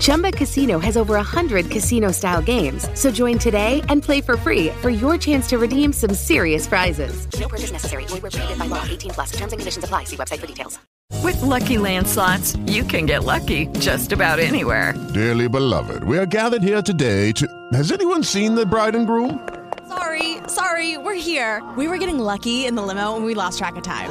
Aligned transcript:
Chumba 0.00 0.30
Casino 0.32 0.78
has 0.78 0.96
over 0.96 1.14
100 1.14 1.70
casino 1.70 2.10
style 2.10 2.42
games. 2.42 2.88
So 2.94 3.10
join 3.10 3.38
today 3.38 3.82
and 3.88 4.02
play 4.02 4.20
for 4.20 4.36
free 4.36 4.70
for 4.82 4.90
your 4.90 5.16
chance 5.16 5.48
to 5.48 5.58
redeem 5.58 5.92
some 5.92 6.14
serious 6.14 6.66
prizes. 6.66 7.26
No 7.38 7.48
purchase 7.48 7.72
necessary. 7.72 8.04
Void 8.06 8.22
where 8.22 8.30
prohibited 8.30 8.58
by 8.58 8.66
law. 8.66 8.84
18 8.84 9.12
plus. 9.12 9.30
Terms 9.30 9.52
and 9.52 9.60
conditions 9.60 9.84
apply. 9.84 10.04
See 10.04 10.16
website 10.16 10.40
for 10.40 10.46
details. 10.46 10.78
With 11.22 11.36
LuckyLand 11.36 12.06
slots, 12.06 12.56
you 12.66 12.82
can 12.82 13.06
get 13.06 13.24
lucky 13.24 13.66
just 13.78 14.12
about 14.12 14.38
anywhere. 14.38 14.94
Dearly 15.14 15.48
beloved, 15.48 16.04
we 16.04 16.18
are 16.18 16.26
gathered 16.26 16.62
here 16.62 16.82
today 16.82 17.32
to. 17.32 17.46
Has 17.72 17.92
anyone 17.92 18.22
seen 18.22 18.54
the 18.54 18.66
bride 18.66 18.94
and 18.94 19.06
groom? 19.06 19.48
Sorry, 19.88 20.38
sorry, 20.48 20.98
we're 20.98 21.14
here. 21.14 21.62
We 21.76 21.86
were 21.88 21.98
getting 21.98 22.18
lucky 22.18 22.66
in 22.66 22.74
the 22.74 22.82
limo 22.82 23.14
and 23.14 23.24
we 23.24 23.34
lost 23.34 23.58
track 23.58 23.76
of 23.76 23.84
time. 23.84 24.10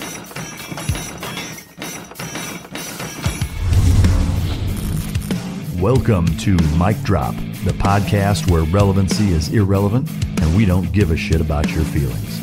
Welcome 5.81 6.27
to 6.37 6.55
Mike 6.77 7.01
Drop, 7.01 7.33
the 7.65 7.73
podcast 7.73 8.51
where 8.51 8.61
relevancy 8.65 9.29
is 9.29 9.51
irrelevant 9.51 10.07
and 10.39 10.55
we 10.55 10.63
don't 10.63 10.91
give 10.91 11.09
a 11.09 11.17
shit 11.17 11.41
about 11.41 11.71
your 11.71 11.83
feelings. 11.85 12.39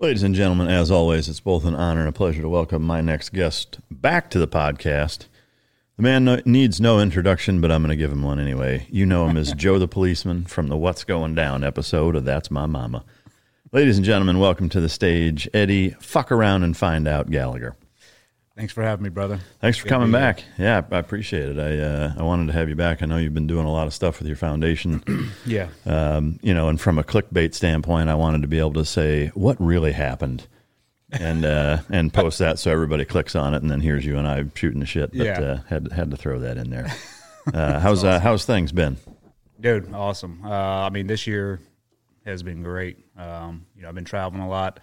Ladies 0.00 0.24
and 0.24 0.34
gentlemen, 0.34 0.66
as 0.66 0.90
always, 0.90 1.28
it's 1.28 1.38
both 1.38 1.64
an 1.64 1.76
honor 1.76 2.00
and 2.00 2.08
a 2.08 2.12
pleasure 2.12 2.42
to 2.42 2.48
welcome 2.48 2.82
my 2.82 3.00
next 3.00 3.28
guest 3.28 3.78
back 3.92 4.28
to 4.30 4.40
the 4.40 4.48
podcast. 4.48 5.26
The 5.96 6.02
man 6.02 6.24
no, 6.24 6.40
needs 6.44 6.80
no 6.80 7.00
introduction, 7.00 7.60
but 7.60 7.70
I'm 7.70 7.82
going 7.82 7.90
to 7.90 7.96
give 7.96 8.10
him 8.10 8.22
one 8.22 8.40
anyway. 8.40 8.86
You 8.90 9.04
know 9.06 9.26
him 9.28 9.36
as 9.36 9.52
Joe 9.56 9.78
the 9.78 9.88
Policeman 9.88 10.44
from 10.44 10.68
the 10.68 10.76
What's 10.76 11.04
Going 11.04 11.34
Down 11.34 11.62
episode 11.62 12.16
of 12.16 12.24
That's 12.24 12.50
My 12.50 12.66
Mama. 12.66 13.04
Ladies 13.72 13.96
and 13.98 14.04
gentlemen, 14.04 14.38
welcome 14.38 14.68
to 14.70 14.80
the 14.80 14.88
stage, 14.88 15.48
Eddie 15.52 15.90
Fuck 16.00 16.32
Around 16.32 16.62
and 16.64 16.76
Find 16.76 17.06
Out 17.06 17.30
Gallagher. 17.30 17.76
Thanks 18.56 18.72
for 18.72 18.82
having 18.82 19.02
me, 19.02 19.08
brother. 19.10 19.40
Thanks 19.60 19.78
for 19.78 19.84
Good 19.84 19.90
coming 19.90 20.08
be 20.12 20.18
here. 20.18 20.26
back. 20.32 20.44
Yeah, 20.58 20.82
I 20.90 20.98
appreciate 20.98 21.56
it. 21.56 21.58
I 21.58 21.78
uh, 21.78 22.12
I 22.18 22.22
wanted 22.22 22.48
to 22.48 22.52
have 22.52 22.68
you 22.68 22.74
back. 22.76 23.02
I 23.02 23.06
know 23.06 23.16
you've 23.16 23.32
been 23.32 23.46
doing 23.46 23.64
a 23.64 23.72
lot 23.72 23.86
of 23.86 23.94
stuff 23.94 24.18
with 24.18 24.26
your 24.28 24.36
foundation. 24.36 25.02
Yeah. 25.46 25.68
um, 25.86 26.38
you 26.42 26.52
know, 26.54 26.68
and 26.68 26.78
from 26.80 26.98
a 26.98 27.02
clickbait 27.04 27.54
standpoint, 27.54 28.10
I 28.10 28.14
wanted 28.14 28.42
to 28.42 28.48
be 28.48 28.58
able 28.58 28.74
to 28.74 28.84
say 28.84 29.28
what 29.34 29.56
really 29.58 29.92
happened, 29.92 30.46
and 31.12 31.44
uh, 31.44 31.78
and 31.90 32.12
post 32.12 32.38
that 32.40 32.58
so 32.58 32.70
everybody 32.70 33.04
clicks 33.04 33.34
on 33.36 33.54
it, 33.54 33.62
and 33.62 33.70
then 33.70 33.80
here's 33.80 34.04
you 34.04 34.18
and 34.18 34.26
I 34.26 34.44
shooting 34.54 34.80
the 34.80 34.86
shit. 34.86 35.10
But 35.10 35.26
Yeah. 35.26 35.40
uh, 35.40 35.56
had 35.68 35.92
had 35.92 36.10
to 36.10 36.16
throw 36.16 36.38
that 36.40 36.56
in 36.56 36.70
there. 36.70 36.92
Uh, 37.52 37.80
how's 37.80 38.04
uh, 38.04 38.20
how's 38.20 38.44
things 38.44 38.70
been? 38.70 38.96
Dude, 39.60 39.92
awesome. 39.92 40.42
Uh, 40.44 40.48
I 40.48 40.90
mean, 40.90 41.08
this 41.08 41.26
year 41.26 41.58
has 42.24 42.44
been 42.44 42.62
great. 42.62 42.98
Um, 43.18 43.66
you 43.74 43.82
know, 43.82 43.88
I've 43.88 43.96
been 43.96 44.04
traveling 44.04 44.42
a 44.44 44.48
lot. 44.48 44.78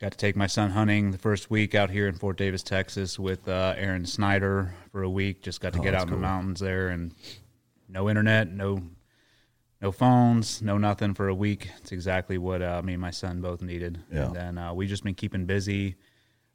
Got 0.00 0.10
to 0.10 0.18
take 0.18 0.34
my 0.34 0.48
son 0.48 0.70
hunting 0.70 1.12
the 1.12 1.18
first 1.18 1.48
week 1.48 1.76
out 1.76 1.88
here 1.90 2.08
in 2.08 2.16
Fort 2.16 2.38
Davis, 2.38 2.64
Texas, 2.64 3.20
with 3.20 3.46
uh, 3.46 3.74
Aaron 3.76 4.04
Snyder 4.04 4.74
for 4.90 5.04
a 5.04 5.08
week. 5.08 5.42
Just 5.42 5.60
got 5.60 5.74
to 5.74 5.78
Oh, 5.78 5.82
get 5.82 5.94
out 5.94 6.08
in 6.08 6.10
the 6.10 6.16
mountains 6.16 6.58
there, 6.58 6.88
and 6.88 7.14
no 7.88 8.10
internet, 8.10 8.50
no 8.52 8.82
no 9.86 9.92
phones, 9.92 10.60
no 10.62 10.76
nothing 10.78 11.14
for 11.14 11.28
a 11.28 11.34
week. 11.34 11.70
It's 11.78 11.92
exactly 11.92 12.38
what 12.38 12.60
uh, 12.60 12.82
me 12.82 12.94
and 12.94 13.00
my 13.00 13.12
son 13.12 13.40
both 13.40 13.62
needed. 13.62 14.00
Yeah. 14.12 14.26
And 14.26 14.34
then 14.34 14.58
uh, 14.58 14.74
we 14.74 14.86
just 14.88 15.04
been 15.04 15.14
keeping 15.14 15.46
busy, 15.46 15.94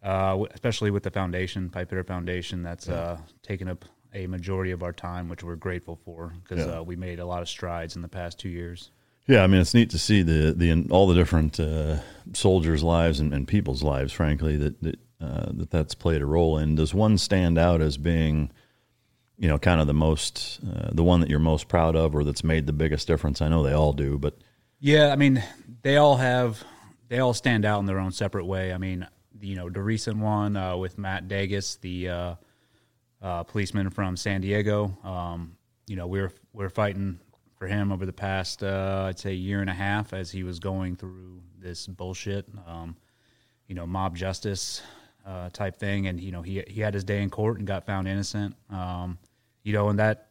uh, 0.04 0.32
w- 0.32 0.48
especially 0.54 0.92
with 0.92 1.04
the 1.04 1.12
foundation, 1.12 1.70
Pipe 1.70 1.90
Hitter 1.90 2.04
Foundation. 2.04 2.62
That's 2.62 2.90
uh, 2.90 3.18
taken 3.42 3.70
up 3.70 3.86
a 4.14 4.28
majority 4.28 4.72
of 4.72 4.84
our 4.84 4.92
time, 4.92 5.30
which 5.30 5.44
we're 5.44 5.56
grateful 5.56 5.98
for 6.04 6.34
because 6.44 6.66
Yeah. 6.66 6.80
uh, 6.80 6.84
we 6.84 6.98
made 6.98 7.20
a 7.20 7.26
lot 7.26 7.42
of 7.42 7.48
strides 7.48 7.96
in 7.96 8.02
the 8.02 8.10
past 8.10 8.38
two 8.38 8.50
years. 8.50 8.92
Yeah, 9.28 9.44
I 9.44 9.48
mean 9.48 9.62
it's 9.62 9.74
neat 9.74 9.90
to 9.92 10.00
see 10.00 10.24
the 10.24 10.52
the 10.52 10.88
all 10.90 11.08
the 11.08 11.16
different 11.16 11.58
uh, 11.58 12.00
soldiers' 12.34 12.84
lives 12.84 13.22
and, 13.22 13.34
and 13.34 13.48
people's 13.48 13.82
lives, 13.82 14.12
frankly, 14.12 14.58
that 14.58 14.82
that, 14.82 15.00
uh, 15.22 15.52
that 15.54 15.70
that's 15.72 15.96
played 15.96 16.22
a 16.22 16.26
role 16.26 16.58
in. 16.58 16.76
Does 16.76 16.94
one 16.94 17.18
stand 17.18 17.58
out 17.58 17.80
as 17.82 17.96
being, 17.98 18.52
you 19.42 19.48
know, 19.48 19.58
kind 19.58 19.82
of 19.82 19.88
the 19.88 19.94
most 19.94 20.60
uh, 20.64 20.92
the 20.92 21.04
one 21.04 21.20
that 21.20 21.30
you're 21.30 21.40
most 21.40 21.68
proud 21.68 21.96
of, 21.96 22.14
or 22.14 22.24
that's 22.24 22.44
made 22.44 22.68
the 22.68 22.74
biggest 22.74 23.08
difference? 23.08 23.42
I 23.42 23.48
know 23.48 23.64
they 23.64 23.74
all 23.74 23.92
do, 23.92 24.20
but 24.20 24.38
Yeah, 24.80 25.08
I 25.12 25.16
mean, 25.16 25.44
they 25.82 25.98
all 25.98 26.18
have, 26.18 26.64
they 27.10 27.18
all 27.18 27.34
stand 27.34 27.66
out 27.66 27.80
in 27.80 27.88
their 27.88 27.98
own 27.98 28.12
separate 28.12 28.46
way. 28.46 28.72
I 28.72 28.78
mean, 28.78 29.08
you 29.42 29.56
know, 29.56 29.68
the 29.68 29.82
recent 29.82 30.18
one 30.18 30.56
uh, 30.56 30.78
with 30.78 31.00
Matt 31.00 31.28
Dages, 31.28 31.80
the 31.82 32.10
uh, 32.10 32.36
uh, 33.20 33.42
policeman 33.42 33.90
from 33.90 34.16
San 34.16 34.42
Diego. 34.42 34.96
Um, 35.04 35.58
you 35.88 35.96
know, 35.96 36.06
we're 36.06 36.32
we're 36.54 36.70
fighting 36.70 37.20
for 37.56 37.66
him 37.66 37.92
over 37.92 38.06
the 38.06 38.14
past, 38.14 38.62
uh, 38.62 39.06
I'd 39.08 39.18
say, 39.18 39.34
year 39.34 39.62
and 39.62 39.72
a 39.72 39.74
half 39.74 40.14
as 40.14 40.30
he 40.30 40.44
was 40.44 40.60
going 40.60 40.96
through 40.96 41.42
this 41.58 41.88
bullshit, 41.88 42.48
um, 42.68 42.96
you 43.68 43.74
know, 43.74 43.88
mob 43.88 44.16
justice 44.16 44.84
uh, 45.26 45.50
type 45.50 45.78
thing, 45.78 46.06
and 46.06 46.22
you 46.22 46.32
know, 46.32 46.44
he 46.44 46.64
he 46.68 46.82
had 46.82 46.94
his 46.94 47.04
day 47.04 47.24
in 47.24 47.32
court 47.32 47.58
and 47.58 47.66
got 47.66 47.88
found 47.88 48.08
innocent. 48.08 48.56
Um, 48.70 49.18
you 49.64 49.74
know, 49.74 49.90
and 49.90 50.00
that 50.00 50.30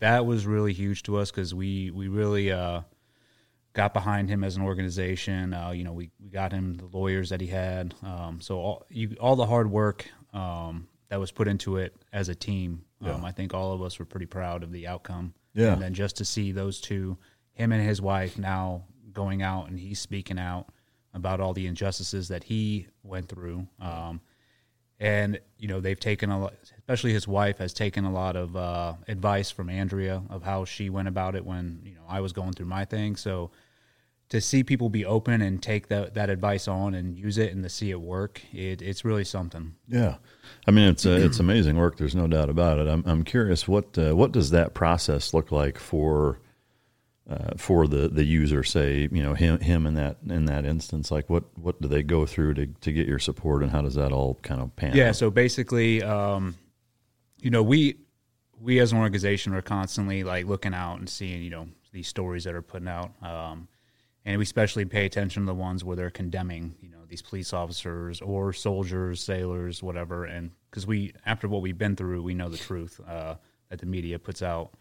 that 0.00 0.26
was 0.26 0.46
really 0.46 0.72
huge 0.72 1.02
to 1.04 1.16
us 1.16 1.30
because 1.30 1.54
we 1.54 1.90
we 1.90 2.08
really. 2.08 2.52
Uh, 2.52 2.82
got 3.72 3.94
behind 3.94 4.28
him 4.28 4.42
as 4.42 4.56
an 4.56 4.62
organization. 4.62 5.54
Uh, 5.54 5.70
you 5.70 5.84
know, 5.84 5.92
we, 5.92 6.10
we 6.22 6.28
got 6.28 6.52
him 6.52 6.74
the 6.74 6.86
lawyers 6.86 7.30
that 7.30 7.40
he 7.40 7.46
had. 7.46 7.94
Um, 8.02 8.40
so 8.40 8.58
all 8.58 8.86
you, 8.88 9.16
all 9.20 9.36
the 9.36 9.46
hard 9.46 9.70
work 9.70 10.06
um, 10.32 10.88
that 11.08 11.20
was 11.20 11.30
put 11.30 11.48
into 11.48 11.76
it 11.76 11.94
as 12.12 12.28
a 12.28 12.34
team, 12.34 12.84
um, 13.02 13.24
I 13.24 13.32
think 13.32 13.54
all 13.54 13.72
of 13.72 13.82
us 13.82 13.98
were 13.98 14.04
pretty 14.04 14.26
proud 14.26 14.62
of 14.62 14.72
the 14.72 14.86
outcome. 14.86 15.34
Yeah. 15.54 15.72
And 15.72 15.82
then 15.82 15.94
just 15.94 16.16
to 16.16 16.24
see 16.24 16.52
those 16.52 16.80
two, 16.80 17.16
him 17.52 17.72
and 17.72 17.86
his 17.86 18.00
wife, 18.02 18.38
now 18.38 18.84
going 19.12 19.42
out 19.42 19.68
and 19.68 19.78
he's 19.78 19.98
speaking 19.98 20.38
out 20.38 20.66
about 21.14 21.40
all 21.40 21.52
the 21.52 21.66
injustices 21.66 22.28
that 22.28 22.44
he 22.44 22.86
went 23.02 23.28
through. 23.28 23.66
Um, 23.80 24.20
and 25.00 25.40
you 25.58 25.66
know 25.66 25.80
they've 25.80 25.98
taken 25.98 26.30
a 26.30 26.38
lot 26.38 26.54
especially 26.90 27.12
his 27.12 27.28
wife 27.28 27.58
has 27.58 27.72
taken 27.72 28.04
a 28.04 28.12
lot 28.12 28.34
of 28.34 28.56
uh, 28.56 28.94
advice 29.06 29.50
from 29.50 29.70
andrea 29.70 30.22
of 30.28 30.42
how 30.42 30.64
she 30.64 30.90
went 30.90 31.06
about 31.06 31.36
it 31.36 31.44
when 31.44 31.80
you 31.84 31.94
know 31.94 32.02
i 32.08 32.20
was 32.20 32.32
going 32.32 32.52
through 32.52 32.66
my 32.66 32.84
thing 32.84 33.14
so 33.14 33.50
to 34.28 34.40
see 34.40 34.62
people 34.62 34.88
be 34.88 35.04
open 35.04 35.42
and 35.42 35.62
take 35.62 35.88
that, 35.88 36.14
that 36.14 36.30
advice 36.30 36.68
on 36.68 36.94
and 36.94 37.18
use 37.18 37.36
it 37.36 37.52
and 37.52 37.62
to 37.62 37.68
see 37.68 37.90
it 37.90 38.00
work 38.00 38.40
it, 38.52 38.82
it's 38.82 39.04
really 39.04 39.24
something 39.24 39.74
yeah, 39.88 40.16
I 40.66 40.70
mean 40.70 40.88
it's 40.88 41.04
uh, 41.04 41.10
it's 41.10 41.40
amazing 41.40 41.76
work. 41.76 41.96
There's 41.96 42.14
no 42.14 42.26
doubt 42.28 42.48
about 42.48 42.78
it. 42.78 42.86
I'm 42.86 43.02
I'm 43.06 43.24
curious 43.24 43.66
what 43.66 43.98
uh, 43.98 44.14
what 44.14 44.32
does 44.32 44.50
that 44.50 44.72
process 44.72 45.34
look 45.34 45.50
like 45.50 45.78
for 45.78 46.38
uh, 47.28 47.54
for 47.56 47.88
the 47.88 48.08
the 48.08 48.24
user? 48.24 48.62
Say 48.62 49.08
you 49.10 49.22
know 49.22 49.34
him 49.34 49.58
him 49.58 49.84
in 49.84 49.94
that 49.94 50.18
in 50.28 50.44
that 50.44 50.64
instance. 50.64 51.10
Like 51.10 51.28
what 51.28 51.44
what 51.58 51.80
do 51.82 51.88
they 51.88 52.04
go 52.04 52.24
through 52.24 52.54
to 52.54 52.66
to 52.66 52.92
get 52.92 53.08
your 53.08 53.18
support, 53.18 53.62
and 53.62 53.72
how 53.72 53.82
does 53.82 53.96
that 53.96 54.12
all 54.12 54.38
kind 54.42 54.60
of 54.60 54.74
pan? 54.76 54.94
Yeah. 54.94 55.08
out? 55.08 55.16
So 55.16 55.30
basically, 55.30 56.04
um, 56.04 56.54
you 57.42 57.50
know, 57.50 57.62
we 57.62 57.96
we 58.60 58.78
as 58.78 58.92
an 58.92 58.98
organization 58.98 59.54
are 59.54 59.62
constantly 59.62 60.22
like 60.22 60.46
looking 60.46 60.74
out 60.74 60.98
and 60.98 61.08
seeing, 61.08 61.42
you 61.42 61.50
know, 61.50 61.68
these 61.92 62.08
stories 62.08 62.44
that 62.44 62.54
are 62.54 62.62
putting 62.62 62.88
out, 62.88 63.12
um, 63.22 63.68
and 64.24 64.38
we 64.38 64.42
especially 64.42 64.84
pay 64.84 65.06
attention 65.06 65.42
to 65.42 65.46
the 65.46 65.54
ones 65.54 65.82
where 65.82 65.96
they're 65.96 66.10
condemning, 66.10 66.74
you 66.80 66.90
know, 66.90 66.98
these 67.08 67.22
police 67.22 67.52
officers 67.52 68.20
or 68.20 68.52
soldiers, 68.52 69.22
sailors, 69.22 69.82
whatever. 69.82 70.24
And 70.24 70.50
because 70.70 70.86
we, 70.86 71.14
after 71.24 71.48
what 71.48 71.62
we've 71.62 71.78
been 71.78 71.96
through, 71.96 72.22
we 72.22 72.34
know 72.34 72.48
the 72.48 72.58
truth 72.58 73.00
uh, 73.08 73.36
that 73.70 73.80
the 73.80 73.86
media 73.86 74.18
puts 74.18 74.42
out 74.42 74.72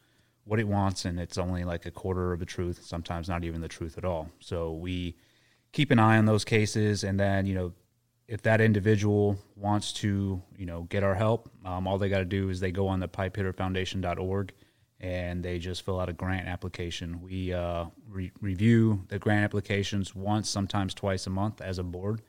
what 0.44 0.60
it 0.60 0.68
wants, 0.68 1.06
and 1.06 1.20
it's 1.20 1.38
only 1.38 1.64
like 1.64 1.86
a 1.86 1.92
quarter 1.92 2.34
of 2.34 2.40
the 2.40 2.46
truth, 2.46 2.84
sometimes 2.84 3.30
not 3.30 3.44
even 3.44 3.62
the 3.62 3.68
truth 3.68 3.98
at 3.98 4.06
all. 4.06 4.30
So 4.40 4.74
we 4.74 5.16
keep 5.72 5.92
an 5.92 6.00
eye 6.00 6.18
on 6.18 6.26
those 6.26 6.44
cases, 6.44 7.04
and 7.04 7.20
then 7.20 7.46
you 7.46 7.56
know 7.56 7.74
if 8.30 8.44
that 8.44 8.62
individual 8.62 9.40
wants 9.56 9.92
to, 9.92 10.40
you 10.56 10.66
know, 10.68 10.84
get 10.84 11.04
our 11.04 11.16
help, 11.16 11.50
um, 11.66 11.88
all 11.88 11.98
they 11.98 12.10
got 12.10 12.20
to 12.20 12.26
do 12.26 12.50
is 12.50 12.60
they 12.60 12.72
go 12.72 12.88
on 12.88 13.00
the 13.00 13.08
pipehitterfoundation.org 13.08 14.54
and 15.00 15.44
they 15.44 15.58
just 15.58 15.82
fill 15.82 16.00
out 16.00 16.10
a 16.10 16.14
grant 16.14 16.48
application. 16.48 17.22
We 17.24 17.54
uh, 17.54 17.86
re- 18.08 18.32
review 18.40 19.04
the 19.08 19.18
grant 19.18 19.46
applications 19.46 20.14
once, 20.14 20.48
sometimes 20.48 20.94
twice 20.94 21.26
a 21.26 21.32
month 21.32 21.60
as 21.60 21.80
a 21.80 21.84
board, 21.84 22.22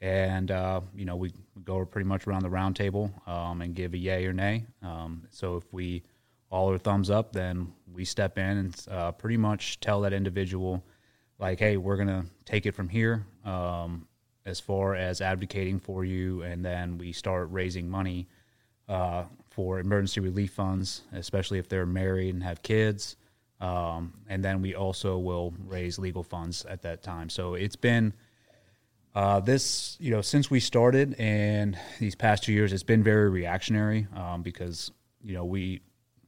and 0.00 0.50
uh, 0.50 0.80
you 0.96 1.04
know 1.04 1.16
we 1.16 1.32
go 1.62 1.84
pretty 1.84 2.08
much 2.08 2.26
around 2.26 2.42
the 2.42 2.50
round 2.50 2.74
table 2.74 3.12
um, 3.26 3.60
and 3.60 3.74
give 3.74 3.92
a 3.92 3.98
yay 3.98 4.24
or 4.24 4.32
nay. 4.32 4.64
Um, 4.82 5.26
so 5.30 5.56
if 5.56 5.70
we 5.72 6.04
all 6.50 6.70
are 6.70 6.78
thumbs 6.78 7.10
up, 7.10 7.32
then 7.32 7.70
we 7.92 8.06
step 8.06 8.38
in 8.38 8.58
and 8.58 8.86
uh, 8.90 9.12
pretty 9.12 9.36
much 9.36 9.80
tell 9.80 10.00
that 10.02 10.14
individual, 10.14 10.82
like, 11.38 11.58
hey, 11.58 11.76
we're 11.76 11.96
gonna 11.96 12.24
take 12.46 12.64
it 12.64 12.72
from 12.72 12.88
here 12.88 13.26
um, 13.44 14.06
as 14.46 14.60
far 14.60 14.94
as 14.94 15.20
advocating 15.20 15.80
for 15.80 16.04
you, 16.04 16.42
and 16.42 16.64
then 16.64 16.98
we 16.98 17.12
start 17.12 17.48
raising 17.50 17.88
money 17.88 18.28
uh, 18.88 19.24
for 19.50 19.78
emergency 19.78 20.20
relief 20.20 20.52
funds, 20.52 21.02
especially 21.12 21.58
if 21.58 21.68
they're 21.68 21.86
married 21.86 22.34
and 22.34 22.42
have 22.42 22.62
kids. 22.62 23.16
Um, 23.60 24.12
and 24.28 24.44
then 24.44 24.60
we 24.60 24.74
also 24.74 25.16
will 25.16 25.54
raise 25.66 25.98
legal 25.98 26.22
funds 26.22 26.64
at 26.66 26.82
that 26.82 27.02
time. 27.02 27.30
So 27.30 27.54
it's 27.54 27.76
been 27.76 28.12
uh, 29.14 29.40
this, 29.40 29.96
you 30.00 30.10
know, 30.10 30.20
since 30.20 30.50
we 30.50 30.60
started 30.60 31.14
and 31.18 31.78
these 32.00 32.14
past 32.14 32.42
two 32.42 32.52
years, 32.52 32.72
it's 32.72 32.82
been 32.82 33.02
very 33.02 33.30
reactionary 33.30 34.06
um, 34.14 34.42
because 34.42 34.90
you 35.22 35.34
know 35.34 35.44
we 35.44 35.80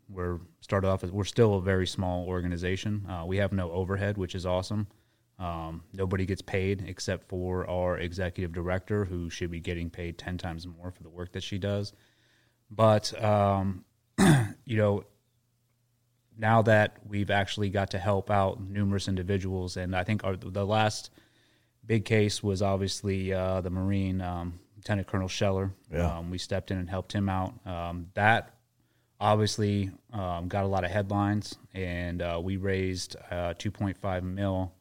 we're 0.08 0.38
started 0.60 0.88
off 0.88 1.02
as 1.02 1.10
we're 1.10 1.24
still 1.24 1.56
a 1.56 1.60
very 1.60 1.86
small 1.86 2.26
organization. 2.26 3.04
Uh, 3.08 3.24
we 3.26 3.38
have 3.38 3.52
no 3.52 3.70
overhead, 3.72 4.16
which 4.16 4.36
is 4.36 4.46
awesome. 4.46 4.86
Um, 5.38 5.82
nobody 5.92 6.24
gets 6.24 6.40
paid 6.42 6.84
except 6.86 7.28
for 7.28 7.68
our 7.68 7.98
executive 7.98 8.52
director, 8.52 9.04
who 9.04 9.28
should 9.28 9.50
be 9.50 9.60
getting 9.60 9.90
paid 9.90 10.16
ten 10.16 10.38
times 10.38 10.66
more 10.66 10.90
for 10.90 11.02
the 11.02 11.10
work 11.10 11.32
that 11.32 11.42
she 11.42 11.58
does. 11.58 11.92
But 12.70 13.22
um, 13.22 13.84
you 14.64 14.76
know, 14.76 15.04
now 16.38 16.62
that 16.62 16.96
we've 17.06 17.30
actually 17.30 17.70
got 17.70 17.90
to 17.90 17.98
help 17.98 18.30
out 18.30 18.60
numerous 18.60 19.08
individuals, 19.08 19.76
and 19.76 19.94
I 19.94 20.04
think 20.04 20.24
our, 20.24 20.36
the 20.36 20.66
last 20.66 21.10
big 21.84 22.04
case 22.04 22.42
was 22.42 22.62
obviously 22.62 23.32
uh, 23.32 23.60
the 23.60 23.70
Marine 23.70 24.20
um, 24.20 24.58
Lieutenant 24.76 25.06
Colonel 25.06 25.28
Scheller. 25.28 25.72
Yeah. 25.92 26.18
Um, 26.18 26.30
we 26.30 26.38
stepped 26.38 26.70
in 26.70 26.78
and 26.78 26.88
helped 26.88 27.12
him 27.12 27.28
out. 27.28 27.54
Um, 27.66 28.08
that 28.14 28.54
obviously 29.20 29.90
um, 30.12 30.48
got 30.48 30.64
a 30.64 30.68
lot 30.68 30.84
of 30.84 30.90
headlines, 30.90 31.56
and 31.74 32.22
uh, 32.22 32.40
we 32.42 32.56
raised 32.56 33.16
uh, 33.30 33.54
2.5 33.54 34.22
mil 34.22 34.72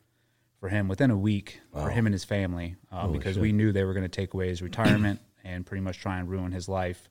for 0.66 0.70
him 0.70 0.88
within 0.88 1.12
a 1.12 1.18
week 1.18 1.62
for 1.72 1.92
him 1.92 2.08
and 2.08 2.14
his 2.14 2.24
family 2.24 2.76
uh, 2.92 3.06
because 3.06 3.36
shit. 3.36 3.42
we 3.42 3.52
knew 3.52 3.72
they 3.72 3.84
were 3.84 3.94
going 3.94 4.04
to 4.04 4.10
take 4.10 4.34
away 4.34 4.48
his 4.48 4.64
retirement 4.64 5.20
and 5.44 5.64
pretty 5.64 5.82
much 5.82 6.00
try 6.00 6.18
and 6.18 6.28
ruin 6.28 6.52
his 6.52 6.68
life 6.68 7.08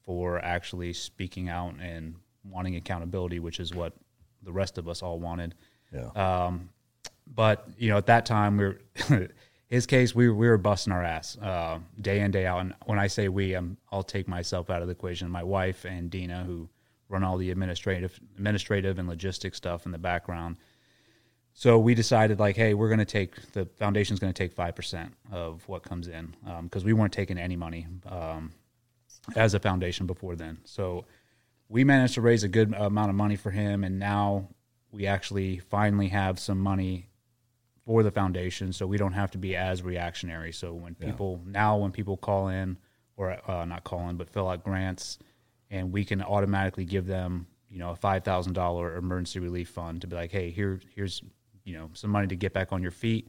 for 0.00 0.38
actually 0.38 0.94
speaking 0.94 1.50
out 1.50 1.74
and 1.78 2.14
wanting 2.42 2.74
accountability, 2.74 3.38
which 3.38 3.60
is 3.60 3.74
what 3.74 3.92
the 4.42 4.50
rest 4.50 4.78
of 4.78 4.88
us 4.88 5.02
all 5.02 5.20
wanted. 5.20 5.54
Yeah. 5.92 6.08
Um, 6.14 6.70
but 7.26 7.68
you 7.76 7.90
know, 7.90 7.98
at 7.98 8.06
that 8.06 8.24
time, 8.24 8.56
we 8.56 8.64
were 8.64 8.80
his 9.68 9.84
case. 9.84 10.14
We 10.14 10.30
were, 10.30 10.34
we 10.34 10.48
were 10.48 10.56
busting 10.56 10.90
our 10.90 11.04
ass 11.04 11.36
uh, 11.36 11.80
day 12.00 12.20
in 12.20 12.30
day 12.30 12.46
out. 12.46 12.60
And 12.60 12.74
when 12.86 12.98
I 12.98 13.08
say 13.08 13.28
we, 13.28 13.52
I'm, 13.52 13.76
I'll 13.92 14.04
take 14.04 14.26
myself 14.26 14.70
out 14.70 14.80
of 14.80 14.88
the 14.88 14.92
equation. 14.92 15.28
My 15.28 15.42
wife 15.42 15.84
and 15.84 16.08
Dina, 16.08 16.44
who 16.44 16.70
run 17.10 17.24
all 17.24 17.36
the 17.36 17.50
administrative, 17.50 18.18
administrative 18.36 18.98
and 18.98 19.06
logistics 19.06 19.58
stuff 19.58 19.84
in 19.84 19.92
the 19.92 19.98
background. 19.98 20.56
So 21.58 21.78
we 21.78 21.94
decided, 21.94 22.38
like, 22.38 22.54
hey, 22.54 22.74
we're 22.74 22.88
going 22.88 22.98
to 22.98 23.06
take 23.06 23.52
the 23.52 23.64
foundation's 23.64 24.20
going 24.20 24.30
to 24.30 24.36
take 24.36 24.52
five 24.52 24.76
percent 24.76 25.14
of 25.32 25.66
what 25.66 25.82
comes 25.82 26.06
in 26.06 26.36
because 26.62 26.84
we 26.84 26.92
weren't 26.92 27.14
taking 27.14 27.38
any 27.38 27.56
money 27.56 27.86
um, 28.06 28.52
as 29.34 29.54
a 29.54 29.58
foundation 29.58 30.06
before 30.06 30.36
then. 30.36 30.58
So 30.64 31.06
we 31.70 31.82
managed 31.82 32.12
to 32.14 32.20
raise 32.20 32.44
a 32.44 32.48
good 32.48 32.74
amount 32.74 33.08
of 33.08 33.16
money 33.16 33.36
for 33.36 33.50
him, 33.50 33.84
and 33.84 33.98
now 33.98 34.48
we 34.92 35.06
actually 35.06 35.58
finally 35.58 36.08
have 36.08 36.38
some 36.38 36.58
money 36.60 37.08
for 37.86 38.02
the 38.02 38.10
foundation, 38.10 38.74
so 38.74 38.86
we 38.86 38.98
don't 38.98 39.14
have 39.14 39.30
to 39.30 39.38
be 39.38 39.56
as 39.56 39.82
reactionary. 39.82 40.52
So 40.52 40.74
when 40.74 40.94
people 40.94 41.40
now, 41.46 41.78
when 41.78 41.90
people 41.90 42.18
call 42.18 42.48
in 42.48 42.76
or 43.16 43.38
uh, 43.50 43.64
not 43.64 43.82
call 43.82 44.10
in, 44.10 44.16
but 44.16 44.28
fill 44.28 44.46
out 44.50 44.62
grants, 44.62 45.18
and 45.70 45.90
we 45.90 46.04
can 46.04 46.20
automatically 46.20 46.84
give 46.84 47.06
them, 47.06 47.46
you 47.70 47.78
know, 47.78 47.92
a 47.92 47.96
five 47.96 48.24
thousand 48.24 48.52
dollar 48.52 48.96
emergency 48.96 49.38
relief 49.38 49.70
fund 49.70 50.02
to 50.02 50.06
be 50.06 50.16
like, 50.16 50.30
hey, 50.30 50.50
here, 50.50 50.80
here's, 50.94 51.22
you 51.66 51.74
know, 51.74 51.90
some 51.92 52.10
money 52.10 52.28
to 52.28 52.36
get 52.36 52.54
back 52.54 52.72
on 52.72 52.80
your 52.80 52.92
feet 52.92 53.28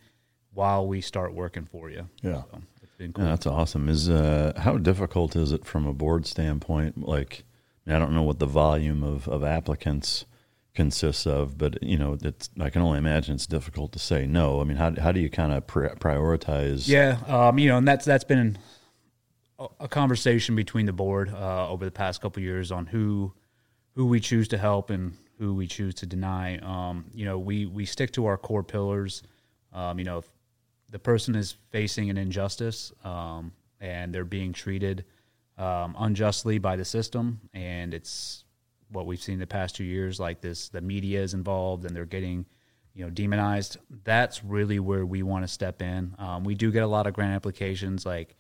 while 0.54 0.88
we 0.88 1.02
start 1.02 1.34
working 1.34 1.66
for 1.66 1.90
you. 1.90 2.08
Yeah. 2.22 2.44
So 2.52 2.62
it's 2.82 2.94
been 2.94 3.12
cool. 3.12 3.26
Yeah, 3.26 3.32
that's 3.32 3.48
awesome. 3.48 3.90
Is 3.90 4.10
uh, 4.10 4.54
how 4.56 4.78
difficult 4.78 5.36
is 5.36 5.52
it 5.52 5.66
from 5.66 5.86
a 5.86 5.94
board 5.94 6.26
standpoint? 6.26 7.06
Like, 7.06 7.44
I, 7.86 7.90
mean, 7.90 7.96
I 7.98 8.00
don't 8.00 8.14
know 8.14 8.24
what 8.24 8.40
the 8.40 8.46
volume 8.46 9.04
of, 9.04 9.28
of 9.28 9.44
applicants 9.44 10.26
consists 10.76 11.26
of, 11.26 11.58
but 11.58 11.82
you 11.82 11.98
know, 11.98 12.16
it's 12.22 12.50
I 12.60 12.70
can 12.70 12.84
only 12.84 13.00
imagine 13.00 13.34
it's 13.34 13.48
difficult 13.48 13.92
to 13.94 14.00
say 14.00 14.28
no. 14.28 14.62
I 14.62 14.64
mean, 14.64 14.78
how 14.78 14.94
how 15.02 15.12
do 15.12 15.20
you 15.20 15.30
kind 15.30 15.52
of 15.52 15.66
pri 15.66 15.90
prioritize? 15.90 16.88
Yeah, 16.88 17.18
um, 17.28 17.58
you 17.58 17.68
know, 17.68 17.78
and 17.78 17.88
that's 17.88 18.06
that's 18.06 18.24
been 18.24 18.60
a, 19.58 19.68
a 19.80 19.88
conversation 19.88 20.56
between 20.56 20.86
the 20.86 20.94
board 20.94 21.34
uh, 21.34 21.68
over 21.68 21.84
the 21.84 21.92
past 21.92 22.22
couple 22.22 22.44
years 22.44 22.72
on 22.72 22.86
who 22.86 23.34
who 23.96 24.06
we 24.06 24.20
choose 24.20 24.48
to 24.50 24.60
help 24.60 24.92
and 24.92 25.18
who 25.38 25.54
we 25.54 25.68
choose 25.68 25.96
to 25.96 26.06
deny. 26.06 26.58
Um, 26.58 27.06
you 27.14 27.26
know, 27.26 27.38
we 27.38 27.66
we 27.66 27.86
stick 27.86 28.12
to 28.14 28.26
our 28.26 28.38
core 28.38 28.64
pillars. 28.64 29.24
Um, 29.74 30.00
you 30.00 30.06
know, 30.06 30.20
if 30.20 30.28
the 30.92 31.00
person 31.00 31.36
is 31.36 31.56
facing 31.70 32.10
an 32.10 32.18
injustice 32.18 32.92
um, 33.04 33.52
and 33.80 34.14
they're 34.14 34.26
being 34.26 34.54
treated 34.54 35.06
um, 35.58 35.96
unjustly 36.00 36.58
by 36.58 36.76
the 36.76 36.86
system, 36.86 37.42
and 37.54 37.94
it's 37.94 38.44
what 38.90 39.06
we've 39.06 39.22
seen 39.22 39.40
the 39.40 39.48
past 39.48 39.76
two 39.76 39.84
years, 39.84 40.20
like 40.20 40.42
this, 40.42 40.70
the 40.70 40.82
media 40.82 41.22
is 41.22 41.34
involved 41.34 41.86
and 41.86 41.96
they're 41.96 42.06
getting, 42.06 42.46
you 42.94 43.04
know, 43.04 43.10
demonized. 43.10 43.78
That's 44.04 44.44
really 44.44 44.80
where 44.80 45.06
we 45.06 45.24
want 45.24 45.44
to 45.44 45.48
step 45.48 45.82
in. 45.82 46.16
Um, 46.18 46.44
we 46.44 46.56
do 46.56 46.72
get 46.72 46.84
a 46.84 46.88
lot 46.88 47.06
of 47.06 47.14
grant 47.14 47.34
applications, 47.34 48.06
like, 48.06 48.36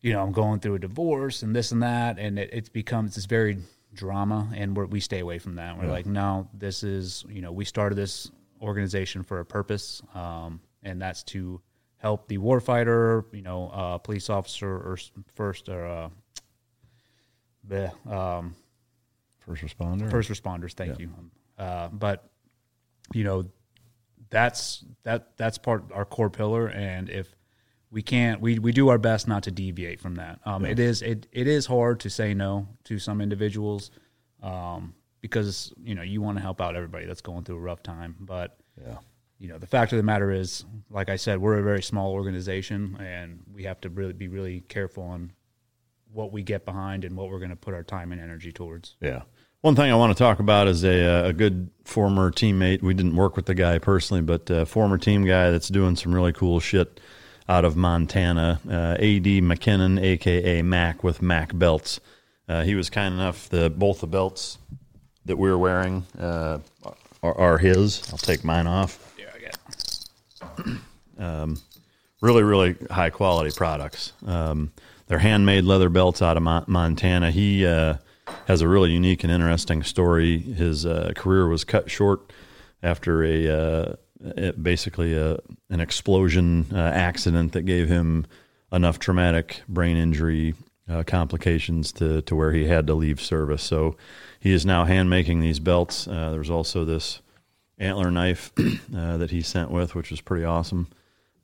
you 0.00 0.12
know, 0.12 0.22
I'm 0.22 0.32
going 0.32 0.60
through 0.60 0.74
a 0.74 0.78
divorce 0.78 1.42
and 1.42 1.56
this 1.56 1.72
and 1.72 1.82
that, 1.82 2.18
and 2.18 2.38
it, 2.38 2.50
it 2.52 2.72
becomes 2.72 3.16
this 3.16 3.24
very 3.26 3.58
drama, 3.94 4.50
and 4.54 4.76
we're, 4.76 4.86
we 4.86 5.00
stay 5.00 5.20
away 5.20 5.38
from 5.38 5.56
that. 5.56 5.78
We're 5.78 5.88
like, 5.88 6.06
no, 6.06 6.48
this 6.52 6.82
is, 6.82 7.24
you 7.28 7.40
know, 7.40 7.52
we 7.52 7.64
started 7.64 7.94
this 7.94 8.30
organization 8.60 9.22
for 9.22 9.40
a 9.40 9.44
purpose, 9.44 10.02
um, 10.14 10.60
and 10.82 11.00
that's 11.00 11.22
to 11.24 11.60
help 11.96 12.28
the 12.28 12.38
warfighter, 12.38 13.24
you 13.32 13.42
know, 13.42 13.68
uh, 13.68 13.98
police 13.98 14.28
officer 14.28 14.68
or 14.68 14.98
first 15.34 15.68
or 15.68 15.86
uh, 15.86 16.08
the 17.66 17.90
um, 18.10 18.54
First 19.38 19.62
responder. 19.62 20.10
first 20.10 20.30
responders. 20.30 20.72
Thank 20.72 20.98
you. 20.98 21.10
Uh, 21.58 21.88
but 21.88 22.30
you 23.12 23.24
know, 23.24 23.44
that's 24.30 24.84
that 25.02 25.36
that's 25.36 25.58
part 25.58 25.84
our 25.92 26.06
core 26.06 26.30
pillar, 26.30 26.68
and 26.68 27.10
if 27.10 27.34
we 27.94 28.02
can't, 28.02 28.40
we 28.40 28.58
we 28.58 28.72
do 28.72 28.88
our 28.88 28.98
best 28.98 29.28
not 29.28 29.44
to 29.44 29.52
deviate 29.52 30.00
from 30.00 30.16
that. 30.16 30.40
Um, 30.44 30.64
It 30.66 30.78
is 30.80 31.00
it 31.00 31.28
it 31.32 31.46
is 31.46 31.64
hard 31.64 32.00
to 32.00 32.10
say 32.10 32.34
no 32.34 32.66
to 32.84 32.98
some 32.98 33.20
individuals, 33.20 33.90
um, 34.42 34.94
because 35.20 35.72
you 35.82 35.94
know 35.94 36.02
you 36.02 36.20
want 36.20 36.36
to 36.36 36.42
help 36.42 36.60
out 36.60 36.74
everybody 36.74 37.06
that's 37.06 37.20
going 37.22 37.44
through 37.44 37.56
a 37.56 37.60
rough 37.60 37.82
time, 37.84 38.16
but 38.18 38.58
Yeah. 38.84 38.98
you 39.38 39.48
know 39.48 39.58
the 39.58 39.66
fact 39.68 39.92
of 39.92 39.96
the 39.98 40.02
matter 40.02 40.30
is 40.32 40.64
like 40.90 41.08
i 41.08 41.16
said 41.16 41.38
we're 41.40 41.58
a 41.58 41.62
very 41.62 41.82
small 41.82 42.12
organization 42.12 42.96
and 43.00 43.40
we 43.54 43.64
have 43.64 43.80
to 43.82 43.88
really 43.88 44.12
be 44.12 44.28
really 44.28 44.60
careful 44.68 45.04
on 45.04 45.32
what 46.12 46.32
we 46.32 46.42
get 46.42 46.64
behind 46.64 47.04
and 47.04 47.16
what 47.16 47.30
we're 47.30 47.38
going 47.38 47.50
to 47.50 47.56
put 47.66 47.74
our 47.74 47.82
time 47.84 48.10
and 48.12 48.20
energy 48.20 48.52
towards 48.52 48.96
Yeah. 49.00 49.22
One 49.60 49.74
thing 49.76 49.90
I 49.90 49.94
want 49.96 50.14
to 50.16 50.22
talk 50.22 50.40
about 50.40 50.68
is 50.68 50.84
a, 50.84 50.96
uh, 51.06 51.28
a 51.28 51.32
good 51.32 51.70
former 51.84 52.30
teammate. 52.30 52.82
We 52.82 52.92
didn't 52.92 53.16
work 53.16 53.34
with 53.34 53.46
the 53.46 53.54
guy 53.54 53.78
personally, 53.78 54.20
but 54.22 54.50
a 54.50 54.66
former 54.66 54.98
team 54.98 55.24
guy 55.24 55.50
that's 55.50 55.68
doing 55.68 55.96
some 55.96 56.14
really 56.14 56.32
cool 56.34 56.60
shit 56.60 57.00
out 57.48 57.64
of 57.64 57.76
Montana. 57.76 58.60
Uh, 58.68 58.96
A.D. 58.98 59.40
McKinnon, 59.40 60.02
a.k.a. 60.02 60.62
Mac 60.62 61.04
with 61.04 61.22
Mac 61.22 61.56
Belts. 61.56 62.00
Uh, 62.48 62.62
he 62.62 62.74
was 62.74 62.90
kind 62.90 63.14
enough, 63.14 63.48
the, 63.48 63.70
both 63.70 64.00
the 64.00 64.06
belts 64.06 64.58
that 65.24 65.36
we're 65.36 65.58
wearing 65.58 66.04
uh, 66.18 66.58
are, 67.22 67.38
are 67.38 67.58
his. 67.58 68.02
I'll 68.12 68.18
take 68.18 68.44
mine 68.44 68.66
off. 68.66 69.14
yeah 69.18 69.26
i 69.34 69.38
get 69.38 69.56
really, 72.24 72.42
really 72.42 72.74
high 72.90 73.10
quality 73.10 73.50
products. 73.54 74.14
Um, 74.26 74.72
they're 75.06 75.18
handmade 75.18 75.64
leather 75.64 75.90
belts 75.90 76.22
out 76.22 76.38
of 76.38 76.42
Mon- 76.42 76.64
Montana. 76.66 77.30
He 77.30 77.66
uh, 77.66 77.96
has 78.46 78.62
a 78.62 78.68
really 78.68 78.90
unique 78.90 79.24
and 79.24 79.32
interesting 79.32 79.82
story. 79.82 80.38
His 80.38 80.86
uh, 80.86 81.12
career 81.14 81.46
was 81.46 81.64
cut 81.64 81.90
short 81.90 82.32
after 82.82 83.22
a 83.22 83.48
uh, 83.48 83.94
it- 84.36 84.62
basically 84.62 85.14
a, 85.16 85.38
an 85.70 85.80
explosion 85.80 86.66
uh, 86.72 86.78
accident 86.78 87.52
that 87.52 87.62
gave 87.62 87.88
him 87.88 88.26
enough 88.72 88.98
traumatic 88.98 89.62
brain 89.68 89.96
injury 89.96 90.54
uh, 90.88 91.02
complications 91.06 91.92
to, 91.92 92.22
to 92.22 92.34
where 92.34 92.52
he 92.52 92.66
had 92.66 92.86
to 92.86 92.94
leave 92.94 93.20
service. 93.20 93.62
So 93.62 93.96
he 94.40 94.52
is 94.52 94.66
now 94.66 94.84
hand 94.84 95.08
making 95.08 95.40
these 95.40 95.58
belts. 95.58 96.06
Uh, 96.06 96.30
there's 96.30 96.50
also 96.50 96.84
this 96.84 97.20
antler 97.78 98.10
knife 98.10 98.52
uh, 98.96 99.16
that 99.16 99.30
he 99.30 99.40
sent 99.40 99.70
with, 99.70 99.94
which 99.94 100.10
was 100.10 100.20
pretty 100.20 100.44
awesome 100.44 100.88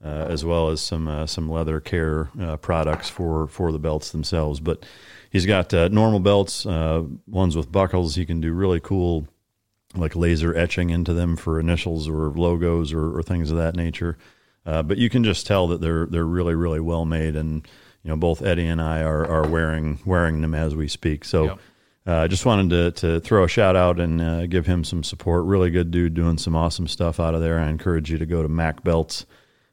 uh, 0.04 0.26
as 0.28 0.44
well 0.44 0.70
as 0.70 0.80
some 0.80 1.08
uh, 1.08 1.26
some 1.26 1.50
leather 1.50 1.80
care 1.80 2.30
uh, 2.40 2.56
products 2.56 3.08
for 3.08 3.46
for 3.48 3.72
the 3.72 3.78
belts 3.78 4.10
themselves. 4.10 4.60
But 4.60 4.84
he's 5.30 5.46
got 5.46 5.72
uh, 5.74 5.88
normal 5.88 6.20
belts, 6.20 6.64
uh, 6.66 7.04
ones 7.26 7.56
with 7.56 7.70
buckles. 7.70 8.14
He 8.14 8.24
can 8.24 8.40
do 8.40 8.52
really 8.52 8.80
cool, 8.80 9.28
like 9.94 10.14
laser 10.14 10.56
etching 10.56 10.90
into 10.90 11.12
them 11.12 11.36
for 11.36 11.58
initials 11.58 12.08
or 12.08 12.30
logos 12.30 12.92
or, 12.92 13.16
or 13.16 13.22
things 13.22 13.50
of 13.50 13.56
that 13.56 13.74
nature. 13.74 14.16
Uh, 14.64 14.82
but 14.82 14.98
you 14.98 15.10
can 15.10 15.24
just 15.24 15.46
tell 15.46 15.66
that 15.68 15.80
they're 15.80 16.06
they're 16.06 16.26
really 16.26 16.54
really 16.54 16.80
well 16.80 17.04
made, 17.04 17.34
and 17.34 17.66
you 18.02 18.10
know 18.10 18.16
both 18.16 18.42
Eddie 18.42 18.66
and 18.66 18.80
I 18.80 19.02
are, 19.02 19.26
are 19.26 19.48
wearing 19.48 19.98
wearing 20.04 20.40
them 20.40 20.54
as 20.54 20.74
we 20.74 20.88
speak. 20.88 21.24
So. 21.24 21.44
Yep. 21.44 21.58
I 22.06 22.12
uh, 22.12 22.28
just 22.28 22.46
wanted 22.46 22.70
to, 22.70 23.00
to 23.02 23.20
throw 23.20 23.44
a 23.44 23.48
shout 23.48 23.76
out 23.76 24.00
and 24.00 24.22
uh, 24.22 24.46
give 24.46 24.64
him 24.64 24.84
some 24.84 25.04
support. 25.04 25.44
Really 25.44 25.70
good 25.70 25.90
dude 25.90 26.14
doing 26.14 26.38
some 26.38 26.56
awesome 26.56 26.88
stuff 26.88 27.20
out 27.20 27.34
of 27.34 27.42
there. 27.42 27.60
I 27.60 27.68
encourage 27.68 28.10
you 28.10 28.16
to 28.16 28.24
go 28.24 28.42
to 28.42 28.48
Mac 28.48 28.82
Belts. 28.82 29.26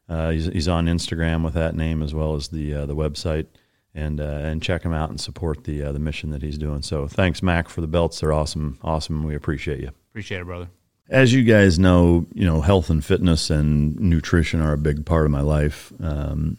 Uh, 0.10 0.32
he's, 0.32 0.46
he's 0.48 0.68
on 0.68 0.88
Instagram 0.88 1.44
with 1.44 1.54
that 1.54 1.74
name 1.74 2.04
as 2.04 2.14
well 2.14 2.36
as 2.36 2.50
the 2.50 2.74
uh, 2.74 2.86
the 2.86 2.96
website, 2.96 3.48
and 3.96 4.20
uh, 4.20 4.24
and 4.24 4.62
check 4.62 4.84
him 4.84 4.94
out 4.94 5.10
and 5.10 5.20
support 5.20 5.64
the 5.64 5.84
uh, 5.84 5.92
the 5.94 6.00
mission 6.00 6.30
that 6.32 6.42
he's 6.42 6.58
doing. 6.58 6.82
So 6.82 7.08
thanks, 7.08 7.42
Mac, 7.42 7.70
for 7.70 7.80
the 7.80 7.88
belts. 7.88 8.20
They're 8.20 8.34
awesome, 8.34 8.78
awesome. 8.84 9.24
We 9.24 9.34
appreciate 9.34 9.80
you. 9.80 9.92
Appreciate 10.18 10.42
it, 10.42 10.46
brother. 10.46 10.70
As 11.10 11.32
you 11.32 11.44
guys 11.44 11.78
know, 11.78 12.26
you 12.34 12.44
know 12.44 12.62
health 12.62 12.90
and 12.90 13.06
fitness 13.06 13.52
and 13.52 13.96
nutrition 14.00 14.62
are 14.62 14.74
a 14.74 14.78
big 14.78 15.06
part 15.06 15.26
of 15.26 15.32
my 15.32 15.42
life. 15.42 15.94
Um, 16.02 16.58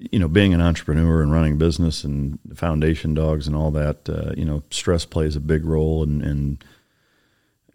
you 0.00 0.18
know, 0.18 0.26
being 0.26 0.52
an 0.52 0.60
entrepreneur 0.60 1.22
and 1.22 1.30
running 1.30 1.58
business 1.58 2.02
and 2.02 2.40
foundation 2.56 3.14
dogs 3.14 3.46
and 3.46 3.54
all 3.54 3.70
that, 3.70 4.08
uh, 4.08 4.32
you 4.36 4.44
know, 4.44 4.64
stress 4.70 5.04
plays 5.04 5.36
a 5.36 5.40
big 5.40 5.64
role, 5.64 6.02
and, 6.02 6.24
and 6.24 6.64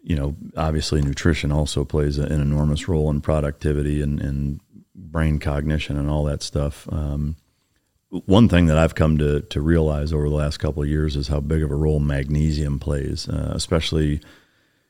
you 0.02 0.14
know, 0.14 0.36
obviously 0.58 1.00
nutrition 1.00 1.52
also 1.52 1.86
plays 1.86 2.18
an 2.18 2.30
enormous 2.30 2.86
role 2.86 3.08
in 3.08 3.22
productivity 3.22 4.02
and, 4.02 4.20
and 4.20 4.60
brain 4.94 5.38
cognition 5.38 5.96
and 5.96 6.10
all 6.10 6.24
that 6.24 6.42
stuff. 6.42 6.86
Um, 6.92 7.36
one 8.10 8.50
thing 8.50 8.66
that 8.66 8.76
I've 8.76 8.94
come 8.94 9.16
to 9.16 9.40
to 9.40 9.62
realize 9.62 10.12
over 10.12 10.28
the 10.28 10.34
last 10.34 10.58
couple 10.58 10.82
of 10.82 10.88
years 10.90 11.16
is 11.16 11.28
how 11.28 11.40
big 11.40 11.62
of 11.62 11.70
a 11.70 11.76
role 11.76 11.98
magnesium 11.98 12.78
plays, 12.78 13.26
uh, 13.26 13.52
especially 13.54 14.20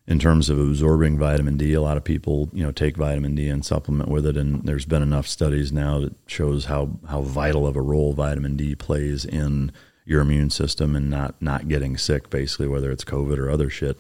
in 0.08 0.18
terms 0.18 0.48
of 0.48 0.58
absorbing 0.58 1.18
vitamin 1.18 1.58
D. 1.58 1.74
A 1.74 1.82
lot 1.82 1.98
of 1.98 2.02
people, 2.02 2.48
you 2.54 2.64
know, 2.64 2.72
take 2.72 2.96
vitamin 2.96 3.34
D 3.34 3.46
and 3.48 3.62
supplement 3.62 4.08
with 4.08 4.26
it, 4.26 4.38
and 4.38 4.64
there's 4.64 4.86
been 4.86 5.02
enough 5.02 5.28
studies 5.28 5.70
now 5.70 6.00
that 6.00 6.14
shows 6.26 6.64
how 6.64 6.98
how 7.08 7.20
vital 7.20 7.66
of 7.66 7.76
a 7.76 7.82
role 7.82 8.14
vitamin 8.14 8.56
D 8.56 8.74
plays 8.74 9.26
in 9.26 9.70
your 10.06 10.22
immune 10.22 10.48
system 10.48 10.96
and 10.96 11.10
not 11.10 11.40
not 11.42 11.68
getting 11.68 11.98
sick. 11.98 12.30
Basically, 12.30 12.66
whether 12.66 12.90
it's 12.90 13.04
COVID 13.04 13.36
or 13.36 13.50
other 13.50 13.68
shit, 13.68 13.98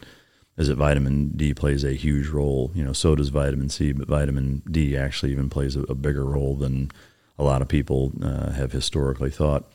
is 0.56 0.68
that 0.68 0.76
vitamin 0.76 1.28
D 1.36 1.52
plays 1.52 1.84
a 1.84 1.92
huge 1.92 2.28
role. 2.28 2.72
You 2.74 2.84
know, 2.84 2.94
so 2.94 3.14
does 3.14 3.28
vitamin 3.28 3.68
C, 3.68 3.92
but 3.92 4.08
vitamin 4.08 4.62
D 4.68 4.96
actually 4.96 5.30
even 5.32 5.50
plays 5.50 5.76
a, 5.76 5.82
a 5.82 5.94
bigger 5.94 6.24
role 6.24 6.56
than 6.56 6.90
a 7.38 7.44
lot 7.44 7.60
of 7.60 7.68
people 7.68 8.12
uh, 8.22 8.52
have 8.52 8.72
historically 8.72 9.30
thought. 9.30 9.70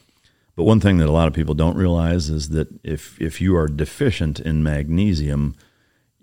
But 0.55 0.63
one 0.63 0.79
thing 0.79 0.97
that 0.97 1.09
a 1.09 1.11
lot 1.11 1.27
of 1.27 1.35
people 1.35 1.53
don't 1.53 1.77
realize 1.77 2.31
is 2.31 2.49
that 2.49 2.69
if 2.83 3.21
if 3.21 3.39
you 3.39 3.55
are 3.55 3.67
deficient 3.67 4.39
in 4.39 4.63
magnesium 4.63 5.55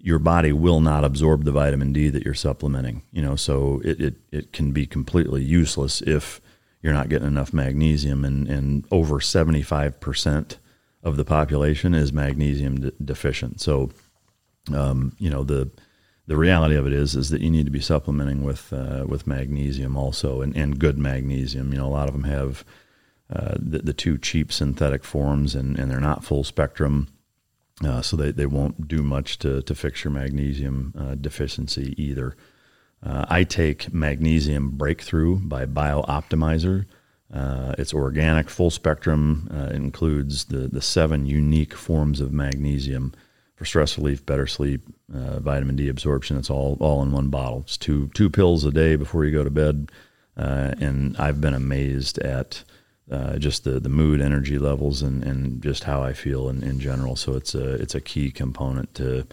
your 0.02 0.19
body 0.19 0.52
will 0.52 0.80
not 0.80 1.04
absorb 1.04 1.45
the 1.45 1.52
vitamin 1.52 1.92
D 1.92 2.09
that 2.09 2.25
you're 2.25 2.35
supplementing. 2.35 3.02
You 3.12 3.23
know, 3.23 3.37
so 3.37 3.80
it, 3.85 4.00
it, 4.00 4.14
it 4.33 4.52
can 4.52 4.73
be 4.73 4.87
completely 4.87 5.42
useless 5.42 6.00
if 6.02 6.40
you're 6.83 6.95
not 6.95 7.09
getting 7.09 7.28
enough 7.28 7.52
magnesium. 7.52 8.25
And, 8.25 8.49
and 8.49 8.87
over 8.90 9.16
75% 9.16 10.57
of 11.02 11.16
the 11.16 11.25
population 11.25 11.95
is 11.95 12.12
magnesium 12.12 12.80
de- 12.80 12.92
deficient. 13.04 13.61
So, 13.61 13.90
um, 14.73 15.14
you 15.19 15.30
know, 15.30 15.45
the, 15.45 15.71
the 16.26 16.37
reality 16.37 16.76
of 16.76 16.87
it 16.87 16.92
is, 16.92 17.14
is 17.14 17.30
that 17.30 17.42
you 17.42 17.50
need 17.50 17.66
to 17.66 17.73
be 17.73 17.80
supplementing 17.80 18.42
with, 18.42 18.73
uh, 18.73 19.04
with 19.07 19.26
magnesium 19.26 19.97
also 19.97 20.40
and, 20.40 20.57
and 20.57 20.78
good 20.78 20.99
magnesium. 20.99 21.73
You 21.73 21.78
know, 21.78 21.87
a 21.87 21.88
lot 21.88 22.09
of 22.09 22.14
them 22.14 22.25
have 22.25 22.64
uh, 23.30 23.54
the, 23.59 23.78
the 23.78 23.92
two 23.92 24.16
cheap 24.16 24.52
synthetic 24.52 25.04
forms 25.04 25.54
and, 25.54 25.78
and 25.78 25.90
they're 25.90 26.00
not 26.00 26.25
full 26.25 26.45
spectrum 26.45 27.09
uh, 27.84 28.02
so 28.02 28.16
they, 28.16 28.30
they 28.30 28.46
won't 28.46 28.88
do 28.88 29.02
much 29.02 29.38
to, 29.38 29.62
to 29.62 29.75
fix 29.75 30.04
your 30.04 30.12
magnesium 30.12 30.94
uh, 30.99 31.14
deficiency 31.14 31.94
either. 32.02 32.37
Uh, 33.02 33.25
I 33.28 33.44
take 33.44 33.92
Magnesium 33.94 34.70
Breakthrough 34.70 35.37
by 35.37 35.64
BiOptimizer. 35.64 36.84
Uh, 37.32 37.75
it's 37.78 37.94
organic, 37.94 38.50
full 38.50 38.70
spectrum. 38.70 39.49
Uh, 39.50 39.72
includes 39.72 40.46
the, 40.46 40.68
the 40.68 40.82
seven 40.82 41.25
unique 41.25 41.75
forms 41.75 42.20
of 42.20 42.32
magnesium 42.32 43.14
for 43.54 43.64
stress 43.64 43.96
relief, 43.96 44.26
better 44.26 44.46
sleep, 44.46 44.82
uh, 45.14 45.38
vitamin 45.40 45.76
D 45.76 45.88
absorption. 45.88 46.37
It's 46.37 46.50
all 46.50 46.76
all 46.80 47.02
in 47.02 47.12
one 47.12 47.28
bottle. 47.28 47.60
It's 47.60 47.76
two 47.76 48.10
two 48.14 48.28
pills 48.28 48.64
a 48.64 48.70
day 48.70 48.96
before 48.96 49.25
you 49.25 49.32
go 49.32 49.44
to 49.44 49.50
bed. 49.50 49.90
and 50.37 51.16
I've 51.16 51.40
been 51.40 51.54
amazed 51.54 52.18
at 52.18 52.64
uh, 53.11 53.38
just 53.38 53.64
the, 53.64 53.81
the 53.81 53.88
mood, 53.88 54.21
energy 54.21 54.59
levels, 54.59 55.02
and, 55.02 55.25
and 55.25 55.62
just 55.62 55.85
how 55.85 56.02
I 56.02 56.12
feel 56.12 56.49
in, 56.49 56.62
in 56.62 56.79
general. 56.79 57.17
So 57.17 57.35
it's 57.35 57.55
a 57.55 57.75
it's 57.75 57.95
a 57.95 58.00
key 58.00 58.31
component 58.31 58.95
to 58.97 59.26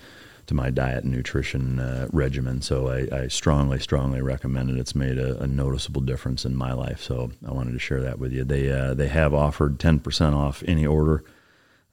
to 0.48 0.54
my 0.54 0.70
diet 0.70 1.04
and 1.04 1.14
nutrition 1.14 1.80
uh, 1.80 2.08
regimen. 2.12 2.62
So 2.62 2.88
I, 2.88 3.24
I, 3.24 3.28
strongly, 3.28 3.80
strongly 3.80 4.22
recommend 4.22 4.70
it. 4.70 4.78
It's 4.78 4.96
made 4.96 5.18
a, 5.18 5.42
a, 5.42 5.48
noticeable 5.48 6.00
difference 6.00 6.46
in 6.46 6.56
my 6.56 6.72
life. 6.72 7.02
So 7.02 7.32
I 7.46 7.52
wanted 7.52 7.74
to 7.74 7.80
share 7.80 8.02
that 8.04 8.18
with 8.18 8.32
you. 8.32 8.46
They 8.46 8.72
uh, 8.72 8.94
they 8.94 9.10
have 9.10 9.34
offered 9.34 9.80
ten 9.80 10.00
percent 10.00 10.34
off 10.34 10.64
any 10.66 10.86
order 10.86 11.24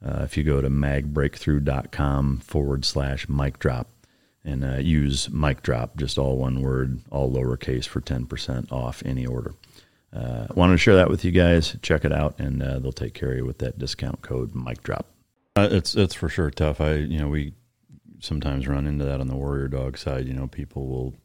uh, 0.03 0.21
if 0.23 0.37
you 0.37 0.43
go 0.43 0.61
to 0.61 0.69
magbreakthrough.com 0.69 2.39
forward 2.39 2.85
slash 2.85 3.29
mic 3.29 3.59
drop 3.59 3.89
and 4.43 4.63
uh, 4.63 4.77
use 4.77 5.29
mic 5.29 5.61
drop, 5.61 5.97
just 5.97 6.17
all 6.17 6.37
one 6.37 6.61
word, 6.61 7.01
all 7.11 7.31
lowercase 7.31 7.85
for 7.85 8.01
ten 8.01 8.25
percent 8.25 8.71
off 8.71 9.03
any 9.05 9.25
order 9.25 9.53
uh, 10.13 10.47
wanted 10.55 10.73
to 10.73 10.77
share 10.77 10.95
that 10.95 11.09
with 11.09 11.25
you 11.25 11.31
guys. 11.31 11.77
Check 11.81 12.05
it 12.05 12.11
out, 12.11 12.39
and 12.39 12.61
uh, 12.61 12.79
they'll 12.79 12.91
take 12.91 13.13
care 13.13 13.31
of 13.31 13.37
you 13.37 13.45
with 13.45 13.57
that 13.59 13.77
discount 13.77 14.21
code 14.21 14.55
Mike 14.55 14.83
Drop. 14.83 15.07
Uh, 15.55 15.67
it's 15.71 15.95
it's 15.95 16.13
for 16.13 16.29
sure 16.29 16.49
tough. 16.49 16.81
I 16.81 16.95
you 16.95 17.19
know 17.19 17.27
we 17.27 17.53
sometimes 18.19 18.67
run 18.67 18.87
into 18.87 19.05
that 19.05 19.21
on 19.21 19.27
the 19.27 19.35
warrior 19.35 19.67
dog 19.67 19.97
side. 19.97 20.27
You 20.27 20.33
know, 20.33 20.47
people 20.47 20.87
will 20.87 21.15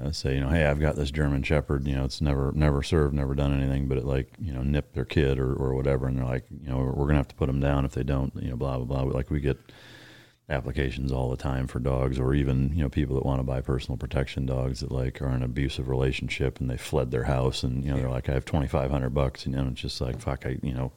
uh, 0.00 0.12
say, 0.12 0.34
you 0.34 0.40
know, 0.40 0.48
hey, 0.48 0.66
I've 0.66 0.80
got 0.80 0.96
this 0.96 1.10
German 1.10 1.42
Shepherd. 1.42 1.86
You 1.86 1.96
know, 1.96 2.04
it's 2.04 2.20
never 2.20 2.52
never 2.54 2.82
served, 2.82 3.14
never 3.14 3.34
done 3.34 3.58
anything, 3.58 3.88
but 3.88 3.98
it 3.98 4.04
like 4.04 4.32
you 4.38 4.52
know 4.52 4.62
nipped 4.62 4.94
their 4.94 5.04
kid 5.04 5.38
or 5.38 5.52
or 5.54 5.74
whatever, 5.74 6.06
and 6.06 6.18
they're 6.18 6.24
like, 6.24 6.44
you 6.50 6.68
know, 6.68 6.78
we're 6.78 7.06
gonna 7.06 7.18
have 7.18 7.28
to 7.28 7.34
put 7.34 7.46
them 7.46 7.60
down 7.60 7.84
if 7.84 7.92
they 7.92 8.02
don't. 8.02 8.34
You 8.36 8.50
know, 8.50 8.56
blah 8.56 8.78
blah 8.78 9.02
blah. 9.02 9.14
Like 9.14 9.30
we 9.30 9.40
get 9.40 9.58
applications 10.48 11.10
all 11.10 11.30
the 11.30 11.38
time 11.38 11.66
for 11.66 11.78
dogs 11.78 12.18
or 12.18 12.34
even 12.34 12.70
you 12.74 12.82
know 12.82 12.88
people 12.90 13.14
that 13.14 13.24
want 13.24 13.38
to 13.38 13.44
buy 13.44 13.62
personal 13.62 13.96
protection 13.96 14.44
dogs 14.44 14.80
that 14.80 14.92
like 14.92 15.22
are 15.22 15.28
in 15.28 15.36
an 15.36 15.42
abusive 15.42 15.88
relationship 15.88 16.60
and 16.60 16.68
they 16.68 16.76
fled 16.76 17.10
their 17.10 17.24
house 17.24 17.62
and 17.62 17.82
you 17.82 17.90
know 17.90 17.96
they're 17.96 18.10
like 18.10 18.28
I 18.28 18.34
have 18.34 18.44
2500 18.44 19.10
bucks 19.10 19.46
and 19.46 19.54
you 19.54 19.62
know 19.62 19.68
it's 19.68 19.80
just 19.80 20.00
like 20.02 20.20
fuck 20.20 20.44
I 20.44 20.58
you 20.62 20.74
know 20.74 20.92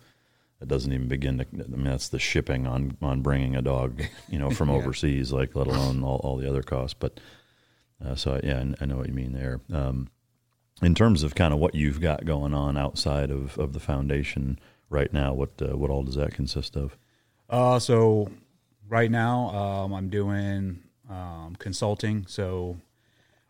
it 0.61 0.67
doesn't 0.67 0.91
even 0.91 1.07
begin 1.07 1.37
to 1.37 1.45
I 1.53 1.67
mean 1.67 1.85
that's 1.85 2.09
the 2.09 2.19
shipping 2.19 2.67
on 2.67 2.97
on 3.01 3.21
bringing 3.21 3.55
a 3.55 3.61
dog 3.61 4.03
you 4.27 4.37
know 4.37 4.49
from 4.49 4.69
yeah. 4.69 4.75
overseas 4.75 5.31
like 5.31 5.55
let 5.55 5.67
alone 5.67 6.03
all, 6.03 6.17
all 6.23 6.35
the 6.37 6.49
other 6.49 6.63
costs. 6.63 6.95
But 6.99 7.19
uh, 8.03 8.15
so 8.15 8.39
yeah 8.43 8.57
I, 8.57 8.83
I, 8.83 8.85
know 8.85 8.97
what 8.97 9.07
you 9.07 9.13
mean 9.13 9.31
there. 9.31 9.61
Um, 9.71 10.09
in 10.81 10.93
terms 10.93 11.23
of 11.23 11.35
kind 11.35 11.53
of 11.53 11.59
what 11.59 11.73
you've 11.73 12.01
got 12.01 12.25
going 12.25 12.53
on 12.53 12.77
outside 12.77 13.31
of, 13.31 13.57
of 13.57 13.73
the 13.73 13.79
foundation 13.79 14.59
right 14.89 15.11
now 15.11 15.33
what 15.33 15.51
uh, 15.61 15.77
what 15.77 15.89
all 15.89 16.03
does 16.03 16.15
that 16.15 16.33
consist 16.33 16.75
of? 16.75 16.97
Uh, 17.49 17.79
so 17.79 18.29
right 18.89 19.12
now 19.12 19.50
um, 19.50 19.94
I'm 19.94 20.10
doing 20.10 20.84
um, 21.10 21.56
consulting. 21.60 22.25
So 22.27 22.77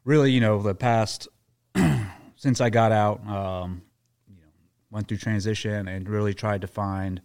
really, 0.03 0.31
you 0.31 0.39
know, 0.39 0.61
the 0.61 0.75
past 0.75 1.27
since 2.35 2.61
I 2.61 2.69
got 2.69 2.91
out, 2.91 3.25
um, 3.27 3.81
you 4.27 4.35
know, 4.35 4.47
went 4.91 5.07
through 5.07 5.17
transition 5.17 5.87
and 5.87 6.07
really 6.07 6.33
tried 6.33 6.61
to 6.61 6.67
find 6.67 7.21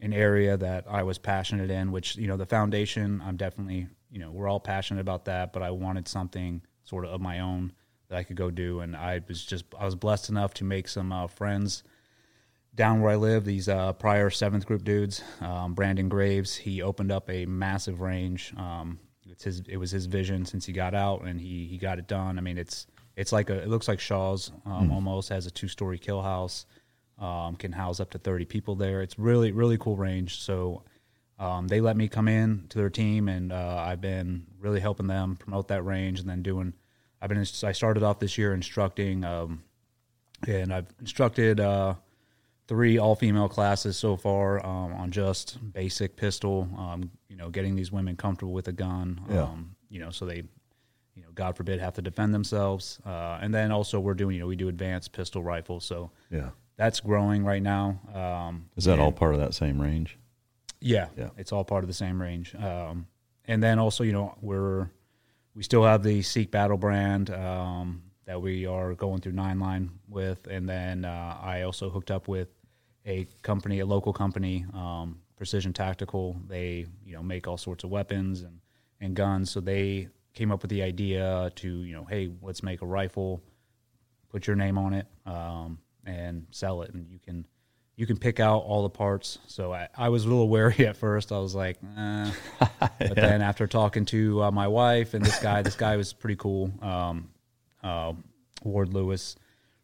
an 0.00 0.12
area 0.12 0.56
that 0.56 0.84
I 0.88 1.02
was 1.02 1.18
passionate 1.18 1.70
in. 1.70 1.92
Which 1.92 2.16
you 2.16 2.26
know, 2.26 2.36
the 2.36 2.46
foundation, 2.46 3.22
I'm 3.24 3.36
definitely 3.36 3.88
you 4.10 4.18
know 4.18 4.30
we're 4.30 4.48
all 4.48 4.60
passionate 4.60 5.00
about 5.00 5.26
that, 5.26 5.52
but 5.52 5.62
I 5.62 5.70
wanted 5.70 6.08
something 6.08 6.62
sort 6.84 7.04
of 7.04 7.12
of 7.12 7.20
my 7.20 7.40
own 7.40 7.72
that 8.08 8.18
I 8.18 8.22
could 8.24 8.36
go 8.36 8.50
do, 8.50 8.80
and 8.80 8.96
I 8.96 9.20
was 9.26 9.44
just 9.44 9.64
I 9.78 9.84
was 9.84 9.94
blessed 9.94 10.30
enough 10.30 10.54
to 10.54 10.64
make 10.64 10.88
some 10.88 11.12
uh, 11.12 11.26
friends 11.26 11.82
down 12.74 13.00
where 13.00 13.12
I 13.12 13.16
live, 13.16 13.44
these 13.44 13.68
uh, 13.68 13.92
prior 13.92 14.30
seventh 14.30 14.66
group 14.66 14.84
dudes, 14.84 15.22
um, 15.40 15.74
Brandon 15.74 16.08
Graves, 16.08 16.56
he 16.56 16.82
opened 16.82 17.12
up 17.12 17.28
a 17.28 17.44
massive 17.46 18.00
range. 18.00 18.52
Um, 18.56 18.98
it's 19.26 19.44
his, 19.44 19.62
it 19.68 19.76
was 19.76 19.90
his 19.90 20.06
vision 20.06 20.44
since 20.46 20.64
he 20.64 20.72
got 20.72 20.94
out, 20.94 21.22
and 21.22 21.40
he 21.40 21.66
he 21.66 21.78
got 21.78 21.98
it 21.98 22.06
done. 22.06 22.38
I 22.38 22.40
mean, 22.40 22.58
it's 22.58 22.86
it's 23.16 23.32
like 23.32 23.50
a 23.50 23.62
it 23.62 23.68
looks 23.68 23.88
like 23.88 24.00
Shaw's 24.00 24.52
um, 24.64 24.90
mm. 24.90 24.92
almost 24.92 25.28
has 25.28 25.46
a 25.46 25.50
two 25.50 25.68
story 25.68 25.98
kill 25.98 26.22
house, 26.22 26.66
um, 27.18 27.56
can 27.56 27.72
house 27.72 28.00
up 28.00 28.10
to 28.10 28.18
thirty 28.18 28.44
people 28.44 28.74
there. 28.74 29.02
It's 29.02 29.18
really 29.18 29.52
really 29.52 29.78
cool 29.78 29.96
range. 29.96 30.40
So 30.40 30.82
um, 31.38 31.68
they 31.68 31.80
let 31.80 31.96
me 31.96 32.08
come 32.08 32.28
in 32.28 32.66
to 32.70 32.78
their 32.78 32.90
team, 32.90 33.28
and 33.28 33.52
uh, 33.52 33.84
I've 33.86 34.00
been 34.00 34.46
really 34.60 34.80
helping 34.80 35.06
them 35.06 35.36
promote 35.36 35.68
that 35.68 35.82
range, 35.82 36.20
and 36.20 36.28
then 36.28 36.42
doing. 36.42 36.74
I've 37.20 37.28
been 37.28 37.38
I 37.38 37.72
started 37.72 38.02
off 38.02 38.18
this 38.18 38.36
year 38.36 38.52
instructing, 38.52 39.24
um, 39.24 39.62
and 40.46 40.72
I've 40.72 40.88
instructed. 41.00 41.60
Uh, 41.60 41.94
three 42.72 42.96
all 42.96 43.14
female 43.14 43.50
classes 43.50 43.98
so 43.98 44.16
far 44.16 44.64
um, 44.64 44.94
on 44.94 45.10
just 45.10 45.58
basic 45.74 46.16
pistol. 46.16 46.66
Um, 46.78 47.10
you 47.28 47.36
know, 47.36 47.50
getting 47.50 47.74
these 47.74 47.92
women 47.92 48.16
comfortable 48.16 48.54
with 48.54 48.66
a 48.66 48.72
gun. 48.72 49.20
Yeah. 49.28 49.42
Um, 49.42 49.76
you 49.90 50.00
know, 50.00 50.08
so 50.08 50.24
they, 50.24 50.36
you 51.14 51.22
know, 51.22 51.28
God 51.34 51.54
forbid, 51.54 51.80
have 51.80 51.92
to 51.96 52.00
defend 52.00 52.32
themselves. 52.32 52.98
Uh, 53.04 53.38
and 53.42 53.52
then 53.52 53.72
also 53.72 54.00
we're 54.00 54.14
doing, 54.14 54.36
you 54.36 54.40
know, 54.40 54.46
we 54.46 54.56
do 54.56 54.68
advanced 54.68 55.12
pistol 55.12 55.42
rifles. 55.42 55.84
So 55.84 56.12
yeah, 56.30 56.48
that's 56.78 56.98
growing 57.00 57.44
right 57.44 57.62
now. 57.62 58.00
Um, 58.14 58.70
Is 58.74 58.86
that 58.86 58.98
all 58.98 59.12
part 59.12 59.34
of 59.34 59.40
that 59.40 59.52
same 59.52 59.78
range? 59.78 60.16
Yeah, 60.80 61.08
yeah, 61.14 61.28
it's 61.36 61.52
all 61.52 61.64
part 61.64 61.84
of 61.84 61.88
the 61.88 61.94
same 61.94 62.22
range. 62.22 62.54
Um, 62.54 63.06
and 63.44 63.62
then 63.62 63.78
also, 63.78 64.02
you 64.02 64.12
know, 64.12 64.34
we're 64.40 64.88
we 65.54 65.62
still 65.62 65.84
have 65.84 66.02
the 66.02 66.22
Seek 66.22 66.50
Battle 66.50 66.78
brand 66.78 67.28
that 67.28 68.40
we 68.40 68.64
are 68.64 68.94
going 68.94 69.20
through 69.20 69.32
nine 69.32 69.60
line 69.60 69.90
with, 70.08 70.46
and 70.46 70.66
then 70.66 71.04
uh, 71.04 71.36
I 71.42 71.62
also 71.62 71.90
hooked 71.90 72.10
up 72.10 72.28
with 72.28 72.48
a 73.06 73.26
company, 73.42 73.80
a 73.80 73.86
local 73.86 74.12
company, 74.12 74.64
um, 74.74 75.18
Precision 75.36 75.72
Tactical. 75.72 76.36
They 76.48 76.86
you 77.04 77.14
know 77.14 77.22
make 77.22 77.48
all 77.48 77.56
sorts 77.58 77.84
of 77.84 77.90
weapons 77.90 78.42
and 78.42 78.60
and 79.00 79.16
guns, 79.16 79.50
so 79.50 79.60
they 79.60 80.08
came 80.34 80.50
up 80.50 80.62
with 80.62 80.70
the 80.70 80.82
idea 80.82 81.50
to 81.56 81.68
you 81.68 81.94
know, 81.94 82.04
hey, 82.04 82.30
let's 82.40 82.62
make 82.62 82.82
a 82.82 82.86
rifle, 82.86 83.42
put 84.28 84.46
your 84.46 84.56
name 84.56 84.78
on 84.78 84.94
it, 84.94 85.06
um, 85.26 85.78
and 86.06 86.46
sell 86.50 86.82
it, 86.82 86.92
and 86.94 87.08
you 87.10 87.18
can 87.18 87.46
you 87.96 88.06
can 88.06 88.16
pick 88.16 88.40
out 88.40 88.58
all 88.58 88.82
the 88.82 88.90
parts. 88.90 89.38
So 89.46 89.72
I, 89.72 89.88
I 89.96 90.08
was 90.08 90.24
a 90.24 90.28
little 90.28 90.48
wary 90.56 90.86
at 90.86 90.96
first. 90.96 91.32
I 91.32 91.38
was 91.38 91.54
like, 91.54 91.78
eh. 91.96 92.30
but 92.80 92.92
yeah. 93.00 93.08
then 93.14 93.42
after 93.42 93.66
talking 93.66 94.04
to 94.06 94.44
uh, 94.44 94.50
my 94.50 94.68
wife 94.68 95.14
and 95.14 95.24
this 95.24 95.38
guy, 95.38 95.62
this 95.62 95.76
guy 95.76 95.96
was 95.96 96.12
pretty 96.12 96.36
cool. 96.36 96.72
Um, 96.80 97.28
uh, 97.82 98.12
Ward 98.64 98.94
Lewis, 98.94 99.36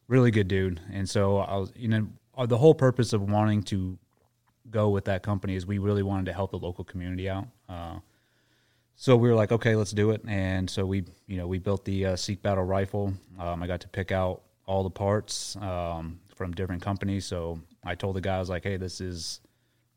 really 0.07 0.31
good 0.31 0.49
dude. 0.49 0.81
And 0.93 1.09
so 1.09 1.39
I 1.39 1.57
was, 1.57 1.73
you 1.77 1.89
know, 1.89 2.07
the 2.47 2.59
whole 2.59 2.75
purpose 2.75 3.13
of 3.13 3.23
wanting 3.23 3.63
to 3.65 3.99
go 4.71 4.91
with 4.91 5.07
that 5.07 5.23
company 5.23 5.55
is 5.55 5.67
we 5.67 5.79
really 5.79 6.03
wanted 6.03 6.27
to 6.27 6.33
help 6.33 6.51
the 6.51 6.59
local 6.59 6.85
community 6.85 7.29
out. 7.29 7.47
Uh, 7.69 7.99
so 8.95 9.17
we 9.17 9.29
were 9.29 9.35
like, 9.35 9.53
okay, 9.53 9.77
let's 9.77 9.93
do 9.93 10.11
it. 10.11 10.23
And 10.27 10.69
so 10.69 10.85
we, 10.85 11.05
you 11.27 11.37
know, 11.37 11.47
we 11.47 11.59
built 11.59 11.85
the 11.85 12.07
uh, 12.07 12.17
Seek 12.17 12.43
Battle 12.43 12.65
rifle. 12.65 13.15
Um, 13.39 13.63
I 13.63 13.67
got 13.67 13.81
to 13.81 13.89
pick 13.89 14.13
out 14.13 14.43
all 14.67 14.83
the 14.83 14.91
parts 14.91 15.57
um, 15.57 16.21
from 16.35 16.53
different 16.53 16.83
companies. 16.83 17.25
So 17.25 17.61
I 17.85 17.95
told 17.95 18.17
the 18.17 18.21
guy, 18.21 18.37
I 18.37 18.39
was 18.41 18.51
like, 18.51 18.65
hey, 18.65 18.77
this 18.77 19.01
is, 19.01 19.41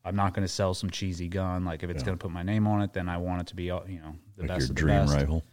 I'm 0.06 0.16
not 0.16 0.34
going 0.34 0.46
to 0.46 0.54
sell 0.54 0.74
some 0.74 0.90
cheesy 0.90 1.28
gun. 1.28 1.66
Like 1.66 1.84
if 1.84 1.90
it's 1.90 2.02
yeah. 2.02 2.06
going 2.06 2.18
to 2.18 2.22
put 2.22 2.32
my 2.32 2.44
name 2.44 2.68
on 2.68 2.82
it, 2.82 2.94
then 2.94 3.10
I 3.10 3.18
want 3.18 3.42
it 3.42 3.48
to 3.48 3.56
be, 3.56 3.72
uh, 3.72 3.82
you 3.88 4.00
know, 4.00 4.16
the 4.38 4.44
like 4.44 4.50
best 4.50 4.62
your 4.62 4.70
of 4.70 4.76
dream 4.76 4.96
the 4.96 5.02
best. 5.06 5.16
rifle. 5.16 5.44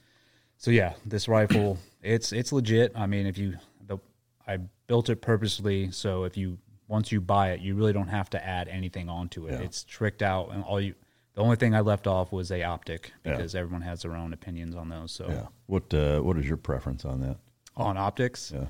So 0.58 0.70
yeah, 0.70 0.92
this 1.06 1.28
rifle, 1.28 1.78
it's 2.02 2.32
it's 2.32 2.52
legit. 2.52 2.92
I 2.96 3.06
mean, 3.06 3.26
if 3.26 3.38
you, 3.38 3.54
the, 3.86 3.98
I 4.46 4.58
built 4.88 5.08
it 5.08 5.20
purposely 5.20 5.90
so 5.92 6.24
if 6.24 6.36
you 6.36 6.58
once 6.88 7.12
you 7.12 7.20
buy 7.20 7.52
it, 7.52 7.60
you 7.60 7.74
really 7.74 7.92
don't 7.92 8.08
have 8.08 8.30
to 8.30 8.44
add 8.44 8.66
anything 8.68 9.08
onto 9.08 9.46
it. 9.46 9.52
Yeah. 9.52 9.60
It's 9.60 9.84
tricked 9.84 10.22
out, 10.22 10.50
and 10.52 10.64
all 10.64 10.80
you. 10.80 10.94
The 11.34 11.44
only 11.44 11.56
thing 11.56 11.72
I 11.72 11.80
left 11.80 12.08
off 12.08 12.32
was 12.32 12.50
a 12.50 12.64
optic 12.64 13.12
because 13.22 13.54
yeah. 13.54 13.60
everyone 13.60 13.82
has 13.82 14.02
their 14.02 14.16
own 14.16 14.32
opinions 14.32 14.74
on 14.74 14.88
those. 14.88 15.12
So 15.12 15.28
yeah, 15.28 15.46
what 15.66 15.94
uh, 15.94 16.20
what 16.20 16.36
is 16.36 16.48
your 16.48 16.56
preference 16.56 17.04
on 17.04 17.20
that? 17.20 17.36
On 17.76 17.96
optics, 17.96 18.52
yeah. 18.52 18.66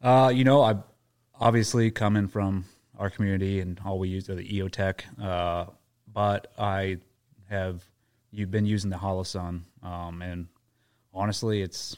Uh, 0.00 0.28
you 0.30 0.44
know, 0.44 0.62
I 0.62 0.76
obviously 1.38 1.90
coming 1.90 2.26
from 2.26 2.64
our 2.98 3.10
community 3.10 3.60
and 3.60 3.78
all 3.84 3.98
we 3.98 4.08
use 4.08 4.30
are 4.30 4.34
the 4.34 4.48
EOTech, 4.48 5.02
uh, 5.22 5.66
but 6.10 6.52
I 6.58 6.98
have 7.50 7.84
you've 8.30 8.50
been 8.50 8.66
using 8.66 8.88
the 8.88 8.96
Holosun, 8.96 9.62
um, 9.82 10.22
and 10.22 10.46
honestly, 11.12 11.60
it's 11.60 11.96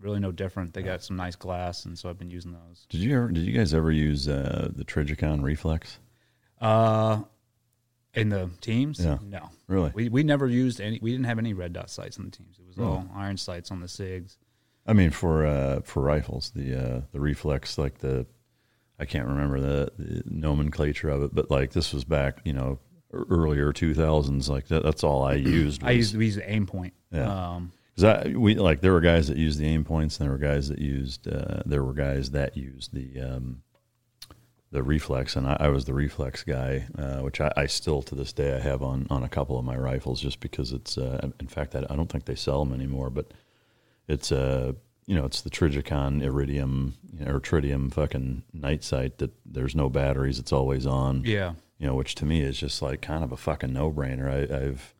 really 0.00 0.20
no 0.20 0.32
different. 0.32 0.74
They 0.74 0.82
got 0.82 1.02
some 1.02 1.16
nice 1.16 1.36
glass, 1.36 1.84
and 1.84 1.98
so 1.98 2.08
I've 2.08 2.18
been 2.18 2.30
using 2.30 2.52
those. 2.52 2.86
Did 2.88 3.00
you 3.00 3.16
ever? 3.16 3.28
Did 3.28 3.44
you 3.44 3.52
guys 3.52 3.74
ever 3.74 3.90
use 3.90 4.28
uh, 4.28 4.70
the 4.74 4.84
Trijicon 4.84 5.42
Reflex? 5.42 5.98
Uh, 6.60 7.22
in 8.14 8.28
the 8.28 8.50
teams, 8.60 8.98
yeah. 8.98 9.18
no, 9.22 9.50
really. 9.68 9.92
We 9.94 10.08
we 10.08 10.22
never 10.22 10.46
used 10.46 10.80
any. 10.80 10.98
We 11.00 11.12
didn't 11.12 11.26
have 11.26 11.38
any 11.38 11.54
red 11.54 11.72
dot 11.72 11.90
sights 11.90 12.18
in 12.18 12.24
the 12.24 12.30
teams. 12.30 12.58
It 12.58 12.66
was 12.66 12.78
all 12.78 13.08
iron 13.14 13.36
sights 13.36 13.70
on 13.70 13.80
the 13.80 13.86
Sigs. 13.86 14.36
I 14.86 14.92
mean, 14.92 15.10
for 15.10 15.46
uh, 15.46 15.80
for 15.84 16.02
rifles, 16.02 16.50
the 16.54 16.74
uh, 16.74 17.00
the 17.12 17.20
reflex, 17.20 17.78
like 17.78 17.98
the, 17.98 18.26
I 18.98 19.04
can't 19.04 19.28
remember 19.28 19.60
the, 19.60 19.92
the, 19.98 20.22
nomenclature 20.26 21.08
of 21.08 21.22
it, 21.22 21.34
but 21.34 21.50
like 21.50 21.72
this 21.72 21.92
was 21.92 22.04
back, 22.04 22.38
you 22.44 22.52
know, 22.52 22.78
earlier 23.12 23.72
two 23.72 23.94
thousands. 23.94 24.48
Like 24.48 24.68
that, 24.68 24.82
that's 24.82 25.04
all 25.04 25.22
I 25.22 25.34
used. 25.34 25.82
Was, 25.82 25.88
I 25.88 25.92
used 25.92 26.16
we 26.16 26.26
used 26.26 26.38
the 26.38 26.42
Aimpoint. 26.42 26.92
Yeah. 27.12 27.54
Um, 27.54 27.72
we 28.34 28.54
like 28.54 28.80
there 28.80 28.92
were 28.92 29.00
guys 29.00 29.28
that 29.28 29.36
used 29.36 29.58
the 29.58 29.76
Aimpoints, 29.76 30.18
and 30.18 30.28
there 30.28 30.30
were 30.30 30.38
guys 30.38 30.68
that 30.68 30.78
used 30.78 31.28
uh, 31.28 31.62
there 31.66 31.84
were 31.84 31.92
guys 31.92 32.30
that 32.30 32.56
used 32.56 32.92
the 32.92 33.20
um, 33.20 33.62
the 34.72 34.82
reflex, 34.82 35.36
and 35.36 35.46
I, 35.46 35.56
I, 35.60 35.68
was 35.68 35.84
the 35.84 35.94
reflex 35.94 36.44
guy, 36.44 36.86
uh, 36.96 37.18
which 37.18 37.40
I, 37.40 37.52
I, 37.56 37.66
still 37.66 38.02
to 38.02 38.14
this 38.14 38.32
day 38.32 38.54
I 38.54 38.60
have 38.60 38.82
on 38.82 39.06
on 39.10 39.24
a 39.24 39.28
couple 39.28 39.58
of 39.58 39.64
my 39.64 39.76
rifles, 39.76 40.20
just 40.20 40.40
because 40.40 40.72
it's. 40.72 40.96
Uh, 40.96 41.30
in 41.40 41.48
fact, 41.48 41.74
I, 41.74 41.84
I, 41.90 41.96
don't 41.96 42.10
think 42.10 42.24
they 42.24 42.36
sell 42.36 42.64
them 42.64 42.72
anymore, 42.72 43.10
but 43.10 43.32
it's 44.06 44.30
a 44.30 44.68
uh, 44.68 44.72
you 45.06 45.16
know 45.16 45.24
it's 45.24 45.40
the 45.40 45.50
Trijicon 45.50 46.22
Iridium 46.22 46.94
you 47.12 47.24
know, 47.24 47.32
or 47.32 47.40
Tritium 47.40 47.92
fucking 47.92 48.44
night 48.52 48.84
sight 48.84 49.18
that 49.18 49.32
there's 49.44 49.74
no 49.74 49.88
batteries, 49.88 50.38
it's 50.38 50.52
always 50.52 50.86
on. 50.86 51.24
Yeah, 51.24 51.54
you 51.78 51.86
know, 51.86 51.94
which 51.94 52.14
to 52.16 52.24
me 52.24 52.42
is 52.42 52.58
just 52.58 52.80
like 52.80 53.02
kind 53.02 53.24
of 53.24 53.32
a 53.32 53.36
fucking 53.36 53.72
no 53.72 53.90
brainer. 53.90 54.52
I've 54.52 54.94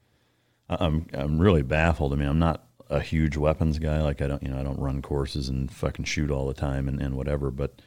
I'm 0.68 1.06
I'm 1.14 1.38
really 1.38 1.62
baffled. 1.62 2.12
I 2.12 2.16
mean, 2.16 2.28
I'm 2.28 2.38
not 2.38 2.64
a 2.90 3.00
huge 3.00 3.36
weapons 3.36 3.78
guy. 3.78 4.02
Like 4.02 4.20
I 4.20 4.26
don't, 4.26 4.42
you 4.42 4.48
know, 4.48 4.58
I 4.58 4.64
don't 4.64 4.80
run 4.80 5.00
courses 5.00 5.48
and 5.48 5.70
fucking 5.70 6.04
shoot 6.04 6.30
all 6.30 6.46
the 6.46 6.54
time 6.54 6.88
and, 6.88 7.00
and 7.00 7.14
whatever. 7.14 7.50
But, 7.50 7.80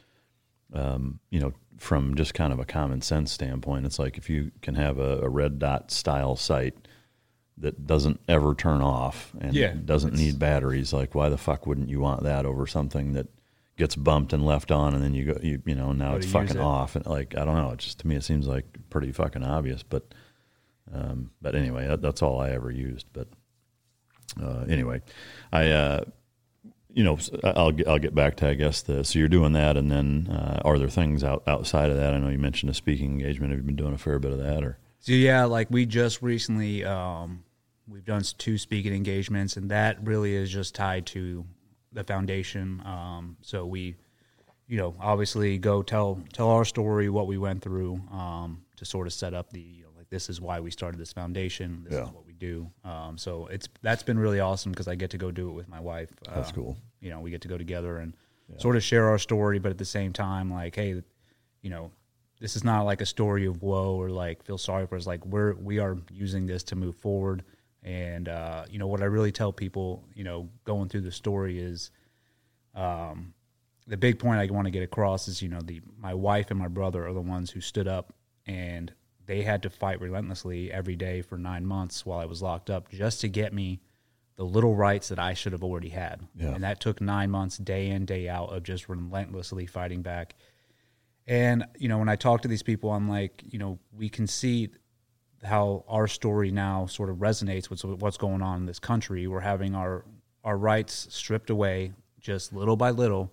um, 0.72 1.20
you 1.30 1.38
know, 1.38 1.52
from 1.78 2.14
just 2.14 2.34
kind 2.34 2.52
of 2.52 2.58
a 2.58 2.64
common 2.64 3.02
sense 3.02 3.30
standpoint, 3.30 3.84
it's 3.84 3.98
like 3.98 4.16
if 4.16 4.30
you 4.30 4.50
can 4.62 4.74
have 4.74 4.98
a, 4.98 5.20
a 5.20 5.28
red 5.28 5.58
dot 5.58 5.90
style 5.90 6.36
sight 6.36 6.88
that 7.58 7.86
doesn't 7.86 8.18
ever 8.28 8.54
turn 8.54 8.80
off 8.80 9.32
and 9.40 9.54
yeah, 9.54 9.74
doesn't 9.84 10.14
need 10.14 10.38
batteries, 10.38 10.92
like 10.92 11.14
why 11.14 11.28
the 11.28 11.38
fuck 11.38 11.66
wouldn't 11.66 11.90
you 11.90 12.00
want 12.00 12.22
that 12.22 12.46
over 12.46 12.66
something 12.66 13.12
that 13.12 13.28
gets 13.76 13.94
bumped 13.94 14.32
and 14.32 14.46
left 14.46 14.70
on 14.70 14.94
and 14.94 15.04
then 15.04 15.14
you 15.14 15.34
go, 15.34 15.38
you, 15.42 15.60
you 15.66 15.74
know, 15.74 15.92
now 15.92 16.16
it's 16.16 16.26
fucking 16.26 16.56
it. 16.56 16.62
off. 16.62 16.96
And 16.96 17.06
like, 17.06 17.36
I 17.36 17.44
don't 17.44 17.56
know. 17.56 17.70
It 17.72 17.80
just, 17.80 18.00
to 18.00 18.06
me, 18.06 18.16
it 18.16 18.24
seems 18.24 18.46
like 18.46 18.64
pretty 18.88 19.12
fucking 19.12 19.44
obvious, 19.44 19.82
but, 19.82 20.14
um, 20.92 21.30
but 21.42 21.54
anyway, 21.54 21.86
that, 21.88 22.00
that's 22.00 22.22
all 22.22 22.40
I 22.40 22.50
ever 22.50 22.70
used. 22.70 23.06
But, 23.12 23.28
uh, 24.42 24.64
anyway, 24.68 25.02
I, 25.52 25.70
uh, 25.70 26.04
you 26.92 27.02
know, 27.02 27.18
I'll 27.42 27.72
I'll 27.86 27.98
get 27.98 28.14
back 28.14 28.36
to 28.36 28.48
I 28.48 28.54
guess 28.54 28.82
the 28.82 29.04
so 29.04 29.18
you're 29.18 29.28
doing 29.28 29.52
that, 29.54 29.76
and 29.76 29.90
then 29.90 30.28
uh, 30.30 30.60
are 30.64 30.78
there 30.78 30.88
things 30.88 31.24
out 31.24 31.42
outside 31.46 31.90
of 31.90 31.96
that? 31.96 32.14
I 32.14 32.18
know 32.18 32.28
you 32.28 32.38
mentioned 32.38 32.70
a 32.70 32.74
speaking 32.74 33.10
engagement. 33.12 33.50
Have 33.50 33.60
you 33.60 33.66
been 33.66 33.76
doing 33.76 33.94
a 33.94 33.98
fair 33.98 34.18
bit 34.18 34.32
of 34.32 34.38
that, 34.38 34.62
or? 34.62 34.78
So 35.00 35.12
yeah, 35.12 35.44
like 35.44 35.70
we 35.70 35.86
just 35.86 36.22
recently 36.22 36.84
um, 36.84 37.44
we've 37.88 38.04
done 38.04 38.22
two 38.38 38.58
speaking 38.58 38.94
engagements, 38.94 39.56
and 39.56 39.70
that 39.70 39.98
really 40.06 40.34
is 40.34 40.50
just 40.50 40.74
tied 40.74 41.06
to 41.06 41.44
the 41.92 42.04
foundation. 42.04 42.82
Um, 42.84 43.36
so 43.40 43.66
we, 43.66 43.96
you 44.66 44.76
know, 44.76 44.94
obviously 45.00 45.58
go 45.58 45.82
tell 45.82 46.22
tell 46.32 46.48
our 46.50 46.64
story, 46.64 47.08
what 47.08 47.26
we 47.26 47.38
went 47.38 47.62
through, 47.62 48.00
um, 48.12 48.62
to 48.76 48.84
sort 48.84 49.06
of 49.06 49.12
set 49.12 49.34
up 49.34 49.50
the 49.50 49.60
you 49.60 49.82
know, 49.82 49.90
like 49.96 50.08
this 50.10 50.28
is 50.28 50.40
why 50.40 50.60
we 50.60 50.70
started 50.70 51.00
this 51.00 51.12
foundation. 51.12 51.84
This 51.84 51.94
yeah. 51.94 52.08
Is 52.34 52.42
what 52.42 52.64
we 52.82 52.84
do. 52.84 52.88
Um, 52.88 53.18
so 53.18 53.46
it's 53.46 53.68
that's 53.82 54.02
been 54.02 54.18
really 54.18 54.40
awesome 54.40 54.72
because 54.72 54.88
I 54.88 54.94
get 54.94 55.10
to 55.10 55.18
go 55.18 55.30
do 55.30 55.48
it 55.50 55.52
with 55.52 55.68
my 55.68 55.80
wife. 55.80 56.10
That's 56.26 56.50
uh, 56.50 56.54
cool. 56.54 56.76
You 57.00 57.10
know, 57.10 57.20
we 57.20 57.30
get 57.30 57.42
to 57.42 57.48
go 57.48 57.58
together 57.58 57.98
and 57.98 58.14
yeah. 58.48 58.58
sort 58.58 58.76
of 58.76 58.82
share 58.82 59.08
our 59.08 59.18
story, 59.18 59.58
but 59.58 59.70
at 59.70 59.78
the 59.78 59.84
same 59.84 60.12
time, 60.12 60.50
like, 60.50 60.76
hey, 60.76 61.02
you 61.62 61.70
know, 61.70 61.90
this 62.40 62.56
is 62.56 62.64
not 62.64 62.82
like 62.82 63.00
a 63.00 63.06
story 63.06 63.46
of 63.46 63.62
woe 63.62 63.94
or 63.96 64.10
like 64.10 64.42
feel 64.44 64.58
sorry 64.58 64.86
for 64.86 64.96
us. 64.96 65.06
Like 65.06 65.24
we're 65.26 65.54
we 65.54 65.78
are 65.78 65.96
using 66.10 66.46
this 66.46 66.62
to 66.64 66.76
move 66.76 66.96
forward. 66.96 67.44
And 67.82 68.28
uh, 68.28 68.64
you 68.70 68.78
know 68.78 68.86
what 68.86 69.02
I 69.02 69.06
really 69.06 69.32
tell 69.32 69.52
people, 69.52 70.04
you 70.14 70.24
know, 70.24 70.48
going 70.64 70.88
through 70.88 71.02
the 71.02 71.12
story 71.12 71.58
is, 71.58 71.90
um, 72.74 73.34
the 73.86 73.96
big 73.96 74.18
point 74.18 74.40
I 74.40 74.46
want 74.52 74.66
to 74.66 74.70
get 74.70 74.82
across 74.82 75.28
is, 75.28 75.42
you 75.42 75.50
know, 75.50 75.60
the 75.60 75.82
my 75.98 76.14
wife 76.14 76.50
and 76.50 76.58
my 76.58 76.68
brother 76.68 77.06
are 77.06 77.12
the 77.12 77.20
ones 77.20 77.50
who 77.50 77.60
stood 77.60 77.86
up 77.86 78.14
and 78.46 78.92
they 79.26 79.42
had 79.42 79.62
to 79.62 79.70
fight 79.70 80.00
relentlessly 80.00 80.72
every 80.72 80.96
day 80.96 81.22
for 81.22 81.38
nine 81.38 81.64
months 81.64 82.04
while 82.04 82.18
I 82.18 82.26
was 82.26 82.42
locked 82.42 82.70
up 82.70 82.90
just 82.90 83.20
to 83.22 83.28
get 83.28 83.52
me 83.52 83.80
the 84.36 84.44
little 84.44 84.74
rights 84.74 85.08
that 85.08 85.18
I 85.18 85.34
should 85.34 85.52
have 85.52 85.62
already 85.62 85.90
had. 85.90 86.20
Yeah. 86.34 86.48
And 86.48 86.64
that 86.64 86.80
took 86.80 87.00
nine 87.00 87.30
months, 87.30 87.56
day 87.58 87.88
in, 87.88 88.04
day 88.04 88.28
out, 88.28 88.52
of 88.52 88.62
just 88.62 88.88
relentlessly 88.88 89.66
fighting 89.66 90.02
back. 90.02 90.34
And, 91.26 91.64
you 91.78 91.88
know, 91.88 91.98
when 91.98 92.08
I 92.08 92.16
talk 92.16 92.42
to 92.42 92.48
these 92.48 92.62
people, 92.62 92.90
I'm 92.90 93.08
like, 93.08 93.42
you 93.46 93.58
know, 93.58 93.78
we 93.96 94.08
can 94.08 94.26
see 94.26 94.70
how 95.42 95.84
our 95.88 96.08
story 96.08 96.50
now 96.50 96.86
sort 96.86 97.10
of 97.10 97.16
resonates 97.18 97.70
with 97.70 97.84
what's 97.84 98.16
going 98.16 98.42
on 98.42 98.60
in 98.60 98.66
this 98.66 98.78
country. 98.78 99.26
We're 99.26 99.40
having 99.40 99.74
our, 99.74 100.04
our 100.42 100.58
rights 100.58 101.06
stripped 101.10 101.50
away 101.50 101.92
just 102.20 102.52
little 102.52 102.76
by 102.76 102.90
little. 102.90 103.32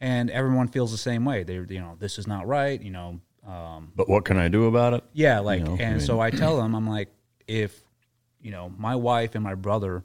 And 0.00 0.30
everyone 0.30 0.68
feels 0.68 0.90
the 0.90 0.98
same 0.98 1.24
way. 1.24 1.44
They're, 1.44 1.64
you 1.64 1.78
know, 1.78 1.96
this 1.98 2.18
is 2.18 2.26
not 2.26 2.46
right. 2.46 2.80
You 2.80 2.90
know, 2.90 3.20
um, 3.50 3.92
but 3.96 4.08
what 4.08 4.24
can 4.24 4.38
I 4.38 4.48
do 4.48 4.66
about 4.66 4.94
it? 4.94 5.04
Yeah, 5.12 5.40
like, 5.40 5.60
you 5.60 5.64
know, 5.64 5.72
and 5.72 5.82
I 5.82 5.90
mean, 5.92 6.00
so 6.00 6.20
I 6.20 6.30
tell 6.30 6.56
them, 6.56 6.74
I'm 6.74 6.88
like, 6.88 7.08
if 7.48 7.82
you 8.40 8.50
know, 8.50 8.72
my 8.78 8.94
wife 8.94 9.34
and 9.34 9.42
my 9.42 9.54
brother 9.54 10.04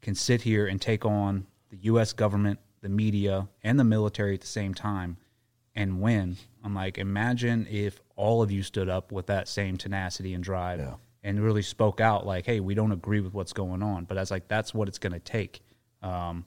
can 0.00 0.14
sit 0.14 0.42
here 0.42 0.66
and 0.66 0.80
take 0.80 1.04
on 1.04 1.46
the 1.70 1.76
U.S. 1.82 2.12
government, 2.12 2.58
the 2.80 2.88
media, 2.88 3.48
and 3.62 3.78
the 3.78 3.84
military 3.84 4.34
at 4.34 4.40
the 4.40 4.46
same 4.46 4.74
time 4.74 5.16
and 5.74 6.00
win. 6.00 6.36
I'm 6.64 6.74
like, 6.74 6.98
imagine 6.98 7.66
if 7.70 8.00
all 8.16 8.42
of 8.42 8.50
you 8.50 8.62
stood 8.62 8.88
up 8.88 9.10
with 9.10 9.26
that 9.26 9.48
same 9.48 9.76
tenacity 9.76 10.34
and 10.34 10.44
drive 10.44 10.80
yeah. 10.80 10.94
and 11.22 11.40
really 11.40 11.62
spoke 11.62 12.00
out, 12.00 12.26
like, 12.26 12.46
hey, 12.46 12.60
we 12.60 12.74
don't 12.74 12.92
agree 12.92 13.20
with 13.20 13.34
what's 13.34 13.52
going 13.52 13.82
on. 13.82 14.04
But 14.04 14.18
I 14.18 14.20
was 14.20 14.30
like, 14.30 14.48
that's 14.48 14.72
what 14.74 14.88
it's 14.88 14.98
going 14.98 15.12
to 15.12 15.20
take. 15.20 15.62
Um, 16.02 16.44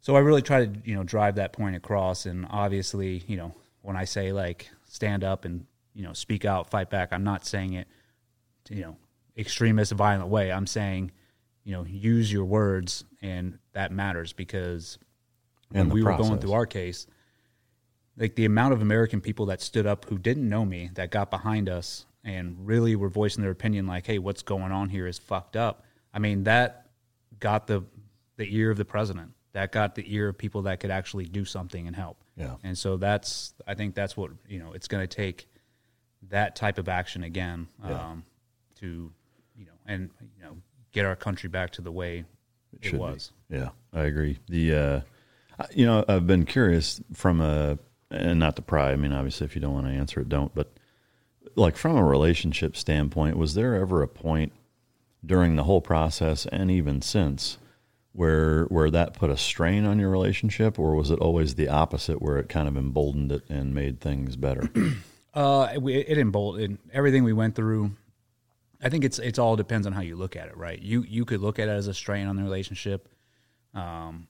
so 0.00 0.16
I 0.16 0.20
really 0.20 0.42
try 0.42 0.66
to, 0.66 0.72
you 0.84 0.94
know, 0.94 1.02
drive 1.02 1.36
that 1.36 1.52
point 1.52 1.76
across. 1.76 2.26
And 2.26 2.46
obviously, 2.50 3.22
you 3.26 3.36
know, 3.36 3.54
when 3.82 3.96
I 3.96 4.04
say 4.04 4.32
like 4.32 4.70
stand 4.94 5.24
up 5.24 5.44
and 5.44 5.66
you 5.92 6.04
know 6.04 6.12
speak 6.12 6.44
out, 6.44 6.70
fight 6.70 6.88
back. 6.88 7.12
I'm 7.12 7.24
not 7.24 7.44
saying 7.44 7.72
it, 7.74 7.88
you 8.70 8.82
know, 8.82 8.96
extremist, 9.36 9.92
violent 9.92 10.28
way. 10.28 10.52
I'm 10.52 10.68
saying, 10.68 11.10
you 11.64 11.72
know, 11.72 11.84
use 11.84 12.32
your 12.32 12.44
words, 12.44 13.04
and 13.20 13.58
that 13.72 13.90
matters 13.90 14.32
because 14.32 14.98
when 15.70 15.88
we 15.88 16.02
were 16.02 16.16
going 16.16 16.38
through 16.38 16.52
our 16.52 16.66
case, 16.66 17.08
like 18.16 18.36
the 18.36 18.44
amount 18.44 18.72
of 18.72 18.82
American 18.82 19.20
people 19.20 19.46
that 19.46 19.60
stood 19.60 19.86
up 19.86 20.08
who 20.08 20.16
didn't 20.16 20.48
know 20.48 20.64
me 20.64 20.90
that 20.94 21.10
got 21.10 21.30
behind 21.30 21.68
us 21.68 22.06
and 22.22 22.56
really 22.66 22.94
were 22.94 23.08
voicing 23.08 23.42
their 23.42 23.50
opinion, 23.50 23.88
like, 23.88 24.06
"Hey, 24.06 24.18
what's 24.18 24.42
going 24.42 24.70
on 24.70 24.90
here 24.90 25.08
is 25.08 25.18
fucked 25.18 25.56
up." 25.56 25.84
I 26.12 26.20
mean, 26.20 26.44
that 26.44 26.86
got 27.40 27.66
the 27.66 27.84
the 28.36 28.46
ear 28.56 28.70
of 28.70 28.76
the 28.76 28.84
president. 28.84 29.32
That 29.52 29.72
got 29.72 29.96
the 29.96 30.04
ear 30.14 30.28
of 30.28 30.38
people 30.38 30.62
that 30.62 30.80
could 30.80 30.90
actually 30.90 31.26
do 31.26 31.44
something 31.44 31.86
and 31.86 31.94
help. 31.96 32.23
Yeah. 32.36 32.56
And 32.64 32.76
so 32.76 32.96
that's 32.96 33.54
I 33.66 33.74
think 33.74 33.94
that's 33.94 34.16
what 34.16 34.30
you 34.48 34.58
know 34.58 34.72
it's 34.72 34.88
going 34.88 35.06
to 35.06 35.16
take 35.16 35.46
that 36.30 36.56
type 36.56 36.78
of 36.78 36.88
action 36.88 37.22
again 37.22 37.68
Yeah. 37.86 38.10
um, 38.10 38.24
to 38.80 39.12
you 39.56 39.66
know 39.66 39.72
and 39.86 40.10
you 40.36 40.42
know 40.42 40.56
get 40.92 41.04
our 41.06 41.16
country 41.16 41.48
back 41.48 41.70
to 41.72 41.82
the 41.82 41.92
way 41.92 42.24
it, 42.80 42.92
be. 42.92 42.98
was. 42.98 43.32
Yeah, 43.50 43.68
I 43.92 44.02
agree. 44.02 44.38
The 44.48 44.74
uh, 44.74 45.00
you 45.72 45.86
know 45.86 46.04
I've 46.08 46.26
been 46.26 46.44
curious 46.44 47.00
from 47.12 47.40
a 47.40 47.78
and 48.10 48.38
not 48.38 48.56
to 48.56 48.62
pry. 48.62 48.92
I 48.92 48.96
mean, 48.96 49.12
obviously, 49.12 49.44
if 49.44 49.54
you 49.54 49.60
don't 49.60 49.74
want 49.74 49.86
to 49.86 49.92
answer 49.92 50.20
it, 50.20 50.28
don't. 50.28 50.54
But 50.54 50.72
like 51.56 51.76
from 51.76 51.96
a 51.96 52.04
relationship 52.04 52.76
standpoint, 52.76 53.36
was 53.36 53.54
there 53.54 53.74
ever 53.76 54.02
a 54.02 54.08
point 54.08 54.52
during 55.24 55.56
the 55.56 55.64
whole 55.64 55.80
process 55.80 56.46
and 56.46 56.70
even 56.70 57.00
since 57.00 57.58
where 58.14 58.64
where 58.66 58.90
that 58.90 59.12
put 59.14 59.28
a 59.28 59.36
strain 59.36 59.84
on 59.84 59.98
your 59.98 60.08
relationship, 60.08 60.78
or 60.78 60.94
was 60.94 61.10
it 61.10 61.18
always 61.18 61.56
the 61.56 61.68
opposite, 61.68 62.22
where 62.22 62.38
it 62.38 62.48
kind 62.48 62.68
of 62.68 62.76
emboldened 62.76 63.32
it 63.32 63.42
and 63.50 63.74
made 63.74 64.00
things 64.00 64.36
better? 64.36 64.70
Uh, 65.34 65.68
it, 65.74 65.80
it 66.10 66.16
emboldened 66.16 66.78
everything 66.92 67.24
we 67.24 67.32
went 67.32 67.56
through. 67.56 67.90
I 68.80 68.88
think 68.88 69.02
it's 69.02 69.18
it's 69.18 69.36
all 69.36 69.56
depends 69.56 69.84
on 69.84 69.92
how 69.92 70.00
you 70.00 70.14
look 70.14 70.36
at 70.36 70.46
it, 70.46 70.56
right? 70.56 70.80
You 70.80 71.02
you 71.08 71.24
could 71.24 71.40
look 71.40 71.58
at 71.58 71.66
it 71.66 71.72
as 71.72 71.88
a 71.88 71.92
strain 71.92 72.28
on 72.28 72.36
the 72.36 72.44
relationship, 72.44 73.08
um, 73.74 74.28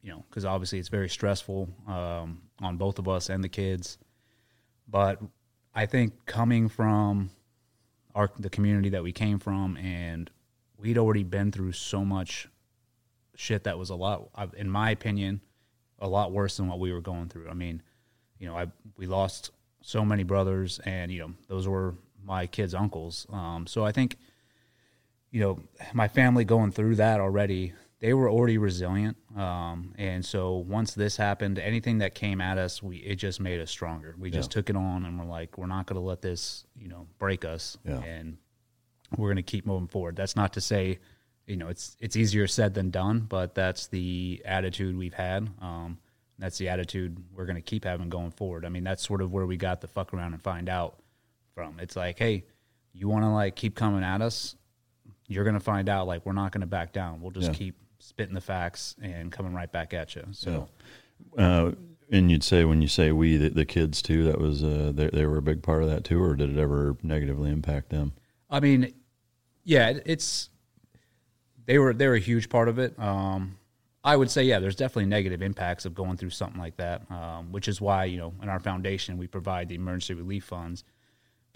you 0.00 0.08
know, 0.08 0.24
because 0.30 0.46
obviously 0.46 0.78
it's 0.78 0.88
very 0.88 1.10
stressful 1.10 1.68
um, 1.86 2.40
on 2.62 2.78
both 2.78 2.98
of 2.98 3.06
us 3.06 3.28
and 3.28 3.44
the 3.44 3.50
kids. 3.50 3.98
But 4.88 5.20
I 5.74 5.84
think 5.84 6.24
coming 6.24 6.70
from 6.70 7.28
our 8.14 8.30
the 8.38 8.48
community 8.48 8.88
that 8.88 9.02
we 9.02 9.12
came 9.12 9.38
from, 9.38 9.76
and 9.76 10.30
we'd 10.78 10.96
already 10.96 11.22
been 11.22 11.52
through 11.52 11.72
so 11.72 12.02
much 12.02 12.48
shit 13.36 13.64
that 13.64 13.78
was 13.78 13.90
a 13.90 13.94
lot, 13.94 14.28
in 14.56 14.68
my 14.68 14.90
opinion, 14.90 15.40
a 15.98 16.08
lot 16.08 16.32
worse 16.32 16.56
than 16.56 16.68
what 16.68 16.80
we 16.80 16.92
were 16.92 17.00
going 17.00 17.28
through. 17.28 17.48
I 17.48 17.54
mean, 17.54 17.82
you 18.38 18.46
know, 18.46 18.56
I 18.56 18.66
we 18.96 19.06
lost 19.06 19.50
so 19.82 20.04
many 20.04 20.24
brothers, 20.24 20.80
and 20.84 21.12
you 21.12 21.20
know, 21.20 21.32
those 21.48 21.68
were 21.68 21.94
my 22.24 22.46
kids' 22.46 22.74
uncles. 22.74 23.26
Um, 23.30 23.66
so 23.66 23.84
I 23.84 23.92
think, 23.92 24.16
you 25.30 25.40
know, 25.40 25.60
my 25.94 26.08
family 26.08 26.44
going 26.44 26.72
through 26.72 26.96
that 26.96 27.20
already, 27.20 27.72
they 28.00 28.12
were 28.12 28.28
already 28.28 28.58
resilient. 28.58 29.16
Um, 29.36 29.94
and 29.96 30.24
so 30.24 30.56
once 30.56 30.94
this 30.94 31.16
happened, 31.16 31.58
anything 31.58 31.98
that 31.98 32.14
came 32.14 32.40
at 32.40 32.58
us, 32.58 32.82
we 32.82 32.96
it 32.98 33.16
just 33.16 33.40
made 33.40 33.60
us 33.60 33.70
stronger. 33.70 34.14
We 34.18 34.30
just 34.30 34.50
took 34.50 34.68
it 34.68 34.76
on, 34.76 35.04
and 35.04 35.18
we're 35.18 35.26
like, 35.26 35.56
we're 35.56 35.66
not 35.66 35.86
going 35.86 36.00
to 36.00 36.06
let 36.06 36.20
this, 36.20 36.66
you 36.76 36.88
know, 36.88 37.06
break 37.18 37.44
us. 37.44 37.78
Yeah. 37.84 38.00
And 38.00 38.38
we're 39.16 39.28
going 39.28 39.36
to 39.36 39.42
keep 39.42 39.66
moving 39.66 39.88
forward. 39.88 40.16
That's 40.16 40.36
not 40.36 40.52
to 40.54 40.60
say, 40.60 40.98
you 41.46 41.56
know, 41.56 41.68
it's 41.68 41.96
it's 42.00 42.16
easier 42.16 42.46
said 42.46 42.74
than 42.74 42.90
done, 42.90 43.20
but 43.20 43.54
that's 43.54 43.86
the 43.86 44.42
attitude 44.44 44.96
we've 44.96 45.14
had. 45.14 45.48
Um, 45.60 45.98
that's 46.38 46.58
the 46.58 46.68
attitude 46.68 47.16
we're 47.34 47.46
going 47.46 47.56
to 47.56 47.62
keep 47.62 47.84
having 47.84 48.08
going 48.10 48.30
forward. 48.32 48.64
I 48.64 48.68
mean, 48.68 48.84
that's 48.84 49.06
sort 49.06 49.22
of 49.22 49.32
where 49.32 49.46
we 49.46 49.56
got 49.56 49.80
the 49.80 49.86
fuck 49.88 50.12
around 50.12 50.32
and 50.34 50.42
find 50.42 50.68
out 50.68 50.98
from. 51.54 51.78
It's 51.80 51.96
like, 51.96 52.18
hey, 52.18 52.44
you 52.92 53.08
want 53.08 53.24
to 53.24 53.28
like 53.30 53.56
keep 53.56 53.74
coming 53.74 54.02
at 54.04 54.20
us, 54.20 54.56
you're 55.28 55.44
going 55.44 55.54
to 55.54 55.60
find 55.60 55.88
out 55.88 56.06
like 56.06 56.26
we're 56.26 56.32
not 56.32 56.52
going 56.52 56.60
to 56.60 56.66
back 56.66 56.92
down. 56.92 57.20
We'll 57.22 57.30
just 57.30 57.48
Yeah. 57.52 57.54
keep 57.54 57.76
spitting 58.00 58.34
the 58.34 58.40
facts 58.40 58.96
and 59.00 59.32
coming 59.32 59.54
right 59.54 59.70
back 59.70 59.94
at 59.94 60.14
you. 60.14 60.24
So. 60.32 60.68
Uh, 61.38 61.72
and 62.12 62.30
you'd 62.30 62.44
say 62.44 62.64
when 62.64 62.82
you 62.82 62.88
say 62.88 63.10
we, 63.12 63.36
the, 63.38 63.48
the 63.48 63.64
kids 63.64 64.02
too, 64.02 64.24
that 64.24 64.38
was 64.38 64.62
uh, 64.62 64.92
they, 64.94 65.08
they 65.08 65.26
were 65.26 65.38
a 65.38 65.42
big 65.42 65.62
part 65.62 65.82
of 65.82 65.88
that 65.88 66.04
too, 66.04 66.22
or 66.22 66.36
did 66.36 66.50
it 66.50 66.60
ever 66.60 66.96
negatively 67.02 67.50
impact 67.50 67.88
them? 67.90 68.12
I 68.50 68.60
mean, 68.60 68.92
yeah, 69.64 69.88
it- 69.88 70.02
it's 70.06 70.50
they 71.66 71.78
were 71.78 71.92
they 71.92 72.08
were 72.08 72.14
a 72.14 72.20
huge 72.20 72.48
part 72.48 72.68
of 72.68 72.78
it. 72.78 72.98
Um, 72.98 73.58
I 74.02 74.16
would 74.16 74.30
say, 74.30 74.44
yeah, 74.44 74.60
there's 74.60 74.76
definitely 74.76 75.06
negative 75.06 75.42
impacts 75.42 75.84
of 75.84 75.94
going 75.94 76.16
through 76.16 76.30
something 76.30 76.60
like 76.60 76.76
that, 76.76 77.10
um, 77.10 77.52
which 77.52 77.68
is 77.68 77.80
why 77.80 78.04
you 78.06 78.18
know 78.18 78.32
in 78.42 78.48
our 78.48 78.60
foundation 78.60 79.18
we 79.18 79.26
provide 79.26 79.68
the 79.68 79.74
emergency 79.74 80.14
relief 80.14 80.44
funds 80.44 80.84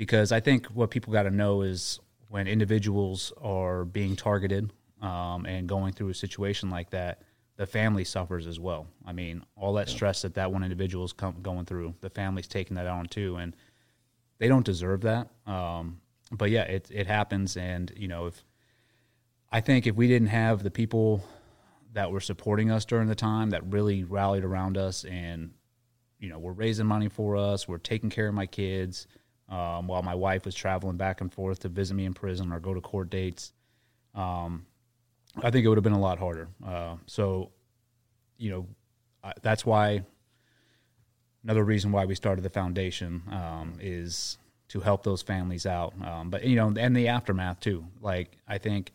because 0.00 0.32
I 0.32 0.40
think 0.40 0.66
what 0.68 0.88
people 0.88 1.12
got 1.12 1.24
to 1.24 1.30
know 1.30 1.60
is 1.60 2.00
when 2.28 2.46
individuals 2.46 3.34
are 3.42 3.84
being 3.84 4.16
targeted 4.16 4.72
um, 5.02 5.44
and 5.44 5.68
going 5.68 5.92
through 5.92 6.08
a 6.08 6.14
situation 6.14 6.70
like 6.70 6.88
that, 6.88 7.20
the 7.56 7.66
family 7.66 8.04
suffers 8.04 8.46
as 8.46 8.58
well. 8.58 8.86
I 9.04 9.12
mean, 9.12 9.44
all 9.56 9.74
that 9.74 9.90
stress 9.90 10.22
that 10.22 10.32
that 10.36 10.50
one 10.50 10.62
individual 10.62 11.04
is 11.04 11.12
com- 11.12 11.42
going 11.42 11.66
through, 11.66 11.96
the 12.00 12.08
family's 12.08 12.48
taking 12.48 12.76
that 12.76 12.86
on 12.86 13.08
too, 13.08 13.36
and 13.36 13.54
they 14.38 14.48
don't 14.48 14.64
deserve 14.64 15.02
that. 15.02 15.28
Um, 15.46 16.00
but 16.32 16.48
yeah, 16.48 16.62
it 16.62 16.88
it 16.90 17.06
happens, 17.06 17.58
and 17.58 17.92
you 17.94 18.08
know, 18.08 18.24
if 18.24 18.42
I 19.52 19.60
think 19.60 19.86
if 19.86 19.96
we 19.96 20.06
didn't 20.06 20.28
have 20.28 20.62
the 20.62 20.70
people 20.70 21.24
that 21.92 22.12
were 22.12 22.20
supporting 22.20 22.70
us 22.70 22.84
during 22.84 23.08
the 23.08 23.16
time 23.16 23.50
that 23.50 23.64
really 23.72 24.04
rallied 24.04 24.44
around 24.44 24.78
us 24.78 25.04
and 25.04 25.50
you 26.20 26.28
know 26.28 26.38
were 26.38 26.52
raising 26.52 26.86
money 26.86 27.08
for 27.08 27.36
us, 27.36 27.66
were 27.66 27.78
taking 27.78 28.10
care 28.10 28.28
of 28.28 28.34
my 28.34 28.46
kids, 28.46 29.06
um, 29.48 29.88
while 29.88 30.02
my 30.02 30.14
wife 30.14 30.44
was 30.44 30.54
traveling 30.54 30.96
back 30.96 31.20
and 31.20 31.32
forth 31.32 31.60
to 31.60 31.68
visit 31.68 31.94
me 31.94 32.04
in 32.04 32.14
prison 32.14 32.52
or 32.52 32.60
go 32.60 32.72
to 32.72 32.80
court 32.80 33.10
dates. 33.10 33.52
Um, 34.14 34.66
I 35.42 35.50
think 35.50 35.64
it 35.64 35.68
would 35.68 35.78
have 35.78 35.84
been 35.84 35.92
a 35.92 36.00
lot 36.00 36.18
harder. 36.18 36.48
Uh, 36.64 36.96
so, 37.06 37.50
you 38.36 38.50
know, 38.50 38.66
I, 39.22 39.32
that's 39.42 39.64
why 39.64 40.04
another 41.44 41.64
reason 41.64 41.92
why 41.92 42.04
we 42.04 42.14
started 42.14 42.42
the 42.42 42.50
foundation 42.50 43.22
um, 43.30 43.74
is 43.80 44.38
to 44.68 44.80
help 44.80 45.02
those 45.02 45.22
families 45.22 45.66
out. 45.66 45.94
Um, 46.04 46.30
but 46.30 46.44
you 46.44 46.56
know, 46.56 46.72
and 46.76 46.96
the 46.96 47.08
aftermath 47.08 47.58
too. 47.60 47.84
Like 48.00 48.36
I 48.46 48.58
think 48.58 48.92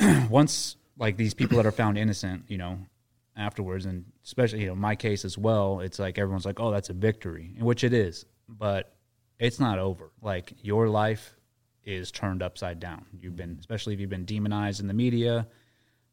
once 0.30 0.76
like 0.98 1.16
these 1.16 1.34
people 1.34 1.56
that 1.56 1.66
are 1.66 1.72
found 1.72 1.96
innocent, 1.98 2.44
you 2.48 2.58
know, 2.58 2.78
afterwards, 3.36 3.86
and 3.86 4.04
especially 4.24 4.62
you 4.62 4.66
know 4.66 4.74
my 4.74 4.96
case 4.96 5.24
as 5.24 5.38
well, 5.38 5.80
it's 5.80 5.98
like 5.98 6.18
everyone's 6.18 6.44
like, 6.44 6.60
oh, 6.60 6.70
that's 6.70 6.90
a 6.90 6.94
victory, 6.94 7.54
which 7.58 7.84
it 7.84 7.92
is, 7.92 8.26
but 8.48 8.96
it's 9.38 9.60
not 9.60 9.78
over. 9.78 10.10
Like 10.20 10.52
your 10.62 10.88
life 10.88 11.34
is 11.84 12.10
turned 12.10 12.42
upside 12.42 12.80
down. 12.80 13.06
You've 13.20 13.36
been, 13.36 13.56
especially 13.58 13.94
if 13.94 14.00
you've 14.00 14.10
been 14.10 14.24
demonized 14.24 14.80
in 14.80 14.88
the 14.88 14.94
media. 14.94 15.46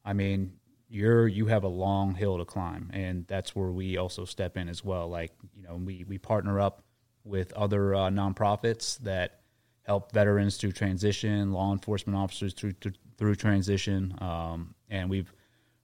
I 0.06 0.14
mean, 0.14 0.54
you're 0.88 1.28
you 1.28 1.48
have 1.48 1.64
a 1.64 1.70
long 1.70 2.14
hill 2.14 2.38
to 2.38 2.46
climb, 2.46 2.90
and 2.94 3.26
that's 3.28 3.56
where 3.56 3.72
we 3.72 3.98
also 3.98 4.26
step 4.26 4.56
in 4.58 4.70
as 4.70 4.84
well. 4.84 5.10
Like 5.10 5.32
you 5.56 5.64
know, 5.64 5.76
we 5.76 6.06
we 6.08 6.18
partner 6.18 6.60
up 6.60 6.84
with 7.24 7.52
other 7.54 7.96
uh, 7.96 8.10
nonprofits 8.10 9.00
that 9.00 9.42
help 9.84 10.12
veterans 10.12 10.58
through 10.58 10.72
transition, 10.72 11.52
law 11.52 11.72
enforcement 11.72 12.18
officers 12.18 12.54
through 12.54 12.74
through, 12.74 12.94
through 13.18 13.36
transition, 13.36 14.16
um, 14.20 14.76
and 14.90 15.10
we've 15.10 15.32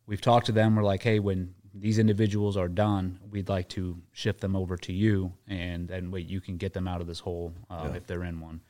we've 0.06 0.22
talked 0.22 0.48
to 0.48 0.52
them. 0.52 0.76
We're 0.76 0.84
like, 0.84 1.04
hey, 1.04 1.20
when 1.20 1.54
these 1.74 2.00
individuals 2.00 2.58
are 2.58 2.68
done, 2.68 3.20
we'd 3.30 3.50
like 3.50 3.70
to 3.70 3.98
shift 4.12 4.42
them 4.42 4.56
over 4.56 4.78
to 4.78 4.94
you, 4.94 5.34
and 5.48 5.90
and 5.90 6.12
wait, 6.12 6.28
you 6.28 6.42
can 6.42 6.58
get 6.58 6.74
them 6.74 6.88
out 6.88 7.02
of 7.02 7.08
this 7.08 7.20
hole 7.20 7.54
uh, 7.70 7.92
if 7.96 8.08
they're 8.08 8.24
in 8.24 8.40
one. 8.40 8.62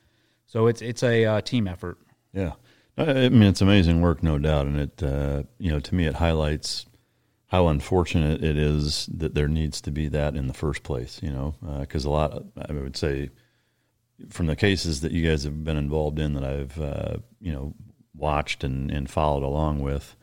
So 0.45 0.67
it's 0.67 0.81
it's 0.81 1.03
a 1.03 1.25
uh, 1.25 1.41
team 1.41 1.67
effort. 1.67 1.97
Yeah, 2.33 2.53
I 2.97 3.29
mean 3.29 3.43
it's 3.43 3.61
amazing 3.61 4.01
work, 4.01 4.21
no 4.21 4.37
doubt, 4.37 4.67
and 4.67 4.79
it 4.79 5.03
uh, 5.03 5.43
you 5.57 5.71
know 5.71 5.79
to 5.79 5.95
me 5.95 6.05
it 6.05 6.15
highlights 6.15 6.85
how 7.47 7.67
unfortunate 7.67 8.43
it 8.43 8.57
is 8.57 9.09
that 9.13 9.33
there 9.33 9.47
needs 9.47 9.81
to 9.81 9.91
be 9.91 10.07
that 10.07 10.35
in 10.35 10.47
the 10.47 10.53
first 10.53 10.83
place. 10.83 11.19
You 11.23 11.31
know, 11.31 11.55
because 11.79 12.05
a 12.05 12.09
lot 12.09 12.43
I 12.57 12.71
would 12.71 12.97
say 12.97 13.29
from 14.29 14.45
the 14.45 14.55
cases 14.55 15.01
that 15.01 15.11
you 15.11 15.27
guys 15.27 15.43
have 15.43 15.63
been 15.63 15.77
involved 15.77 16.19
in 16.19 16.33
that 16.33 16.43
I've 16.43 16.79
uh, 16.79 17.17
you 17.39 17.51
know 17.51 17.73
watched 18.15 18.63
and, 18.63 18.91
and 18.91 19.09
followed 19.09 19.43
along 19.43 19.79
with, 19.79 20.15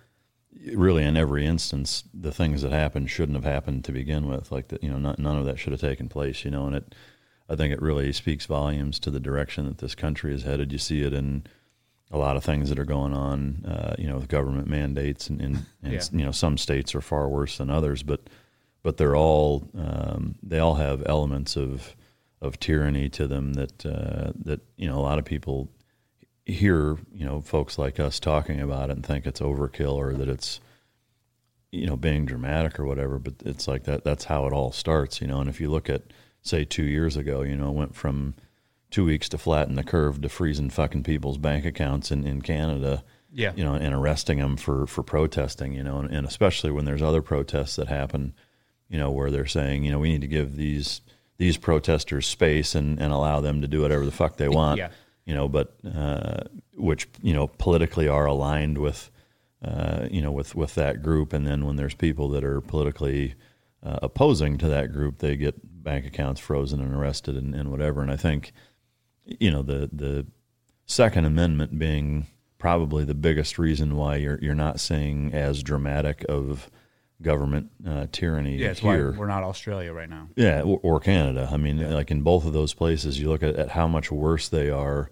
really 0.74 1.05
in 1.05 1.16
every 1.16 1.46
instance 1.46 2.05
the 2.12 2.33
things 2.33 2.62
that 2.62 2.72
happened 2.72 3.09
shouldn't 3.11 3.37
have 3.37 3.44
happened 3.51 3.85
to 3.85 3.92
begin 3.92 4.27
with. 4.29 4.51
Like 4.51 4.68
that, 4.68 4.83
you 4.83 4.90
know, 4.90 4.98
not, 4.98 5.18
none 5.18 5.38
of 5.38 5.44
that 5.46 5.59
should 5.59 5.72
have 5.72 5.81
taken 5.81 6.09
place. 6.09 6.44
You 6.44 6.51
know, 6.51 6.66
and 6.66 6.74
it. 6.77 6.94
I 7.51 7.57
think 7.57 7.72
it 7.72 7.81
really 7.81 8.12
speaks 8.12 8.44
volumes 8.44 8.98
to 9.01 9.11
the 9.11 9.20
direction 9.20 9.64
that 9.64 9.79
this 9.79 9.94
country 9.94 10.35
is 10.35 10.42
headed. 10.42 10.70
You 10.70 10.77
see 10.77 11.01
it 11.01 11.14
in 11.14 11.44
a 12.11 12.18
lot 12.18 12.37
of 12.37 12.44
things 12.44 12.68
that 12.68 12.79
are 12.79 12.85
going 12.85 13.14
on, 13.14 13.64
uh, 13.64 13.94
you 13.98 14.07
know, 14.07 14.16
with 14.16 14.29
government 14.29 14.68
mandates, 14.68 15.31
and, 15.31 15.40
and, 15.40 15.66
and 15.83 15.94
Yeah. 15.94 16.03
you 16.12 16.24
know, 16.27 16.31
some 16.31 16.59
states 16.59 16.94
are 16.94 17.01
far 17.01 17.27
worse 17.27 17.57
than 17.57 17.70
others, 17.70 18.03
but 18.03 18.20
but 18.83 18.98
they're 18.98 19.16
all 19.16 19.66
um, 19.79 20.35
they 20.42 20.59
all 20.59 20.74
have 20.74 21.03
elements 21.07 21.57
of 21.57 21.96
of 22.42 22.61
tyranny 22.61 23.09
to 23.09 23.27
them 23.27 23.55
that 23.55 23.87
uh, 23.87 24.33
that 24.44 24.61
you 24.77 24.87
know 24.87 24.98
a 24.98 25.01
lot 25.01 25.18
of 25.18 25.24
people 25.24 25.70
hear 26.49 26.97
you 27.13 27.25
know 27.25 27.41
folks 27.41 27.79
like 27.79 28.01
us 28.01 28.19
talking 28.19 28.61
about 28.61 28.89
it 28.91 28.95
and 28.95 29.05
think 29.07 29.27
it's 29.27 29.41
overkill 29.41 29.95
or 29.95 30.15
that 30.15 30.29
it's 30.29 30.61
you 31.71 31.87
know 31.87 31.97
being 31.97 32.25
dramatic 32.25 32.81
or 32.81 32.85
whatever 32.87 33.19
but 33.19 33.35
it's 33.45 33.69
like 33.69 33.85
that 33.85 34.03
that's 34.03 34.25
how 34.25 34.47
it 34.47 34.53
all 34.53 34.73
starts 34.73 35.21
you 35.21 35.27
know 35.27 35.41
and 35.41 35.51
if 35.51 35.61
you 35.61 35.71
look 35.71 35.91
at 35.91 36.03
say 36.43 36.65
2 36.65 36.83
years 36.85 37.17
ago 37.17 37.43
you 37.43 37.55
know 37.57 37.69
it 37.69 37.75
went 37.75 37.95
from 37.95 38.35
2 38.91 39.05
weeks 39.05 39.29
to 39.29 39.37
flatten 39.39 39.75
the 39.77 39.85
curve 39.85 40.21
to 40.23 40.29
freezing 40.31 40.71
fucking 40.71 41.03
people's 41.03 41.37
bank 41.39 41.65
accounts 41.67 42.11
in 42.11 42.27
in 42.27 42.41
Canada 42.41 43.05
Yeah. 43.31 43.53
you 43.55 43.63
know, 43.63 43.75
and 43.75 43.95
arresting 43.95 44.39
them 44.39 44.57
for 44.57 44.87
for 44.87 45.03
protesting, 45.03 45.75
you 45.75 45.83
know, 45.85 45.99
and, 45.99 46.11
and 46.11 46.27
especially 46.27 46.71
when 46.71 46.87
there's 46.87 47.03
other 47.03 47.21
protests 47.21 47.77
that 47.77 47.89
happen, 47.89 48.33
you 48.89 48.99
know, 48.99 49.11
where 49.11 49.31
they're 49.31 49.45
saying, 49.59 49.85
you 49.85 49.93
know, 49.93 49.99
we 49.99 50.09
need 50.11 50.23
to 50.23 50.27
give 50.39 50.57
these 50.57 51.03
these 51.37 51.59
protesters 51.59 52.27
space 52.27 52.75
and, 52.75 52.99
and 52.99 53.13
allow 53.13 53.39
them 53.41 53.61
to 53.61 53.69
do 53.69 53.83
whatever 53.83 54.07
the 54.07 54.11
fuck 54.23 54.39
they 54.39 54.49
want, 54.49 54.79
Yeah. 54.79 54.89
You 55.29 55.35
know, 55.35 55.47
but 55.47 55.75
uh, 55.95 56.41
which 56.75 57.07
you 57.21 57.35
know 57.35 57.49
politically 57.59 58.09
are 58.09 58.25
aligned 58.25 58.79
with, 58.79 59.11
uh, 59.62 60.09
you 60.11 60.23
know, 60.23 60.33
with 60.33 60.55
with 60.55 60.75
that 60.75 61.03
group, 61.03 61.35
and 61.35 61.47
then 61.47 61.67
when 61.67 61.77
there's 61.77 61.95
people 61.95 62.31
that 62.31 62.43
are 62.43 62.62
politically 62.62 63.35
uh, 63.83 63.99
opposing 64.03 64.57
to 64.57 64.69
that 64.69 64.91
group, 64.91 65.19
they 65.19 65.37
get 65.37 65.85
bank 65.85 66.07
accounts 66.07 66.41
frozen 66.41 66.81
and 66.81 66.95
arrested 66.95 67.37
and, 67.37 67.55
and 67.55 67.71
whatever. 67.71 68.01
And 68.01 68.11
I 68.11 68.17
think, 68.17 68.53
you 69.27 69.51
know, 69.51 69.61
the 69.61 69.91
the 69.93 70.27
Second 70.87 71.27
Amendment 71.27 71.79
being 71.79 72.29
probably 72.57 73.05
the 73.05 73.14
biggest 73.14 73.59
reason 73.59 73.97
why 73.97 74.17
you're 74.17 74.38
you're 74.41 74.55
not 74.55 74.81
seeing 74.81 75.35
as 75.35 75.62
dramatic 75.62 76.25
of 76.27 76.71
government 77.21 77.71
uh, 77.87 78.07
tyranny 78.12 78.57
Yeah, 78.57 78.71
it's 78.71 78.83
why 78.83 78.95
here. 78.95 79.12
we're 79.12 79.27
not 79.27 79.43
Australia 79.43 79.93
right 79.93 80.09
now. 80.09 80.29
Yeah, 80.37 80.62
or, 80.62 80.81
or 80.83 81.01
Canada. 81.01 81.51
I 81.53 81.59
mean, 81.59 81.91
like 81.93 82.11
in 82.11 82.23
both 82.23 82.47
of 82.47 82.55
those 82.55 82.73
places, 82.73 83.21
you 83.21 83.29
look 83.29 83.43
at, 83.43 83.57
at 83.57 83.69
how 83.73 83.87
much 83.88 84.11
worse 84.11 84.49
they 84.49 84.71
are 84.71 85.11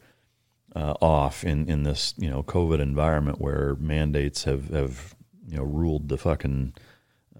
uh, 0.76 0.94
off 1.00 1.42
in, 1.42 1.68
in 1.70 1.84
this 1.84 2.12
you 2.18 2.28
know 2.28 2.42
COVID 2.42 2.80
environment 2.80 3.40
where 3.40 3.76
mandates 3.80 4.44
have, 4.44 4.68
have 4.68 5.14
you 5.48 5.56
know 5.56 5.62
ruled 5.62 6.10
the 6.10 6.18
fucking 6.18 6.74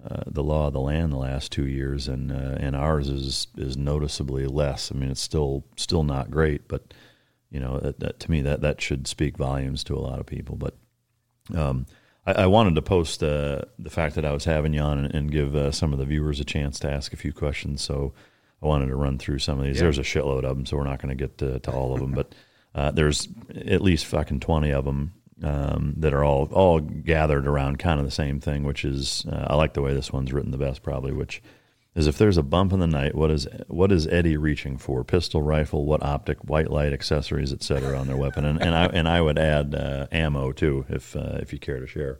uh, 0.03 0.23
the 0.25 0.43
law 0.43 0.67
of 0.67 0.73
the 0.73 0.79
land 0.79 1.13
the 1.13 1.17
last 1.17 1.51
two 1.51 1.67
years, 1.67 2.07
and 2.07 2.31
uh, 2.31 2.55
and 2.59 2.75
ours 2.75 3.09
is 3.09 3.47
is 3.55 3.77
noticeably 3.77 4.47
less. 4.47 4.91
I 4.91 4.97
mean, 4.97 5.11
it's 5.11 5.21
still 5.21 5.65
still 5.75 6.03
not 6.03 6.31
great, 6.31 6.67
but 6.67 6.95
you 7.51 7.59
know 7.59 7.79
that, 7.79 7.99
that 7.99 8.19
to 8.21 8.31
me 8.31 8.41
that 8.41 8.61
that 8.61 8.81
should 8.81 9.05
speak 9.05 9.37
volumes 9.37 9.83
to 9.83 9.95
a 9.95 10.01
lot 10.01 10.19
of 10.19 10.25
people. 10.25 10.55
But 10.55 10.75
um, 11.55 11.85
I, 12.25 12.31
I 12.31 12.45
wanted 12.47 12.73
to 12.73 12.81
post 12.81 13.21
uh, 13.21 13.61
the 13.77 13.91
fact 13.91 14.15
that 14.15 14.25
I 14.25 14.31
was 14.31 14.45
having 14.45 14.73
you 14.73 14.81
on 14.81 14.97
and, 14.97 15.13
and 15.13 15.31
give 15.31 15.55
uh, 15.55 15.71
some 15.71 15.93
of 15.93 15.99
the 15.99 16.05
viewers 16.05 16.39
a 16.39 16.45
chance 16.45 16.79
to 16.79 16.91
ask 16.91 17.13
a 17.13 17.17
few 17.17 17.33
questions. 17.33 17.83
So 17.83 18.13
I 18.63 18.65
wanted 18.65 18.87
to 18.87 18.95
run 18.95 19.19
through 19.19 19.39
some 19.39 19.59
of 19.59 19.65
these. 19.65 19.75
Yeah. 19.75 19.83
There's 19.83 19.99
a 19.99 20.01
shitload 20.01 20.43
of 20.43 20.57
them, 20.57 20.65
so 20.65 20.75
we're 20.75 20.85
not 20.85 21.01
going 21.03 21.15
to 21.15 21.23
get 21.23 21.37
to, 21.37 21.59
to 21.59 21.71
all 21.71 21.93
of 21.93 21.99
them, 21.99 22.13
but 22.13 22.33
uh, 22.77 22.91
there's 22.91 23.27
at 23.65 23.81
least 23.81 24.05
fucking 24.05 24.39
twenty 24.39 24.71
of 24.71 24.85
them 24.85 25.13
um, 25.43 25.95
that 25.97 26.13
are 26.13 26.23
all 26.23 26.47
all 26.51 26.79
gathered 26.79 27.47
around 27.47 27.79
kind 27.79 27.99
of 27.99 28.05
the 28.05 28.11
same 28.11 28.39
thing. 28.39 28.63
Which 28.63 28.85
is 28.85 29.25
uh, 29.25 29.47
I 29.49 29.55
like 29.55 29.73
the 29.73 29.81
way 29.81 29.93
this 29.93 30.13
one's 30.13 30.31
written 30.31 30.51
the 30.51 30.57
best, 30.57 30.83
probably. 30.83 31.11
Which 31.11 31.41
is 31.95 32.05
if 32.05 32.19
there's 32.19 32.37
a 32.37 32.43
bump 32.43 32.71
in 32.73 32.79
the 32.79 32.87
night, 32.87 33.15
what 33.15 33.31
is 33.31 33.47
what 33.67 33.91
is 33.91 34.05
Eddie 34.07 34.37
reaching 34.37 34.77
for? 34.77 35.03
Pistol, 35.03 35.41
rifle, 35.41 35.85
what 35.85 36.03
optic, 36.03 36.37
white 36.47 36.69
light, 36.69 36.93
accessories, 36.93 37.51
etc. 37.51 37.97
on 37.97 38.05
their 38.05 38.17
weapon, 38.17 38.45
and, 38.45 38.61
and 38.61 38.75
I 38.75 38.85
and 38.85 39.07
I 39.07 39.21
would 39.21 39.39
add 39.39 39.73
uh, 39.73 40.05
ammo 40.11 40.51
too, 40.51 40.85
if 40.89 41.15
uh, 41.15 41.39
if 41.41 41.51
you 41.51 41.59
care 41.59 41.79
to 41.79 41.87
share. 41.87 42.19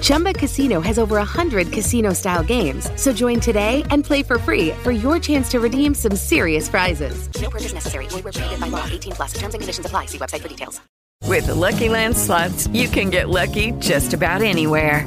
Chumba 0.00 0.32
Casino 0.32 0.80
has 0.80 0.98
over 0.98 1.16
100 1.16 1.72
casino 1.72 2.12
style 2.12 2.44
games. 2.44 2.88
So 2.96 3.12
join 3.12 3.40
today 3.40 3.84
and 3.90 4.04
play 4.04 4.22
for 4.22 4.38
free 4.38 4.70
for 4.82 4.92
your 4.92 5.18
chance 5.18 5.48
to 5.50 5.60
redeem 5.60 5.94
some 5.94 6.16
serious 6.16 6.68
prizes. 6.68 7.28
No 7.40 7.50
purchase 7.50 7.74
necessary. 7.74 8.06
Void 8.06 8.24
where 8.24 8.32
prohibited 8.32 8.60
by 8.60 8.68
law. 8.68 8.86
18 8.90 9.12
plus. 9.12 9.32
Terms 9.34 9.54
and 9.54 9.60
conditions 9.60 9.86
apply. 9.86 10.06
See 10.06 10.18
website 10.18 10.42
for 10.42 10.48
details. 10.48 10.80
With 11.26 11.46
the 11.46 11.54
LuckyLand 11.54 12.16
slots, 12.16 12.66
you 12.68 12.88
can 12.88 13.10
get 13.10 13.28
lucky 13.28 13.72
just 13.72 14.14
about 14.14 14.42
anywhere. 14.42 15.06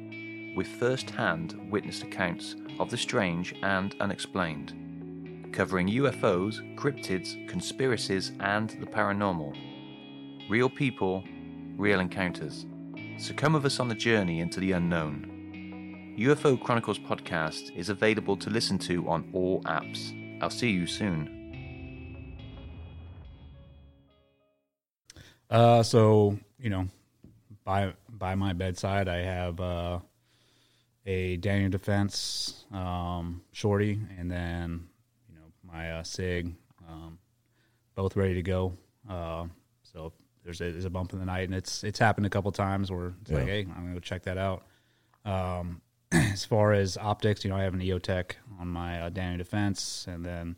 with 0.55 0.67
first 0.67 1.09
hand 1.09 1.59
witnessed 1.69 2.03
accounts 2.03 2.55
of 2.79 2.89
the 2.89 2.97
strange 2.97 3.55
and 3.63 3.95
unexplained, 3.99 5.49
covering 5.53 5.87
UFOs, 5.87 6.75
cryptids, 6.75 7.47
conspiracies, 7.47 8.31
and 8.39 8.69
the 8.71 8.85
paranormal. 8.85 9.55
Real 10.49 10.69
people, 10.69 11.23
real 11.77 11.99
encounters. 11.99 12.65
So 13.17 13.33
come 13.33 13.53
with 13.53 13.65
us 13.65 13.79
on 13.79 13.87
the 13.87 13.95
journey 13.95 14.39
into 14.39 14.59
the 14.59 14.71
unknown. 14.73 16.15
UFO 16.17 16.59
Chronicles 16.59 16.99
podcast 16.99 17.75
is 17.75 17.89
available 17.89 18.35
to 18.37 18.49
listen 18.49 18.77
to 18.79 19.07
on 19.07 19.29
all 19.33 19.61
apps. 19.63 20.17
I'll 20.41 20.49
see 20.49 20.69
you 20.69 20.85
soon. 20.87 21.37
Uh, 25.49 25.83
so 25.83 26.37
you 26.59 26.69
know, 26.69 26.87
by 27.63 27.93
by 28.09 28.35
my 28.35 28.53
bedside, 28.53 29.07
I 29.07 29.17
have 29.17 29.59
uh, 29.59 29.99
a 31.05 31.37
Daniel 31.37 31.69
Defense 31.69 32.65
um, 32.71 33.41
shorty, 33.51 33.99
and 34.19 34.29
then 34.29 34.87
you 35.29 35.35
know 35.35 35.45
my 35.63 35.91
uh, 35.93 36.03
Sig, 36.03 36.53
um, 36.87 37.17
both 37.95 38.15
ready 38.15 38.35
to 38.35 38.43
go. 38.43 38.73
Uh, 39.09 39.45
so 39.83 40.13
there's 40.43 40.61
a, 40.61 40.71
there's 40.71 40.85
a 40.85 40.89
bump 40.89 41.13
in 41.13 41.19
the 41.19 41.25
night, 41.25 41.45
and 41.47 41.55
it's 41.55 41.83
it's 41.83 41.99
happened 41.99 42.25
a 42.25 42.29
couple 42.29 42.51
times 42.51 42.91
where 42.91 43.13
it's 43.21 43.31
like, 43.31 43.45
hey, 43.47 43.61
I'm 43.61 43.83
gonna 43.83 43.93
go 43.93 43.99
check 43.99 44.23
that 44.23 44.37
out. 44.37 44.63
Um, 45.25 45.81
as 46.11 46.45
far 46.45 46.73
as 46.73 46.97
optics, 46.97 47.43
you 47.43 47.49
know, 47.49 47.55
I 47.55 47.63
have 47.63 47.73
an 47.73 47.79
EOTech 47.81 48.33
on 48.59 48.67
my 48.67 49.01
uh, 49.01 49.09
Daniel 49.09 49.37
Defense, 49.37 50.05
and 50.09 50.25
then 50.25 50.55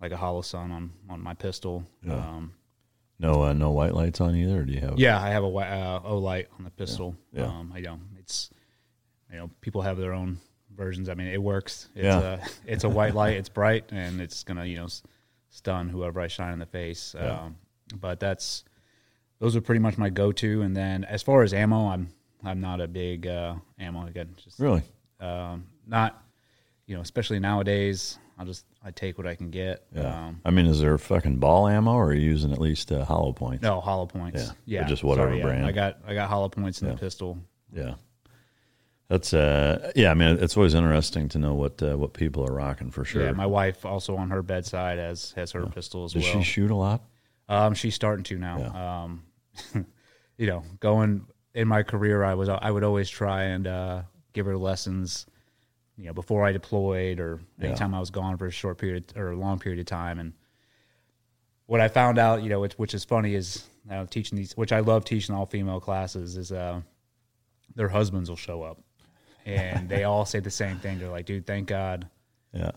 like 0.00 0.12
a 0.12 0.16
Holosun 0.16 0.70
on 0.70 0.92
on 1.08 1.20
my 1.20 1.34
pistol. 1.34 1.84
Yeah. 2.02 2.14
Um, 2.14 2.52
No, 3.18 3.44
uh, 3.44 3.52
no 3.52 3.70
white 3.70 3.94
lights 3.94 4.20
on 4.20 4.34
either. 4.34 4.60
Or 4.60 4.64
do 4.64 4.72
you 4.72 4.80
have? 4.80 4.98
yeah, 4.98 5.20
I 5.20 5.30
have 5.30 5.44
a 5.44 5.48
uh, 5.48 6.00
Olight 6.00 6.46
on 6.58 6.64
the 6.64 6.70
pistol. 6.70 7.16
Yeah. 7.32 7.44
Um, 7.46 7.72
I 7.74 7.80
don't. 7.80 8.02
It's 8.18 8.50
you 9.30 9.38
know 9.38 9.50
people 9.60 9.82
have 9.82 9.96
their 9.98 10.12
own 10.12 10.38
versions. 10.74 11.08
I 11.08 11.14
mean, 11.14 11.28
it 11.28 11.42
works. 11.42 11.88
It's 11.94 12.04
Yeah. 12.04 12.20
a 12.20 12.40
it's 12.66 12.84
a 12.84 12.88
white 12.88 13.14
light. 13.14 13.36
It's 13.36 13.48
bright 13.60 13.84
and 13.92 14.20
it's 14.20 14.42
gonna 14.44 14.64
you 14.64 14.76
know 14.76 14.88
stun 15.50 15.88
whoever 15.88 16.20
I 16.20 16.26
shine 16.28 16.52
in 16.52 16.58
the 16.58 16.66
face. 16.66 17.14
Yeah. 17.18 17.40
Um, 17.42 17.56
but 18.00 18.20
that's 18.20 18.64
those 19.40 19.56
are 19.56 19.60
pretty 19.60 19.80
much 19.80 19.98
my 19.98 20.10
go 20.10 20.32
to. 20.32 20.62
And 20.62 20.76
then 20.76 21.04
as 21.04 21.22
far 21.22 21.42
as 21.42 21.52
ammo, 21.52 21.88
I'm 21.88 22.08
I'm 22.44 22.60
not 22.60 22.80
a 22.80 22.88
big 22.88 23.26
uh, 23.26 23.54
ammo 23.78 24.06
again. 24.06 24.34
Just 24.42 24.58
Really? 24.58 24.82
um, 25.20 25.66
not 25.86 26.22
you 26.86 26.94
know 26.94 27.00
especially 27.02 27.38
nowadays. 27.40 28.18
I'll 28.36 28.44
just 28.46 28.66
I 28.84 28.90
take 28.90 29.16
what 29.16 29.28
I 29.28 29.36
can 29.36 29.50
get. 29.50 29.86
Yeah. 29.94 30.26
Um, 30.26 30.40
I 30.44 30.50
mean, 30.50 30.66
is 30.66 30.80
there 30.80 30.98
fucking 30.98 31.36
ball 31.36 31.68
ammo, 31.68 31.92
or 31.92 32.06
are 32.08 32.14
you 32.14 32.20
using 32.28 32.50
at 32.52 32.58
least 32.60 32.90
uh, 32.90 33.04
hollow 33.04 33.32
points? 33.32 33.62
no 33.62 33.80
hollow 33.80 34.06
points. 34.06 34.42
Yeah. 34.66 34.80
Yeah, 34.80 34.84
Or 34.84 34.88
just 34.88 35.04
whatever 35.04 35.28
Sorry, 35.28 35.38
yeah. 35.38 35.44
brand. 35.44 35.66
I 35.66 35.70
got 35.72 35.98
I 36.04 36.14
got 36.14 36.28
hollow 36.28 36.48
points 36.48 36.82
in 36.82 36.88
Yeah. 36.88 36.94
the 36.94 37.00
pistol. 37.00 37.38
Yeah. 37.72 37.94
That's 39.08 39.34
uh 39.34 39.92
yeah, 39.94 40.10
I 40.10 40.14
mean 40.14 40.38
it's 40.40 40.56
always 40.56 40.74
interesting 40.74 41.28
to 41.30 41.38
know 41.38 41.54
what 41.54 41.82
uh, 41.82 41.96
what 41.96 42.14
people 42.14 42.48
are 42.48 42.54
rocking 42.54 42.90
for 42.90 43.04
sure. 43.04 43.24
Yeah, 43.24 43.32
my 43.32 43.46
wife 43.46 43.84
also 43.84 44.16
on 44.16 44.30
her 44.30 44.42
bedside 44.42 44.98
has 44.98 45.32
has 45.32 45.52
her 45.52 45.66
pistol 45.66 46.04
as 46.04 46.14
Does 46.14 46.22
well. 46.24 46.32
she 46.32 46.42
shoot 46.42 46.70
a 46.70 46.74
lot? 46.74 47.02
Um, 47.48 47.74
she's 47.74 47.94
starting 47.94 48.24
to 48.24 48.38
now. 48.38 49.04
Um, 49.04 49.22
you 50.38 50.46
know, 50.46 50.62
going 50.80 51.26
in 51.54 51.68
my 51.68 51.82
career, 51.82 52.24
I 52.24 52.34
was 52.34 52.48
I 52.48 52.70
would 52.70 52.82
always 52.82 53.10
try 53.10 53.44
and 53.44 53.66
uh, 53.66 54.02
give 54.32 54.46
her 54.46 54.56
lessons. 54.56 55.26
You 55.96 56.06
know, 56.06 56.12
before 56.14 56.44
I 56.44 56.50
deployed 56.52 57.20
or 57.20 57.40
Yeah. 57.60 57.66
anytime 57.68 57.94
I 57.94 58.00
was 58.00 58.10
gone 58.10 58.36
for 58.38 58.46
a 58.46 58.50
short 58.50 58.78
period 58.78 59.12
or 59.14 59.30
a 59.30 59.36
long 59.36 59.58
period 59.60 59.78
of 59.80 59.86
time, 59.86 60.18
and 60.18 60.32
what 61.66 61.80
I 61.80 61.86
found 61.88 62.18
out, 62.18 62.42
you 62.42 62.48
know, 62.48 62.58
which, 62.60 62.72
which 62.74 62.94
is 62.94 63.04
funny 63.04 63.34
is 63.34 63.68
now 63.88 64.04
teaching 64.04 64.36
these, 64.36 64.56
which 64.56 64.72
I 64.72 64.80
love 64.80 65.04
teaching 65.04 65.34
all 65.36 65.46
female 65.46 65.78
classes, 65.80 66.36
is 66.36 66.50
uh, 66.50 66.80
their 67.76 67.88
husbands 67.88 68.28
will 68.28 68.36
show 68.36 68.62
up, 68.62 68.80
and 69.44 69.88
they 69.88 70.04
all 70.04 70.24
say 70.24 70.40
the 70.40 70.50
same 70.50 70.78
thing. 70.78 70.98
They're 70.98 71.08
like, 71.10 71.26
"Dude, 71.26 71.46
thank 71.46 71.68
God." 71.68 72.08
Yeah. 72.52 72.70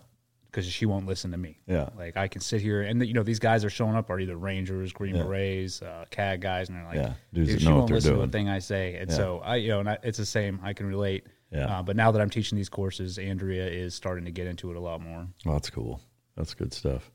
because 0.46 0.66
she 0.66 0.88
won't 0.88 1.06
listen 1.06 1.30
to 1.32 1.38
me. 1.38 1.60
Yeah. 1.68 1.90
Like 1.96 2.18
I 2.18 2.28
can 2.28 2.42
sit 2.42 2.62
here 2.62 2.82
and 2.82 3.06
you 3.06 3.14
know 3.14 3.22
these 3.22 3.38
guys 3.38 3.64
are 3.64 3.70
showing 3.70 3.96
up 3.96 4.10
are 4.10 4.20
either 4.20 4.36
Rangers, 4.38 4.92
Green 4.92 5.14
Yeah. 5.16 5.24
Berets, 5.24 5.82
uh, 5.84 6.06
CAG 6.10 6.42
guys, 6.42 6.70
and 6.70 6.78
they're 6.78 6.86
like, 6.86 6.96
Yeah, 6.96 7.14
dude, 7.34 7.48
dudes 7.48 7.62
she 7.62 7.68
won't 7.70 7.92
listen 7.92 8.14
doing. 8.16 8.22
to 8.24 8.28
a 8.28 8.32
thing 8.32 8.50
I 8.50 8.58
say. 8.60 8.96
And 8.96 9.10
Yeah. 9.12 9.16
so 9.18 9.40
I, 9.40 9.58
you 9.58 9.68
know, 9.70 9.82
and 9.82 9.90
I, 9.90 9.98
it's 10.02 10.18
the 10.18 10.26
same. 10.26 10.60
I 10.64 10.74
can 10.74 10.88
relate. 10.88 11.28
Yeah. 11.52 11.66
Uh, 11.80 11.84
but 11.84 11.96
now 11.96 12.12
that 12.12 12.20
I'm 12.22 12.30
teaching 12.32 12.56
these 12.56 12.70
courses, 12.70 13.20
Andrea 13.20 13.68
is 13.68 13.94
starting 13.94 14.26
to 14.26 14.32
get 14.32 14.48
into 14.48 14.72
it 14.72 14.78
a 14.78 14.80
lot 14.80 15.00
more. 15.00 15.28
Well, 15.46 15.54
that's 15.56 15.70
cool. 15.70 16.02
That's 16.36 16.56
good 16.56 16.74
stuff. 16.74 17.12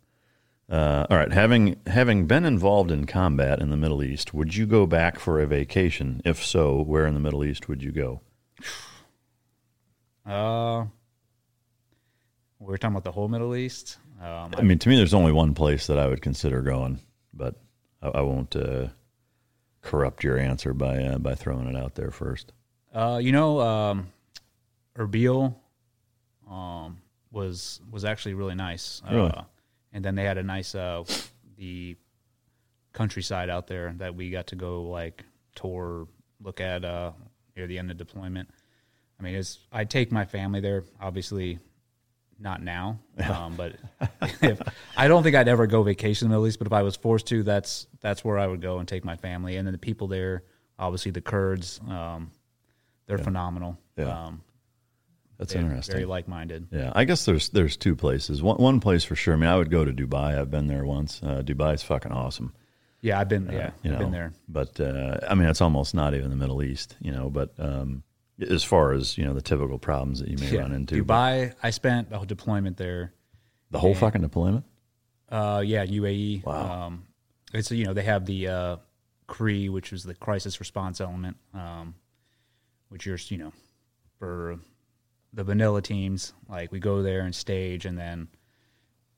Uh, 0.71 1.07
all 1.11 1.17
right, 1.17 1.33
having 1.33 1.77
having 1.89 2.27
been 2.27 2.45
involved 2.45 2.91
in 2.93 3.07
combat 3.07 3.59
in 3.61 3.71
the 3.71 3.77
Middle 3.77 4.05
East, 4.05 4.33
would 4.33 4.55
you 4.55 4.67
go 4.67 4.87
back 4.87 5.19
for 5.19 5.41
a 5.41 5.47
vacation? 5.47 6.23
If 6.25 6.45
so, 6.45 6.81
where 6.81 7.07
in 7.07 7.15
the 7.15 7.21
Middle 7.21 7.45
East 7.45 7.69
would 7.69 7.83
you 7.83 7.91
go? 7.93 8.21
Uh, 10.25 10.85
we're 12.59 12.77
talking 12.77 12.95
about 12.95 13.05
the 13.05 13.13
whole 13.13 13.29
Middle 13.29 13.57
East. 13.57 13.99
Um, 14.21 14.53
I 14.57 14.63
mean, 14.63 14.79
to 14.79 14.89
me, 14.89 14.97
there's 14.97 15.15
only 15.15 15.33
one 15.33 15.55
place 15.55 15.89
that 15.89 15.99
I 15.99 16.07
would 16.07 16.23
consider 16.23 16.63
going, 16.63 17.01
but 17.35 17.57
I, 18.01 18.09
I 18.09 18.21
won't 18.21 18.55
uh, 18.55 18.89
corrupt 19.83 20.23
your 20.23 20.39
answer 20.39 20.73
by 20.73 21.03
uh, 21.03 21.19
by 21.19 21.35
throwing 21.35 21.67
it 21.67 21.77
out 21.77 21.97
there 21.97 22.11
first. 22.11 22.53
Uh, 22.95 23.19
you 23.21 23.33
know, 23.33 23.61
um, 23.61 24.13
Erbil 24.97 25.55
um, 26.49 26.99
was 27.33 27.81
was 27.91 28.05
actually 28.05 28.35
really 28.35 28.55
nice. 28.55 29.03
Really? 29.11 29.31
Uh, 29.31 29.43
and 29.93 30.05
then 30.05 30.15
they 30.15 30.25
had 30.25 30.39
a 30.39 30.43
nice 30.43 30.75
uh, 30.75 31.05
the 31.57 31.97
countryside 32.93 33.51
out 33.51 33.67
there 33.67 33.95
that 33.99 34.15
we 34.15 34.31
got 34.31 34.47
to 34.49 34.57
go 34.57 34.85
like 34.85 35.25
tour, 35.55 36.07
look 36.41 36.61
at 36.61 36.85
uh, 36.85 37.13
near 37.57 37.67
the 37.67 37.79
end 37.79 37.91
of 37.91 37.97
deployment. 37.97 38.49
I 39.23 39.25
mean, 39.25 39.35
it's 39.37 39.61
I'd 39.71 39.89
take 39.89 40.11
my 40.11 40.25
family 40.25 40.59
there. 40.61 40.83
Obviously, 41.01 41.61
not 42.41 42.61
now, 42.61 42.99
um, 43.25 43.55
but 43.55 43.77
if, 44.43 44.61
I 44.97 45.07
don't 45.07 45.23
think 45.23 45.37
I'd 45.37 45.47
ever 45.47 45.69
go 45.69 45.85
vacation 45.85 46.27
in 46.27 46.31
the 46.31 46.35
Middle 46.35 46.49
East. 46.49 46.59
But 46.59 46.67
if 46.67 46.73
I 46.73 46.83
was 46.83 46.97
forced 46.97 47.29
to, 47.29 47.45
that's 47.45 47.87
that's 48.01 48.25
where 48.25 48.37
I 48.37 48.49
would 48.49 48.61
go 48.61 48.79
and 48.79 48.89
take 48.89 49.05
my 49.05 49.15
family. 49.15 49.57
And 49.57 49.67
then 49.67 49.73
the 49.73 49.79
people 49.79 50.09
there, 50.09 50.43
obviously 50.77 51.13
the 51.13 51.21
Kurds, 51.21 51.81
um, 51.89 52.33
they're 53.07 53.19
Yeah. 53.19 53.23
phenomenal. 53.25 53.79
Yeah. 53.97 54.25
Um, 54.27 54.43
That's 55.39 55.55
interesting. 55.55 55.93
Very 55.93 56.05
like-minded. 56.05 56.69
Yeah, 56.73 56.93
I 56.97 57.05
guess 57.05 57.25
there's 57.25 57.51
there's 57.51 57.77
two 57.77 57.95
places. 57.95 58.43
One 58.43 58.57
one 58.57 58.81
place 58.81 59.05
for 59.05 59.15
sure. 59.15 59.35
I 59.35 59.37
mean, 59.37 59.51
I 59.51 59.57
would 59.57 59.71
go 59.71 59.85
to 59.85 59.93
Dubai. 59.93 60.37
I've 60.37 60.51
been 60.51 60.67
there 60.67 60.85
once. 60.85 61.23
Uh, 61.23 61.45
is 61.47 61.83
fucking 61.85 62.11
awesome. 62.13 62.55
Yeah, 63.01 63.21
I've 63.21 63.29
been. 63.29 63.49
Uh, 63.49 63.53
Yeah, 63.53 63.71
you 63.85 63.93
I've 63.93 63.99
been 64.01 64.11
there. 64.13 64.33
But 64.49 64.81
uh, 64.81 65.19
I 65.31 65.35
mean, 65.37 65.49
it's 65.49 65.61
almost 65.61 65.95
not 65.95 66.15
even 66.15 66.31
the 66.31 66.37
Middle 66.37 66.61
East, 66.61 66.97
you 67.01 67.13
know. 67.13 67.31
But 67.31 67.55
um, 67.59 68.03
as 68.41 68.65
far 68.65 68.93
as 68.93 69.17
you 69.19 69.25
know, 69.25 69.35
the 69.35 69.43
typical 69.43 69.79
problems 69.79 70.21
that 70.21 70.29
you 70.29 70.37
may 70.39 70.51
Yeah. 70.51 70.61
run 70.63 70.73
into, 70.73 71.05
Dubai, 71.05 71.55
I 71.63 71.71
spent 71.71 72.09
a 72.13 72.17
whole 72.17 72.27
deployment 72.27 72.77
there. 72.77 73.13
the 73.71 73.79
whole 73.79 73.91
And- 73.93 73.99
fucking 74.01 74.21
deployment. 74.21 74.67
Uh, 75.31 75.63
yeah, 75.65 75.83
UAE. 75.87 76.43
Wow. 76.45 76.87
Um, 76.89 77.05
it's 77.55 77.71
you 77.71 77.87
know 77.87 77.95
they 77.95 78.03
have 78.05 78.27
the 78.27 78.49
uh, 78.49 78.77
CRE, 79.29 79.69
which 79.71 79.93
is 79.95 80.03
the 80.05 80.15
crisis 80.15 80.61
response 80.61 81.01
element, 81.01 81.39
um, 81.55 81.95
which 82.91 83.07
you're 83.07 83.17
you 83.29 83.39
know 83.39 83.53
for 84.19 84.59
the 85.33 85.43
vanilla 85.43 85.81
teams. 85.81 86.35
Like 86.51 86.71
we 86.71 86.81
go 86.81 87.03
there 87.03 87.23
and 87.23 87.35
stage, 87.35 87.87
and 87.87 87.97
then 87.99 88.29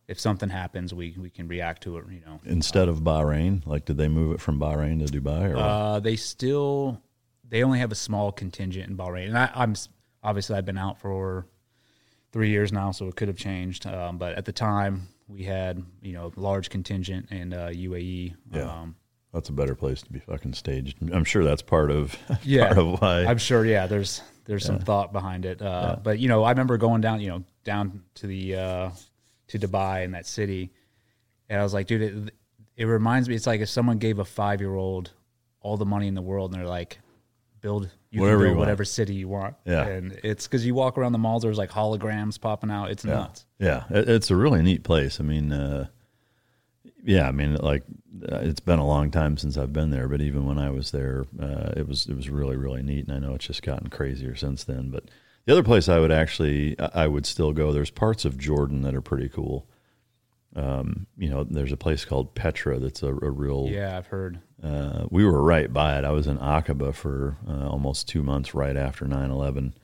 if 0.07 0.21
something 0.21 0.51
happens, 0.51 0.95
we 0.95 1.17
we 1.19 1.31
can 1.31 1.49
react 1.49 1.83
to 1.83 1.97
it. 1.97 2.05
You 2.09 2.21
know, 2.25 2.41
Instead 2.45 2.89
of 2.89 3.01
Bahrain, 3.01 3.67
like, 3.67 3.85
did 3.87 3.97
they 3.97 4.07
move 4.09 4.35
it 4.35 4.41
from 4.41 4.61
Bahrain 4.61 5.05
to 5.05 5.21
Dubai, 5.21 5.51
or 5.51 5.55
what? 5.57 5.63
Uh, 5.63 5.99
they 5.99 6.15
still 6.15 7.03
they 7.55 7.63
only 7.63 7.79
have 7.79 7.93
a 7.93 7.95
small 7.95 8.33
contingent 8.33 8.91
in 8.91 8.97
Bahrain, 8.97 9.29
and 9.29 9.39
I, 9.39 9.49
I'm 9.55 9.77
obviously 10.25 10.57
I've 10.57 10.65
been 10.65 10.77
out 10.77 10.99
for 10.99 11.47
three 12.33 12.51
years 12.51 12.73
now, 12.73 12.91
so 12.91 13.07
it 13.07 13.15
could 13.15 13.29
have 13.29 13.37
changed. 13.37 13.87
Um, 13.87 14.19
but 14.19 14.35
at 14.35 14.45
the 14.45 14.51
time, 14.51 15.07
we 15.29 15.45
had 15.45 15.81
you 16.03 16.15
know 16.15 16.33
large 16.35 16.69
contingent 16.69 17.31
in 17.31 17.53
uh, 17.53 17.71
UAE. 17.73 18.35
Yeah. 18.51 18.63
Um, 18.63 18.97
that's 19.33 19.51
a 19.51 19.53
better 19.53 19.77
place 19.77 20.03
to 20.03 20.11
be 20.11 20.19
fucking 20.19 20.55
staged. 20.55 20.99
I'm 21.13 21.23
sure 21.23 21.45
that's 21.45 21.63
part 21.63 21.93
of 21.93 22.17
yeah, 22.43 22.75
part 22.75 22.79
of 22.79 23.01
why. 23.01 23.25
I'm 23.25 23.39
sure. 23.39 23.65
Yeah, 23.65 23.87
there's 23.87 24.21
there's 24.47 24.65
some 24.65 24.81
thought 24.81 25.13
behind 25.13 25.45
it. 25.45 25.63
Uh, 25.63 25.91
Yeah. 25.91 26.01
But 26.03 26.19
you 26.19 26.27
know, 26.27 26.43
I 26.43 26.51
remember 26.51 26.77
going 26.77 27.03
down, 27.03 27.21
you 27.21 27.29
know, 27.29 27.45
down 27.63 28.03
to 28.17 28.27
the 28.27 28.57
uh, 28.57 28.91
to 29.47 29.59
Dubai 29.61 30.03
in 30.03 30.11
that 30.11 30.27
city, 30.27 30.73
and 31.49 31.61
I 31.61 31.63
was 31.63 31.73
like, 31.73 31.87
dude, 31.87 32.03
it, 32.03 32.35
it 32.77 32.87
reminds 32.87 33.29
me. 33.29 33.37
It's 33.37 33.47
like 33.47 33.61
if 33.61 33.69
someone 33.69 33.99
gave 33.99 34.19
a 34.19 34.25
five 34.25 34.61
year 34.61 34.75
old 34.75 35.13
all 35.61 35.77
the 35.77 35.87
money 35.87 36.09
in 36.09 36.15
the 36.15 36.23
world, 36.23 36.53
and 36.53 36.61
they're 36.61 36.69
like, 36.69 36.99
build 37.65 37.91
you 38.11 38.21
Whatever 38.21 38.37
can 38.37 38.43
you 38.43 38.47
build 38.49 38.57
want. 38.59 38.67
whatever 38.67 38.85
city 38.85 39.15
you 39.15 39.27
want. 39.27 39.57
Yeah. 39.65 39.87
and 39.87 40.13
it's 40.23 40.47
because 40.47 40.65
you 40.67 40.75
walk 40.75 40.99
around 40.99 41.13
the 41.13 41.19
malls. 41.19 41.43
There's 41.43 41.59
like 41.59 41.71
holograms 41.71 42.39
popping 42.39 42.71
out. 42.71 42.91
It's 42.91 43.05
yeah. 43.05 43.15
nuts. 43.15 43.47
Yeah, 43.59 43.85
it's 43.91 44.31
a 44.31 44.37
really 44.37 44.63
neat 44.63 44.85
place. 44.85 45.19
I 45.19 45.25
mean, 45.25 45.51
uh, 45.51 45.87
yeah, 47.03 47.27
I 47.27 47.33
mean, 47.33 47.55
like 47.55 47.83
uh, 48.31 48.37
it's 48.43 48.61
been 48.61 48.79
a 48.79 48.87
long 48.87 49.11
time 49.11 49.39
since 49.39 49.57
I've 49.57 49.73
been 49.73 49.91
there, 49.91 50.09
but 50.09 50.21
even 50.21 50.45
when 50.47 50.59
I 50.59 50.71
was 50.71 50.91
there, 50.91 51.25
uh, 51.41 51.73
it 51.77 51.89
was 51.89 52.07
it 52.07 52.15
was 52.15 52.29
really 52.29 52.57
really 52.57 52.83
neat. 52.83 53.09
And 53.09 53.17
I 53.17 53.19
know 53.19 53.35
it's 53.35 53.47
just 53.47 53.63
gotten 53.63 53.89
crazier 53.89 54.37
since 54.37 54.63
then. 54.65 54.91
But 54.91 55.05
the 55.47 55.53
other 55.53 55.65
place 55.65 55.89
I 55.89 55.99
would 55.99 56.13
actually 56.13 56.79
I 56.79 57.07
would 57.07 57.25
still 57.25 57.53
go. 57.53 57.73
There's 57.73 57.91
parts 57.91 58.27
of 58.27 58.37
Jordan 58.39 58.83
that 58.83 58.95
are 58.95 59.01
pretty 59.01 59.31
cool. 59.31 59.67
Um, 60.57 61.07
you 61.17 61.29
know, 61.31 61.43
there's 61.45 61.73
a 61.73 61.77
place 61.77 62.05
called 62.05 62.35
Petra 62.35 62.79
that's 62.79 63.03
a, 63.03 63.09
a 63.09 63.31
real 63.31 63.69
Yeah, 63.71 63.99
I've 63.99 64.07
heard. 64.07 64.39
uh, 64.63 65.07
we 65.11 65.25
were 65.25 65.43
right 65.43 65.73
by 65.73 65.99
it. 65.99 66.05
I 66.05 66.11
was 66.13 66.27
in 66.29 66.39
Aqaba 66.39 66.95
for 66.95 67.37
uh, 67.49 67.69
almost 67.69 68.09
two 68.09 68.23
months 68.23 68.55
right 68.55 68.77
after 68.77 69.07
9 69.07 69.31
11. 69.31 69.75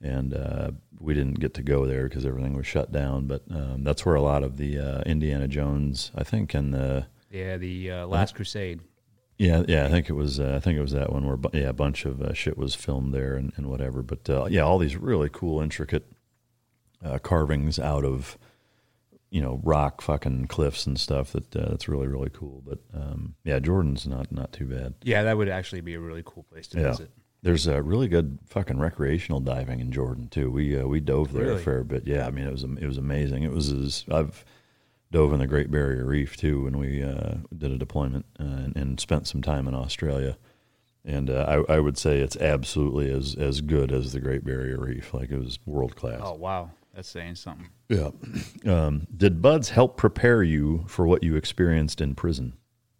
And 0.00 0.34
uh, 0.34 0.70
we 0.98 1.14
didn't 1.14 1.38
get 1.40 1.54
to 1.54 1.62
go 1.62 1.86
there 1.86 2.08
because 2.08 2.24
everything 2.26 2.54
was 2.56 2.66
shut 2.66 2.90
down. 2.92 3.26
But 3.26 3.42
um, 3.50 3.84
that's 3.84 4.04
where 4.06 4.14
a 4.16 4.22
lot 4.22 4.42
of 4.42 4.56
the 4.56 4.78
uh, 4.78 5.00
Indiana 5.02 5.46
Jones, 5.48 6.10
I 6.14 6.24
think, 6.24 6.54
and 6.54 6.72
the. 6.74 7.06
Yeah, 7.30 7.56
the 7.56 7.90
uh, 7.90 8.06
Last 8.06 8.34
Crusade. 8.34 8.80
Yeah, 9.38 9.62
yeah, 9.66 9.86
I 9.86 9.88
think 9.88 10.08
it 10.08 10.12
was. 10.12 10.38
Uh, 10.38 10.54
I 10.56 10.60
think 10.60 10.78
it 10.78 10.82
was 10.82 10.92
that 10.92 11.12
one 11.12 11.26
where, 11.26 11.38
yeah, 11.52 11.68
a 11.68 11.72
bunch 11.72 12.04
of 12.04 12.20
uh, 12.20 12.32
shit 12.32 12.56
was 12.58 12.74
filmed 12.74 13.12
there 13.14 13.34
and, 13.34 13.52
and 13.56 13.66
whatever. 13.68 14.02
But 14.02 14.28
uh, 14.30 14.46
yeah, 14.50 14.60
all 14.62 14.78
these 14.78 14.96
really 14.96 15.30
cool, 15.32 15.60
intricate 15.60 16.06
uh, 17.04 17.18
carvings 17.18 17.78
out 17.78 18.04
of, 18.04 18.36
you 19.32 19.40
know, 19.40 19.58
rock 19.64 20.02
fucking 20.02 20.46
cliffs 20.46 20.86
and 20.86 21.00
stuff. 21.00 21.32
That 21.32 21.56
uh, 21.56 21.70
that's 21.70 21.88
really 21.88 22.06
really 22.06 22.30
cool. 22.30 22.62
But 22.64 22.78
um, 22.94 23.34
yeah, 23.44 23.58
Jordan's 23.58 24.06
not 24.06 24.30
not 24.30 24.52
too 24.52 24.66
bad. 24.66 24.94
Yeah, 25.02 25.22
that 25.24 25.36
would 25.36 25.48
actually 25.48 25.80
be 25.80 25.94
a 25.94 26.00
really 26.00 26.22
cool 26.24 26.42
place 26.44 26.66
to 26.68 26.80
Yeah. 26.80 26.88
visit. 26.90 27.10
There's 27.42 27.66
a 27.66 27.82
really 27.82 28.06
good 28.06 28.38
fucking 28.46 28.78
recreational 28.78 29.40
diving 29.40 29.80
in 29.80 29.90
Jordan 29.90 30.28
too. 30.28 30.50
We 30.50 30.78
uh, 30.78 30.86
we 30.86 31.00
dove 31.00 31.32
there 31.32 31.50
a 31.52 31.58
fair 31.58 31.82
bit. 31.82 32.06
Yeah, 32.06 32.26
I 32.26 32.30
mean 32.30 32.46
it 32.46 32.52
was 32.52 32.62
it 32.62 32.86
was 32.86 32.98
amazing. 32.98 33.42
It 33.42 33.50
was 33.52 33.72
as 33.72 34.04
I've 34.12 34.44
dove 35.10 35.32
in 35.32 35.40
the 35.40 35.46
Great 35.46 35.70
Barrier 35.70 36.04
Reef 36.06 36.36
too 36.36 36.64
when 36.64 36.78
we 36.78 37.02
uh, 37.02 37.34
did 37.56 37.70
a 37.72 37.76
deployment 37.78 38.26
uh, 38.38 38.44
and, 38.44 38.76
and 38.76 39.00
spent 39.00 39.26
some 39.26 39.42
time 39.42 39.66
in 39.66 39.74
Australia. 39.74 40.36
And 41.04 41.28
uh, 41.30 41.62
I, 41.68 41.74
I 41.76 41.80
would 41.80 41.98
say 41.98 42.20
it's 42.20 42.36
absolutely 42.36 43.10
as 43.10 43.34
as 43.34 43.60
good 43.60 43.90
as 43.92 44.12
the 44.12 44.20
Great 44.20 44.44
Barrier 44.44 44.78
Reef. 44.78 45.12
Like 45.12 45.30
it 45.32 45.38
was 45.38 45.58
world 45.66 45.96
class. 45.96 46.20
Oh 46.22 46.34
wow, 46.34 46.70
that's 46.94 47.08
saying 47.08 47.36
something. 47.36 47.68
Yeah. 47.88 48.10
Um, 48.66 49.06
did 49.16 49.40
Buds 49.42 49.70
help 49.70 49.96
prepare 49.96 50.42
you 50.42 50.84
for 50.88 51.06
what 51.06 51.22
you 51.22 51.36
experienced 51.36 52.00
in 52.00 52.14
prison? 52.14 52.54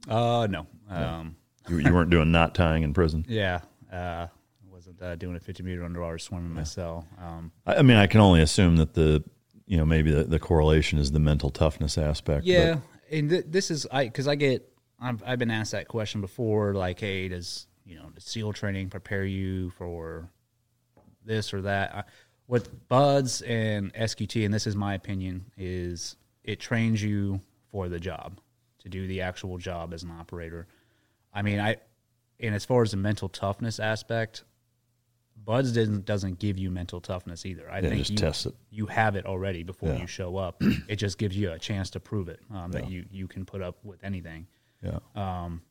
Uh, 0.08 0.46
no. 0.50 0.66
Um, 0.88 1.36
You, 1.68 1.78
you 1.78 1.92
weren't 1.94 2.10
doing 2.10 2.32
knot 2.32 2.54
tying 2.54 2.82
in 2.82 2.92
prison. 2.94 3.24
Yeah, 3.28 3.60
uh, 3.92 4.26
wasn't 4.70 5.00
uh, 5.00 5.14
doing 5.16 5.36
a 5.36 5.40
50 5.40 5.62
meter 5.62 5.84
underwater 5.84 6.18
swim 6.18 6.44
in 6.46 6.52
my 6.54 6.64
cell. 6.64 7.06
Um, 7.20 7.52
I, 7.66 7.76
I 7.76 7.82
mean, 7.82 7.96
I 7.96 8.06
can 8.06 8.20
only 8.20 8.40
assume 8.42 8.76
that 8.76 8.94
the, 8.94 9.22
you 9.66 9.76
know, 9.76 9.84
maybe 9.84 10.10
the, 10.10 10.24
the 10.24 10.38
correlation 10.40 10.98
is 10.98 11.12
the 11.12 11.20
mental 11.20 11.50
toughness 11.50 11.96
aspect. 11.98 12.44
yeah, 12.46 12.78
and 13.10 13.30
th- 13.30 13.44
this 13.48 13.70
is 13.70 13.86
I 13.92 14.04
because 14.06 14.26
I 14.26 14.34
get 14.34 14.68
I've, 15.00 15.22
I've 15.26 15.38
been 15.38 15.50
asked 15.50 15.72
that 15.72 15.86
question 15.88 16.20
before. 16.20 16.74
Like, 16.74 16.98
hey, 16.98 17.28
does 17.28 17.66
you 17.84 17.96
know 17.96 18.10
does 18.14 18.24
SEAL 18.24 18.54
training 18.54 18.88
prepare 18.90 19.24
you 19.24 19.70
for 19.70 20.28
this 21.24 21.54
or 21.54 21.62
that? 21.62 21.94
I, 21.94 22.04
what 22.52 22.68
Buds 22.90 23.40
and 23.40 23.94
SQT, 23.94 24.44
and 24.44 24.52
this 24.52 24.66
is 24.66 24.76
my 24.76 24.92
opinion, 24.92 25.46
is 25.56 26.16
it 26.44 26.60
trains 26.60 27.02
you 27.02 27.40
for 27.70 27.88
the 27.88 27.98
job 27.98 28.38
to 28.80 28.90
do 28.90 29.06
the 29.06 29.22
actual 29.22 29.56
job 29.56 29.94
as 29.94 30.02
an 30.02 30.10
operator. 30.10 30.66
I 31.32 31.40
mean, 31.40 31.58
I 31.58 31.76
and 32.40 32.54
as 32.54 32.66
far 32.66 32.82
as 32.82 32.90
the 32.90 32.98
mental 32.98 33.30
toughness 33.30 33.80
aspect, 33.80 34.44
Buds 35.42 35.72
doesn't 35.72 36.04
doesn't 36.04 36.40
give 36.40 36.58
you 36.58 36.70
mental 36.70 37.00
toughness 37.00 37.46
either. 37.46 37.70
I 37.70 37.76
Yeah, 37.76 37.88
think 37.88 37.98
just 38.00 38.10
you, 38.10 38.16
test 38.18 38.44
it. 38.44 38.54
you 38.68 38.84
have 38.84 39.16
it 39.16 39.24
already 39.24 39.62
before 39.62 39.88
Yeah. 39.88 40.00
you 40.02 40.06
show 40.06 40.36
up. 40.36 40.62
it 40.88 40.96
just 40.96 41.16
gives 41.16 41.34
you 41.34 41.52
a 41.52 41.58
chance 41.58 41.88
to 41.90 42.00
prove 42.00 42.28
it 42.28 42.40
um, 42.52 42.70
that 42.72 42.84
Yeah. 42.84 42.90
you 42.90 43.06
you 43.10 43.28
can 43.28 43.46
put 43.46 43.62
up 43.62 43.82
with 43.82 44.04
anything. 44.04 44.46
Yeah. 44.82 44.98
Um, 45.14 45.62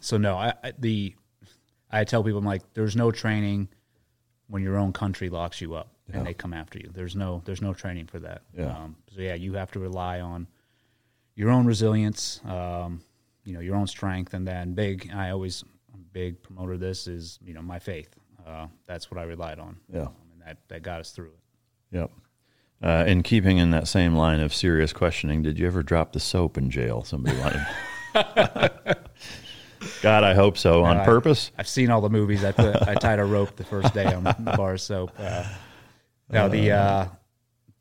so 0.00 0.16
no, 0.16 0.38
I, 0.38 0.54
I 0.64 0.72
the 0.78 1.14
I 1.90 2.04
tell 2.04 2.24
people 2.24 2.38
I'm 2.38 2.46
like, 2.46 2.62
there's 2.72 2.96
no 2.96 3.10
training 3.10 3.68
when 4.46 4.62
your 4.62 4.78
own 4.78 4.94
country 4.94 5.28
locks 5.28 5.60
you 5.60 5.74
up 5.74 5.92
Yeah. 6.08 6.18
and 6.18 6.26
they 6.26 6.34
come 6.34 6.54
after 6.54 6.78
you. 6.78 6.90
There's 6.92 7.14
no 7.16 7.42
there's 7.44 7.60
no 7.62 7.74
training 7.74 8.06
for 8.06 8.18
that. 8.20 8.42
Yeah. 8.56 8.76
Um, 8.76 8.96
so 9.14 9.20
yeah, 9.20 9.34
you 9.34 9.54
have 9.54 9.70
to 9.72 9.78
rely 9.78 10.20
on 10.20 10.46
your 11.34 11.50
own 11.50 11.66
resilience, 11.66 12.40
um, 12.46 13.00
you 13.44 13.52
know, 13.54 13.60
your 13.60 13.76
own 13.76 13.86
strength, 13.86 14.34
and 14.34 14.46
then 14.46 14.74
big. 14.74 15.10
I 15.14 15.30
always 15.30 15.62
I'm 15.94 16.00
a 16.00 16.12
big 16.12 16.42
promoter. 16.42 16.72
of 16.74 16.80
This 16.80 17.06
is 17.06 17.38
you 17.44 17.54
know 17.54 17.62
my 17.62 17.78
faith. 17.78 18.10
Uh, 18.46 18.66
that's 18.86 19.10
what 19.10 19.18
I 19.20 19.24
relied 19.24 19.58
on. 19.58 19.76
Yeah. 19.92 20.02
Um, 20.02 20.12
and 20.32 20.42
that 20.46 20.58
that 20.68 20.82
got 20.82 21.00
us 21.00 21.10
through 21.10 21.26
it. 21.28 21.96
Yep. 21.96 22.10
Uh, 22.82 23.04
and 23.08 23.24
keeping 23.24 23.58
in 23.58 23.70
that 23.72 23.88
same 23.88 24.14
line 24.14 24.38
of 24.40 24.54
serious 24.54 24.92
questioning, 24.92 25.42
did 25.42 25.58
you 25.58 25.66
ever 25.66 25.82
drop 25.82 26.12
the 26.12 26.20
soap 26.20 26.56
in 26.56 26.70
jail? 26.70 27.02
Somebody 27.02 27.36
wanted. 27.38 27.66
God, 30.02 30.24
I 30.24 30.34
hope 30.34 30.56
so. 30.58 30.84
On 30.84 30.96
Uh, 30.96 31.00
I- 31.02 31.04
purpose? 31.04 31.50
I've 31.58 31.68
seen 31.68 31.90
all 31.90 32.00
the 32.00 32.10
movies. 32.10 32.44
I 32.44 32.52
put 32.52 32.76
I 32.88 32.94
tied 32.94 33.18
a 33.18 33.24
rope 33.24 33.56
the 33.56 33.64
first 33.64 33.94
day 33.94 34.06
on 34.06 34.24
the 34.24 34.34
bar 34.56 34.76
soap. 34.76 35.12
Uh, 35.18 35.44
no, 36.30 36.48
the 36.48 36.70
uh, 36.72 37.06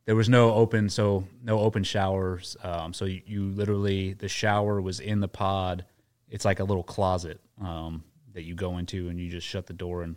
there 0.05 0.15
was 0.15 0.29
no 0.29 0.53
open, 0.53 0.89
so 0.89 1.25
no 1.43 1.59
open 1.59 1.83
showers. 1.83 2.55
Um, 2.63 2.93
so 2.93 3.05
you, 3.05 3.21
you 3.25 3.43
literally 3.49 4.13
the 4.13 4.29
shower 4.29 4.81
was 4.81 4.99
in 4.99 5.19
the 5.19 5.27
pod. 5.27 5.85
It's 6.29 6.45
like 6.45 6.59
a 6.59 6.63
little 6.63 6.83
closet 6.83 7.39
um, 7.61 8.03
that 8.33 8.43
you 8.43 8.55
go 8.55 8.77
into, 8.77 9.09
and 9.09 9.19
you 9.19 9.29
just 9.29 9.47
shut 9.47 9.65
the 9.67 9.73
door 9.73 10.03
and 10.03 10.15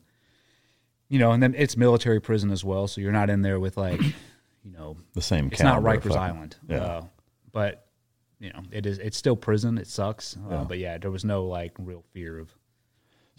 you 1.09 1.19
know, 1.19 1.33
and 1.33 1.43
then 1.43 1.55
it's 1.59 1.77
military 1.77 2.21
prison 2.21 2.53
as 2.53 2.65
well, 2.65 2.87
so 2.87 3.01
you're 3.01 3.11
not 3.11 3.31
in 3.31 3.43
there 3.43 3.59
with 3.59 3.77
like, 3.77 4.01
you 4.65 4.71
know, 4.71 4.97
The 5.15 5.21
same 5.21 5.49
It's 5.51 5.61
not 5.61 5.83
Rikers 5.83 6.15
Island, 6.17 6.57
yeah. 6.69 6.77
uh, 6.83 7.05
but 7.51 7.87
you 8.39 8.51
know, 8.53 8.63
it 8.71 8.87
is. 8.87 8.99
It's 9.01 9.17
still 9.17 9.35
prison. 9.37 9.77
It 9.77 9.89
sucks, 9.89 10.37
uh, 10.37 10.41
Yeah. 10.51 10.65
but 10.69 10.79
yeah, 10.79 10.99
there 10.99 11.11
was 11.11 11.25
no 11.25 11.47
like 11.47 11.73
real 11.79 12.05
fear 12.13 12.39
of. 12.39 12.55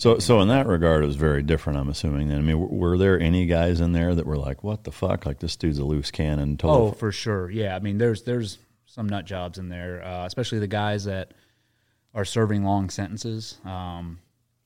So, 0.02 0.18
so 0.18 0.42
in 0.42 0.48
that 0.48 0.66
regard, 0.66 1.04
it 1.04 1.06
was 1.06 1.16
very 1.16 1.44
different. 1.44 1.78
I'm 1.78 1.88
assuming. 1.88 2.28
Then, 2.30 2.40
I 2.40 2.42
mean, 2.42 2.60
w- 2.60 2.74
were 2.76 2.98
there 2.98 3.20
any 3.20 3.46
guys 3.46 3.80
in 3.80 3.92
there 3.92 4.16
that 4.16 4.26
were 4.26 4.36
like, 4.36 4.64
"What 4.64 4.84
the 4.84 4.92
fuck? 4.92 5.28
Like 5.28 5.38
this 5.38 5.56
dude's 5.56 5.78
a 5.78 5.86
loose 5.86 6.10
cannon." 6.10 6.58
Total 6.58 6.88
Oh, 6.88 6.92
for 6.92 7.12
sure. 7.12 7.52
Yeah, 7.52 7.76
I 7.76 7.80
mean, 7.82 8.00
there's 8.00 8.24
there's 8.24 8.58
some 8.88 9.08
nut 9.08 9.26
jobs 9.26 9.60
in 9.60 9.70
there, 9.70 10.04
uh, 10.04 10.26
especially 10.26 10.58
the 10.58 10.66
guys 10.66 11.04
that 11.04 11.36
are 12.16 12.26
serving 12.26 12.64
long 12.64 12.90
sentences. 12.90 13.60
Um, 13.64 14.18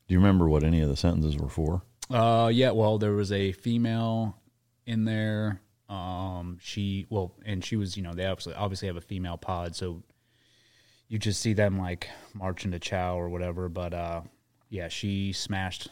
Do 0.08 0.14
you 0.14 0.20
remember 0.20 0.48
what 0.48 0.64
any 0.64 0.80
of 0.80 0.88
the 0.88 0.96
sentences 0.96 1.36
were 1.38 1.50
for? 1.50 1.82
Uh, 2.10 2.50
yeah. 2.54 2.72
Well, 2.72 2.98
there 2.98 3.12
was 3.12 3.34
a 3.34 3.52
female 3.52 4.38
in 4.86 5.04
there. 5.04 5.60
Um, 5.90 6.60
she 6.62 7.08
well, 7.10 7.34
and 7.46 7.62
she 7.62 7.76
was, 7.76 7.98
you 7.98 8.04
know, 8.04 8.14
they 8.14 8.26
obviously 8.26 8.54
obviously 8.54 8.88
have 8.88 8.96
a 8.96 9.02
female 9.02 9.36
pod, 9.36 9.76
so 9.76 10.02
you 11.10 11.20
just 11.20 11.42
see 11.42 11.52
them 11.52 11.78
like 11.78 12.08
marching 12.34 12.72
to 12.72 12.80
chow 12.80 13.20
or 13.20 13.28
whatever. 13.28 13.68
But 13.68 13.94
uh, 13.94 14.22
yeah, 14.76 14.88
she 14.89 15.32
smashed 15.34 15.88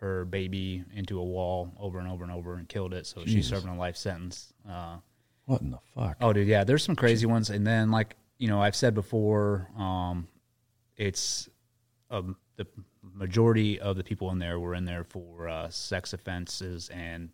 her 0.00 0.24
baby 0.24 0.84
into 0.94 1.18
a 1.18 1.24
wall 1.24 1.72
over 1.78 1.98
and 1.98 2.08
over 2.08 2.24
and 2.24 2.32
over 2.32 2.54
and 2.54 2.68
killed 2.68 2.92
it. 2.92 3.06
So 3.06 3.24
she's 3.24 3.46
serving 3.48 3.70
a 3.70 3.76
life 3.78 3.96
sentence. 3.96 4.52
Uh, 4.68 4.96
What 5.46 5.62
in 5.62 5.70
the 5.70 5.78
fuck? 5.94 6.16
Oh, 6.20 6.32
dude, 6.32 6.48
yeah. 6.48 6.64
There's 6.64 6.82
some 6.84 6.96
crazy 6.96 7.26
ones, 7.26 7.50
and 7.50 7.66
then 7.66 7.90
like 7.90 8.16
you 8.38 8.48
know, 8.48 8.60
I've 8.60 8.74
said 8.76 8.94
before, 8.94 9.68
um, 9.78 10.26
it's 10.96 11.48
um, 12.10 12.36
the 12.56 12.66
majority 13.02 13.78
of 13.80 13.96
the 13.96 14.02
people 14.04 14.30
in 14.30 14.38
there 14.38 14.58
were 14.58 14.74
in 14.74 14.84
there 14.84 15.04
for 15.04 15.48
uh, 15.48 15.68
sex 15.70 16.12
offenses 16.12 16.88
and 16.90 17.30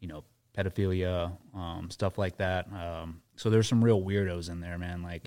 you 0.00 0.08
know 0.08 0.24
pedophilia, 0.56 1.32
um, 1.54 1.88
stuff 1.90 2.18
like 2.18 2.36
that. 2.38 2.66
Um, 2.72 3.22
so 3.36 3.48
there's 3.48 3.68
some 3.68 3.82
real 3.82 4.02
weirdos 4.02 4.50
in 4.50 4.60
there, 4.60 4.76
man. 4.78 5.02
Like, 5.02 5.22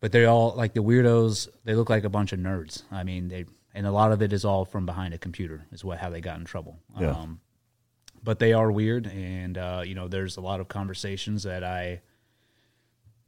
but 0.00 0.12
they 0.12 0.24
all 0.24 0.54
like 0.56 0.72
the 0.74 0.82
weirdos. 0.82 1.48
They 1.64 1.74
look 1.74 1.90
like 1.90 2.04
a 2.04 2.08
bunch 2.08 2.32
of 2.32 2.38
nerds. 2.38 2.84
I 2.90 3.02
mean, 3.02 3.28
they 3.28 3.44
and 3.74 3.86
a 3.86 3.92
lot 3.92 4.12
of 4.12 4.22
it 4.22 4.32
is 4.32 4.44
all 4.44 4.64
from 4.64 4.86
behind 4.86 5.14
a 5.14 5.18
computer. 5.18 5.66
Is 5.72 5.84
what 5.84 5.98
how 5.98 6.10
they 6.10 6.20
got 6.20 6.38
in 6.38 6.44
trouble. 6.44 6.78
Yeah. 6.98 7.10
Um, 7.10 7.40
but 8.22 8.38
they 8.38 8.52
are 8.52 8.70
weird, 8.70 9.06
and 9.06 9.56
uh, 9.56 9.82
you 9.84 9.94
know, 9.94 10.08
there's 10.08 10.36
a 10.36 10.40
lot 10.40 10.60
of 10.60 10.68
conversations 10.68 11.44
that 11.44 11.62
I 11.62 12.00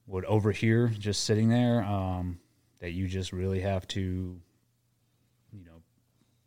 would 0.06 0.24
overhear 0.24 0.88
just 0.88 1.24
sitting 1.24 1.48
there. 1.48 1.82
Um, 1.84 2.40
that 2.80 2.92
you 2.92 3.06
just 3.06 3.32
really 3.32 3.60
have 3.60 3.86
to, 3.88 4.40
you 5.52 5.64
know, 5.64 5.82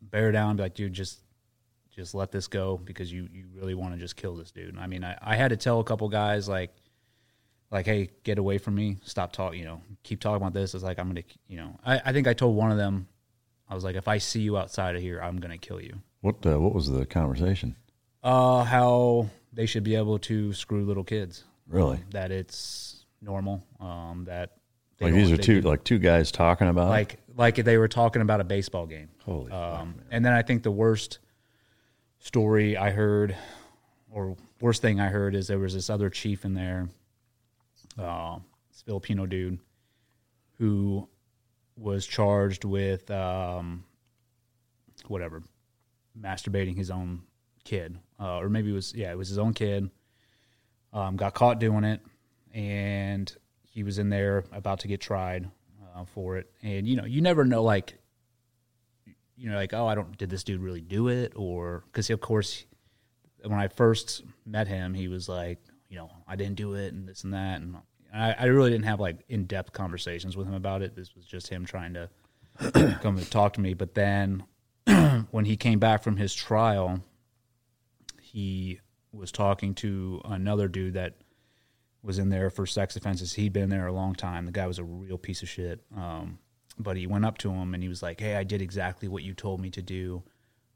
bear 0.02 0.32
down. 0.32 0.56
Be 0.56 0.64
like, 0.64 0.74
dude, 0.74 0.92
just 0.92 1.20
just 1.90 2.14
let 2.14 2.32
this 2.32 2.48
go 2.48 2.76
because 2.76 3.10
you 3.12 3.28
you 3.32 3.46
really 3.54 3.74
want 3.74 3.94
to 3.94 4.00
just 4.00 4.16
kill 4.16 4.36
this 4.36 4.50
dude. 4.50 4.76
I 4.76 4.86
mean, 4.86 5.04
I, 5.04 5.16
I 5.22 5.36
had 5.36 5.48
to 5.48 5.56
tell 5.56 5.80
a 5.80 5.84
couple 5.84 6.08
guys 6.08 6.48
like 6.48 6.74
like, 7.70 7.86
hey, 7.86 8.10
get 8.24 8.38
away 8.38 8.58
from 8.58 8.74
me. 8.74 8.98
Stop 9.04 9.32
talking. 9.32 9.58
You 9.58 9.64
know, 9.64 9.80
keep 10.02 10.20
talking 10.20 10.36
about 10.36 10.52
this. 10.52 10.74
It's 10.74 10.84
like 10.84 10.98
I'm 10.98 11.08
gonna, 11.08 11.22
you 11.48 11.56
know, 11.56 11.78
I, 11.84 12.00
I 12.04 12.12
think 12.12 12.26
I 12.26 12.34
told 12.34 12.56
one 12.56 12.70
of 12.70 12.76
them, 12.76 13.08
I 13.68 13.74
was 13.74 13.84
like, 13.84 13.96
if 13.96 14.08
I 14.08 14.18
see 14.18 14.40
you 14.40 14.56
outside 14.56 14.96
of 14.96 15.02
here, 15.02 15.20
I'm 15.20 15.38
gonna 15.38 15.58
kill 15.58 15.80
you. 15.80 16.00
What 16.20 16.44
uh, 16.46 16.60
What 16.60 16.74
was 16.74 16.90
the 16.90 17.06
conversation? 17.06 17.76
Uh, 18.22 18.64
how 18.64 19.28
they 19.52 19.66
should 19.66 19.84
be 19.84 19.94
able 19.94 20.18
to 20.20 20.52
screw 20.52 20.84
little 20.84 21.04
kids. 21.04 21.44
Really? 21.68 22.02
That 22.10 22.30
it's 22.30 23.04
normal. 23.20 23.62
Um, 23.80 24.24
that 24.26 24.52
Like 25.00 25.14
these 25.14 25.30
are 25.30 25.36
two 25.36 25.60
do- 25.60 25.68
like 25.68 25.84
two 25.84 25.98
guys 25.98 26.30
talking 26.30 26.68
about 26.68 26.88
like 26.88 27.18
like 27.36 27.56
they 27.56 27.78
were 27.78 27.88
talking 27.88 28.22
about 28.22 28.40
a 28.40 28.44
baseball 28.44 28.86
game. 28.86 29.08
Holy 29.24 29.50
um, 29.50 29.96
And 30.10 30.24
then 30.24 30.32
I 30.32 30.42
think 30.42 30.62
the 30.62 30.70
worst 30.70 31.18
story 32.18 32.76
I 32.76 32.90
heard, 32.90 33.36
or 34.10 34.36
worst 34.60 34.82
thing 34.82 35.00
I 35.00 35.08
heard, 35.08 35.34
is 35.34 35.46
there 35.46 35.58
was 35.58 35.74
this 35.74 35.90
other 35.90 36.10
chief 36.10 36.44
in 36.44 36.54
there, 36.54 36.88
uh, 37.98 38.38
this 38.70 38.82
Filipino 38.82 39.26
dude, 39.26 39.58
who 40.58 41.08
was 41.76 42.06
charged 42.06 42.64
with 42.64 43.10
um, 43.10 43.84
whatever, 45.08 45.42
masturbating 46.18 46.76
his 46.76 46.90
own 46.90 47.22
kid, 47.64 47.98
uh, 48.20 48.38
or 48.38 48.48
maybe 48.48 48.70
it 48.70 48.74
was 48.74 48.94
yeah, 48.94 49.10
it 49.10 49.18
was 49.18 49.28
his 49.28 49.38
own 49.38 49.54
kid. 49.54 49.90
Um, 50.92 51.16
got 51.16 51.34
caught 51.34 51.58
doing 51.58 51.82
it, 51.82 52.00
and 52.52 53.34
he 53.64 53.82
was 53.82 53.98
in 53.98 54.08
there 54.08 54.44
about 54.52 54.80
to 54.80 54.88
get 54.88 55.00
tried 55.00 55.50
uh, 55.94 56.04
for 56.04 56.36
it. 56.36 56.50
And 56.62 56.86
you 56.86 56.96
know, 56.96 57.04
you 57.04 57.20
never 57.20 57.44
know, 57.44 57.62
like, 57.62 57.94
you 59.36 59.50
know, 59.50 59.56
like 59.56 59.74
oh, 59.74 59.86
I 59.86 59.94
don't 59.94 60.16
did 60.16 60.30
this 60.30 60.44
dude 60.44 60.60
really 60.60 60.80
do 60.80 61.08
it, 61.08 61.32
or 61.34 61.82
because 61.86 62.08
of 62.10 62.20
course, 62.20 62.64
when 63.42 63.58
I 63.58 63.68
first 63.68 64.22
met 64.46 64.68
him, 64.68 64.94
he 64.94 65.08
was 65.08 65.28
like, 65.28 65.58
you 65.88 65.98
know, 65.98 66.10
I 66.28 66.36
didn't 66.36 66.56
do 66.56 66.74
it, 66.74 66.92
and 66.92 67.08
this 67.08 67.24
and 67.24 67.34
that, 67.34 67.60
and 67.60 67.76
I, 68.14 68.34
I 68.38 68.44
really 68.46 68.70
didn't 68.70 68.84
have 68.84 69.00
like 69.00 69.24
in 69.28 69.44
depth 69.44 69.72
conversations 69.72 70.36
with 70.36 70.46
him 70.46 70.54
about 70.54 70.82
it. 70.82 70.94
This 70.94 71.14
was 71.14 71.24
just 71.24 71.48
him 71.48 71.64
trying 71.64 71.94
to 71.94 72.08
come 73.00 73.16
and 73.16 73.30
talk 73.30 73.54
to 73.54 73.60
me. 73.60 73.74
But 73.74 73.94
then 73.94 74.44
when 75.30 75.44
he 75.44 75.56
came 75.56 75.78
back 75.78 76.02
from 76.02 76.16
his 76.16 76.34
trial, 76.34 77.00
he 78.20 78.80
was 79.12 79.32
talking 79.32 79.74
to 79.74 80.20
another 80.24 80.68
dude 80.68 80.94
that 80.94 81.14
was 82.02 82.18
in 82.18 82.28
there 82.28 82.50
for 82.50 82.66
sex 82.66 82.96
offenses. 82.96 83.34
He'd 83.34 83.52
been 83.52 83.70
there 83.70 83.86
a 83.86 83.92
long 83.92 84.14
time. 84.14 84.46
The 84.46 84.52
guy 84.52 84.66
was 84.66 84.78
a 84.78 84.84
real 84.84 85.18
piece 85.18 85.42
of 85.42 85.48
shit. 85.48 85.80
Um, 85.96 86.38
but 86.78 86.96
he 86.96 87.06
went 87.06 87.24
up 87.24 87.38
to 87.38 87.50
him 87.50 87.74
and 87.74 87.82
he 87.82 87.88
was 87.88 88.02
like, 88.02 88.20
"Hey, 88.20 88.36
I 88.36 88.44
did 88.44 88.60
exactly 88.60 89.08
what 89.08 89.22
you 89.22 89.32
told 89.32 89.60
me 89.60 89.70
to 89.70 89.82
do. 89.82 90.22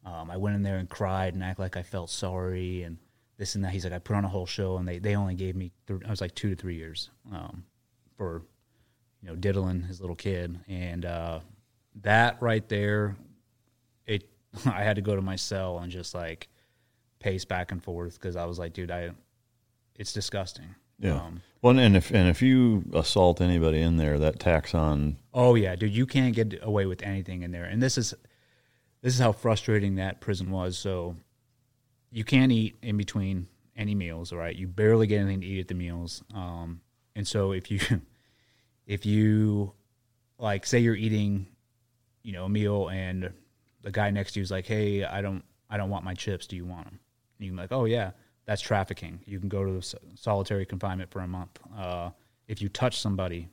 Um, 0.04 0.30
I 0.30 0.36
went 0.36 0.56
in 0.56 0.62
there 0.62 0.78
and 0.78 0.88
cried 0.88 1.34
and 1.34 1.42
act 1.42 1.58
like 1.58 1.76
I 1.76 1.82
felt 1.82 2.08
sorry 2.08 2.82
and 2.82 2.98
this 3.38 3.54
and 3.54 3.64
that." 3.64 3.72
He's 3.72 3.84
like, 3.84 3.94
"I 3.94 3.98
put 3.98 4.16
on 4.16 4.24
a 4.24 4.28
whole 4.28 4.46
show 4.46 4.76
and 4.76 4.86
they 4.86 4.98
they 4.98 5.16
only 5.16 5.34
gave 5.34 5.56
me 5.56 5.72
th- 5.86 6.02
I 6.06 6.10
was 6.10 6.20
like 6.20 6.34
two 6.34 6.50
to 6.50 6.56
three 6.56 6.76
years 6.76 7.10
um, 7.32 7.64
for 8.16 8.42
you 9.22 9.28
know 9.28 9.36
diddling 9.36 9.82
his 9.82 10.00
little 10.00 10.16
kid 10.16 10.58
and 10.68 11.04
uh, 11.04 11.40
that 12.02 12.40
right 12.40 12.68
there, 12.68 13.16
it 14.06 14.28
I 14.66 14.82
had 14.82 14.96
to 14.96 15.02
go 15.02 15.16
to 15.16 15.22
my 15.22 15.36
cell 15.36 15.78
and 15.78 15.90
just 15.90 16.14
like 16.14 16.48
pace 17.18 17.44
back 17.44 17.72
and 17.72 17.82
forth 17.82 18.14
because 18.14 18.36
I 18.36 18.44
was 18.44 18.58
like, 18.58 18.72
dude, 18.72 18.90
I 18.90 19.10
it's 19.96 20.12
disgusting. 20.12 20.74
Yeah. 21.00 21.14
Um, 21.14 21.42
well, 21.62 21.78
and 21.78 21.96
if 21.96 22.10
and 22.10 22.28
if 22.28 22.42
you 22.42 22.84
assault 22.92 23.40
anybody 23.40 23.80
in 23.80 23.96
there, 23.96 24.18
that 24.18 24.40
tax 24.40 24.74
on 24.74 25.16
Oh 25.32 25.54
yeah, 25.54 25.76
dude, 25.76 25.94
you 25.94 26.06
can't 26.06 26.34
get 26.34 26.58
away 26.62 26.86
with 26.86 27.02
anything 27.02 27.42
in 27.42 27.50
there. 27.50 27.64
And 27.64 27.82
this 27.82 27.98
is 27.98 28.14
this 29.02 29.14
is 29.14 29.20
how 29.20 29.32
frustrating 29.32 29.96
that 29.96 30.20
prison 30.20 30.50
was. 30.50 30.78
So 30.78 31.16
you 32.10 32.24
can't 32.24 32.52
eat 32.52 32.76
in 32.82 32.96
between 32.96 33.46
any 33.76 33.94
meals, 33.94 34.32
all 34.32 34.38
right? 34.38 34.54
You 34.54 34.66
barely 34.66 35.06
get 35.06 35.20
anything 35.20 35.40
to 35.42 35.46
eat 35.46 35.60
at 35.60 35.68
the 35.68 35.74
meals. 35.74 36.22
Um, 36.34 36.80
and 37.14 37.26
so 37.26 37.52
if 37.52 37.70
you 37.70 37.80
if 38.86 39.06
you 39.06 39.72
like 40.38 40.66
say 40.66 40.78
you're 40.78 40.96
eating, 40.96 41.46
you 42.22 42.32
know, 42.32 42.44
a 42.44 42.48
meal 42.48 42.88
and 42.88 43.32
the 43.82 43.90
guy 43.90 44.10
next 44.10 44.32
to 44.32 44.40
you 44.40 44.42
is 44.42 44.50
like, 44.50 44.66
"Hey, 44.66 45.04
I 45.04 45.20
don't 45.20 45.44
I 45.70 45.76
don't 45.76 45.90
want 45.90 46.04
my 46.04 46.14
chips. 46.14 46.46
Do 46.46 46.56
you 46.56 46.64
want 46.64 46.84
them?" 46.84 46.98
And 47.38 47.44
you 47.44 47.50
can 47.50 47.56
be 47.56 47.62
like, 47.62 47.72
"Oh 47.72 47.84
yeah, 47.84 48.10
that's 48.46 48.62
trafficking. 48.62 49.20
You 49.26 49.38
can 49.38 49.48
go 49.48 49.64
to 49.64 49.98
solitary 50.14 50.64
confinement 50.64 51.10
for 51.10 51.20
a 51.20 51.28
month. 51.28 51.58
Uh, 51.76 52.10
if 52.46 52.62
you 52.62 52.68
touch 52.68 52.98
somebody, 52.98 53.48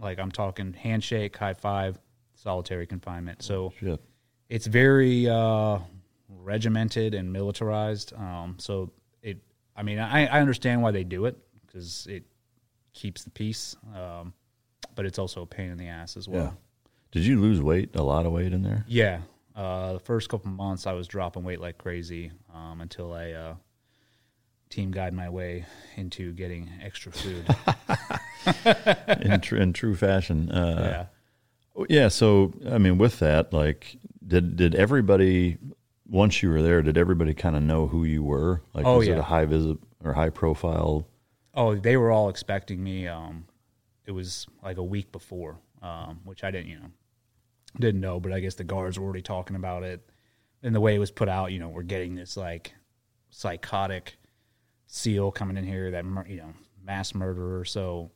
like 0.00 0.18
I'm 0.18 0.32
talking 0.32 0.72
handshake, 0.72 1.36
high 1.36 1.54
five, 1.54 1.98
solitary 2.34 2.86
confinement. 2.86 3.42
So 3.42 3.72
Shit. 3.78 4.00
it's 4.48 4.66
very 4.66 5.28
uh, 5.28 5.80
regimented 6.28 7.14
and 7.14 7.32
militarized. 7.32 8.12
Um, 8.14 8.56
so 8.58 8.92
it, 9.22 9.38
I 9.76 9.82
mean, 9.82 9.98
I, 9.98 10.26
I 10.26 10.40
understand 10.40 10.82
why 10.82 10.90
they 10.90 11.04
do 11.04 11.24
it 11.24 11.36
because 11.66 12.06
it 12.08 12.24
keeps 12.92 13.24
the 13.24 13.30
peace, 13.30 13.76
um, 13.94 14.32
but 14.94 15.06
it's 15.06 15.18
also 15.18 15.42
a 15.42 15.46
pain 15.46 15.70
in 15.70 15.78
the 15.78 15.88
ass 15.88 16.16
as 16.16 16.28
well. 16.28 16.44
yeah. 16.44 16.50
Did 17.10 17.24
you 17.24 17.40
lose 17.40 17.62
weight? 17.62 17.96
A 17.96 18.02
lot 18.02 18.26
of 18.26 18.32
weight 18.32 18.52
in 18.52 18.62
there? 18.62 18.84
Yeah. 18.86 19.20
Uh, 19.56 19.94
the 19.94 19.98
first 20.00 20.28
couple 20.28 20.50
months, 20.50 20.86
I 20.86 20.92
was 20.92 21.06
dropping 21.08 21.42
weight 21.42 21.60
like 21.60 21.78
crazy 21.78 22.30
um, 22.54 22.80
until 22.80 23.12
I 23.12 23.32
uh, 23.32 23.54
team 24.68 24.90
guide 24.90 25.14
my 25.14 25.28
way 25.28 25.64
into 25.96 26.32
getting 26.32 26.70
extra 26.82 27.10
food. 27.10 27.46
in, 29.22 29.40
tr- 29.40 29.56
in 29.56 29.72
true 29.72 29.96
fashion. 29.96 30.50
Uh, 30.50 31.08
yeah. 31.78 31.84
Yeah. 31.88 32.08
So, 32.08 32.52
I 32.70 32.78
mean, 32.78 32.98
with 32.98 33.20
that, 33.20 33.52
like, 33.52 33.96
did 34.26 34.56
did 34.56 34.74
everybody 34.74 35.56
once 36.08 36.42
you 36.42 36.50
were 36.50 36.62
there? 36.62 36.82
Did 36.82 36.96
everybody 36.98 37.34
kind 37.34 37.54
of 37.56 37.62
know 37.62 37.86
who 37.86 38.04
you 38.04 38.22
were? 38.22 38.62
Like, 38.74 38.86
Oh, 38.86 38.98
was 38.98 39.08
it 39.08 39.12
yeah. 39.12 39.18
a 39.18 39.22
high 39.22 39.44
visit 39.44 39.78
or 40.04 40.12
high 40.14 40.30
profile? 40.30 41.06
oh, 41.54 41.74
they 41.74 41.96
were 41.96 42.12
all 42.12 42.28
expecting 42.28 42.82
me. 42.82 43.08
Um, 43.08 43.44
it 44.06 44.12
was 44.12 44.46
like 44.62 44.76
a 44.76 44.82
week 44.82 45.10
before, 45.10 45.58
um, 45.82 46.20
which 46.24 46.44
I 46.44 46.52
didn't, 46.52 46.68
you 46.68 46.76
know, 46.76 46.90
didn't 47.80 48.00
know, 48.00 48.20
but 48.20 48.32
I 48.32 48.38
guess 48.38 48.54
the 48.54 48.62
guards 48.64 48.96
were 48.96 49.04
already 49.04 49.22
talking 49.22 49.56
about 49.56 49.82
it. 49.82 50.08
And 50.62 50.72
the 50.72 50.80
way 50.80 50.94
it 50.94 51.00
was 51.00 51.10
put 51.10 51.28
out, 51.28 51.50
you 51.50 51.58
know, 51.58 51.68
we're 51.68 51.82
getting 51.82 52.14
this 52.14 52.36
like 52.36 52.74
psychotic 53.30 54.16
SEAL 54.86 55.32
coming 55.32 55.56
in 55.56 55.64
here, 55.64 55.90
that 55.90 56.04
you 56.28 56.36
know 56.36 56.52
mass 56.84 57.14
murderer. 57.14 57.64
So 57.64 58.10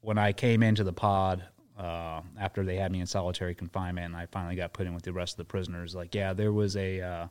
when 0.00 0.16
I 0.18 0.32
came 0.32 0.62
into 0.62 0.84
the 0.84 0.92
pod 0.92 1.44
uh, 1.78 2.20
after 2.38 2.64
they 2.64 2.76
had 2.76 2.90
me 2.92 3.00
in 3.00 3.06
solitary 3.06 3.54
confinement, 3.54 4.06
and 4.06 4.16
I 4.16 4.26
finally 4.26 4.56
got 4.56 4.72
put 4.72 4.86
in 4.86 4.94
with 4.94 5.04
the 5.04 5.12
rest 5.12 5.34
of 5.34 5.36
the 5.38 5.44
prisoners, 5.44 5.94
like 5.94 6.14
yeah, 6.14 6.32
there 6.32 6.52
was 6.52 6.76
a 6.76 7.00
uh, 7.00 7.26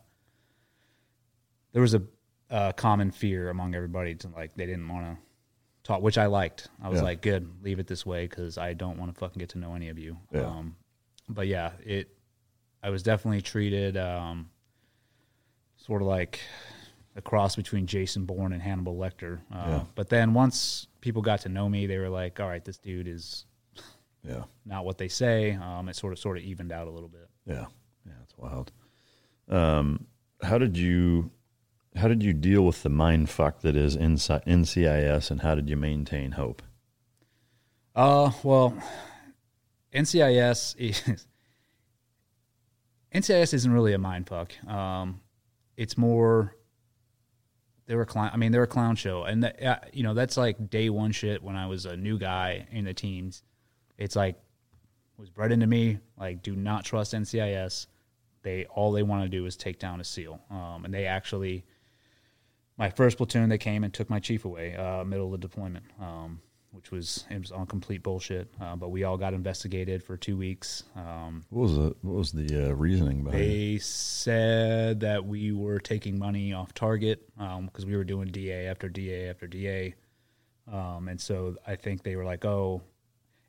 there 1.74 1.82
was 1.82 1.93
a, 1.93 2.02
a 2.50 2.74
common 2.74 3.12
fear 3.12 3.50
among 3.50 3.76
everybody 3.76 4.16
to 4.16 4.28
like 4.30 4.56
they 4.56 4.66
didn't 4.66 4.88
want 4.88 5.06
to 5.06 5.18
talk, 5.84 6.02
which 6.02 6.18
I 6.18 6.26
liked. 6.28 6.70
I 6.82 6.89
was 6.89 7.00
Yeah. 7.00 7.04
like, 7.04 7.22
good, 7.22 7.50
leave 7.62 7.80
it 7.80 7.88
this 7.88 8.06
way 8.06 8.26
because 8.28 8.58
I 8.58 8.74
don't 8.74 8.98
want 8.98 9.14
to 9.14 9.20
fucking 9.20 9.39
get 9.39 9.50
to 9.50 9.58
know 9.60 9.76
any 9.76 9.89
of 9.89 10.00
you. 10.00 10.18
Yeah. 10.32 10.45
Um, 10.48 10.76
but 11.30 11.48
yeah, 11.48 11.72
it. 11.86 12.10
I 12.84 12.89
was 12.89 13.04
definitely 13.04 13.41
treated 13.41 13.98
um, 13.98 14.50
sort 15.78 16.02
of 16.02 16.08
like 16.08 16.39
a 17.16 17.22
cross 17.22 17.56
between 17.56 17.88
Jason 17.88 18.26
Bourne 18.26 18.54
and 18.54 18.62
Hannibal 18.62 18.95
Lecter. 18.95 19.39
Uh, 19.52 19.66
Yeah. 19.68 19.84
But 19.95 20.10
then 20.10 20.34
once 20.34 20.88
people 21.02 21.22
got 21.22 21.41
to 21.41 21.50
know 21.50 21.68
me, 21.68 21.88
they 21.88 21.98
were 21.98 22.08
like, 22.10 22.39
"All 22.39 22.48
right, 22.48 22.64
this 22.64 22.78
dude 22.78 23.08
is 23.08 23.45
Yeah. 24.24 24.43
not 24.65 24.86
what 24.86 24.97
they 24.97 25.07
say." 25.07 25.53
Um, 25.53 25.89
it 25.89 25.95
sort 25.95 26.13
of 26.13 26.20
sort 26.20 26.38
of 26.38 26.43
evened 26.43 26.72
out 26.72 26.88
a 26.88 26.91
little 26.91 27.09
bit. 27.09 27.28
Yeah, 27.45 27.65
yeah, 28.05 28.13
it's 28.24 28.38
wild. 28.38 28.72
Um, 29.49 30.07
how 30.41 30.57
did 30.57 30.78
you 30.78 31.32
how 31.95 32.07
did 32.07 32.22
you 32.24 32.34
deal 32.34 32.65
with 32.65 32.84
the 32.84 32.89
mind 32.89 33.30
fuck 33.30 33.61
that 33.61 33.76
is 33.76 33.97
NCI 33.97 34.45
NCIS, 34.45 35.32
and 35.32 35.41
how 35.41 35.55
did 35.55 35.70
you 35.70 35.78
maintain 35.78 36.32
hope? 36.34 36.61
Uh, 37.95 38.32
well, 38.43 38.78
NCIS 39.93 40.76
is 40.78 41.01
NCIS 43.13 43.53
isn't 43.53 43.72
really 43.72 43.93
a 43.93 43.97
mind 43.97 44.28
fuck. 44.28 44.51
Um, 44.68 45.22
it's 45.76 45.97
more 45.97 46.55
they're 47.88 48.01
a 48.01 48.05
clown. 48.05 48.32
I 48.34 48.38
mean, 48.38 48.51
they're 48.51 48.63
a 48.63 48.68
clown 48.68 48.95
show, 48.95 49.24
and 49.24 49.43
that, 49.43 49.63
uh, 49.63 49.80
you 49.93 50.03
know 50.03 50.13
that's 50.13 50.38
like 50.38 50.70
day 50.70 50.89
one 50.89 51.11
shit. 51.11 51.41
When 51.41 51.55
I 51.55 51.68
was 51.68 51.86
a 51.86 51.95
new 51.95 52.20
guy 52.20 52.68
in 52.72 52.86
the 52.86 52.93
teams, 52.93 53.43
it's 53.98 54.16
like 54.16 54.36
was 55.18 55.30
bred 55.30 55.52
into 55.52 55.68
me. 55.68 55.98
Like, 56.18 56.43
do 56.43 56.56
not 56.56 56.86
trust 56.86 57.14
NCIS. 57.14 57.88
They 58.43 58.66
all 58.66 58.91
they 58.91 59.04
want 59.04 59.24
to 59.24 59.30
do 59.30 59.45
is 59.45 59.56
take 59.58 59.80
down 59.80 60.00
a 60.00 60.04
SEAL, 60.04 60.39
um, 60.52 60.86
and 60.86 60.93
they 60.93 61.06
actually. 61.06 61.66
My 62.80 62.91
first 62.91 63.18
platoon, 63.18 63.50
they 63.50 63.58
came 63.58 63.84
and 63.84 63.91
took 63.91 64.08
my 64.08 64.20
chief 64.20 64.45
away, 64.45 64.76
uh, 64.76 65.04
middle 65.04 65.26
of 65.26 65.32
the 65.32 65.39
deployment, 65.48 65.84
um, 66.00 66.39
which 66.70 66.91
was 66.91 67.26
it 67.32 67.39
was 67.39 67.52
on 67.52 67.66
complete 67.66 68.04
bullshit. 68.04 68.54
Uh, 68.62 68.76
but 68.76 68.89
we 68.89 69.04
all 69.04 69.18
got 69.18 69.34
investigated 69.34 70.04
for 70.04 70.16
two 70.16 70.38
weeks. 70.38 70.84
Um, 70.95 71.43
What 71.50 71.62
was 71.64 71.76
the 71.76 71.95
what 72.04 72.16
was 72.16 72.32
the 72.32 72.70
uh, 72.70 72.74
reasoning 72.76 73.24
behind 73.24 73.41
it? 73.43 73.48
they 73.48 73.78
said 73.80 75.00
that 75.00 75.26
we 75.26 75.52
were 75.54 75.80
taking 75.80 76.20
money 76.20 76.54
off 76.54 76.72
target 76.76 77.28
because 77.36 77.88
we 77.88 77.95
were 77.95 78.04
doing 78.04 78.28
DA 78.28 78.68
after 78.68 78.89
DA 78.89 79.28
after 79.28 79.48
DA. 79.48 79.95
Um, 80.72 81.08
and 81.08 81.20
so 81.20 81.56
I 81.66 81.78
think 81.78 82.04
they 82.04 82.16
were 82.16 82.26
like, 82.26 82.45
oh, 82.45 82.84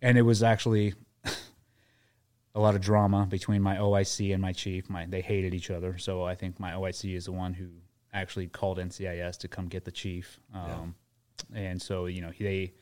and 0.03 0.19
it 0.19 0.23
was 0.23 0.43
actually 0.43 0.95
a 2.55 2.61
lot 2.61 2.75
of 2.75 2.81
drama 2.81 3.27
between 3.27 3.63
my 3.63 3.77
OIC 3.77 4.33
and 4.33 4.43
my 4.43 4.53
chief. 4.53 4.89
My 4.89 5.07
they 5.07 5.21
hated 5.21 5.55
each 5.55 5.71
other, 5.71 5.99
so 5.99 6.23
I 6.25 6.35
think 6.35 6.59
my 6.59 6.73
OIC 6.73 7.15
is 7.15 7.27
the 7.27 7.33
one 7.33 7.53
who 7.55 7.67
actually 8.13 8.47
called 8.49 8.79
NCIS 8.79 9.39
to 9.39 9.49
come 9.49 9.69
get 9.69 9.85
the 9.85 9.93
chief. 9.93 10.39
Um, 10.55 10.95
And 11.55 11.81
so 11.81 12.07
you 12.07 12.21
know 12.21 12.33
they 12.39 12.73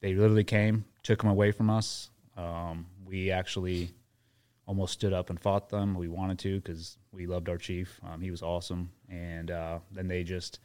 they 0.00 0.14
literally 0.14 0.44
came, 0.44 0.84
took 1.02 1.22
him 1.22 1.30
away 1.30 1.52
from 1.52 1.70
us. 1.70 2.10
Um, 2.36 2.86
we 3.04 3.30
actually 3.30 3.90
almost 4.66 4.92
stood 4.92 5.12
up 5.12 5.30
and 5.30 5.40
fought 5.40 5.70
them. 5.70 5.94
We 5.94 6.08
wanted 6.08 6.38
to 6.40 6.60
because 6.60 6.98
we 7.10 7.26
loved 7.26 7.48
our 7.48 7.56
chief. 7.56 7.98
Um, 8.06 8.20
he 8.20 8.30
was 8.30 8.42
awesome. 8.42 8.90
And 9.08 9.50
uh, 9.50 9.78
then 9.90 10.06
they 10.08 10.22
just 10.22 10.60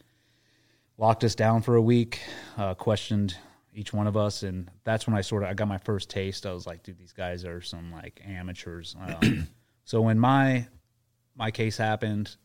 locked 0.98 1.24
us 1.24 1.36
down 1.36 1.62
for 1.62 1.76
a 1.76 1.82
week, 1.82 2.20
uh, 2.58 2.76
questioned 2.76 3.36
each 3.74 3.94
one 3.94 4.08
of 4.08 4.18
us, 4.18 4.44
and 4.44 4.70
that's 4.84 5.08
when 5.08 5.16
I 5.16 5.22
sort 5.22 5.44
of 5.44 5.50
I 5.50 5.54
got 5.54 5.68
my 5.68 5.78
first 5.78 6.10
taste. 6.10 6.46
I 6.46 6.54
was 6.54 6.68
like, 6.68 6.84
dude, 6.84 6.98
these 6.98 7.14
guys 7.14 7.46
are 7.46 7.62
some 7.62 7.92
like 7.92 8.22
amateurs. 8.26 8.96
Um, 9.00 9.48
so 9.86 10.02
when 10.02 10.20
my 10.20 10.68
my 11.36 11.52
case 11.52 11.78
happened, 11.78 12.36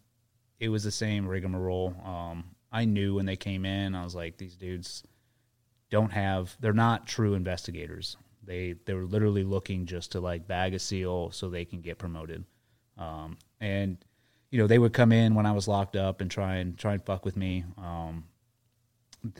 it 0.60 0.68
was 0.68 0.84
the 0.84 0.90
same 0.90 1.26
rigmarole. 1.26 1.94
Um, 2.04 2.44
I 2.70 2.84
knew 2.84 3.14
when 3.14 3.26
they 3.26 3.36
came 3.36 3.64
in, 3.64 3.94
I 3.94 4.04
was 4.04 4.14
like, 4.14 4.36
these 4.36 4.56
dudes 4.56 5.02
don't 5.90 6.12
have 6.12 6.56
they're 6.60 6.72
not 6.72 7.06
true 7.06 7.34
investigators. 7.34 8.16
They 8.42 8.74
they 8.84 8.94
were 8.94 9.06
literally 9.06 9.44
looking 9.44 9.86
just 9.86 10.12
to 10.12 10.20
like 10.20 10.46
bag 10.46 10.74
a 10.74 10.78
seal 10.78 11.30
so 11.30 11.48
they 11.48 11.64
can 11.64 11.80
get 11.80 11.98
promoted. 11.98 12.44
Um, 12.96 13.38
and 13.60 13.98
you 14.50 14.58
know 14.58 14.66
they 14.66 14.78
would 14.78 14.92
come 14.92 15.12
in 15.12 15.34
when 15.34 15.46
I 15.46 15.52
was 15.52 15.68
locked 15.68 15.96
up 15.96 16.20
and 16.20 16.30
try 16.30 16.56
and 16.56 16.76
try 16.76 16.94
and 16.94 17.04
fuck 17.04 17.24
with 17.24 17.36
me. 17.36 17.64
Um, 17.76 18.24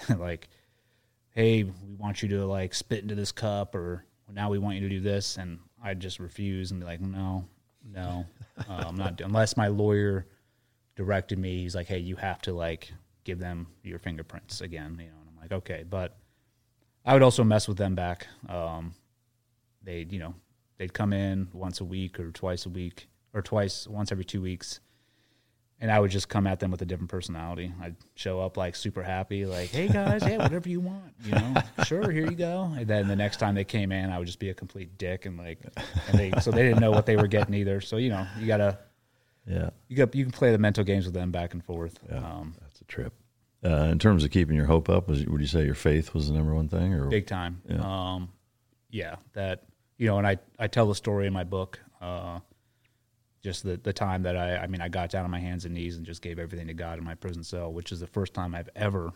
like, 0.19 0.49
hey, 1.33 1.65
we 1.65 1.95
want 1.97 2.23
you 2.23 2.29
to 2.31 2.47
like 2.47 2.75
spit 2.75 3.03
into 3.03 3.15
this 3.15 3.33
cup, 3.33 3.75
or 3.75 4.05
now 4.33 4.51
we 4.51 4.59
want 4.59 4.77
you 4.77 4.83
to 4.83 4.89
do 4.89 5.01
this, 5.01 5.37
and 5.37 5.59
I'd 5.83 6.01
just 6.01 6.19
refuse 6.19 6.71
and 6.71 6.81
be 6.81 6.87
like, 6.87 7.01
no, 7.01 7.45
no, 7.93 8.27
uh, 8.69 8.85
I'm 8.87 8.97
not 8.97 9.21
unless 9.21 9.57
my 9.57 9.69
lawyer 9.69 10.27
directed 10.97 11.39
me. 11.39 11.63
He's 11.63 11.75
like, 11.75 11.87
hey, 11.87 11.99
you 11.99 12.17
have 12.17 12.43
to 12.43 12.53
like 12.53 12.93
give 13.25 13.39
them 13.39 13.69
your 13.83 13.99
fingerprints 13.99 14.61
again, 14.61 14.99
you 14.99 15.07
know. 15.07 15.17
And 15.21 15.29
I'm 15.31 15.41
like, 15.41 15.53
okay, 15.53 15.85
but 15.89 16.17
I 17.05 17.13
would 17.13 17.23
also 17.23 17.45
mess 17.45 17.69
with 17.69 17.79
them 17.79 17.95
back. 17.95 18.27
Um, 18.49 18.95
they, 19.83 20.07
you 20.11 20.19
know, 20.19 20.35
they'd 20.77 20.93
come 20.93 21.13
in 21.13 21.49
once 21.53 21.81
a 21.81 21.85
week 21.85 22.19
or 22.19 22.31
twice 22.33 22.67
a 22.67 22.69
week 22.69 23.09
or 23.33 23.43
twice, 23.43 23.87
once 23.87 24.11
every 24.13 24.25
two 24.25 24.43
weeks. 24.43 24.81
And 25.81 25.93
I 25.93 26.01
would 26.01 26.11
just 26.11 26.29
come 26.29 26.49
at 26.49 26.59
them 26.59 26.73
with 26.73 26.83
a 26.83 26.85
different 26.85 27.09
personality. 27.09 27.73
I'd 27.81 27.95
show 28.17 28.41
up 28.41 28.57
like 28.57 28.75
super 28.75 29.01
happy, 29.03 29.47
like, 29.47 29.69
hey 29.71 29.87
guys, 29.87 30.23
yeah, 30.27 30.39
whatever 30.39 30.69
you 30.69 30.81
want, 30.81 31.13
you 31.25 31.31
know, 31.33 31.55
sure, 31.85 32.11
here 32.11 32.25
you 32.29 32.35
go. 32.37 32.73
And 32.77 32.85
then 32.89 33.07
the 33.07 33.15
next 33.15 33.37
time 33.37 33.55
they 33.55 33.63
came 33.65 33.93
in, 33.93 34.11
I 34.11 34.19
would 34.19 34.27
just 34.27 34.41
be 34.41 34.51
a 34.51 34.55
complete 34.55 34.99
dick 34.99 35.25
and 35.25 35.39
like, 35.39 35.61
and 36.09 36.19
they, 36.19 36.33
so 36.41 36.51
they 36.51 36.63
didn't 36.65 36.81
know 36.81 36.91
what 36.91 37.07
they 37.07 37.15
were 37.17 37.29
getting 37.29 37.55
either. 37.55 37.81
So, 37.81 37.97
you 37.97 38.09
know, 38.09 38.27
you 38.41 38.49
gotta, 38.49 38.77
Yeah. 39.47 39.71
you 39.87 39.97
got, 39.97 40.13
you 40.17 40.25
can 40.25 40.33
play 40.33 40.51
the 40.51 40.59
mental 40.59 40.83
games 40.83 41.05
with 41.05 41.15
them 41.15 41.31
back 41.31 41.55
and 41.55 41.65
forth. 41.65 41.97
Yeah, 42.11 42.19
Um, 42.27 42.55
that's 42.61 42.81
a 42.81 42.85
trip. 42.85 43.13
Uh, 43.65 43.85
in 43.93 44.01
terms 44.01 44.25
of 44.25 44.31
keeping 44.33 44.57
your 44.57 44.67
hope 44.67 44.89
up, 44.89 45.09
was 45.09 45.25
would 45.27 45.41
you 45.41 45.47
say 45.47 45.65
your 45.65 45.75
faith 45.77 46.13
was 46.13 46.27
the 46.29 46.35
number 46.35 46.55
one 46.55 46.69
thing, 46.69 46.93
or 46.95 47.07
big 47.07 47.27
time. 47.27 47.61
Yeah. 47.69 47.81
Um, 47.83 48.29
yeah, 48.91 49.17
that 49.35 49.65
you 49.97 50.07
know, 50.07 50.19
and 50.19 50.27
I 50.27 50.39
I 50.61 50.69
tell 50.69 50.87
the 50.87 50.95
story 50.95 51.27
in 51.27 51.33
my 51.33 51.43
book. 51.43 51.81
Uh, 52.01 52.39
just 53.43 53.63
the 53.63 53.77
the 53.77 53.93
time 53.93 54.23
that 54.23 54.37
I 54.37 54.57
I 54.57 54.67
mean 54.67 54.81
I 54.81 54.89
got 54.89 55.11
down 55.11 55.25
on 55.25 55.31
my 55.31 55.41
hands 55.41 55.65
and 55.65 55.75
knees 55.75 55.97
and 55.97 56.05
just 56.07 56.23
gave 56.23 56.39
everything 56.39 56.67
to 56.69 56.75
God 56.75 56.99
in 56.99 57.05
my 57.05 57.15
prison 57.15 57.45
cell, 57.45 57.73
which 57.73 57.93
is 57.93 58.01
the 58.01 58.07
first 58.07 58.35
time 58.35 58.55
I've 58.55 58.71
ever 58.77 59.13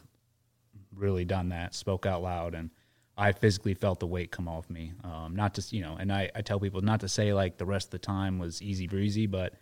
really 0.95 1.25
done 1.25 1.51
that. 1.51 1.75
Spoke 1.75 2.07
out 2.07 2.23
loud 2.23 2.55
and. 2.55 2.71
I 3.15 3.33
physically 3.33 3.75
felt 3.75 4.01
the 4.01 4.07
weight 4.07 4.31
come 4.31 4.49
off 4.49 4.71
me. 4.71 4.95
Um, 5.05 5.37
not 5.37 5.53
just 5.53 5.71
you 5.75 5.83
know, 5.83 5.97
and 6.01 6.11
I, 6.11 6.31
I 6.35 6.41
tell 6.41 6.59
people 6.59 6.81
not 6.81 7.01
to 7.01 7.09
say 7.09 7.35
like 7.35 7.59
the 7.59 7.67
rest 7.67 7.89
of 7.89 7.91
the 7.91 7.99
time 7.99 8.39
was 8.39 8.63
easy 8.63 8.87
breezy, 8.87 9.27
but 9.27 9.53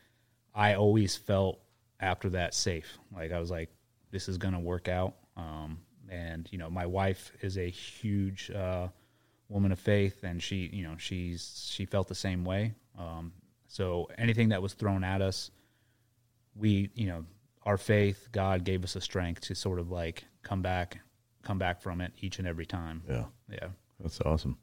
I 0.54 0.74
always 0.74 1.16
felt 1.16 1.60
after 1.98 2.30
that 2.30 2.54
safe. 2.54 2.98
Like 3.12 3.32
I 3.32 3.40
was 3.40 3.50
like, 3.50 3.70
this 4.12 4.28
is 4.28 4.38
gonna 4.38 4.60
work 4.60 4.88
out. 4.88 5.14
Um, 5.36 5.78
and 6.08 6.48
you 6.50 6.58
know, 6.58 6.70
my 6.70 6.86
wife 6.86 7.32
is 7.40 7.58
a 7.58 7.68
huge 7.68 8.50
uh, 8.50 8.88
woman 9.48 9.72
of 9.72 9.78
faith, 9.78 10.22
and 10.22 10.42
she, 10.42 10.70
you 10.72 10.84
know, 10.84 10.94
she's 10.98 11.68
she 11.72 11.84
felt 11.84 12.08
the 12.08 12.14
same 12.14 12.44
way. 12.44 12.74
Um, 12.98 13.32
so 13.72 14.08
anything 14.18 14.48
that 14.48 14.60
was 14.62 14.72
thrown 14.74 15.04
at 15.04 15.22
us, 15.22 15.52
we, 16.56 16.90
you 16.94 17.06
know, 17.06 17.24
our 17.64 17.76
faith, 17.76 18.28
God 18.32 18.64
gave 18.64 18.82
us 18.82 18.94
the 18.94 19.00
strength 19.00 19.42
to 19.42 19.54
sort 19.54 19.78
of 19.78 19.90
like 19.92 20.24
come 20.42 20.60
back, 20.60 20.98
come 21.44 21.58
back 21.58 21.80
from 21.80 22.00
it 22.00 22.12
each 22.20 22.40
and 22.40 22.48
every 22.48 22.66
time. 22.66 23.02
Yeah. 23.08 23.24
Yeah. 23.48 23.68
That's 24.00 24.20
awesome. 24.22 24.58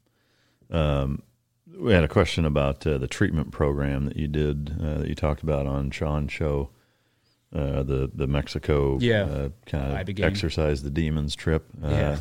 Um, 0.70 1.22
we 1.74 1.94
had 1.94 2.04
a 2.04 2.08
question 2.08 2.44
about 2.44 2.86
uh, 2.86 2.98
the 2.98 3.08
treatment 3.08 3.50
program 3.50 4.04
that 4.06 4.16
you 4.16 4.28
did, 4.28 4.76
uh, 4.78 4.98
that 4.98 5.08
you 5.08 5.14
talked 5.14 5.42
about 5.42 5.66
on 5.66 5.90
Shawn's 5.90 6.30
show, 6.32 6.68
uh, 7.54 7.82
the 7.82 8.10
the 8.12 8.26
Mexico, 8.26 8.98
Yeah. 9.00 9.22
uh, 9.22 9.48
kind 9.64 10.08
of 10.10 10.20
exercise 10.20 10.82
the 10.82 10.90
demons 10.90 11.34
trip. 11.34 11.64
Uh, 11.82 11.88
Yeah. 11.88 12.18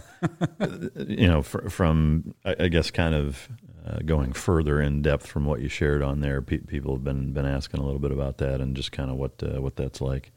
you 1.06 1.28
know, 1.28 1.42
fr- 1.42 1.68
from 1.68 2.34
I, 2.46 2.56
I 2.62 2.68
guess 2.70 2.92
kind 2.92 3.14
of 3.14 3.50
uh, 3.88 4.00
going 4.06 4.34
further 4.34 4.82
in 4.82 5.02
depth 5.02 5.26
from 5.26 5.46
what 5.46 5.62
you 5.62 5.70
shared 5.70 6.02
on 6.02 6.20
there. 6.20 6.42
Pe- 6.42 6.58
people 6.58 6.94
have 6.96 7.04
been 7.04 7.32
been 7.32 7.46
asking 7.46 7.80
a 7.80 7.84
little 7.84 8.00
bit 8.00 8.12
about 8.12 8.40
that 8.40 8.60
and 8.60 8.76
just 8.76 8.92
kind 8.92 9.10
of 9.10 9.18
what 9.18 9.42
uh, 9.44 9.62
what 9.62 9.76
that's 9.76 10.02
like. 10.02 10.32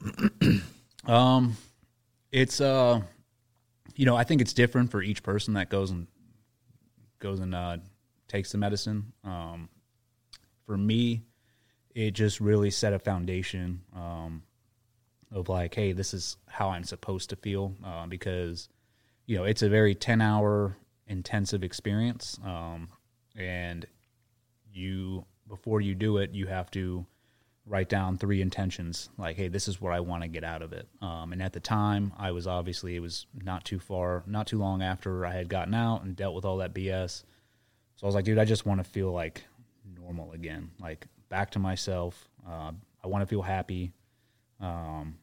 Um, 1.06 1.56
it's 2.30 2.60
uh, 2.60 3.00
you 3.96 4.04
know, 4.04 4.14
I 4.14 4.24
think 4.24 4.40
it's 4.40 4.52
different 4.52 4.90
for 4.90 5.02
each 5.02 5.22
person 5.22 5.54
that 5.54 5.70
goes 5.70 5.90
and 5.90 6.06
goes 7.18 7.40
and 7.40 7.54
uh, 7.54 7.78
takes 8.28 8.52
the 8.52 8.58
medicine. 8.58 9.12
Um, 9.24 9.70
for 10.66 10.76
me, 10.76 11.22
it 11.94 12.12
just 12.12 12.40
really 12.40 12.70
set 12.70 12.92
a 12.92 12.98
foundation 12.98 13.80
um, 13.96 14.42
of 15.32 15.48
like, 15.48 15.74
hey, 15.74 15.92
this 15.92 16.12
is 16.12 16.36
how 16.46 16.68
I'm 16.68 16.84
supposed 16.84 17.30
to 17.30 17.36
feel 17.36 17.74
uh, 17.84 18.06
because 18.06 18.68
you 19.26 19.36
know 19.36 19.44
it's 19.44 19.62
a 19.62 19.68
very 19.68 19.94
ten 19.94 20.20
hour 20.20 20.76
intensive 21.08 21.62
experience, 21.62 22.38
um, 22.44 22.88
and 23.36 23.86
you 24.72 25.24
before 25.48 25.80
you 25.80 25.94
do 25.94 26.18
it, 26.18 26.30
you 26.32 26.46
have 26.46 26.70
to 26.72 27.06
write 27.68 27.88
down 27.88 28.16
three 28.16 28.40
intentions 28.40 29.10
like 29.18 29.36
hey 29.36 29.46
this 29.46 29.68
is 29.68 29.78
what 29.78 29.92
i 29.92 30.00
want 30.00 30.22
to 30.22 30.28
get 30.28 30.42
out 30.42 30.62
of 30.62 30.72
it. 30.72 30.88
Um, 31.02 31.32
and 31.32 31.42
at 31.42 31.52
the 31.52 31.60
time 31.60 32.12
i 32.16 32.30
was 32.30 32.46
obviously 32.46 32.96
it 32.96 33.00
was 33.00 33.26
not 33.42 33.64
too 33.64 33.78
far 33.78 34.22
not 34.26 34.46
too 34.46 34.58
long 34.58 34.80
after 34.80 35.26
i 35.26 35.32
had 35.32 35.50
gotten 35.50 35.74
out 35.74 36.02
and 36.02 36.16
dealt 36.16 36.34
with 36.34 36.46
all 36.46 36.56
that 36.58 36.72
bs 36.72 37.24
so 37.96 38.04
i 38.04 38.06
was 38.06 38.14
like 38.14 38.24
dude 38.24 38.38
i 38.38 38.46
just 38.46 38.64
want 38.64 38.80
to 38.82 38.84
feel 38.84 39.12
like 39.12 39.44
normal 40.00 40.32
again 40.32 40.70
like 40.80 41.06
back 41.28 41.50
to 41.50 41.58
myself. 41.58 42.28
Uh, 42.48 42.72
i 43.04 43.06
want 43.06 43.20
to 43.20 43.26
feel 43.26 43.42
happy. 43.42 43.92
Um, 44.60 45.18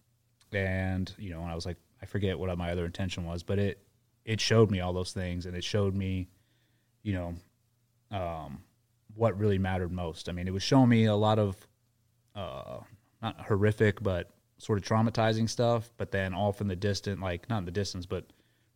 and 0.54 1.14
you 1.18 1.32
know 1.32 1.42
and 1.42 1.52
i 1.52 1.56
was 1.56 1.66
like 1.66 1.78
i 2.02 2.06
forget 2.06 2.38
what 2.40 2.56
my 2.58 2.72
other 2.72 2.86
intention 2.86 3.26
was 3.26 3.44
but 3.44 3.60
it 3.60 3.80
it 4.26 4.42
showed 4.42 4.72
me 4.72 4.80
all 4.80 4.94
those 4.94 5.14
things 5.14 5.46
and 5.46 5.56
it 5.56 5.64
showed 5.64 5.96
me 5.96 6.28
you 7.04 7.14
know 7.14 7.36
um, 8.12 8.62
what 9.16 9.38
really 9.40 9.58
mattered 9.58 9.92
most 9.92 10.30
i 10.30 10.32
mean 10.32 10.48
it 10.48 10.54
was 10.54 10.64
showing 10.64 10.90
me 10.90 11.06
a 11.06 11.16
lot 11.16 11.40
of 11.40 11.56
uh, 12.36 12.80
not 13.22 13.42
horrific, 13.42 14.02
but 14.04 14.30
sort 14.58 14.78
of 14.78 14.86
traumatizing 14.86 15.50
stuff. 15.50 15.92
But 15.98 16.12
then 16.12 16.34
off 16.34 16.62
in 16.62 16.68
the 16.68 16.76
distance, 16.76 17.20
like 17.22 17.50
not 17.50 17.60
in 17.60 17.66
the 17.66 17.72
distance, 17.72 18.06
but 18.06 18.26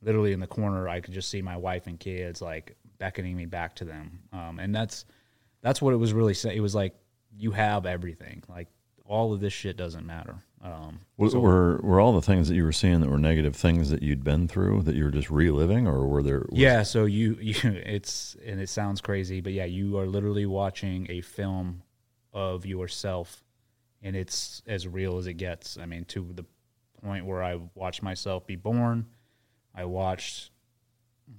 literally 0.02 0.34
in 0.34 0.40
the 0.40 0.48
corner, 0.48 0.88
I 0.88 1.02
could 1.02 1.14
just 1.14 1.30
see 1.30 1.42
my 1.42 1.58
wife 1.58 1.88
and 1.88 2.00
kids 2.00 2.42
like 2.42 2.76
beckoning 2.98 3.36
me 3.36 3.46
back 3.46 3.76
to 3.76 3.86
them. 3.86 4.20
Um, 4.34 4.60
and 4.60 4.74
that's 4.74 5.06
that's 5.62 5.82
what 5.82 5.94
it 5.94 5.98
was 5.98 6.14
really 6.14 6.34
saying. 6.34 6.58
It 6.58 6.62
was 6.62 6.76
like 6.76 6.96
you 7.38 7.52
have 7.52 7.86
everything. 7.86 8.44
Like 8.48 8.68
all 9.06 9.34
of 9.34 9.40
this 9.40 9.54
shit 9.54 9.78
doesn't 9.78 10.06
matter. 10.06 10.38
Um, 10.62 11.00
were, 11.16 11.30
so, 11.30 11.40
were 11.40 11.78
were 11.82 12.00
all 12.02 12.14
the 12.14 12.22
things 12.22 12.50
that 12.50 12.56
you 12.56 12.66
were 12.66 12.74
seeing 12.74 13.00
that 13.00 13.10
were 13.10 13.18
negative 13.18 13.56
things 13.56 13.90
that 13.92 14.04
you'd 14.04 14.24
been 14.24 14.48
through 14.48 14.84
that 14.84 14.96
you 14.96 15.06
were 15.06 15.12
just 15.12 15.30
reliving, 15.30 15.88
or 15.88 16.06
were 16.06 16.22
there? 16.22 16.46
yeah. 16.52 16.84
So 16.84 17.06
you 17.06 17.38
you 17.42 17.56
it's 17.64 18.36
and 18.46 18.60
it 18.60 18.70
sounds 18.70 19.02
crazy, 19.02 19.42
but 19.42 19.54
yeah, 19.54 19.66
you 19.66 19.98
are 19.98 20.06
literally 20.06 20.46
watching 20.46 21.08
a 21.10 21.22
film 21.22 21.84
of 22.34 22.66
yourself 22.66 23.44
and 24.02 24.16
it's 24.16 24.62
as 24.68 24.88
real 24.88 25.18
as 25.18 25.28
it 25.28 25.34
gets. 25.34 25.78
I 25.78 25.86
mean, 25.86 26.06
to 26.06 26.32
the 26.34 26.46
point 27.02 27.26
where 27.26 27.44
I 27.44 27.60
watched 27.76 28.04
myself 28.04 28.46
be 28.46 28.56
born. 28.56 29.08
I 29.74 29.86
watched 29.86 30.52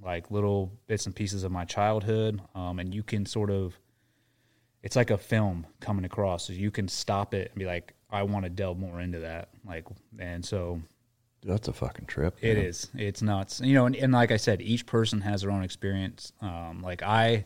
like 0.03 0.31
little 0.31 0.73
bits 0.87 1.07
and 1.07 1.15
pieces 1.15 1.43
of 1.43 1.53
my 1.53 1.65
childhood, 1.65 2.41
um, 2.55 2.79
and 2.79 2.95
you 2.95 3.03
can 3.03 3.27
sort 3.27 3.51
of. 3.51 3.79
It's 4.83 4.97
like 4.97 5.11
a 5.11 5.19
film 5.19 5.67
coming 5.81 6.07
across, 6.07 6.47
so 6.47 6.55
you 6.55 6.71
can 6.71 6.89
stop 6.89 7.35
it 7.35 7.51
and 7.51 7.59
be 7.59 7.67
like, 7.67 7.93
"I 8.11 8.23
want 8.23 8.45
to 8.45 8.51
delve 8.51 8.79
more 8.79 9.01
into 9.01 9.21
that." 9.21 9.49
Like, 9.67 9.87
and 10.19 10.45
so 10.45 10.81
that's 11.43 11.69
a 11.69 11.73
fucking 11.73 12.07
trip. 12.07 12.37
It 12.41 12.57
man. 12.57 12.67
is. 12.67 12.89
It's 12.95 13.23
nuts. 13.23 13.61
You 13.61 13.75
know, 13.75 13.87
and, 13.87 13.97
and, 13.97 14.13
like 14.13 14.31
I 14.31 14.37
said, 14.37 14.61
each 14.61 14.87
person 14.87 15.21
has 15.23 15.43
their 15.43 15.51
own 15.51 15.63
experience. 15.63 16.33
Um, 16.41 16.83
like 16.83 17.03
I 17.03 17.45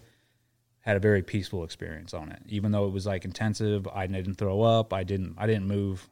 had 0.80 0.96
a 0.96 1.00
very 1.00 1.22
peaceful 1.22 1.64
experience 1.64 2.12
on 2.12 2.30
it. 2.30 2.42
Even 2.46 2.72
though 2.72 2.86
it 2.86 2.92
was 2.92 3.06
like 3.06 3.24
intensive, 3.24 3.86
I 3.88 4.06
didn't 4.06 4.34
throw 4.34 4.62
up. 4.62 4.92
I 4.92 5.04
didn't. 5.04 5.34
I 5.38 5.46
didn't 5.46 5.66
move 5.66 6.08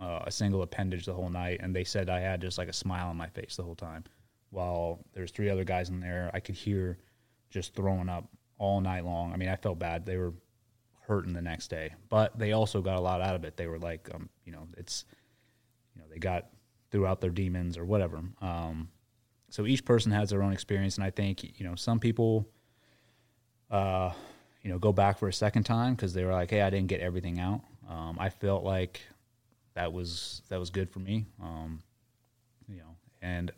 uh, 0.00 0.20
a 0.26 0.30
single 0.30 0.62
appendage 0.62 1.06
the 1.06 1.14
whole 1.14 1.30
night. 1.30 1.60
And 1.62 1.74
they 1.74 1.84
said 1.84 2.10
I 2.10 2.20
had 2.20 2.40
just 2.40 2.58
like 2.58 2.68
a 2.68 2.72
smile 2.72 3.08
on 3.08 3.16
my 3.16 3.28
face 3.28 3.56
the 3.56 3.62
whole 3.62 3.76
time. 3.76 4.04
While 4.50 5.00
there's 5.12 5.30
three 5.30 5.50
other 5.50 5.64
guys 5.64 5.88
in 5.88 6.00
there, 6.00 6.30
I 6.34 6.40
could 6.40 6.54
hear 6.54 6.98
just 7.50 7.74
throwing 7.74 8.08
up 8.08 8.28
all 8.58 8.80
night 8.80 9.04
long. 9.04 9.32
I 9.32 9.36
mean, 9.36 9.48
I 9.48 9.56
felt 9.56 9.78
bad. 9.78 10.04
They 10.04 10.16
were 10.16 10.32
hurting 11.06 11.32
the 11.32 11.42
next 11.42 11.68
day, 11.68 11.94
but 12.08 12.38
they 12.38 12.52
also 12.52 12.80
got 12.80 12.96
a 12.96 13.00
lot 13.00 13.20
out 13.20 13.34
of 13.34 13.44
it. 13.44 13.56
They 13.56 13.66
were 13.66 13.78
like, 13.78 14.08
um, 14.14 14.28
you 14.44 14.52
know, 14.52 14.68
it's, 14.76 15.04
you 15.94 16.00
know, 16.00 16.08
they 16.10 16.18
got 16.18 16.48
throughout 16.90 17.20
their 17.20 17.30
demons 17.30 17.76
or 17.76 17.84
whatever. 17.84 18.22
Um, 18.40 18.88
so 19.50 19.66
each 19.66 19.84
person 19.84 20.12
has 20.12 20.30
their 20.30 20.42
own 20.42 20.52
experience, 20.52 20.96
and 20.96 21.04
I 21.04 21.10
think 21.10 21.60
you 21.60 21.66
know 21.66 21.74
some 21.76 22.00
people 22.00 22.48
uh, 23.70 24.12
you 24.62 24.70
know, 24.70 24.78
go 24.78 24.92
back 24.92 25.18
for 25.18 25.28
a 25.28 25.32
second 25.32 25.64
time 25.64 25.94
because 25.94 26.14
they 26.14 26.24
were 26.24 26.32
like, 26.32 26.50
"Hey, 26.50 26.62
I 26.62 26.70
didn't 26.70 26.88
get 26.88 27.00
everything 27.00 27.38
out." 27.38 27.60
Um, 27.88 28.16
I 28.18 28.30
felt 28.30 28.64
like 28.64 29.02
that 29.74 29.92
was 29.92 30.42
that 30.48 30.58
was 30.58 30.70
good 30.70 30.90
for 30.90 31.00
me, 31.00 31.26
um, 31.42 31.82
you 32.68 32.76
know, 32.76 32.96
and 33.20 33.50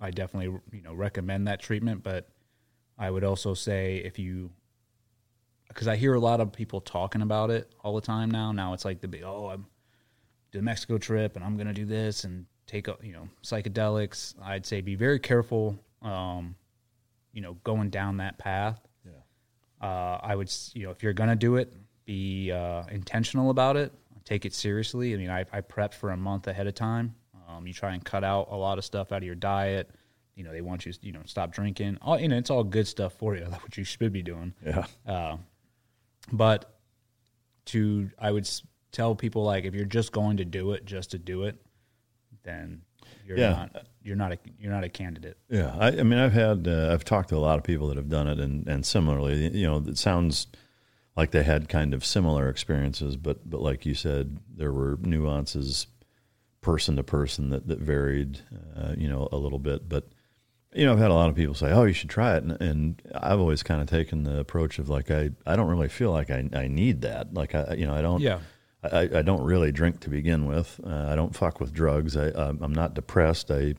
I 0.00 0.10
definitely 0.10 0.58
you 0.72 0.82
know 0.82 0.94
recommend 0.94 1.46
that 1.46 1.60
treatment. 1.60 2.02
But 2.02 2.28
I 2.98 3.10
would 3.10 3.24
also 3.24 3.54
say 3.54 3.98
if 3.98 4.18
you, 4.18 4.50
because 5.68 5.88
I 5.88 5.96
hear 5.96 6.14
a 6.14 6.20
lot 6.20 6.40
of 6.40 6.52
people 6.52 6.80
talking 6.80 7.22
about 7.22 7.50
it 7.50 7.72
all 7.82 7.94
the 7.94 8.00
time 8.00 8.30
now. 8.30 8.52
Now 8.52 8.72
it's 8.72 8.84
like 8.84 9.00
the 9.00 9.08
big, 9.08 9.22
oh, 9.22 9.50
I'm 9.50 9.66
the 10.52 10.62
Mexico 10.62 10.98
trip 10.98 11.36
and 11.36 11.44
I'm 11.44 11.56
gonna 11.56 11.74
do 11.74 11.84
this 11.84 12.24
and 12.24 12.46
take 12.66 12.86
you 13.02 13.12
know 13.12 13.28
psychedelics. 13.42 14.34
I'd 14.42 14.66
say 14.66 14.80
be 14.80 14.94
very 14.94 15.18
careful, 15.18 15.78
um, 16.02 16.54
you 17.32 17.40
know, 17.40 17.54
going 17.64 17.90
down 17.90 18.16
that 18.18 18.38
path 18.38 18.80
uh, 19.80 20.18
I 20.22 20.34
would, 20.34 20.52
you 20.74 20.84
know, 20.84 20.90
if 20.90 21.02
you're 21.02 21.12
gonna 21.12 21.36
do 21.36 21.56
it, 21.56 21.72
be 22.04 22.50
uh, 22.50 22.84
intentional 22.90 23.50
about 23.50 23.76
it. 23.76 23.92
Take 24.24 24.44
it 24.44 24.52
seriously. 24.52 25.14
I 25.14 25.16
mean, 25.16 25.30
I, 25.30 25.44
I 25.52 25.60
prepped 25.60 25.94
for 25.94 26.10
a 26.10 26.16
month 26.16 26.48
ahead 26.48 26.66
of 26.66 26.74
time. 26.74 27.14
Um, 27.48 27.66
you 27.66 27.72
try 27.72 27.94
and 27.94 28.04
cut 28.04 28.24
out 28.24 28.48
a 28.50 28.56
lot 28.56 28.76
of 28.76 28.84
stuff 28.84 29.10
out 29.12 29.18
of 29.18 29.24
your 29.24 29.34
diet. 29.34 29.90
You 30.34 30.44
know, 30.44 30.52
they 30.52 30.60
want 30.60 30.84
you, 30.84 30.92
you 31.00 31.12
know, 31.12 31.22
stop 31.24 31.50
drinking. 31.50 31.98
All 32.02 32.20
you 32.20 32.28
know, 32.28 32.36
it's 32.36 32.50
all 32.50 32.62
good 32.62 32.86
stuff 32.86 33.14
for 33.14 33.36
you. 33.36 33.44
That's 33.48 33.62
what 33.62 33.78
you 33.78 33.84
should 33.84 34.12
be 34.12 34.22
doing. 34.22 34.52
Yeah. 34.64 34.86
Uh, 35.06 35.36
but 36.32 36.78
to, 37.66 38.10
I 38.18 38.30
would 38.30 38.48
tell 38.92 39.14
people 39.14 39.44
like, 39.44 39.64
if 39.64 39.74
you're 39.74 39.84
just 39.84 40.12
going 40.12 40.38
to 40.38 40.44
do 40.44 40.72
it 40.72 40.84
just 40.84 41.10
to 41.12 41.18
do 41.18 41.44
it, 41.44 41.56
then 42.42 42.82
you're 43.24 43.38
yeah. 43.38 43.50
not 43.50 43.86
you're 44.02 44.16
not 44.16 44.32
a 44.32 44.38
you're 44.58 44.72
not 44.72 44.84
a 44.84 44.88
candidate. 44.88 45.36
Yeah, 45.50 45.76
I, 45.78 45.88
I 45.88 46.02
mean, 46.02 46.18
I've 46.18 46.32
had 46.32 46.66
uh, 46.66 46.90
I've 46.92 47.04
talked 47.04 47.28
to 47.28 47.36
a 47.36 47.38
lot 47.38 47.58
of 47.58 47.64
people 47.64 47.88
that 47.88 47.96
have 47.96 48.08
done 48.08 48.26
it, 48.26 48.40
and 48.40 48.66
and 48.66 48.84
similarly, 48.84 49.48
you 49.56 49.66
know, 49.66 49.84
it 49.86 49.98
sounds 49.98 50.46
like 51.14 51.30
they 51.30 51.42
had 51.42 51.68
kind 51.68 51.92
of 51.92 52.04
similar 52.04 52.48
experiences, 52.48 53.16
but 53.16 53.48
but 53.48 53.60
like 53.60 53.84
you 53.84 53.94
said, 53.94 54.38
there 54.54 54.72
were 54.72 54.98
nuances 55.02 55.88
person 56.62 56.96
to 56.96 57.02
person 57.02 57.50
that 57.50 57.68
that 57.68 57.80
varied, 57.80 58.40
uh, 58.76 58.94
you 58.96 59.08
know, 59.08 59.28
a 59.30 59.36
little 59.36 59.58
bit, 59.58 59.88
but. 59.88 60.08
You 60.74 60.84
know, 60.86 60.92
I've 60.92 60.98
had 60.98 61.10
a 61.10 61.14
lot 61.14 61.30
of 61.30 61.36
people 61.36 61.54
say, 61.54 61.70
"Oh, 61.72 61.84
you 61.84 61.94
should 61.94 62.10
try 62.10 62.36
it," 62.36 62.42
and, 62.42 62.60
and 62.60 63.02
I've 63.14 63.40
always 63.40 63.62
kind 63.62 63.80
of 63.80 63.88
taken 63.88 64.24
the 64.24 64.38
approach 64.38 64.78
of 64.78 64.88
like, 64.88 65.10
I, 65.10 65.30
I 65.46 65.56
don't 65.56 65.68
really 65.68 65.88
feel 65.88 66.12
like 66.12 66.30
I, 66.30 66.48
I 66.52 66.68
need 66.68 67.02
that. 67.02 67.32
Like, 67.32 67.54
I, 67.54 67.74
you 67.74 67.86
know, 67.86 67.94
I 67.94 68.02
don't. 68.02 68.20
Yeah 68.20 68.40
I, 68.82 69.00
I 69.00 69.22
don't 69.22 69.42
really 69.42 69.72
drink 69.72 70.00
to 70.00 70.10
begin 70.10 70.46
with. 70.46 70.80
Uh, 70.84 71.08
I 71.08 71.16
don't 71.16 71.34
fuck 71.34 71.60
with 71.60 71.72
drugs. 71.72 72.16
I, 72.16 72.28
I'm 72.28 72.72
not 72.72 72.94
depressed. 72.94 73.50
I 73.50 73.74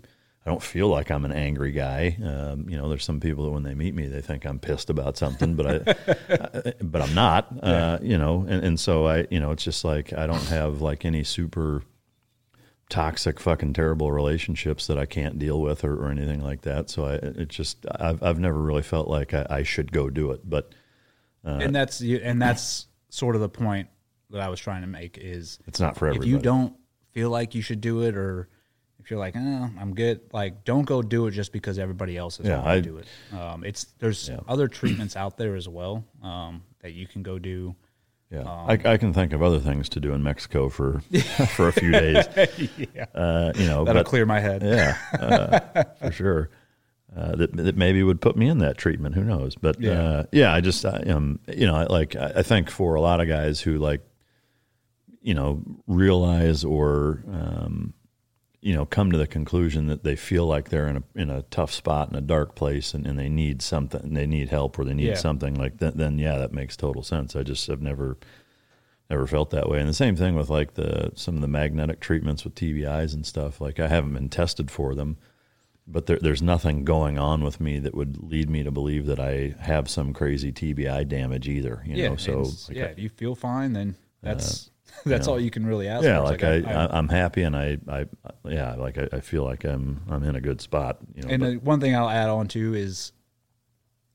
I 0.45 0.49
don't 0.49 0.63
feel 0.63 0.87
like 0.87 1.11
I'm 1.11 1.25
an 1.25 1.33
angry 1.33 1.71
guy. 1.71 2.17
Um, 2.23 2.69
you 2.69 2.77
know, 2.77 2.87
there's 2.87 3.03
some 3.03 3.19
people 3.19 3.43
that 3.43 3.51
when 3.51 3.63
they 3.63 3.75
meet 3.75 3.93
me, 3.93 4.07
they 4.07 4.21
think 4.21 4.45
I'm 4.45 4.57
pissed 4.57 4.89
about 4.89 5.17
something, 5.17 5.55
but 5.55 5.65
I, 5.67 5.95
I 6.29 6.73
but 6.81 7.01
I'm 7.01 7.13
not. 7.13 7.47
Uh, 7.61 7.99
you 8.01 8.17
know, 8.17 8.45
and, 8.47 8.63
and 8.63 8.79
so 8.79 9.05
I, 9.05 9.27
you 9.29 9.39
know, 9.39 9.51
it's 9.51 9.63
just 9.63 9.83
like 9.83 10.13
I 10.13 10.27
don't 10.27 10.45
have 10.45 10.81
like 10.81 11.05
any 11.05 11.23
super 11.23 11.83
toxic, 12.89 13.39
fucking 13.39 13.73
terrible 13.73 14.11
relationships 14.11 14.87
that 14.87 14.97
I 14.97 15.05
can't 15.05 15.39
deal 15.39 15.61
with 15.61 15.83
or, 15.83 15.95
or 15.95 16.09
anything 16.09 16.43
like 16.43 16.61
that. 16.61 16.89
So 16.89 17.05
I, 17.05 17.13
it 17.13 17.47
just 17.47 17.85
I've 17.89 18.21
I've 18.21 18.39
never 18.39 18.59
really 18.59 18.81
felt 18.81 19.07
like 19.07 19.33
I, 19.33 19.45
I 19.49 19.63
should 19.63 19.91
go 19.91 20.09
do 20.09 20.31
it, 20.31 20.41
but 20.47 20.73
uh, 21.45 21.59
and 21.61 21.73
that's 21.73 22.01
and 22.01 22.41
that's 22.41 22.87
sort 23.09 23.35
of 23.35 23.41
the 23.41 23.49
point 23.49 23.87
that 24.31 24.41
I 24.41 24.49
was 24.49 24.59
trying 24.59 24.81
to 24.81 24.87
make 24.87 25.17
is 25.17 25.59
it's 25.67 25.79
not 25.79 25.97
for 25.97 26.07
everybody. 26.07 26.29
If 26.29 26.33
you 26.33 26.39
don't 26.39 26.75
feel 27.11 27.29
like 27.29 27.55
you 27.55 27.61
should 27.61 27.81
do 27.81 28.01
it, 28.03 28.15
or 28.15 28.49
if 28.99 29.09
you're 29.09 29.19
like, 29.19 29.35
eh, 29.35 29.67
I'm 29.79 29.93
good, 29.93 30.21
like 30.33 30.63
don't 30.63 30.85
go 30.85 31.01
do 31.01 31.27
it 31.27 31.31
just 31.31 31.51
because 31.51 31.79
everybody 31.79 32.17
else 32.17 32.39
is 32.39 32.47
yeah, 32.47 32.61
going 32.61 32.83
to 32.83 32.89
do 32.89 32.97
it. 32.97 33.07
Um, 33.37 33.63
it's 33.63 33.85
there's 33.99 34.29
yeah. 34.29 34.39
other 34.47 34.67
treatments 34.67 35.15
out 35.15 35.37
there 35.37 35.55
as 35.55 35.67
well 35.67 36.03
um, 36.21 36.63
that 36.81 36.93
you 36.93 37.07
can 37.07 37.23
go 37.23 37.39
do. 37.39 37.75
Yeah, 38.31 38.41
um, 38.41 38.69
I, 38.69 38.79
I, 38.85 38.97
can 38.97 39.11
think 39.11 39.33
of 39.33 39.41
other 39.41 39.59
things 39.59 39.89
to 39.89 39.99
do 39.99 40.13
in 40.13 40.21
Mexico 40.21 40.69
for 40.69 41.01
for 41.55 41.67
a 41.67 41.73
few 41.73 41.91
days. 41.91 42.27
yeah, 42.93 43.05
uh, 43.15 43.51
you 43.55 43.65
know 43.65 43.83
that'll 43.83 44.03
but, 44.03 44.05
clear 44.05 44.25
my 44.25 44.39
head. 44.39 44.61
Yeah, 44.61 44.97
uh, 45.19 45.83
for 45.99 46.11
sure. 46.11 46.49
Uh, 47.15 47.35
that, 47.35 47.57
that 47.57 47.75
maybe 47.75 48.03
would 48.03 48.21
put 48.21 48.37
me 48.37 48.47
in 48.47 48.59
that 48.59 48.77
treatment. 48.77 49.15
Who 49.15 49.23
knows? 49.23 49.55
But 49.55 49.81
yeah, 49.81 49.91
uh, 49.91 50.23
yeah 50.31 50.53
I 50.53 50.61
just 50.61 50.85
I, 50.85 50.99
um, 51.07 51.39
you 51.47 51.65
know, 51.65 51.87
like 51.89 52.15
I 52.15 52.43
think 52.43 52.69
for 52.69 52.93
a 52.93 53.01
lot 53.01 53.19
of 53.19 53.27
guys 53.27 53.61
who 53.61 53.79
like 53.79 54.05
you 55.21 55.33
know, 55.33 55.61
realize 55.87 56.63
or 56.63 57.23
um, 57.27 57.93
you 58.61 58.73
know 58.73 58.85
come 58.85 59.11
to 59.11 59.17
the 59.17 59.27
conclusion 59.27 59.87
that 59.87 60.03
they 60.03 60.15
feel 60.15 60.45
like 60.45 60.69
they're 60.69 60.87
in 60.87 60.97
a 60.97 61.03
in 61.15 61.29
a 61.29 61.43
tough 61.43 61.71
spot 61.71 62.09
in 62.09 62.15
a 62.15 62.21
dark 62.21 62.55
place 62.55 62.93
and, 62.93 63.07
and 63.07 63.17
they 63.17 63.29
need 63.29 63.61
something 63.61 64.13
they 64.13 64.27
need 64.27 64.49
help 64.49 64.77
or 64.77 64.83
they 64.83 64.93
need 64.93 65.07
yeah. 65.07 65.15
something 65.15 65.55
like 65.55 65.77
that 65.77 65.97
then 65.97 66.19
yeah 66.19 66.37
that 66.37 66.53
makes 66.53 66.75
total 66.75 67.03
sense. 67.03 67.35
I 67.35 67.43
just 67.43 67.65
have 67.67 67.81
never 67.81 68.17
never 69.09 69.25
felt 69.25 69.49
that 69.51 69.69
way. 69.69 69.79
And 69.79 69.89
the 69.89 69.93
same 69.93 70.15
thing 70.15 70.35
with 70.35 70.49
like 70.49 70.73
the 70.73 71.11
some 71.15 71.35
of 71.35 71.41
the 71.41 71.47
magnetic 71.47 71.99
treatments 71.99 72.43
with 72.43 72.55
tbis 72.55 73.13
and 73.13 73.25
stuff. 73.25 73.61
Like 73.61 73.79
i 73.79 73.87
haven't 73.87 74.13
been 74.13 74.29
tested 74.29 74.69
for 74.69 74.93
them 74.93 75.17
but 75.91 76.05
there, 76.05 76.19
there's 76.21 76.41
nothing 76.41 76.85
going 76.85 77.17
on 77.17 77.43
with 77.43 77.59
me 77.59 77.79
that 77.79 77.95
would 77.95 78.21
lead 78.21 78.49
me 78.49 78.61
to 78.61 78.69
believe 78.69 79.07
that 79.07 79.19
i 79.19 79.55
have 79.59 79.89
some 79.89 80.13
crazy 80.13 80.51
tbi 80.51 81.07
damage 81.07 81.47
either 81.47 81.81
you 81.83 81.95
yeah, 81.95 82.09
know 82.09 82.15
so 82.15 82.41
like 82.41 82.77
yeah 82.77 82.85
I, 82.85 82.87
if 82.89 82.99
you 82.99 83.09
feel 83.09 83.33
fine 83.33 83.73
then 83.73 83.95
that's 84.21 84.67
uh, 84.67 84.69
That's 85.05 85.27
know, 85.27 85.33
all 85.33 85.39
you 85.39 85.51
can 85.51 85.65
really 85.65 85.87
ask. 85.87 86.03
Yeah, 86.03 86.19
like, 86.19 86.41
like, 86.41 86.65
I, 86.65 86.85
I, 86.85 86.97
am 86.97 87.09
happy, 87.09 87.43
and 87.43 87.55
I, 87.55 87.77
I, 87.87 88.05
yeah, 88.45 88.75
like 88.75 88.97
I, 88.97 89.07
I, 89.13 89.19
feel 89.19 89.43
like 89.43 89.63
I'm, 89.63 90.01
I'm 90.09 90.23
in 90.23 90.35
a 90.35 90.41
good 90.41 90.61
spot. 90.61 90.97
You 91.15 91.23
know, 91.23 91.29
and 91.29 91.41
but, 91.41 91.63
one 91.63 91.79
thing 91.79 91.95
I'll 91.95 92.09
add 92.09 92.29
on 92.29 92.47
to 92.49 92.73
is 92.73 93.11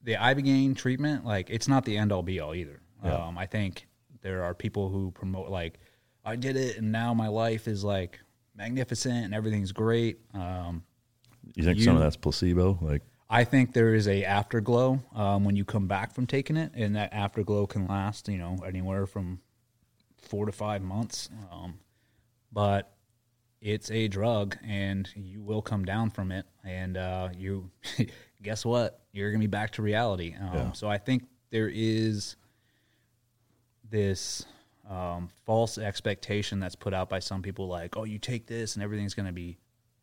the 0.03 0.15
ibogaine 0.15 0.77
treatment. 0.77 1.25
Like, 1.25 1.51
it's 1.51 1.69
not 1.69 1.85
the 1.85 1.97
end 1.97 2.13
all 2.13 2.23
be 2.23 2.41
all 2.41 2.55
either. 2.55 2.81
Yeah. 3.05 3.27
Um, 3.27 3.39
I 3.39 3.47
think 3.47 3.87
there 4.23 4.43
are 4.43 4.55
people 4.55 4.89
who 4.89 5.11
promote 5.11 5.51
like 5.51 5.79
I 6.25 6.37
did 6.37 6.57
it, 6.57 6.79
and 6.79 6.91
now 6.91 7.15
my 7.15 7.29
life 7.29 7.69
is 7.69 7.85
like 7.85 8.21
magnificent 8.57 9.25
and 9.25 9.35
everything's 9.35 9.73
great. 9.73 10.19
Um, 10.33 10.83
You 11.55 11.65
think 11.65 11.81
some 11.81 11.97
of 11.97 12.03
that's 12.03 12.17
placebo? 12.17 12.79
Like, 12.81 13.03
I 13.29 13.45
think 13.45 13.73
there 13.73 13.95
is 13.95 14.09
a 14.09 14.25
afterglow 14.25 15.01
um, 15.15 15.45
when 15.45 15.57
you 15.57 15.65
come 15.65 15.87
back 15.87 16.15
from 16.15 16.27
taking 16.27 16.57
it, 16.57 16.73
and 16.75 16.97
that 16.97 17.13
afterglow 17.13 17.67
can 17.67 17.87
last, 17.87 18.29
you 18.29 18.39
know, 18.39 18.57
anywhere 18.67 19.07
from 19.07 19.41
four 20.35 20.47
to 20.47 20.53
five 20.53 20.83
months. 20.83 21.29
Um, 21.53 21.79
but 22.53 22.93
it's 23.61 23.89
a 23.93 24.09
drug, 24.09 24.57
and 24.67 25.09
you 25.15 25.41
will 25.41 25.63
come 25.63 25.85
down 25.85 26.11
from 26.11 26.33
it, 26.33 26.45
and 26.65 26.97
uh, 26.97 27.29
you 27.37 27.71
guess 28.43 28.65
what? 28.65 29.01
You're 29.13 29.31
gonna 29.31 29.41
be 29.41 29.47
back 29.47 29.71
to 29.73 29.83
reality. 29.83 30.35
Um, 30.39 30.51
Yeah. 30.53 30.73
So 30.73 30.89
I 30.89 30.99
think 30.99 31.29
there 31.51 31.71
is 31.73 32.35
this 33.89 34.45
um, 34.91 35.29
false 35.47 35.79
expectation 35.79 36.59
that's 36.59 36.75
put 36.75 36.93
out 36.93 37.09
by 37.09 37.21
some 37.21 37.43
people, 37.43 37.69
like, 37.69 37.97
oh, 37.97 38.03
you 38.03 38.19
take 38.19 38.49
this 38.49 38.75
and 38.75 38.83
everything's 38.83 39.15
gonna 39.15 39.33
be 39.33 39.57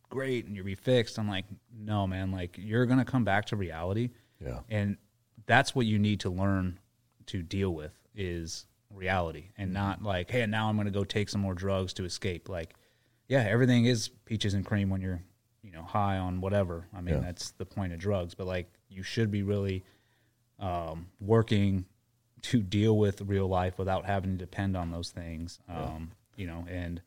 great 0.10 0.46
and 0.46 0.56
you'll 0.56 0.66
be 0.66 0.76
fixed. 0.76 1.20
I'm 1.20 1.28
like, 1.28 1.46
no, 1.78 2.08
man, 2.08 2.32
like 2.32 2.56
you're 2.58 2.86
gonna 2.86 3.04
come 3.04 3.26
back 3.26 3.48
to 3.48 3.58
reality. 3.58 4.12
Yeah. 4.40 4.60
And 4.70 4.96
that's 5.46 5.76
what 5.76 5.86
you 5.86 6.00
need 6.00 6.22
to 6.22 6.30
learn 6.30 6.80
to 7.28 7.44
deal 7.44 7.74
with 7.74 7.92
is 8.16 8.66
reality 8.94 9.50
and 9.58 9.74
not 9.74 10.02
like, 10.04 10.30
hey, 10.32 10.46
now 10.46 10.70
I'm 10.70 10.78
gonna 10.78 10.92
go 10.92 11.04
take 11.04 11.30
some 11.30 11.42
more 11.42 11.54
drugs 11.54 11.94
to 11.94 12.06
escape. 12.06 12.50
Like, 12.50 12.74
yeah, 13.28 13.42
everything 13.44 13.86
is 13.86 14.10
peaches 14.26 14.54
and 14.54 14.66
cream 14.66 14.90
when 14.90 15.02
you're, 15.02 15.22
you 15.64 15.72
know, 15.72 15.84
high 15.84 16.18
on 16.18 16.42
whatever. 16.42 16.88
I 16.94 17.02
mean, 17.02 17.16
Yeah. 17.16 17.22
that's 17.22 17.52
the 17.52 17.66
point 17.66 17.94
of 17.94 18.00
drugs. 18.00 18.36
But 18.36 18.48
like 18.48 18.72
you 18.90 19.04
should 19.04 19.32
be 19.32 19.44
really 19.44 19.84
um, 20.60 21.08
working 21.20 21.86
to 22.44 22.62
deal 22.62 22.98
with 22.98 23.22
real 23.22 23.48
life 23.48 23.78
without 23.78 24.06
having 24.06 24.32
to 24.32 24.38
depend 24.38 24.76
on 24.76 24.92
those 24.92 25.12
things. 25.12 25.60
Um, 25.70 26.12
You 26.38 26.48
know, 26.48 26.66
and 26.70 27.02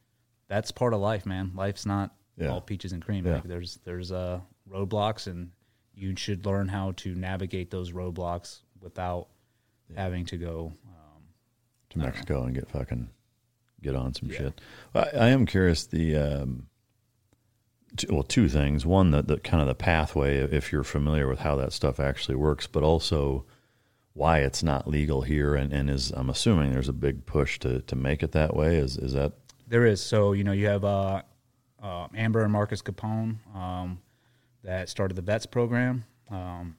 that's 0.48 0.70
part 0.70 0.92
of 0.94 1.00
life, 1.00 1.24
man. 1.26 1.52
Life's 1.54 1.86
not 1.86 2.14
Yeah. 2.36 2.48
all 2.48 2.60
peaches 2.60 2.92
and 2.92 3.02
cream. 3.02 3.24
Yeah. 3.26 3.34
Like 3.36 3.44
there's 3.44 3.76
there's 3.84 4.12
uh, 4.12 4.40
roadblocks, 4.70 5.26
and 5.26 5.50
you 5.94 6.14
should 6.16 6.44
learn 6.46 6.68
how 6.68 6.92
to 6.92 7.14
navigate 7.14 7.70
those 7.70 7.92
roadblocks 7.92 8.60
without 8.80 9.28
having 9.96 10.24
to 10.26 10.36
go. 10.36 10.72
To 11.94 12.06
Mexico 12.06 12.44
and 12.44 12.54
get 12.54 12.68
fucking 12.68 13.08
get 13.82 13.94
on 13.94 14.14
some 14.14 14.30
shit. 14.30 14.60
I, 14.94 15.08
I 15.14 15.28
am 15.28 15.46
curious. 15.46 15.86
The 15.86 16.16
um, 16.16 16.66
t- 17.96 18.06
well, 18.10 18.22
two 18.22 18.48
things. 18.48 18.84
One, 18.86 19.10
that 19.10 19.28
the 19.28 19.38
kind 19.38 19.60
of 19.60 19.68
the 19.68 19.74
pathway, 19.74 20.38
if 20.38 20.72
you're 20.72 20.84
familiar 20.84 21.28
with 21.28 21.40
how 21.40 21.56
that 21.56 21.72
stuff 21.72 21.98
actually 22.00 22.36
works, 22.36 22.66
but 22.66 22.82
also 22.82 23.44
why 24.12 24.38
it's 24.38 24.62
not 24.62 24.86
legal 24.86 25.22
here, 25.22 25.54
and, 25.54 25.72
and 25.72 25.90
is 25.90 26.10
I'm 26.12 26.30
assuming 26.30 26.72
there's 26.72 26.88
a 26.88 26.92
big 26.92 27.26
push 27.26 27.58
to 27.60 27.80
to 27.82 27.96
make 27.96 28.22
it 28.22 28.32
that 28.32 28.54
way. 28.54 28.76
Is 28.76 28.96
is 28.96 29.12
that 29.12 29.32
There 29.66 29.86
is. 29.86 30.00
So, 30.00 30.32
you 30.32 30.44
know, 30.44 30.52
you 30.52 30.66
have 30.66 30.84
uh, 30.84 31.22
uh, 31.82 32.08
Amber 32.14 32.42
and 32.42 32.52
Marcus 32.52 32.82
Capone 32.82 33.36
um, 33.54 34.00
that 34.62 34.88
started 34.88 35.14
the 35.14 35.22
VETS 35.22 35.46
program. 35.46 36.04
Um, 36.30 36.76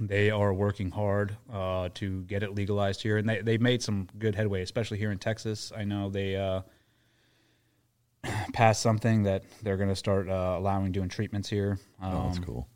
they 0.00 0.30
are 0.30 0.52
working 0.52 0.90
hard 0.90 1.36
uh, 1.52 1.88
to 1.94 2.22
get 2.22 2.42
it 2.42 2.54
legalized 2.54 3.02
here, 3.02 3.16
and 3.18 3.28
they, 3.28 3.40
they've 3.42 3.60
made 3.60 3.82
some 3.82 4.08
good 4.18 4.34
headway, 4.34 4.62
especially 4.62 4.98
here 4.98 5.10
in 5.12 5.18
Texas. 5.18 5.72
I 5.76 5.84
know 5.84 6.10
they 6.10 6.36
uh, 6.36 6.62
passed 8.52 8.80
something 8.82 9.22
that 9.24 9.44
they're 9.62 9.76
going 9.76 9.88
to 9.90 9.96
start 9.96 10.28
uh, 10.28 10.54
allowing 10.58 10.92
doing 10.92 11.08
treatments 11.08 11.48
here. 11.48 11.78
oh, 12.02 12.24
that's 12.26 12.38
Um, 12.38 12.44
cool. 12.44 12.68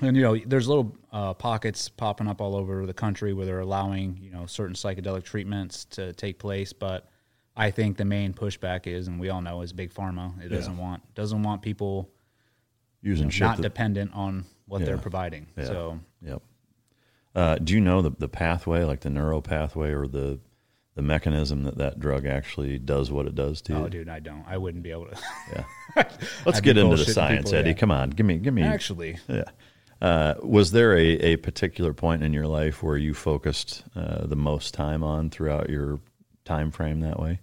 and 0.00 0.16
you 0.16 0.22
know, 0.22 0.36
there's 0.46 0.66
little 0.66 0.96
uh, 1.12 1.34
pockets 1.34 1.88
popping 1.88 2.26
up 2.26 2.40
all 2.40 2.56
over 2.56 2.86
the 2.86 2.94
country 2.94 3.32
where 3.32 3.46
they're 3.46 3.60
allowing 3.60 4.18
you 4.20 4.30
know 4.30 4.46
certain 4.46 4.74
psychedelic 4.74 5.24
treatments 5.24 5.84
to 5.86 6.12
take 6.14 6.38
place. 6.38 6.72
But 6.72 7.08
I 7.56 7.70
think 7.70 7.96
the 7.96 8.04
main 8.04 8.32
pushback 8.32 8.86
is, 8.86 9.06
and 9.06 9.20
we 9.20 9.28
all 9.28 9.40
know, 9.42 9.60
is 9.60 9.72
big 9.72 9.92
pharma. 9.92 10.36
It 10.42 10.50
Yeah. 10.50 10.56
doesn't 10.56 10.76
want 10.76 11.14
doesn't 11.14 11.42
want 11.42 11.62
people 11.62 12.10
Using 13.02 13.24
you 13.24 13.26
know, 13.26 13.30
shit 13.30 13.40
not 13.42 13.56
that- 13.58 13.62
dependent 13.62 14.12
on 14.14 14.46
what 14.66 14.82
they're 14.84 14.96
providing. 14.98 15.46
Yeah. 15.58 15.64
So 15.66 16.00
Yep. 16.22 16.42
Uh, 17.34 17.56
do 17.56 17.74
you 17.74 17.80
know 17.80 18.00
the 18.02 18.10
the 18.10 18.28
pathway, 18.28 18.84
like 18.84 19.00
the 19.00 19.10
neuro 19.10 19.40
pathway, 19.40 19.90
or 19.92 20.06
the 20.06 20.38
the 20.94 21.02
mechanism 21.02 21.64
that 21.64 21.78
that 21.78 21.98
drug 21.98 22.24
actually 22.26 22.78
does 22.78 23.10
what 23.10 23.26
it 23.26 23.34
does 23.34 23.60
to 23.62 23.72
you? 23.72 23.78
oh, 23.80 23.88
dude, 23.88 24.08
I 24.08 24.20
don't. 24.20 24.44
I 24.46 24.56
wouldn't 24.56 24.82
be 24.84 24.90
able 24.92 25.06
to. 25.06 25.16
Yeah. 25.52 25.64
Let's 26.46 26.58
I'd 26.58 26.62
get 26.64 26.76
into 26.78 26.96
the 26.96 27.04
science, 27.04 27.46
people, 27.46 27.58
Eddie. 27.58 27.70
yeah. 27.70 27.74
Come 27.76 27.90
on, 27.90 28.10
give 28.10 28.24
me, 28.26 28.36
give 28.38 28.54
me. 28.54 28.62
Actually. 28.62 29.18
yeah. 29.28 29.44
Uh, 30.00 30.34
was 30.42 30.70
there 30.72 30.96
a, 30.96 31.02
a 31.32 31.36
particular 31.36 31.92
point 31.94 32.22
in 32.22 32.32
your 32.32 32.46
life 32.46 32.82
where 32.82 32.96
you 32.96 33.14
focused 33.14 33.84
uh, 33.96 34.26
the 34.26 34.36
most 34.36 34.74
time 34.74 35.02
on 35.02 35.30
throughout 35.30 35.70
your 35.70 35.98
time 36.44 36.70
frame 36.70 37.00
that 37.00 37.18
way? 37.18 37.40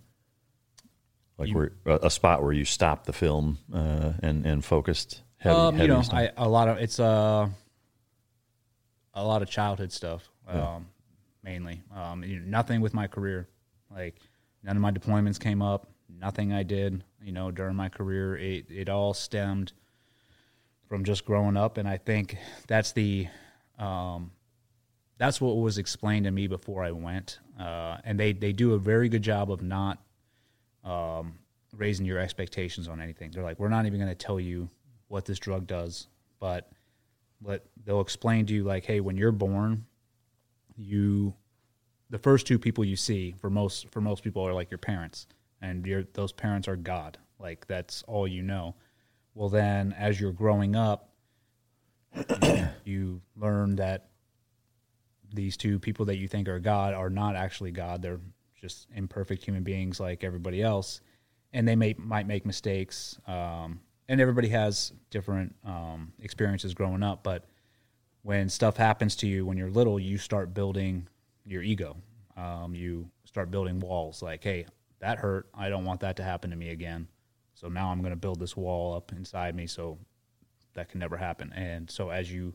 Like 1.38 1.50
You- 1.50 1.56
where 1.56 1.72
a, 1.86 2.06
a 2.08 2.10
spot 2.10 2.44
where 2.44 2.54
you 2.54 2.64
stopped 2.66 3.08
the 3.08 3.14
film 3.14 3.58
uh, 3.74 4.14
and 4.22 4.46
and 4.46 4.64
focused 4.64 5.24
heavy, 5.38 5.56
um, 5.56 5.80
you 5.82 5.88
know. 5.88 6.04
I, 6.12 6.30
a 6.38 6.48
lot 6.48 6.68
of 6.68 6.78
it's 6.78 7.00
uh, 7.00 7.50
a 9.14 9.24
lot 9.26 9.42
of 9.42 9.50
childhood 9.50 9.92
stuff, 9.92 10.30
um, 10.48 10.58
Yeah. 10.58 10.80
mainly. 11.44 11.84
Um, 11.94 12.24
you 12.24 12.40
know, 12.40 12.46
nothing 12.46 12.82
with 12.82 12.94
my 12.94 13.08
career, 13.08 13.48
like 13.90 14.16
none 14.64 14.76
of 14.76 14.82
my 14.82 14.92
deployments 14.92 15.40
came 15.40 15.62
up. 15.62 15.88
Nothing 16.10 16.54
I 16.54 16.64
did, 16.64 17.04
you 17.22 17.32
know, 17.32 17.52
during 17.52 17.76
my 17.76 17.90
career. 17.90 18.38
It 18.38 18.70
it 18.70 18.90
all 18.90 19.14
stemmed 19.14 19.74
from 20.88 21.04
just 21.06 21.26
growing 21.26 21.56
up, 21.58 21.78
and 21.78 21.88
I 21.88 21.98
think 21.98 22.38
that's 22.68 22.92
the 22.92 23.28
um, 23.80 24.32
that's 25.18 25.40
what 25.40 25.56
was 25.58 25.78
explained 25.78 26.26
to 26.26 26.32
me 26.32 26.48
before 26.48 26.84
I 26.84 26.92
went. 26.92 27.40
Uh, 27.60 27.98
and 28.04 28.20
they 28.20 28.34
they 28.34 28.52
do 28.54 28.74
a 28.74 28.78
very 28.80 29.08
good 29.10 29.22
job 29.24 29.52
of 29.52 29.62
not 29.62 30.00
um, 30.84 31.36
raising 31.76 32.06
your 32.06 32.20
expectations 32.20 32.88
on 32.88 33.00
anything. 33.02 33.32
They're 33.32 33.44
like, 33.44 33.60
we're 33.60 33.70
not 33.70 33.86
even 33.86 34.00
going 34.00 34.10
to 34.12 34.16
tell 34.16 34.40
you 34.40 34.70
what 35.08 35.26
this 35.26 35.40
drug 35.40 35.68
does, 35.68 36.08
but 36.40 36.70
let 37.44 37.64
they'll 37.84 38.02
explain 38.02 38.46
to 38.48 38.54
you 38.54 38.64
like, 38.64 38.86
hey, 38.86 39.00
when 39.00 39.18
you're 39.18 39.32
born, 39.32 39.86
you 40.76 41.34
the 42.10 42.20
first 42.20 42.46
two 42.46 42.60
people 42.60 42.84
you 42.84 42.96
see 42.96 43.34
for 43.40 43.50
most 43.50 43.90
for 43.90 44.02
most 44.02 44.24
people 44.24 44.46
are 44.48 44.54
like 44.54 44.70
your 44.70 44.78
parents, 44.78 45.28
and 45.62 45.86
your 45.86 46.04
those 46.14 46.32
parents 46.32 46.68
are 46.68 46.76
God. 46.76 47.18
Like 47.40 47.68
that's 47.68 48.04
all 48.04 48.28
you 48.28 48.44
know. 48.44 48.76
Well, 49.34 49.50
then 49.50 49.94
as 49.98 50.20
you're 50.20 50.34
growing 50.34 50.76
up, 50.76 51.10
you, 52.16 52.68
you 52.84 53.22
learn 53.36 53.78
that 53.78 54.10
these 55.34 55.56
two 55.56 55.80
people 55.80 56.06
that 56.06 56.18
you 56.18 56.28
think 56.28 56.50
are 56.50 56.60
God 56.60 56.94
are 56.94 57.10
not 57.10 57.36
actually 57.36 57.72
God. 57.72 58.02
They're 58.02 58.20
just 58.60 58.88
imperfect 58.94 59.44
human 59.44 59.64
beings 59.64 60.00
like 60.00 60.24
everybody 60.24 60.62
else, 60.62 61.02
and 61.54 61.68
they 61.68 61.76
may 61.76 61.96
might 61.98 62.28
make 62.28 62.46
mistakes. 62.46 63.18
Um, 63.26 63.80
and 64.12 64.20
everybody 64.20 64.50
has 64.50 64.92
different 65.10 65.56
um, 65.64 66.12
experiences 66.20 66.74
growing 66.74 67.02
up, 67.02 67.24
but 67.24 67.46
when 68.24 68.50
stuff 68.50 68.76
happens 68.76 69.16
to 69.16 69.26
you 69.26 69.46
when 69.46 69.56
you're 69.56 69.70
little, 69.70 69.98
you 69.98 70.18
start 70.18 70.54
building 70.54 71.08
your 71.46 71.64
ego. 71.64 71.96
Um, 72.36 72.76
you 72.76 73.10
start 73.24 73.52
building 73.52 73.80
walls 73.80 74.22
like, 74.22 74.44
hey, 74.44 74.66
that 75.00 75.18
hurt. 75.18 75.48
I 75.54 75.70
don't 75.70 75.86
want 75.86 76.02
that 76.02 76.18
to 76.18 76.24
happen 76.24 76.50
to 76.50 76.58
me 76.58 76.72
again. 76.72 77.08
So 77.56 77.70
now 77.70 77.90
I'm 77.90 78.00
going 78.00 78.12
to 78.12 78.18
build 78.18 78.42
this 78.42 78.58
wall 78.58 78.94
up 78.94 79.14
inside 79.14 79.56
me 79.56 79.66
so 79.66 79.98
that 80.74 80.90
can 80.90 81.00
never 81.00 81.16
happen. 81.16 81.54
And 81.54 81.90
so 81.90 82.10
as 82.10 82.30
you 82.30 82.54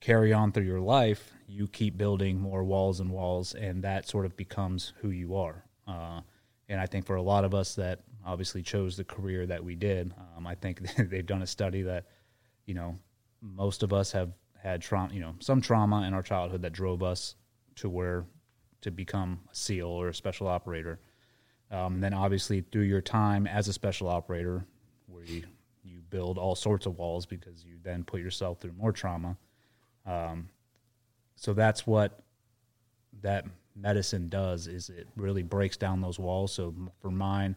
carry 0.00 0.32
on 0.32 0.50
through 0.50 0.64
your 0.64 0.80
life, 0.80 1.30
you 1.46 1.68
keep 1.68 1.98
building 1.98 2.40
more 2.40 2.64
walls 2.64 3.00
and 3.00 3.10
walls, 3.10 3.54
and 3.54 3.84
that 3.84 4.08
sort 4.08 4.24
of 4.24 4.34
becomes 4.34 4.94
who 5.02 5.10
you 5.10 5.36
are. 5.36 5.62
Uh, 5.86 6.22
and 6.70 6.80
I 6.80 6.86
think 6.86 7.04
for 7.04 7.16
a 7.16 7.22
lot 7.22 7.44
of 7.44 7.54
us 7.54 7.74
that 7.74 8.00
obviously 8.26 8.62
chose 8.62 8.96
the 8.96 9.04
career 9.04 9.46
that 9.46 9.64
we 9.64 9.74
did, 9.74 10.12
um, 10.36 10.46
I 10.46 10.54
think 10.54 10.80
they've 10.96 11.24
done 11.24 11.42
a 11.42 11.46
study 11.46 11.82
that, 11.82 12.04
you 12.66 12.74
know, 12.74 12.98
most 13.40 13.82
of 13.82 13.92
us 13.92 14.12
have 14.12 14.32
had 14.60 14.82
trauma, 14.82 15.14
you 15.14 15.20
know, 15.20 15.34
some 15.38 15.60
trauma 15.60 16.02
in 16.02 16.12
our 16.12 16.22
childhood 16.22 16.62
that 16.62 16.72
drove 16.72 17.02
us 17.02 17.36
to 17.76 17.88
where 17.88 18.24
to 18.80 18.90
become 18.90 19.40
a 19.50 19.54
SEAL 19.54 19.86
or 19.86 20.08
a 20.08 20.14
special 20.14 20.48
operator. 20.48 20.98
Um, 21.70 22.00
then 22.00 22.14
obviously 22.14 22.60
through 22.60 22.82
your 22.82 23.00
time 23.00 23.46
as 23.46 23.68
a 23.68 23.72
special 23.72 24.08
operator, 24.08 24.66
where 25.06 25.24
you, 25.24 25.42
you 25.84 26.00
build 26.10 26.38
all 26.38 26.54
sorts 26.54 26.86
of 26.86 26.98
walls 26.98 27.26
because 27.26 27.64
you 27.64 27.74
then 27.82 28.04
put 28.04 28.20
yourself 28.20 28.60
through 28.60 28.72
more 28.72 28.92
trauma. 28.92 29.36
Um, 30.04 30.48
so 31.36 31.52
that's 31.52 31.86
what 31.86 32.20
that 33.22 33.46
medicine 33.74 34.28
does 34.28 34.66
is 34.66 34.88
it 34.88 35.06
really 35.16 35.42
breaks 35.42 35.76
down 35.76 36.00
those 36.00 36.18
walls. 36.18 36.52
So 36.52 36.74
for 37.00 37.10
mine, 37.10 37.56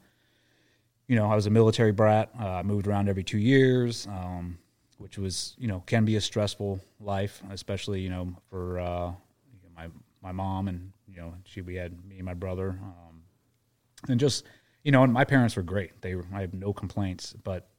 you 1.09 1.15
know, 1.15 1.29
I 1.29 1.35
was 1.35 1.47
a 1.47 1.49
military 1.49 1.91
brat. 1.91 2.29
Uh, 2.39 2.47
I 2.47 2.63
moved 2.63 2.87
around 2.87 3.09
every 3.09 3.23
two 3.23 3.39
years, 3.39 4.05
um, 4.07 4.59
which 4.99 5.17
was, 5.17 5.55
you 5.57 5.67
know, 5.67 5.81
can 5.87 6.05
be 6.05 6.15
a 6.17 6.21
stressful 6.21 6.79
life, 6.99 7.41
especially, 7.49 7.99
you 7.99 8.11
know, 8.11 8.31
for 8.49 8.79
uh, 8.79 9.11
my 9.75 9.87
my 10.21 10.31
mom 10.31 10.67
and 10.67 10.91
you 11.07 11.17
know, 11.19 11.33
she 11.45 11.61
we 11.61 11.75
had 11.75 11.93
me 12.05 12.17
and 12.17 12.25
my 12.25 12.35
brother, 12.35 12.79
um, 12.81 13.23
and 14.07 14.19
just 14.19 14.45
you 14.83 14.91
know, 14.91 15.03
and 15.03 15.11
my 15.11 15.25
parents 15.25 15.55
were 15.55 15.63
great. 15.63 15.99
They 16.01 16.13
were, 16.13 16.25
I 16.31 16.41
have 16.41 16.53
no 16.53 16.73
complaints, 16.73 17.33
but 17.43 17.69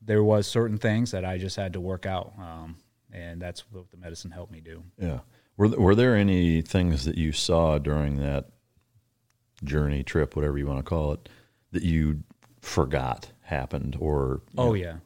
there 0.00 0.24
was 0.24 0.46
certain 0.46 0.78
things 0.78 1.10
that 1.10 1.24
I 1.24 1.36
just 1.36 1.56
had 1.56 1.74
to 1.74 1.80
work 1.80 2.06
out, 2.06 2.32
um, 2.38 2.76
and 3.12 3.42
that's 3.42 3.64
what 3.70 3.90
the 3.90 3.98
medicine 3.98 4.30
helped 4.30 4.52
me 4.52 4.62
do. 4.62 4.82
Yeah. 4.98 5.20
Were 5.58 5.68
were 5.68 5.94
there 5.94 6.16
any 6.16 6.62
things 6.62 7.04
that 7.04 7.18
you 7.18 7.30
saw 7.30 7.76
during 7.76 8.16
that 8.20 8.46
journey 9.62 10.02
trip, 10.02 10.34
whatever 10.34 10.56
you 10.56 10.66
want 10.66 10.78
to 10.78 10.82
call 10.82 11.12
it, 11.12 11.28
that 11.72 11.82
you 11.82 12.22
forgot 12.64 13.30
happened, 13.42 13.96
or 14.00 14.40
Oh 14.56 14.68
know, 14.68 14.74
yeah, 14.74 14.96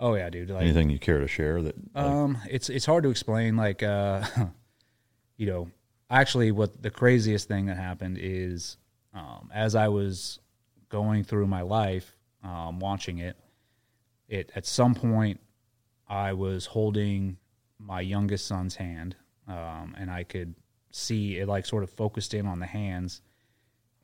oh 0.00 0.14
yeah, 0.14 0.30
dude. 0.30 0.50
Like, 0.50 0.62
anything 0.62 0.90
you 0.90 0.98
care 0.98 1.18
to 1.20 1.28
share 1.28 1.62
that? 1.62 1.76
like- 1.94 2.04
Um, 2.04 2.38
it's 2.50 2.68
it's 2.68 2.86
hard 2.86 3.04
to 3.04 3.10
explain. 3.10 3.56
Like, 3.56 3.82
uh, 3.82 4.24
you 5.36 5.46
know, 5.46 5.70
actually, 6.10 6.50
what 6.52 6.82
the 6.82 6.90
craziest 6.90 7.48
thing 7.48 7.66
that 7.66 7.76
happened 7.76 8.18
is, 8.20 8.76
um, 9.14 9.50
as 9.52 9.74
I 9.74 9.88
was 9.88 10.38
going 10.88 11.24
through 11.24 11.46
my 11.46 11.62
life, 11.62 12.16
um, 12.42 12.78
watching 12.80 13.18
it, 13.18 13.36
it 14.28 14.50
at 14.54 14.66
some 14.66 14.94
point, 14.94 15.40
I 16.08 16.32
was 16.32 16.66
holding 16.66 17.36
my 17.78 18.00
youngest 18.00 18.46
son's 18.46 18.76
hand, 18.76 19.16
um, 19.48 19.94
and 19.98 20.10
I 20.10 20.24
could 20.24 20.54
see 20.90 21.38
it 21.38 21.48
like 21.48 21.66
sort 21.66 21.82
of 21.82 21.90
focused 21.90 22.32
in 22.34 22.46
on 22.46 22.60
the 22.60 22.66
hands, 22.66 23.20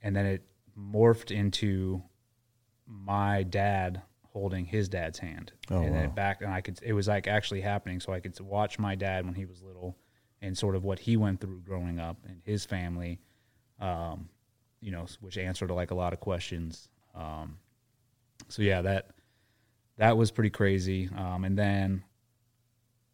and 0.03 0.15
then 0.17 0.27
it 0.27 0.43
morphed 0.79 1.31
into 1.31 2.03
my 2.89 3.43
dad 3.43 4.03
holding 4.33 4.65
his 4.65 4.89
dad's 4.89 5.19
hand. 5.19 5.53
Oh, 5.71 5.83
and 5.83 5.95
then 5.95 6.03
wow. 6.03 6.05
it 6.05 6.15
back 6.15 6.43
and 6.43 6.53
i 6.53 6.61
could 6.61 6.79
it 6.83 6.93
was 6.93 7.09
like 7.09 7.27
actually 7.27 7.61
happening 7.61 8.01
so 8.01 8.13
i 8.13 8.21
could 8.21 8.39
watch 8.41 8.79
my 8.79 8.95
dad 8.95 9.25
when 9.25 9.35
he 9.35 9.45
was 9.45 9.63
little 9.63 9.97
and 10.41 10.57
sort 10.57 10.77
of 10.77 10.85
what 10.85 10.99
he 10.99 11.17
went 11.17 11.41
through 11.41 11.61
growing 11.61 11.99
up 11.99 12.17
and 12.27 12.41
his 12.45 12.65
family 12.65 13.21
um 13.81 14.29
you 14.81 14.91
know 14.93 15.07
which 15.21 15.37
answered 15.37 15.71
like 15.71 15.91
a 15.91 15.95
lot 15.95 16.13
of 16.13 16.21
questions. 16.21 16.89
Um 17.15 17.59
so 18.49 18.63
yeah 18.63 18.83
that 18.83 19.11
that 19.97 20.17
was 20.17 20.31
pretty 20.31 20.51
crazy. 20.51 21.09
Um 21.17 21.45
and 21.45 21.59
then 21.59 22.05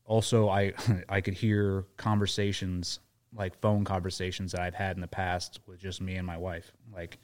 also 0.05 0.49
i 0.49 0.73
i 1.09 1.21
could 1.21 1.35
hear 1.35 1.87
conversations 1.97 3.01
like 3.35 3.59
phone 3.61 3.85
conversations 3.85 4.53
that 4.53 4.61
i've 4.61 4.75
had 4.75 4.97
in 4.97 5.01
the 5.01 5.09
past 5.09 5.61
with 5.67 5.81
just 5.81 6.01
me 6.01 6.17
and 6.17 6.27
my 6.27 6.37
wife. 6.37 6.73
Like 6.93 7.19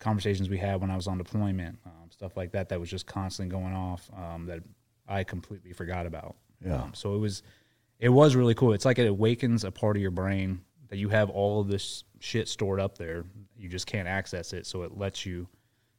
conversations 0.00 0.48
we 0.48 0.58
had 0.58 0.80
when 0.80 0.90
I 0.90 0.96
was 0.96 1.06
on 1.06 1.18
deployment, 1.18 1.78
um, 1.86 2.10
stuff 2.10 2.36
like 2.36 2.50
that, 2.52 2.68
that 2.70 2.80
was 2.80 2.90
just 2.90 3.06
constantly 3.06 3.54
going 3.54 3.74
off 3.74 4.10
um, 4.16 4.46
that 4.46 4.60
I 5.06 5.22
completely 5.22 5.72
forgot 5.72 6.06
about. 6.06 6.34
Yeah. 6.64 6.82
Um, 6.82 6.94
so 6.94 7.14
it 7.14 7.18
was, 7.18 7.42
it 7.98 8.08
was 8.08 8.34
really 8.34 8.54
cool. 8.54 8.72
It's 8.72 8.84
like 8.84 8.98
it 8.98 9.06
awakens 9.06 9.62
a 9.62 9.70
part 9.70 9.96
of 9.96 10.02
your 10.02 10.10
brain 10.10 10.62
that 10.88 10.96
you 10.96 11.08
have 11.10 11.30
all 11.30 11.60
of 11.60 11.68
this 11.68 12.04
shit 12.18 12.48
stored 12.48 12.80
up 12.80 12.98
there. 12.98 13.24
You 13.56 13.68
just 13.68 13.86
can't 13.86 14.08
access 14.08 14.52
it. 14.52 14.66
So 14.66 14.82
it 14.82 14.96
lets 14.96 15.24
you, 15.24 15.46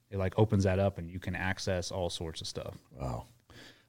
it 0.10 0.18
like 0.18 0.34
opens 0.38 0.66
that 0.66 0.80
up 0.80 0.98
and 0.98 1.10
you 1.10 1.20
can 1.20 1.36
access 1.36 1.92
all 1.92 2.10
sorts 2.10 2.42
of 2.42 2.48
stuff. 2.48 2.76
Wow. 3.00 3.28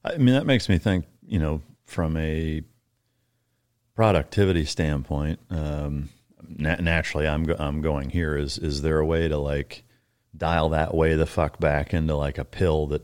I 0.05 0.17
mean, 0.19 0.35
that 0.35 0.47
makes 0.47 0.69
me 0.69 0.79
think, 0.79 1.07
you 1.27 1.39
know, 1.39 1.63
from 1.87 2.17
a 2.17 2.63
productivity 3.95 4.65
standpoint, 4.65 5.41
um, 5.51 6.11
na- 6.47 6.77
naturally 6.77 7.27
I'm, 7.27 7.45
go- 7.45 7.57
I'm 7.59 7.81
going 7.81 8.11
here 8.11 8.37
is, 8.37 8.59
is 8.59 8.83
there 8.83 8.99
a 8.99 9.07
way 9.07 9.27
to 9.29 9.39
like 9.39 9.85
dial 10.37 10.71
that 10.71 10.95
way 10.95 11.15
the 11.15 11.27
fuck 11.27 11.59
back 11.61 11.93
into 11.93 12.17
like 12.17 12.39
a 12.39 12.45
pill 12.45 12.87
that 12.89 13.03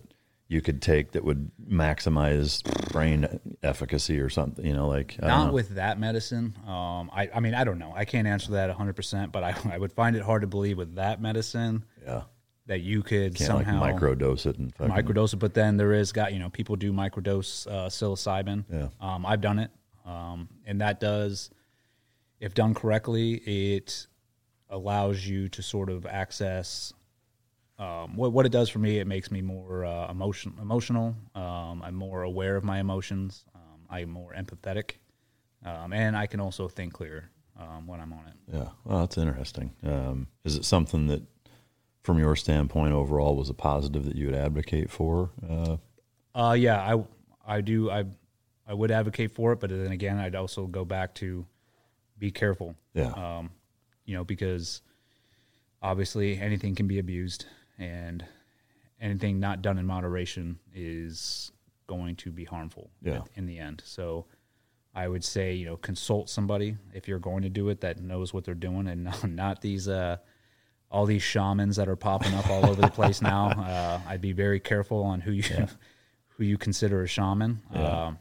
you 0.49 0.63
could 0.63 0.81
take 0.81 1.13
that 1.13 1.23
would 1.25 1.51
maximize 1.71 2.63
brain 2.91 3.39
efficacy 3.63 4.19
or 4.19 4.31
something, 4.31 4.65
you 4.65 4.73
know, 4.73 4.89
like, 4.89 5.17
I 5.23 5.27
Not 5.27 5.53
with 5.53 5.75
that 5.75 6.01
medicine. 6.01 6.57
Um, 6.67 7.11
I, 7.13 7.29
I 7.35 7.41
mean, 7.41 7.55
I 7.55 7.65
don't 7.65 7.79
know. 7.79 7.93
I 7.95 8.07
can't 8.07 8.27
answer 8.27 8.53
that 8.53 8.75
100%, 8.75 9.31
but 9.31 9.45
I, 9.45 9.55
I 9.73 9.79
would 9.79 9.93
find 9.93 10.17
it 10.17 10.23
hard 10.23 10.41
to 10.41 10.49
believe 10.49 10.79
with 10.79 10.95
that 10.95 11.21
medicine 11.21 11.85
yeah. 12.03 12.23
that 12.67 12.81
you 12.81 13.03
could 13.03 13.35
Can't 13.35 13.47
somehow 13.47 13.79
like 13.79 13.97
microdose 13.97 14.47
it 14.47 14.57
and 14.57 14.75
fucking, 14.75 14.95
microdose 14.95 15.35
it. 15.35 15.37
But 15.37 15.53
then 15.53 15.77
there 15.77 15.93
is 15.93 16.13
got 16.13 16.33
you 16.33 16.39
know 16.39 16.49
people 16.49 16.77
do 16.77 16.95
microdose 16.95 17.67
uh, 17.67 17.89
psilocybin. 17.89 18.65
Yeah. 18.73 18.89
um, 19.03 19.27
I've 19.27 19.43
done 19.43 19.59
it, 19.59 19.71
um, 20.07 20.49
and 20.65 20.81
that 20.81 20.99
does, 20.99 21.51
if 22.41 22.55
done 22.55 22.73
correctly, 22.73 23.35
it 23.35 24.07
allows 24.71 25.27
you 25.27 25.51
to 25.51 25.63
sort 25.63 25.91
of 25.91 26.07
access. 26.07 26.95
Um, 27.79 28.17
what 28.17 28.33
what 28.33 28.45
it 28.47 28.51
does 28.53 28.69
for 28.69 28.81
me, 28.81 28.99
it 28.99 29.07
makes 29.07 29.31
me 29.31 29.41
more 29.41 29.85
uh, 29.85 30.11
emotion 30.11 30.55
emotional. 30.61 31.15
Um, 31.35 31.83
I'm 31.83 31.95
more 31.95 32.23
aware 32.23 32.57
of 32.57 32.65
my 32.65 32.81
emotions. 32.81 33.45
Um, 33.55 33.81
I'm 33.89 34.11
more 34.11 34.35
empathetic, 34.35 34.93
um, 35.65 35.93
and 35.93 36.17
I 36.17 36.27
can 36.27 36.41
also 36.41 36.69
think 36.69 36.93
clearer 36.93 37.31
um, 37.59 37.87
when 37.87 38.01
I'm 38.01 38.13
on 38.13 38.27
it. 38.27 38.35
Yeah, 38.53 38.69
well, 38.85 39.01
that's 39.01 39.17
interesting. 39.19 39.75
Um, 39.85 40.27
is 40.45 40.57
it 40.57 40.65
something 40.65 41.07
that, 41.07 41.23
from 42.03 42.19
your 42.19 42.35
standpoint, 42.35 42.93
overall 42.95 43.37
was 43.37 43.49
a 43.49 43.55
positive 43.55 44.05
that 44.07 44.17
you 44.17 44.27
would 44.27 44.35
advocate 44.35 44.91
for? 44.91 45.31
Uh, 45.49 45.77
Uh, 46.35 46.53
yeah, 46.55 46.81
I 46.81 47.05
I 47.47 47.61
do 47.61 47.91
I 47.91 48.05
I 48.67 48.75
would 48.75 48.91
advocate 48.91 49.31
for 49.31 49.53
it, 49.53 49.61
but 49.61 49.71
then 49.71 49.93
again, 49.93 50.19
I'd 50.19 50.35
also 50.35 50.67
go 50.67 50.85
back 50.85 51.15
to 51.17 51.47
be 52.19 52.33
careful. 52.33 52.75
Yeah. 52.93 53.13
Um, 53.13 53.51
you 54.05 54.15
know, 54.17 54.25
because 54.25 54.83
obviously 55.81 56.39
anything 56.41 56.75
can 56.75 56.87
be 56.89 56.99
abused, 56.99 57.47
and 57.79 58.25
anything 59.01 59.41
not 59.41 59.63
done 59.63 59.79
in 59.79 59.87
moderation 59.87 60.59
is 60.75 61.53
going 61.87 62.17
to 62.17 62.31
be 62.31 62.45
harmful. 62.45 62.91
Yeah. 63.03 63.23
In 63.35 63.47
the 63.47 63.59
end, 63.59 63.83
so. 63.85 64.27
I 64.95 65.07
would 65.07 65.23
say, 65.23 65.55
you 65.55 65.67
know, 65.67 65.77
consult 65.77 66.29
somebody 66.29 66.77
if 66.93 67.07
you're 67.07 67.21
going 67.21 67.43
to 67.43 67.49
do 67.49 67.69
it 67.69 67.83
that 67.83 68.01
knows 68.01 68.35
what 68.35 68.45
they're 68.45 68.55
doing, 68.55 68.89
and 68.89 69.05
not, 69.23 69.31
not 69.31 69.61
these 69.61 69.87
uh, 69.87 70.17
all 70.91 71.07
these 71.07 71.23
shamans 71.23 71.77
that 71.77 71.89
are 71.89 71.97
popping 71.97 72.35
up 72.35 72.49
all 72.49 72.67
over 72.67 72.81
the 72.81 72.89
place 72.89 73.21
now. 73.23 73.49
Uh, 73.69 74.01
I'd 74.07 74.21
be 74.21 74.33
very 74.33 74.61
careful 74.61 75.03
on 75.03 75.21
who 75.21 75.33
you 75.33 75.43
who 76.29 76.45
you 76.45 76.57
consider 76.57 77.03
a 77.03 77.07
shaman. 77.07 77.61
Yeah. 77.73 78.07
Um, 78.07 78.19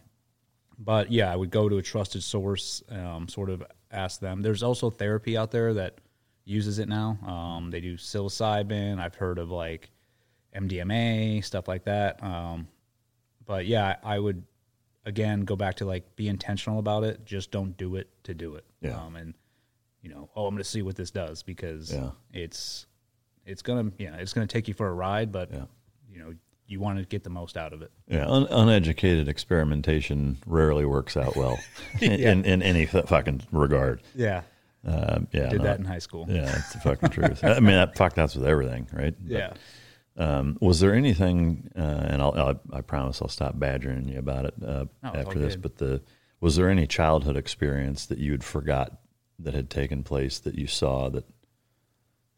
but 0.77 1.11
yeah, 1.11 1.31
I 1.31 1.35
would 1.35 1.51
go 1.51 1.69
to 1.69 1.77
a 1.77 1.81
trusted 1.81 2.21
source, 2.21 2.83
um, 2.89 3.27
sort 3.27 3.49
of 3.49 3.63
ask 3.91 4.19
them. 4.19 4.41
There's 4.41 4.61
also 4.61 4.89
therapy 4.89 5.37
out 5.37 5.51
there 5.51 5.73
that 5.75 5.99
uses 6.47 6.79
it 6.79 6.87
now. 6.87 7.17
Um, 7.27 7.69
they 7.71 7.79
do 7.81 7.95
psilocybin. 7.95 8.99
I've 8.99 9.15
heard 9.15 9.37
of 9.37 9.49
like 9.51 9.89
MDMA 10.55 11.43
stuff 11.43 11.67
like 11.67 11.83
that. 11.85 12.23
Um, 12.23 12.67
but 13.45 13.65
yeah, 13.65 13.97
I 14.03 14.17
would 14.19 14.43
again 15.05 15.41
go 15.41 15.55
back 15.55 15.75
to 15.75 15.85
like 15.85 16.15
be 16.15 16.27
intentional 16.27 16.79
about 16.79 17.03
it. 17.03 17.25
Just 17.25 17.51
don't 17.51 17.75
do 17.77 17.95
it 17.95 18.09
to 18.23 18.33
do 18.33 18.55
it. 18.55 18.65
Yeah. 18.81 18.99
Um, 18.99 19.15
and 19.15 19.33
you 20.01 20.09
know, 20.09 20.29
oh, 20.35 20.45
I'm 20.45 20.53
going 20.53 20.63
to 20.63 20.69
see 20.69 20.81
what 20.81 20.95
this 20.95 21.11
does 21.11 21.43
because 21.43 21.91
Yeah. 21.93 22.11
it's 22.33 22.85
it's 23.45 23.61
gonna 23.61 23.91
yeah 23.97 24.15
it's 24.17 24.33
gonna 24.33 24.47
take 24.47 24.67
you 24.67 24.73
for 24.73 24.87
a 24.87 24.93
ride, 24.93 25.31
but 25.31 25.51
Yeah. 25.51 25.65
you 26.09 26.19
know 26.19 26.33
you 26.69 26.81
want 26.81 26.99
to 26.99 27.05
get 27.05 27.23
the 27.23 27.29
most 27.29 27.55
out 27.55 27.71
of 27.71 27.81
it. 27.81 27.91
yeah, 28.09 28.27
un- 28.27 28.47
uneducated 28.49 29.29
experimentation 29.29 30.37
rarely 30.45 30.83
works 30.85 31.15
out 31.15 31.33
well 31.37 31.57
in, 32.01 32.11
Yeah. 32.19 32.31
in, 32.33 32.43
in 32.45 32.61
any 32.61 32.85
fucking 32.85 33.41
regard. 33.53 34.01
Yeah. 34.13 34.41
Um, 34.85 35.27
yeah, 35.33 35.49
Did 35.49 35.59
no, 35.59 35.63
that 35.65 35.79
in 35.79 35.85
high 35.85 35.99
school. 35.99 36.25
Yeah, 36.29 36.45
that's 36.45 36.73
the 36.73 36.79
fucking 36.79 37.09
truth. 37.09 37.43
I 37.43 37.59
mean, 37.59 37.75
that, 37.75 37.97
fuck, 37.97 38.13
that's 38.13 38.35
with 38.35 38.45
everything, 38.45 38.87
right? 38.93 39.15
But, 39.19 39.31
Yeah. 39.31 39.53
Um, 40.15 40.57
was 40.61 40.79
there 40.79 40.95
anything? 40.95 41.69
Uh, 41.77 41.81
and 41.81 42.21
I'll, 42.21 42.33
I'll, 42.33 42.59
I 42.73 42.81
promise 42.81 43.21
I'll 43.21 43.27
stop 43.27 43.59
badgering 43.59 44.07
you 44.07 44.17
about 44.17 44.45
it 44.45 44.53
uh, 44.65 44.85
No, 45.03 45.11
after 45.13 45.37
this. 45.37 45.53
good. 45.55 45.61
But 45.61 45.77
the 45.77 46.01
was 46.39 46.55
there 46.55 46.69
any 46.69 46.87
childhood 46.87 47.37
experience 47.37 48.05
that 48.07 48.17
you 48.17 48.31
had 48.31 48.43
forgot 48.43 48.99
that 49.39 49.53
had 49.53 49.69
taken 49.69 50.03
place 50.03 50.39
that 50.39 50.55
you 50.55 50.65
saw 50.65 51.09
that 51.09 51.25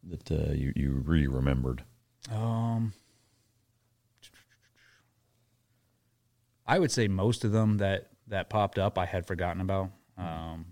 that 0.03 0.31
uh, 0.31 0.51
you 0.51 0.73
you 0.75 0.91
re 1.05 1.25
remembered? 1.27 1.83
Um, 2.29 2.91
I 6.67 6.79
would 6.79 6.91
say 6.91 7.07
most 7.07 7.43
of 7.45 7.51
them 7.51 7.77
that 7.77 8.09
that 8.27 8.49
popped 8.49 8.77
up 8.77 8.97
I 8.97 9.05
had 9.05 9.25
forgotten 9.25 9.61
about, 9.61 9.89
um, 10.17 10.65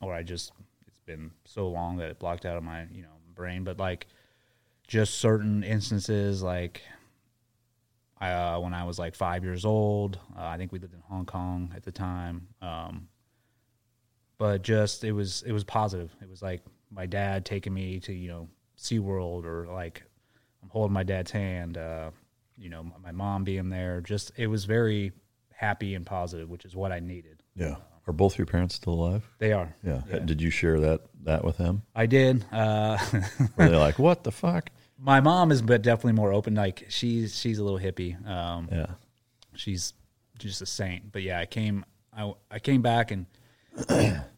or 0.00 0.14
I 0.14 0.22
just 0.22 0.52
it's 0.58 0.71
been 1.06 1.30
so 1.44 1.68
long 1.68 1.96
that 1.98 2.10
it 2.10 2.18
blocked 2.18 2.46
out 2.46 2.56
of 2.56 2.62
my 2.62 2.86
you 2.92 3.02
know 3.02 3.08
brain. 3.34 3.64
But 3.64 3.78
like 3.78 4.06
just 4.86 5.14
certain 5.14 5.62
instances, 5.64 6.42
like 6.42 6.82
uh, 8.20 8.58
when 8.58 8.74
I 8.74 8.84
was 8.84 8.98
like 8.98 9.14
five 9.14 9.42
years 9.44 9.64
old, 9.64 10.18
uh, 10.36 10.44
I 10.44 10.56
think 10.56 10.72
we 10.72 10.78
lived 10.78 10.94
in 10.94 11.00
Hong 11.08 11.26
Kong 11.26 11.72
at 11.74 11.82
the 11.82 11.92
time. 11.92 12.48
Um, 12.60 13.08
but 14.38 14.62
just 14.62 15.04
it 15.04 15.12
was 15.12 15.42
it 15.46 15.52
was 15.52 15.64
positive. 15.64 16.14
It 16.20 16.28
was 16.28 16.42
like 16.42 16.62
my 16.90 17.06
dad 17.06 17.44
taking 17.44 17.74
me 17.74 18.00
to 18.00 18.12
you 18.12 18.28
know 18.28 18.48
SeaWorld 18.78 19.44
or 19.44 19.66
like 19.68 20.02
I'm 20.62 20.68
holding 20.68 20.92
my 20.92 21.02
dad's 21.02 21.30
hand. 21.30 21.78
Uh, 21.78 22.10
you 22.56 22.68
know, 22.68 22.82
my, 22.82 22.92
my 23.04 23.12
mom 23.12 23.44
being 23.44 23.68
there. 23.68 24.00
Just 24.00 24.32
it 24.36 24.46
was 24.46 24.64
very 24.64 25.12
happy 25.52 25.94
and 25.94 26.04
positive, 26.04 26.48
which 26.48 26.64
is 26.64 26.74
what 26.74 26.92
I 26.92 27.00
needed. 27.00 27.42
Yeah. 27.54 27.76
Are 28.06 28.12
both 28.12 28.36
your 28.36 28.46
parents 28.46 28.74
still 28.74 28.94
alive? 28.94 29.28
They 29.38 29.52
are. 29.52 29.74
Yeah. 29.84 30.02
Yeah. 30.10 30.18
Did 30.20 30.40
you 30.42 30.50
share 30.50 30.80
that 30.80 31.02
that 31.22 31.44
with 31.44 31.56
them? 31.58 31.82
I 31.94 32.06
did. 32.06 32.44
Uh, 32.52 32.98
Were 33.56 33.68
they 33.68 33.76
like, 33.76 33.98
"What 33.98 34.24
the 34.24 34.32
fuck"? 34.32 34.70
My 34.98 35.20
mom 35.20 35.50
is, 35.52 35.62
but 35.62 35.82
definitely 35.82 36.12
more 36.14 36.32
open. 36.32 36.54
Like 36.54 36.86
she's 36.88 37.38
she's 37.38 37.58
a 37.58 37.64
little 37.64 37.78
hippie. 37.78 38.24
Um, 38.28 38.68
Yeah. 38.72 38.86
she's 39.54 39.94
just 40.38 40.62
a 40.62 40.66
saint. 40.66 41.12
But 41.12 41.22
yeah, 41.22 41.38
I 41.38 41.46
came 41.46 41.84
I 42.16 42.32
I 42.50 42.58
came 42.58 42.82
back 42.82 43.10
and 43.12 43.26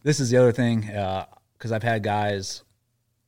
this 0.02 0.20
is 0.20 0.30
the 0.30 0.36
other 0.36 0.52
thing 0.52 0.82
because 0.82 1.72
I've 1.72 1.82
had 1.82 2.02
guys 2.02 2.62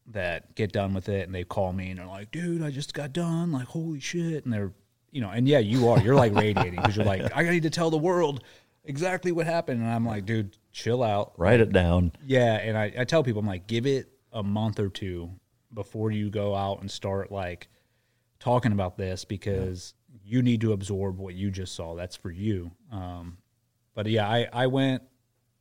that 0.09 0.55
get 0.55 0.71
done 0.73 0.95
with 0.95 1.09
it 1.09 1.27
and 1.27 1.35
they 1.35 1.45
call 1.45 1.73
me 1.73 1.91
and 1.91 1.99
they're 1.99 2.07
like, 2.07 2.31
"Dude, 2.31 2.63
I 2.63 2.71
just 2.71 2.95
got 2.95 3.13
done. 3.13 3.53
Like, 3.53 3.67
holy 3.69 4.01
shit!" 4.01 4.45
And 4.45 4.53
they're 4.53 4.73
you 5.13 5.21
know, 5.23 5.31
and 5.31 5.49
yeah, 5.49 5.59
you 5.61 5.89
are. 5.89 5.99
You're 6.01 6.15
like 6.15 6.35
radiating 6.35 6.77
because 6.77 6.97
you're 6.97 7.07
like, 7.07 7.33
I 7.35 7.43
need 7.45 7.63
to 7.63 7.71
tell 7.71 7.91
the 7.91 7.97
world 7.97 8.43
exactly 8.87 9.33
what 9.33 9.47
happened. 9.47 9.83
And 9.83 9.91
I'm 9.91 10.07
like, 10.07 10.25
dude, 10.27 10.57
chill 10.73 11.03
out. 11.03 11.33
Write 11.37 11.61
it 11.61 11.73
down. 11.73 12.13
Yeah, 12.25 12.55
and 12.55 12.77
I, 12.77 12.93
I 12.99 13.05
tell 13.05 13.23
people 13.23 13.41
I'm 13.41 13.47
like, 13.47 13.67
give 13.67 13.87
it 13.87 14.09
a 14.33 14.43
month 14.43 14.81
or 14.81 14.89
two 14.89 15.31
before 15.73 16.11
you 16.11 16.31
go 16.31 16.55
out 16.55 16.81
and 16.81 16.91
start 16.91 17.31
like 17.31 17.69
talking 18.39 18.73
about 18.73 18.97
this 18.97 19.25
because 19.25 19.95
you 20.25 20.43
need 20.43 20.61
to 20.63 20.73
absorb 20.73 21.19
what 21.19 21.35
you 21.35 21.51
just 21.51 21.75
saw. 21.75 21.95
That's 21.95 22.17
for 22.17 22.31
you. 22.31 22.71
Um, 22.91 23.39
but 23.95 24.07
yeah, 24.07 24.29
I, 24.29 24.49
I 24.53 24.67
went 24.67 25.03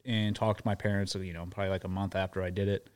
and 0.05 0.35
talked 0.35 0.59
to 0.61 0.67
my 0.67 0.75
parents. 0.75 1.15
You 1.15 1.33
know, 1.33 1.45
probably 1.49 1.69
like 1.69 1.83
a 1.83 1.89
month 1.89 2.15
after 2.15 2.41
I 2.41 2.49
did 2.49 2.67
it. 2.67 2.89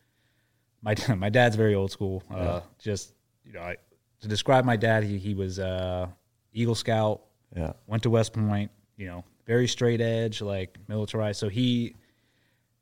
My 0.82 0.96
my 1.16 1.30
dad's 1.30 1.56
very 1.56 1.76
old 1.76 1.92
school. 1.92 2.24
Uh, 2.32 2.36
Yeah. 2.36 2.62
Just 2.80 3.14
you 3.46 3.54
know, 3.54 3.62
I, 3.62 3.78
to 4.22 4.28
describe 4.28 4.66
my 4.66 4.76
dad, 4.76 5.04
he 5.04 5.18
he 5.18 5.34
was 5.34 5.60
uh, 5.60 6.08
Eagle 6.54 6.76
Scout. 6.76 7.22
Yeah. 7.56 7.74
Went 7.88 8.04
to 8.04 8.10
West 8.10 8.34
Point. 8.34 8.72
You 8.98 9.08
know, 9.08 9.24
very 9.50 9.68
straight 9.68 10.00
edge, 10.00 10.42
like 10.42 10.78
militarized. 10.88 11.40
So 11.40 11.50
he, 11.50 11.96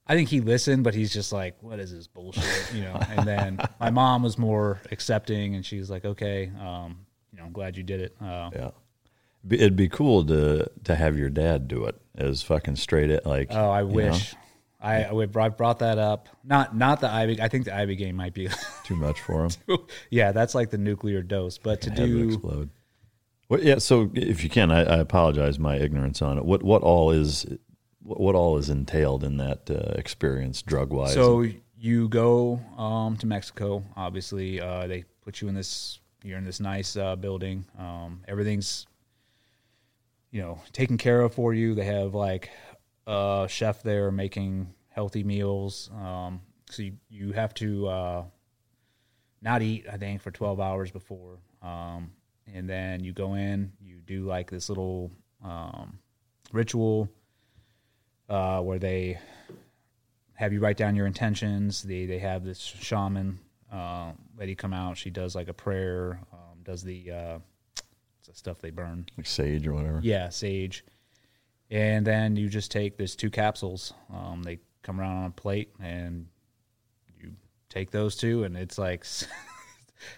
I 0.05 0.15
think 0.15 0.28
he 0.28 0.41
listened, 0.41 0.84
but 0.84 0.93
he's 0.93 1.13
just 1.13 1.32
like, 1.32 1.55
"What 1.61 1.80
is 1.80 1.93
this 1.93 2.07
bullshit?" 2.07 2.74
You 2.76 2.82
know. 2.82 2.99
And 3.09 3.26
then 3.26 3.59
my 3.80 3.89
mom 3.89 4.22
was 4.22 4.38
more 4.38 4.82
accepting, 4.91 5.55
and 5.55 5.65
she 5.65 5.80
was 5.80 5.89
like, 5.89 6.03
"Okay, 6.03 6.51
um, 6.59 7.05
you 7.32 7.39
know, 7.39 7.45
I'm 7.45 7.53
glad 7.53 7.78
you 7.78 7.84
did 7.84 8.01
it." 8.01 8.15
Uh, 8.22 8.51
Yeah. 8.53 8.70
It'd 9.49 9.78
be 9.78 9.88
cool 9.88 10.26
to 10.26 10.70
to 10.84 10.95
have 10.95 11.18
your 11.18 11.30
dad 11.30 11.70
do 11.70 11.86
it 11.86 11.95
as 12.18 12.41
fucking 12.41 12.76
straight 12.76 13.11
it 13.11 13.26
like. 13.26 13.47
Oh, 13.51 13.70
I 13.70 13.82
you 13.82 13.88
know? 13.88 13.93
wish. 13.93 14.36
I, 14.80 15.05
I 15.05 15.49
brought 15.49 15.80
that 15.80 15.97
up. 15.97 16.28
Not 16.43 16.76
not 16.76 16.99
the 16.99 17.09
Ivy. 17.09 17.41
I 17.41 17.47
think 17.47 17.65
the 17.65 17.72
ibogaine 17.72 18.13
might 18.13 18.34
be 18.34 18.49
too 18.84 18.95
much 18.95 19.22
for 19.22 19.45
him. 19.45 19.51
yeah, 20.09 20.34
that's 20.34 20.53
like 20.53 20.70
the 20.70 20.78
nuclear 20.78 21.24
dose. 21.24 21.57
But 21.57 21.82
to 21.82 21.89
do 21.89 22.28
explode. 22.28 22.70
What, 23.47 23.63
yeah. 23.63 23.77
So 23.77 24.11
if 24.13 24.43
you 24.43 24.49
can, 24.49 24.71
I, 24.71 24.83
I 24.83 24.97
apologize 24.97 25.57
my 25.57 25.77
ignorance 25.77 26.21
on 26.21 26.37
it. 26.37 26.45
What 26.45 26.63
what 26.63 26.81
all 26.83 27.11
is 27.11 27.45
what, 28.01 28.19
what 28.19 28.35
all 28.35 28.57
is 28.57 28.69
entailed 28.69 29.23
in 29.23 29.37
that 29.37 29.69
uh, 29.69 29.93
experience 29.97 30.61
drug 30.61 30.91
wise? 30.91 31.13
So 31.13 31.45
you 31.77 32.09
go 32.09 32.59
um, 32.77 33.15
to 33.17 33.27
Mexico. 33.27 33.83
Obviously, 33.95 34.59
uh, 34.59 34.87
they 34.87 35.05
put 35.21 35.41
you 35.41 35.47
in 35.47 35.55
this. 35.55 35.99
You're 36.23 36.37
in 36.37 36.45
this 36.45 36.59
nice 36.59 36.97
uh, 36.97 37.15
building. 37.15 37.65
Um, 37.77 38.23
everything's, 38.27 38.85
you 40.31 40.41
know, 40.41 40.59
taken 40.73 40.97
care 40.97 41.21
of 41.21 41.33
for 41.33 41.53
you. 41.53 41.73
They 41.75 41.85
have 41.85 42.15
like 42.15 42.49
a 43.05 43.45
chef 43.49 43.83
there 43.83 44.11
making 44.11 44.73
healthy 44.89 45.23
meals. 45.23 45.89
Um, 45.95 46.41
so 46.69 46.81
you, 46.81 46.93
you 47.09 47.31
have 47.31 47.53
to 47.55 47.87
uh, 47.87 48.23
not 49.41 49.61
eat. 49.61 49.85
I 49.91 49.97
think 49.97 50.21
for 50.21 50.31
12 50.31 50.59
hours 50.59 50.91
before, 50.91 51.37
um, 51.61 52.11
and 52.53 52.69
then 52.69 53.03
you 53.03 53.13
go 53.13 53.33
in. 53.35 53.71
You 53.81 53.97
do 54.05 54.25
like 54.25 54.49
this 54.49 54.69
little 54.69 55.11
um, 55.43 55.99
ritual 56.51 57.09
uh, 58.29 58.61
where 58.61 58.79
they 58.79 59.19
have 60.33 60.53
you 60.53 60.59
write 60.59 60.77
down 60.77 60.95
your 60.95 61.07
intentions. 61.07 61.83
They 61.83 62.05
they 62.05 62.19
have 62.19 62.43
this 62.43 62.59
shaman 62.59 63.39
uh, 63.71 64.11
lady 64.37 64.55
come 64.55 64.73
out. 64.73 64.97
She 64.97 65.09
does 65.09 65.35
like 65.35 65.47
a 65.47 65.53
prayer. 65.53 66.19
Um, 66.31 66.63
does 66.63 66.83
the 66.83 67.11
uh, 67.11 67.39
the 68.27 68.33
stuff 68.33 68.59
they 68.59 68.71
burn? 68.71 69.05
like 69.17 69.25
sage 69.25 69.67
or 69.67 69.73
whatever. 69.73 69.99
Yeah, 70.03 70.29
sage. 70.29 70.83
And 71.69 72.07
then 72.07 72.37
you 72.37 72.47
just 72.47 72.71
take 72.71 72.97
this 72.97 73.15
two 73.15 73.29
capsules. 73.29 73.93
Um, 74.13 74.43
they 74.43 74.59
come 74.83 75.01
around 75.01 75.17
on 75.17 75.25
a 75.25 75.31
plate, 75.31 75.73
and 75.81 76.27
you 77.19 77.33
take 77.69 77.91
those 77.91 78.15
two, 78.15 78.43
and 78.43 78.55
it's 78.55 78.77
like 78.77 79.05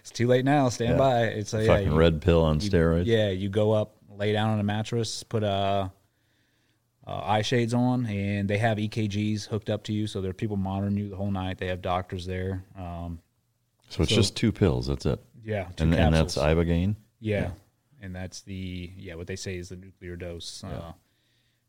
it's 0.00 0.10
too 0.10 0.26
late 0.26 0.44
now. 0.44 0.68
Stand 0.68 0.92
Yeah. 0.92 0.96
by. 0.98 1.22
It's 1.24 1.54
a 1.54 1.66
Fucking 1.66 1.94
red 1.94 2.20
pill 2.22 2.42
on 2.42 2.60
you- 2.60 2.70
steroids. 2.70 3.06
Yeah, 3.06 3.30
you 3.30 3.48
go 3.48 3.72
up, 3.72 3.96
lay 4.08 4.32
down 4.32 4.50
on 4.50 4.60
a 4.60 4.64
mattress, 4.64 5.22
put 5.22 5.42
a 5.42 5.90
uh, 7.06 7.20
eye 7.24 7.42
shades 7.42 7.74
on, 7.74 8.06
and 8.06 8.48
they 8.48 8.58
have 8.58 8.78
EKGs 8.78 9.46
hooked 9.46 9.70
up 9.70 9.82
to 9.84 9.92
you. 9.92 10.06
So 10.06 10.20
there 10.20 10.30
are 10.30 10.34
people 10.34 10.56
monitoring 10.56 10.96
you 10.96 11.08
the 11.08 11.16
whole 11.16 11.30
night. 11.30 11.58
They 11.58 11.66
have 11.68 11.82
doctors 11.82 12.26
there. 12.26 12.64
Um, 12.76 13.20
So 13.88 14.02
it's 14.02 14.12
just 14.12 14.36
two 14.36 14.52
pills. 14.52 14.86
That's 14.86 15.06
it. 15.06 15.18
Yeah, 15.44 15.64
two 15.76 15.84
and, 15.84 15.94
and 15.94 16.14
that's 16.14 16.36
ibogaine. 16.36 16.96
Yeah. 17.18 17.50
and 18.02 18.14
that's 18.14 18.40
the 18.42 18.90
yeah 18.96 19.14
what 19.14 19.26
they 19.26 19.36
say 19.36 19.56
is 19.56 19.70
the 19.70 19.76
nuclear 19.76 20.14
dose. 20.16 20.62
Uh, 20.62 20.92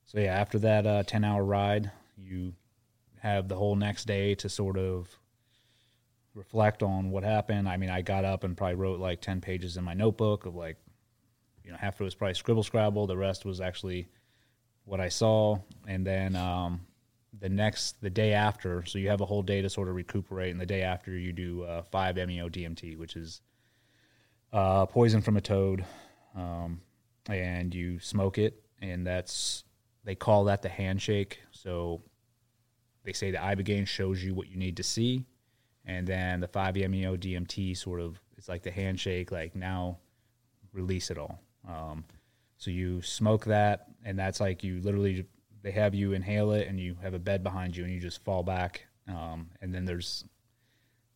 so 0.06 0.20
yeah, 0.20 0.34
after 0.40 0.60
that 0.60 0.86
uh, 0.86 1.04
ten 1.04 1.24
hour 1.24 1.44
ride, 1.44 1.90
you 2.18 2.54
have 3.20 3.48
the 3.48 3.56
whole 3.56 3.76
next 3.76 4.06
day 4.06 4.36
to 4.36 4.50
sort 4.50 4.78
of 4.78 5.18
reflect 6.34 6.84
on 6.84 7.12
what 7.12 7.24
happened. 7.24 7.68
I 7.68 7.78
mean, 7.78 7.90
I 7.90 8.02
got 8.02 8.26
up 8.26 8.44
and 8.44 8.56
probably 8.56 8.76
wrote 8.76 9.00
like 9.00 9.22
ten 9.22 9.42
pages 9.42 9.78
in 9.78 9.84
my 9.84 9.94
notebook 9.94 10.46
of 10.46 10.56
like, 10.56 10.78
you 11.64 11.72
know, 11.72 11.78
half 11.78 11.96
of 11.96 12.02
it 12.02 12.06
was 12.06 12.16
probably 12.16 12.36
scribble 12.36 12.64
scrabble. 12.64 13.08
The 13.08 13.18
rest 13.18 13.46
was 13.46 13.62
actually 13.62 14.08
what 14.86 15.00
I 15.00 15.10
saw, 15.10 15.60
and 15.88 16.06
then 16.06 16.36
um, 16.36 16.82
the 17.40 17.50
next 17.50 18.02
the 18.02 18.10
day 18.10 18.34
after. 18.34 18.86
So 18.86 19.00
you 19.00 19.10
have 19.10 19.22
a 19.22 19.26
whole 19.26 19.44
day 19.44 19.62
to 19.62 19.70
sort 19.70 19.88
of 19.88 19.96
recuperate, 19.96 20.52
and 20.52 20.60
the 20.60 20.66
day 20.66 20.82
after 20.82 21.12
you 21.12 21.34
do 21.34 21.64
uh, 21.64 21.84
five 21.84 22.16
meo 22.16 22.50
DMT, 22.50 22.98
which 22.98 23.16
is 23.16 23.42
uh, 24.54 24.86
poison 24.86 25.22
from 25.22 25.38
a 25.38 25.42
toad, 25.42 25.86
um, 26.36 26.82
and 27.30 27.74
you 27.74 28.00
smoke 28.00 28.38
it, 28.38 28.64
and 28.82 29.06
that's 29.06 29.64
they 30.04 30.16
call 30.16 30.46
that 30.46 30.62
the 30.62 30.70
handshake. 30.70 31.40
So 31.52 32.02
they 33.04 33.14
say 33.14 33.32
the 33.32 33.38
ibogaine 33.38 33.88
shows 33.88 34.24
you 34.24 34.34
what 34.34 34.50
you 34.50 34.58
need 34.58 34.78
to 34.78 34.84
see, 34.84 35.26
and 35.86 36.08
then 36.08 36.40
the 36.40 36.48
five 36.48 36.76
meo 36.76 37.16
DMT 37.16 37.78
sort 37.78 38.00
of 38.00 38.20
it's 38.38 38.50
like 38.50 38.64
the 38.64 38.72
handshake, 38.72 39.32
like 39.32 39.56
now 39.56 40.00
release 40.74 41.12
it 41.12 41.18
all. 41.18 41.40
Um, 41.68 42.04
so 42.58 42.72
you 42.72 43.02
smoke 43.02 43.46
that, 43.46 43.88
and 44.04 44.18
that's 44.18 44.40
like 44.40 44.64
you 44.64 44.82
literally 44.82 45.26
they 45.62 45.72
have 45.72 45.94
you 45.94 46.14
inhale 46.14 46.52
it, 46.52 46.68
and 46.68 46.80
you 46.80 46.96
have 47.02 47.14
a 47.14 47.20
bed 47.20 47.44
behind 47.44 47.76
you, 47.76 47.84
and 47.84 47.94
you 47.94 48.00
just 48.00 48.24
fall 48.24 48.44
back, 48.44 48.86
um, 49.08 49.50
and 49.62 49.74
then 49.74 49.86
there's 49.86 50.26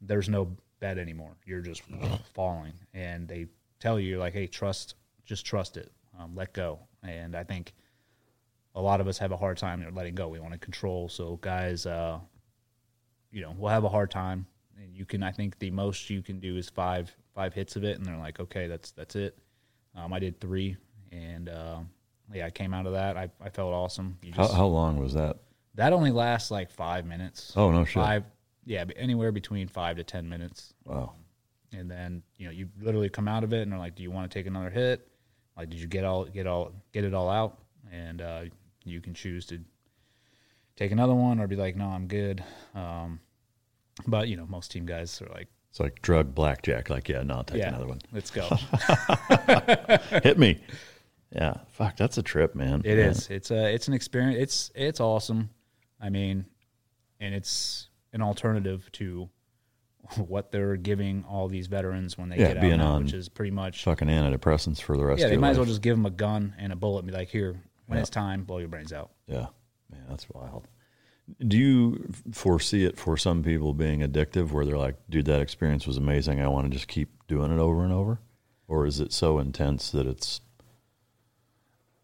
there's 0.01 0.29
no 0.29 0.55
bed 0.79 0.97
anymore. 0.97 1.35
You're 1.45 1.61
just 1.61 1.81
falling, 2.33 2.73
and 2.93 3.27
they 3.27 3.47
tell 3.79 3.99
you 3.99 4.19
like, 4.19 4.33
hey, 4.33 4.47
trust, 4.47 4.95
just 5.25 5.45
trust 5.45 5.77
it, 5.77 5.91
um, 6.19 6.35
let 6.35 6.53
go. 6.53 6.79
And 7.03 7.35
I 7.35 7.43
think 7.43 7.73
a 8.75 8.81
lot 8.81 9.01
of 9.01 9.07
us 9.07 9.17
have 9.17 9.31
a 9.31 9.37
hard 9.37 9.57
time 9.57 9.85
letting 9.93 10.15
go. 10.15 10.27
We 10.27 10.39
want 10.39 10.53
to 10.53 10.59
control. 10.59 11.09
So 11.09 11.37
guys, 11.37 11.85
uh, 11.85 12.19
you 13.31 13.41
know, 13.41 13.55
we'll 13.57 13.71
have 13.71 13.83
a 13.83 13.89
hard 13.89 14.11
time. 14.11 14.45
And 14.77 14.95
you 14.95 15.05
can, 15.05 15.23
I 15.23 15.31
think, 15.31 15.57
the 15.59 15.71
most 15.71 16.09
you 16.09 16.21
can 16.21 16.39
do 16.39 16.57
is 16.57 16.69
five 16.69 17.15
five 17.33 17.53
hits 17.53 17.75
of 17.75 17.83
it, 17.83 17.97
and 17.97 18.05
they're 18.05 18.17
like, 18.17 18.39
okay, 18.39 18.67
that's 18.67 18.91
that's 18.91 19.15
it. 19.15 19.37
Um, 19.95 20.11
I 20.13 20.19
did 20.19 20.39
three, 20.41 20.75
and 21.11 21.49
uh, 21.49 21.79
yeah, 22.33 22.45
I 22.45 22.49
came 22.49 22.73
out 22.73 22.85
of 22.85 22.93
that. 22.93 23.17
I, 23.17 23.29
I 23.41 23.49
felt 23.49 23.73
awesome. 23.73 24.17
You 24.21 24.33
How, 24.35 24.47
how 24.47 24.65
long 24.65 24.97
was 24.99 25.13
that? 25.13 25.37
that 25.75 25.93
only 25.93 26.11
lasts 26.11 26.51
like 26.51 26.71
five 26.71 27.05
minutes. 27.05 27.53
Oh, 27.55 27.71
no 27.71 27.85
shit. 27.85 27.95
Five, 28.01 28.23
yeah, 28.65 28.85
anywhere 28.95 29.31
between 29.31 29.67
five 29.67 29.97
to 29.97 30.03
ten 30.03 30.27
minutes. 30.27 30.73
Wow. 30.85 31.13
And 31.73 31.91
then 31.91 32.23
you 32.37 32.45
know 32.45 32.51
you 32.51 32.69
literally 32.81 33.09
come 33.09 33.27
out 33.27 33.43
of 33.43 33.53
it 33.53 33.61
and 33.61 33.71
they're 33.71 33.79
like, 33.79 33.95
"Do 33.95 34.03
you 34.03 34.11
want 34.11 34.29
to 34.29 34.39
take 34.39 34.47
another 34.47 34.69
hit? 34.69 35.07
Like, 35.57 35.69
did 35.69 35.79
you 35.79 35.87
get 35.87 36.05
all 36.05 36.25
get 36.25 36.47
all 36.47 36.71
get 36.93 37.03
it 37.03 37.13
all 37.13 37.29
out?" 37.29 37.59
And 37.91 38.21
uh, 38.21 38.41
you 38.85 39.01
can 39.01 39.13
choose 39.13 39.45
to 39.47 39.59
take 40.77 40.91
another 40.91 41.13
one 41.13 41.39
or 41.39 41.47
be 41.47 41.57
like, 41.57 41.75
"No, 41.75 41.87
I'm 41.87 42.07
good." 42.07 42.43
Um, 42.73 43.19
but 44.07 44.27
you 44.27 44.35
know, 44.37 44.45
most 44.45 44.71
team 44.71 44.85
guys 44.85 45.21
are 45.21 45.27
like, 45.33 45.47
It's 45.69 45.79
like 45.79 46.01
drug 46.01 46.33
blackjack. 46.35 46.89
Like, 46.89 47.07
yeah, 47.09 47.23
no, 47.23 47.35
I'll 47.35 47.43
take 47.43 47.59
Yeah, 47.59 47.69
another 47.69 47.87
one. 47.87 48.01
let's 48.11 48.31
go. 48.31 48.47
Hit 50.23 50.37
me. 50.37 50.61
Yeah. 51.31 51.55
Fuck, 51.69 51.97
that's 51.97 52.17
a 52.17 52.23
trip, 52.23 52.55
man. 52.55 52.81
It 52.85 52.97
is. 52.97 53.29
It's 53.29 53.51
a. 53.51 53.73
It's 53.73 53.87
an 53.87 53.93
experience. 53.93 54.37
It's 54.41 54.71
it's 54.75 54.99
awesome. 54.99 55.49
I 55.99 56.09
mean, 56.09 56.45
and 57.19 57.33
it's 57.35 57.89
an 58.13 58.21
alternative 58.21 58.89
to 58.93 59.29
what 60.27 60.51
they're 60.51 60.75
giving 60.77 61.25
all 61.27 61.47
these 61.47 61.65
veterans 61.67 62.17
when 62.17 62.29
they 62.29 62.37
Yeah, 62.37 62.49
get 62.49 62.57
out, 62.57 62.61
being 62.61 62.77
now, 62.77 62.91
on 62.93 63.03
which 63.05 63.13
is 63.13 63.27
pretty 63.27 63.49
much 63.51 63.83
fucking 63.83 64.07
antidepressants 64.07 64.79
for 64.79 64.95
the 64.97 65.03
rest 65.03 65.19
yeah. 65.19 65.25
of 65.25 65.29
They 65.29 65.33
your 65.33 65.41
might 65.41 65.49
as 65.51 65.57
well 65.57 65.63
life. 65.65 65.71
just 65.71 65.81
give 65.81 65.95
them 65.97 66.05
a 66.05 66.11
gun 66.11 66.53
and 66.59 66.71
a 66.71 66.75
bullet 66.75 66.99
and 66.99 67.07
be 67.07 67.13
like, 67.13 67.29
"Here, 67.29 67.59
when 67.87 67.97
it's 67.99 68.09
time, 68.11 68.43
blow 68.43 68.59
your 68.59 68.67
brains 68.67 68.93
out." 68.93 69.09
Yeah, 69.27 69.47
man, 69.91 70.03
that's 70.07 70.29
wild. 70.29 70.67
Do 71.45 71.57
you 71.57 72.07
foresee 72.31 72.85
it 72.85 72.97
for 72.97 73.17
some 73.17 73.43
people 73.43 73.73
being 73.73 74.01
addictive, 74.01 74.51
where 74.51 74.65
they're 74.65 74.77
like, 74.77 74.95
"Dude, 75.09 75.25
that 75.25 75.41
experience 75.41 75.87
was 75.87 75.97
amazing. 75.97 76.39
I 76.39 76.47
want 76.47 76.67
to 76.67 76.71
just 76.71 76.87
keep 76.87 77.09
doing 77.27 77.51
it 77.51 77.59
over 77.59 77.83
and 77.83 77.91
over," 77.91 78.19
or 78.67 78.85
is 78.85 78.99
it 78.99 79.11
so 79.11 79.39
intense 79.39 79.89
that 79.91 80.05
it's? 80.05 80.41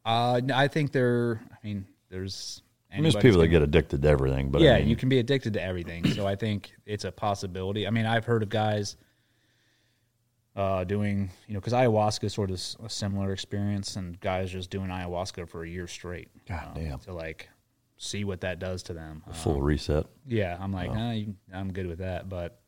Uh, 0.04 0.42
I 0.54 0.68
think 0.68 0.92
there. 0.92 1.42
I 1.52 1.66
mean, 1.66 1.86
there's. 2.10 2.64
I 2.92 2.96
mean, 2.96 3.04
there's 3.04 3.16
people 3.16 3.40
that 3.40 3.48
gonna- 3.48 3.60
get 3.60 3.62
addicted 3.62 4.02
to 4.02 4.10
everything, 4.10 4.50
but 4.50 4.62
I 4.62 4.66
yeah, 4.66 4.80
mean, 4.80 4.90
you 4.90 4.96
can 4.96 5.08
be 5.08 5.20
addicted 5.20 5.54
to 5.54 5.62
everything. 5.64 6.06
so 6.08 6.28
I 6.28 6.36
think 6.36 6.72
it's 6.86 7.06
a 7.06 7.12
possibility. 7.12 7.88
I 7.88 7.90
mean, 7.90 8.06
I've 8.06 8.26
heard 8.26 8.44
of 8.44 8.50
guys 8.50 8.98
uh, 10.56 10.84
doing, 10.84 11.30
you 11.48 11.54
know, 11.54 11.60
because 11.60 11.74
ayahuasca 11.74 12.26
is 12.26 12.34
sort 12.34 12.52
of 12.52 12.60
a 12.84 12.90
similar 12.90 13.32
experience, 13.32 13.96
and 13.96 14.20
guys 14.20 14.52
just 14.52 14.70
doing 14.70 14.90
ayahuasca 14.90 15.48
for 15.48 15.64
a 15.64 15.70
year 15.70 15.88
straight. 15.88 16.28
God 16.48 16.70
um, 16.76 16.84
damn. 16.84 17.00
To 17.00 17.14
like 17.14 17.48
see 18.02 18.24
what 18.24 18.42
that 18.42 18.58
does 18.58 18.82
to 18.84 18.94
them. 18.94 19.22
a 19.28 19.34
full 19.34 19.58
Um, 19.58 19.62
reset. 19.64 20.08
Yeah, 20.26 20.58
I'm 20.60 20.72
like, 20.74 20.90
Wow. 20.90 21.14
nah, 21.14 21.24
I'm 21.54 21.72
good 21.72 21.86
with 21.86 22.00
that. 22.00 22.28
But 22.30 22.60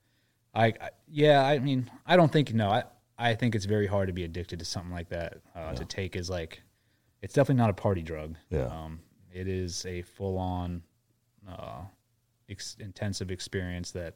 I, 0.54 0.68
I, 0.68 0.90
yeah, 1.08 1.44
I 1.44 1.58
mean, 1.58 1.90
I 2.06 2.16
don't 2.16 2.32
think 2.32 2.54
no. 2.54 2.70
I, 2.70 2.84
I 3.18 3.34
think 3.34 3.56
it's 3.56 3.66
very 3.66 3.88
hard 3.88 4.08
to 4.08 4.14
be 4.14 4.24
addicted 4.24 4.60
to 4.60 4.66
something 4.66 4.92
like 4.92 5.10
that. 5.10 5.40
Uh, 5.56 5.74
To 5.74 5.86
take 5.86 6.16
is 6.16 6.30
like, 6.30 6.62
it's 7.24 7.34
definitely 7.34 7.62
not 7.62 7.72
a 7.72 7.74
party 7.74 8.04
drug. 8.04 8.36
Yeah. 8.52 8.66
Um, 8.68 9.00
it 9.34 9.48
is 9.48 9.86
a 9.88 10.04
full 10.04 10.38
on, 10.38 10.84
uh, 11.50 11.82
ex- 12.48 12.78
intensive 12.80 13.32
experience 13.32 13.90
that 13.92 14.14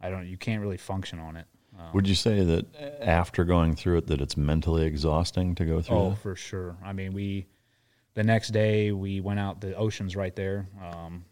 I 0.00 0.10
don't. 0.10 0.26
You 0.26 0.36
can't 0.36 0.60
really 0.60 0.78
function 0.78 1.20
on 1.20 1.36
it. 1.36 1.46
Would 1.94 2.06
you 2.08 2.14
say 2.16 2.44
that 2.44 2.66
after 3.00 3.44
going 3.44 3.76
through 3.76 3.98
it, 3.98 4.06
that 4.08 4.20
it's 4.20 4.36
mentally 4.36 4.84
exhausting 4.84 5.54
to 5.54 5.64
go 5.64 5.80
through? 5.80 5.96
Oh, 5.96 6.10
that? 6.10 6.18
for 6.18 6.34
sure. 6.36 6.76
I 6.84 6.92
mean, 6.92 7.12
we 7.14 7.46
the 8.14 8.22
next 8.22 8.48
day 8.48 8.92
we 8.92 9.20
went 9.20 9.40
out. 9.40 9.60
The 9.60 9.74
ocean's 9.74 10.16
right 10.16 10.34
there, 10.34 10.68
um, 10.82 11.24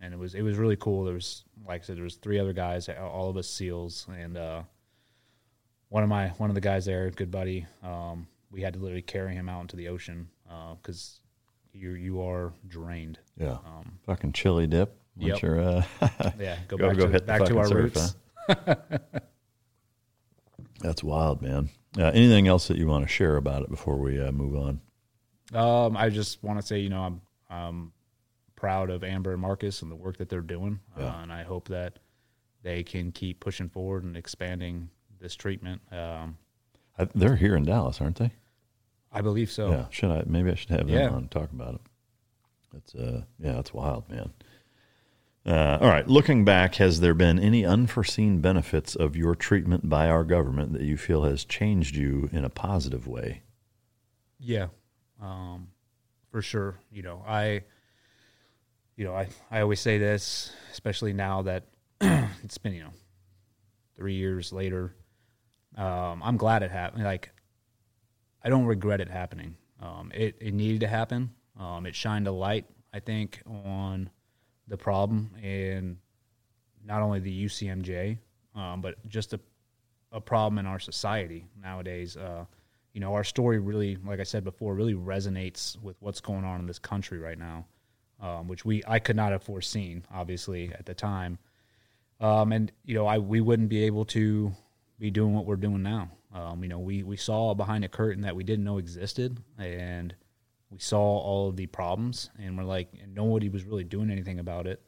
and 0.00 0.12
it 0.12 0.18
was 0.18 0.34
it 0.34 0.42
was 0.42 0.56
really 0.56 0.76
cool. 0.76 1.04
There 1.04 1.14
was 1.14 1.44
like 1.66 1.82
I 1.82 1.84
said, 1.84 1.96
there 1.96 2.04
was 2.04 2.16
three 2.16 2.38
other 2.38 2.52
guys, 2.52 2.88
all 2.88 3.30
of 3.30 3.36
us 3.36 3.48
SEALs, 3.48 4.06
and 4.16 4.36
uh, 4.36 4.62
one 5.88 6.02
of 6.02 6.08
my 6.08 6.28
one 6.38 6.50
of 6.50 6.54
the 6.54 6.60
guys 6.60 6.84
there, 6.84 7.10
good 7.10 7.30
buddy. 7.30 7.66
Um, 7.82 8.26
we 8.50 8.62
had 8.62 8.74
to 8.74 8.78
literally 8.78 9.02
carry 9.02 9.34
him 9.34 9.48
out 9.48 9.62
into 9.62 9.76
the 9.76 9.88
ocean 9.88 10.28
because 10.44 11.20
uh, 11.20 11.78
you 11.78 11.90
you 11.92 12.22
are 12.22 12.52
drained. 12.66 13.18
Yeah, 13.38 13.58
um, 13.64 13.98
fucking 14.06 14.32
chili 14.32 14.66
dip. 14.66 14.96
Yep. 15.18 15.44
Uh, 15.44 15.82
yeah, 16.38 16.58
go, 16.68 16.76
go 16.76 16.88
back, 16.88 16.96
go 16.96 17.06
to, 17.10 17.20
back 17.20 17.44
to 17.44 17.58
our 17.58 17.66
surf, 17.66 17.94
roots. 17.94 18.16
Huh? 18.48 18.76
That's 20.80 21.02
wild, 21.02 21.40
man. 21.40 21.70
Uh, 21.98 22.10
anything 22.14 22.46
else 22.48 22.68
that 22.68 22.76
you 22.76 22.86
want 22.86 23.04
to 23.04 23.08
share 23.08 23.36
about 23.36 23.62
it 23.62 23.70
before 23.70 23.96
we 23.96 24.20
uh, 24.20 24.30
move 24.30 24.54
on? 24.54 24.80
Um, 25.54 25.96
I 25.96 26.08
just 26.08 26.42
want 26.42 26.60
to 26.60 26.66
say, 26.66 26.80
you 26.80 26.88
know, 26.88 27.02
I'm 27.02 27.20
I'm 27.48 27.92
proud 28.56 28.90
of 28.90 29.04
Amber 29.04 29.32
and 29.32 29.40
Marcus 29.40 29.82
and 29.82 29.90
the 29.90 29.96
work 29.96 30.16
that 30.18 30.28
they're 30.28 30.40
doing, 30.40 30.80
yeah. 30.98 31.06
uh, 31.06 31.22
and 31.22 31.32
I 31.32 31.42
hope 31.42 31.68
that 31.68 31.98
they 32.62 32.82
can 32.82 33.12
keep 33.12 33.40
pushing 33.40 33.68
forward 33.68 34.02
and 34.02 34.16
expanding 34.16 34.90
this 35.20 35.36
treatment. 35.36 35.80
Um, 35.92 36.38
I, 36.98 37.06
they're 37.14 37.36
here 37.36 37.54
in 37.56 37.64
Dallas, 37.64 38.00
aren't 38.00 38.16
they? 38.16 38.32
I 39.12 39.20
believe 39.20 39.50
so. 39.50 39.70
Yeah. 39.70 39.86
Should 39.90 40.10
I? 40.10 40.24
Maybe 40.26 40.50
I 40.50 40.54
should 40.54 40.70
have 40.70 40.86
them 40.86 40.96
yeah. 40.96 41.08
on 41.08 41.14
and 41.14 41.30
talk 41.30 41.52
about 41.52 41.74
it. 41.76 41.80
That's 42.72 42.94
uh, 42.94 43.22
yeah, 43.38 43.52
that's 43.52 43.72
wild, 43.72 44.08
man. 44.10 44.32
Uh, 45.46 45.78
all 45.80 45.88
right. 45.88 46.08
Looking 46.08 46.44
back, 46.44 46.74
has 46.74 46.98
there 47.00 47.14
been 47.14 47.38
any 47.38 47.64
unforeseen 47.64 48.40
benefits 48.40 48.96
of 48.96 49.14
your 49.14 49.36
treatment 49.36 49.88
by 49.88 50.08
our 50.08 50.24
government 50.24 50.72
that 50.72 50.82
you 50.82 50.96
feel 50.96 51.22
has 51.22 51.44
changed 51.44 51.94
you 51.94 52.28
in 52.32 52.44
a 52.44 52.50
positive 52.50 53.06
way? 53.06 53.42
Yeah, 54.40 54.66
um, 55.20 55.68
for 56.30 56.42
sure. 56.42 56.76
You 56.90 57.02
know, 57.02 57.22
I, 57.26 57.62
you 58.96 59.04
know, 59.04 59.14
I, 59.14 59.28
I 59.50 59.60
always 59.60 59.80
say 59.80 59.98
this, 59.98 60.52
especially 60.72 61.12
now 61.12 61.42
that 61.42 61.64
it's 62.00 62.58
been, 62.58 62.74
you 62.74 62.84
know, 62.84 62.92
three 63.96 64.14
years 64.14 64.52
later. 64.52 64.94
Um, 65.76 66.22
I'm 66.22 66.36
glad 66.36 66.62
it 66.62 66.70
happened. 66.70 67.04
Like, 67.04 67.30
I 68.42 68.48
don't 68.48 68.66
regret 68.66 69.00
it 69.00 69.08
happening. 69.08 69.56
Um, 69.80 70.10
it, 70.14 70.36
it 70.40 70.54
needed 70.54 70.80
to 70.80 70.86
happen. 70.86 71.30
Um, 71.58 71.86
it 71.86 71.94
shined 71.94 72.26
a 72.26 72.32
light, 72.32 72.66
I 72.92 73.00
think, 73.00 73.42
on 73.46 74.10
the 74.68 74.76
problem 74.76 75.30
and 75.42 75.98
not 76.84 77.02
only 77.02 77.20
the 77.20 77.44
UCMJ, 77.44 78.18
um, 78.54 78.80
but 78.80 78.94
just 79.08 79.32
a, 79.32 79.40
a 80.12 80.20
problem 80.20 80.58
in 80.58 80.66
our 80.66 80.78
society 80.78 81.46
nowadays. 81.60 82.16
Uh, 82.16 82.44
you 82.96 83.00
know, 83.00 83.12
our 83.12 83.24
story 83.24 83.58
really, 83.58 83.98
like 84.06 84.20
I 84.20 84.22
said 84.22 84.42
before, 84.42 84.74
really 84.74 84.94
resonates 84.94 85.78
with 85.82 85.96
what's 86.00 86.22
going 86.22 86.46
on 86.46 86.60
in 86.60 86.66
this 86.66 86.78
country 86.78 87.18
right 87.18 87.38
now, 87.38 87.66
um, 88.22 88.48
which 88.48 88.64
we 88.64 88.82
I 88.88 89.00
could 89.00 89.16
not 89.16 89.32
have 89.32 89.42
foreseen, 89.42 90.06
obviously, 90.10 90.72
at 90.72 90.86
the 90.86 90.94
time. 90.94 91.38
Um, 92.20 92.52
and 92.52 92.72
you 92.86 92.94
know, 92.94 93.04
I 93.04 93.18
we 93.18 93.42
wouldn't 93.42 93.68
be 93.68 93.84
able 93.84 94.06
to 94.06 94.50
be 94.98 95.10
doing 95.10 95.34
what 95.34 95.44
we're 95.44 95.56
doing 95.56 95.82
now. 95.82 96.10
Um, 96.34 96.62
you 96.62 96.70
know, 96.70 96.78
we 96.78 97.02
we 97.02 97.18
saw 97.18 97.52
behind 97.52 97.84
a 97.84 97.88
curtain 97.88 98.22
that 98.22 98.34
we 98.34 98.44
didn't 98.44 98.64
know 98.64 98.78
existed, 98.78 99.42
and 99.58 100.14
we 100.70 100.78
saw 100.78 100.98
all 100.98 101.50
of 101.50 101.56
the 101.56 101.66
problems 101.66 102.30
and 102.38 102.56
we're 102.56 102.64
like 102.64 102.88
and 103.02 103.14
nobody 103.14 103.48
was 103.48 103.64
really 103.64 103.84
doing 103.84 104.10
anything 104.10 104.40
about 104.40 104.66
it 104.66 104.82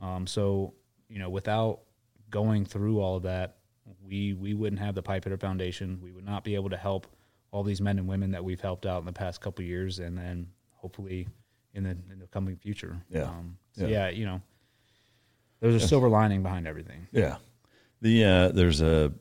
um, 0.00 0.26
so 0.26 0.74
you 1.08 1.20
know 1.20 1.30
without 1.30 1.82
going 2.30 2.64
through 2.64 3.00
all 3.00 3.16
of 3.18 3.22
that 3.22 3.58
we 4.04 4.34
we 4.34 4.54
wouldn't 4.54 4.82
have 4.82 4.96
the 4.96 5.02
pipe 5.02 5.22
hitter 5.22 5.38
foundation 5.38 6.00
we 6.02 6.10
would 6.10 6.24
not 6.24 6.42
be 6.42 6.56
able 6.56 6.68
to 6.68 6.76
help 6.76 7.06
all 7.52 7.62
these 7.62 7.80
men 7.80 7.98
and 7.98 8.06
women 8.06 8.30
that 8.30 8.44
we've 8.44 8.60
helped 8.60 8.86
out 8.86 9.00
in 9.00 9.06
the 9.06 9.12
past 9.12 9.40
couple 9.40 9.64
years 9.64 9.98
and 9.98 10.16
then 10.16 10.46
hopefully 10.76 11.28
in 11.74 11.84
the 11.84 11.90
in 11.90 12.18
the 12.18 12.26
coming 12.28 12.56
future 12.56 13.00
yeah 13.10 13.24
um, 13.24 13.56
so 13.72 13.86
yeah. 13.86 14.06
yeah. 14.06 14.08
you 14.08 14.26
know 14.26 14.40
there's 15.60 15.82
a 15.82 15.86
silver 15.86 16.08
lining 16.08 16.42
behind 16.42 16.66
everything 16.66 17.06
yeah 17.12 17.36
the 18.00 18.24
uh, 18.24 18.48
there's 18.48 18.80
a 18.80 19.12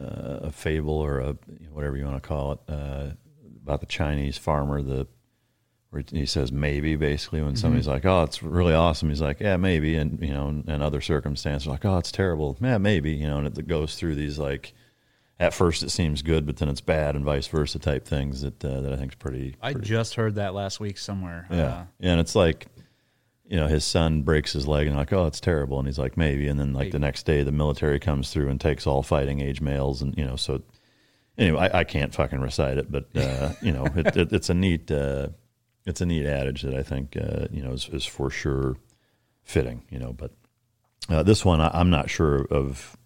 uh, 0.00 0.38
a 0.42 0.50
fable 0.50 0.94
or 0.94 1.20
a 1.20 1.36
whatever 1.70 1.96
you 1.96 2.04
want 2.04 2.22
to 2.22 2.26
call 2.26 2.52
it 2.52 2.58
uh, 2.68 3.10
about 3.62 3.80
the 3.80 3.86
Chinese 3.86 4.38
farmer, 4.38 4.82
the 4.82 5.06
where 5.90 6.02
he 6.10 6.26
says 6.26 6.50
maybe 6.50 6.96
basically 6.96 7.40
when 7.40 7.50
mm-hmm. 7.50 7.56
somebody's 7.56 7.86
like, 7.86 8.04
oh, 8.04 8.24
it's 8.24 8.42
really 8.42 8.74
awesome. 8.74 9.10
He's 9.10 9.20
like, 9.20 9.38
yeah, 9.40 9.56
maybe, 9.56 9.94
and 9.94 10.20
you 10.20 10.34
know, 10.34 10.48
and 10.48 10.82
other 10.82 11.00
circumstances 11.00 11.68
like, 11.68 11.84
oh, 11.84 11.98
it's 11.98 12.10
terrible. 12.10 12.56
Yeah, 12.60 12.78
maybe, 12.78 13.12
you 13.12 13.28
know, 13.28 13.38
and 13.38 13.58
it 13.58 13.68
goes 13.68 13.96
through 13.96 14.14
these 14.16 14.38
like. 14.38 14.74
At 15.40 15.52
first, 15.52 15.82
it 15.82 15.90
seems 15.90 16.22
good, 16.22 16.46
but 16.46 16.58
then 16.58 16.68
it's 16.68 16.80
bad, 16.80 17.16
and 17.16 17.24
vice 17.24 17.48
versa 17.48 17.80
type 17.80 18.06
things 18.06 18.42
that 18.42 18.64
uh, 18.64 18.80
that 18.82 18.92
I 18.92 18.96
think 18.96 19.12
is 19.12 19.16
pretty, 19.16 19.56
I 19.60 19.72
pretty. 19.72 19.88
just 19.88 20.14
heard 20.14 20.36
that 20.36 20.54
last 20.54 20.78
week 20.78 20.96
somewhere. 20.96 21.46
Yeah, 21.50 21.64
uh, 21.64 21.84
and 22.00 22.20
it's 22.20 22.36
like, 22.36 22.68
you 23.44 23.56
know, 23.56 23.66
his 23.66 23.84
son 23.84 24.22
breaks 24.22 24.52
his 24.52 24.68
leg, 24.68 24.86
and 24.86 24.96
like, 24.96 25.12
oh, 25.12 25.26
it's 25.26 25.40
terrible, 25.40 25.80
and 25.80 25.88
he's 25.88 25.98
like, 25.98 26.16
maybe, 26.16 26.46
and 26.46 26.58
then 26.60 26.72
like 26.72 26.82
maybe. 26.82 26.92
the 26.92 26.98
next 27.00 27.26
day, 27.26 27.42
the 27.42 27.50
military 27.50 27.98
comes 27.98 28.30
through 28.30 28.48
and 28.48 28.60
takes 28.60 28.86
all 28.86 29.02
fighting 29.02 29.40
age 29.40 29.60
males, 29.60 30.02
and 30.02 30.16
you 30.16 30.24
know, 30.24 30.36
so 30.36 30.62
anyway, 31.36 31.68
I, 31.72 31.80
I, 31.80 31.84
can't 31.84 32.14
fucking 32.14 32.40
recite 32.40 32.78
it, 32.78 32.90
but 32.90 33.06
uh, 33.16 33.52
you 33.62 33.72
know, 33.72 33.86
it, 33.96 34.16
it, 34.16 34.32
it's 34.32 34.50
a 34.50 34.54
neat, 34.54 34.90
uh, 34.90 35.28
it's 35.86 36.00
a 36.00 36.06
neat 36.06 36.26
adage 36.26 36.62
that 36.62 36.74
I 36.74 36.82
think 36.82 37.16
uh, 37.16 37.46
you 37.50 37.62
know 37.62 37.72
is, 37.72 37.88
is, 37.88 38.04
for 38.04 38.30
sure 38.30 38.76
fitting. 39.42 39.82
You 39.90 39.98
know, 39.98 40.12
but 40.12 40.32
uh, 41.08 41.22
this 41.22 41.44
one 41.44 41.60
I, 41.60 41.80
am 41.80 41.90
not 41.90 42.10
sure 42.10 42.46
of. 42.50 42.96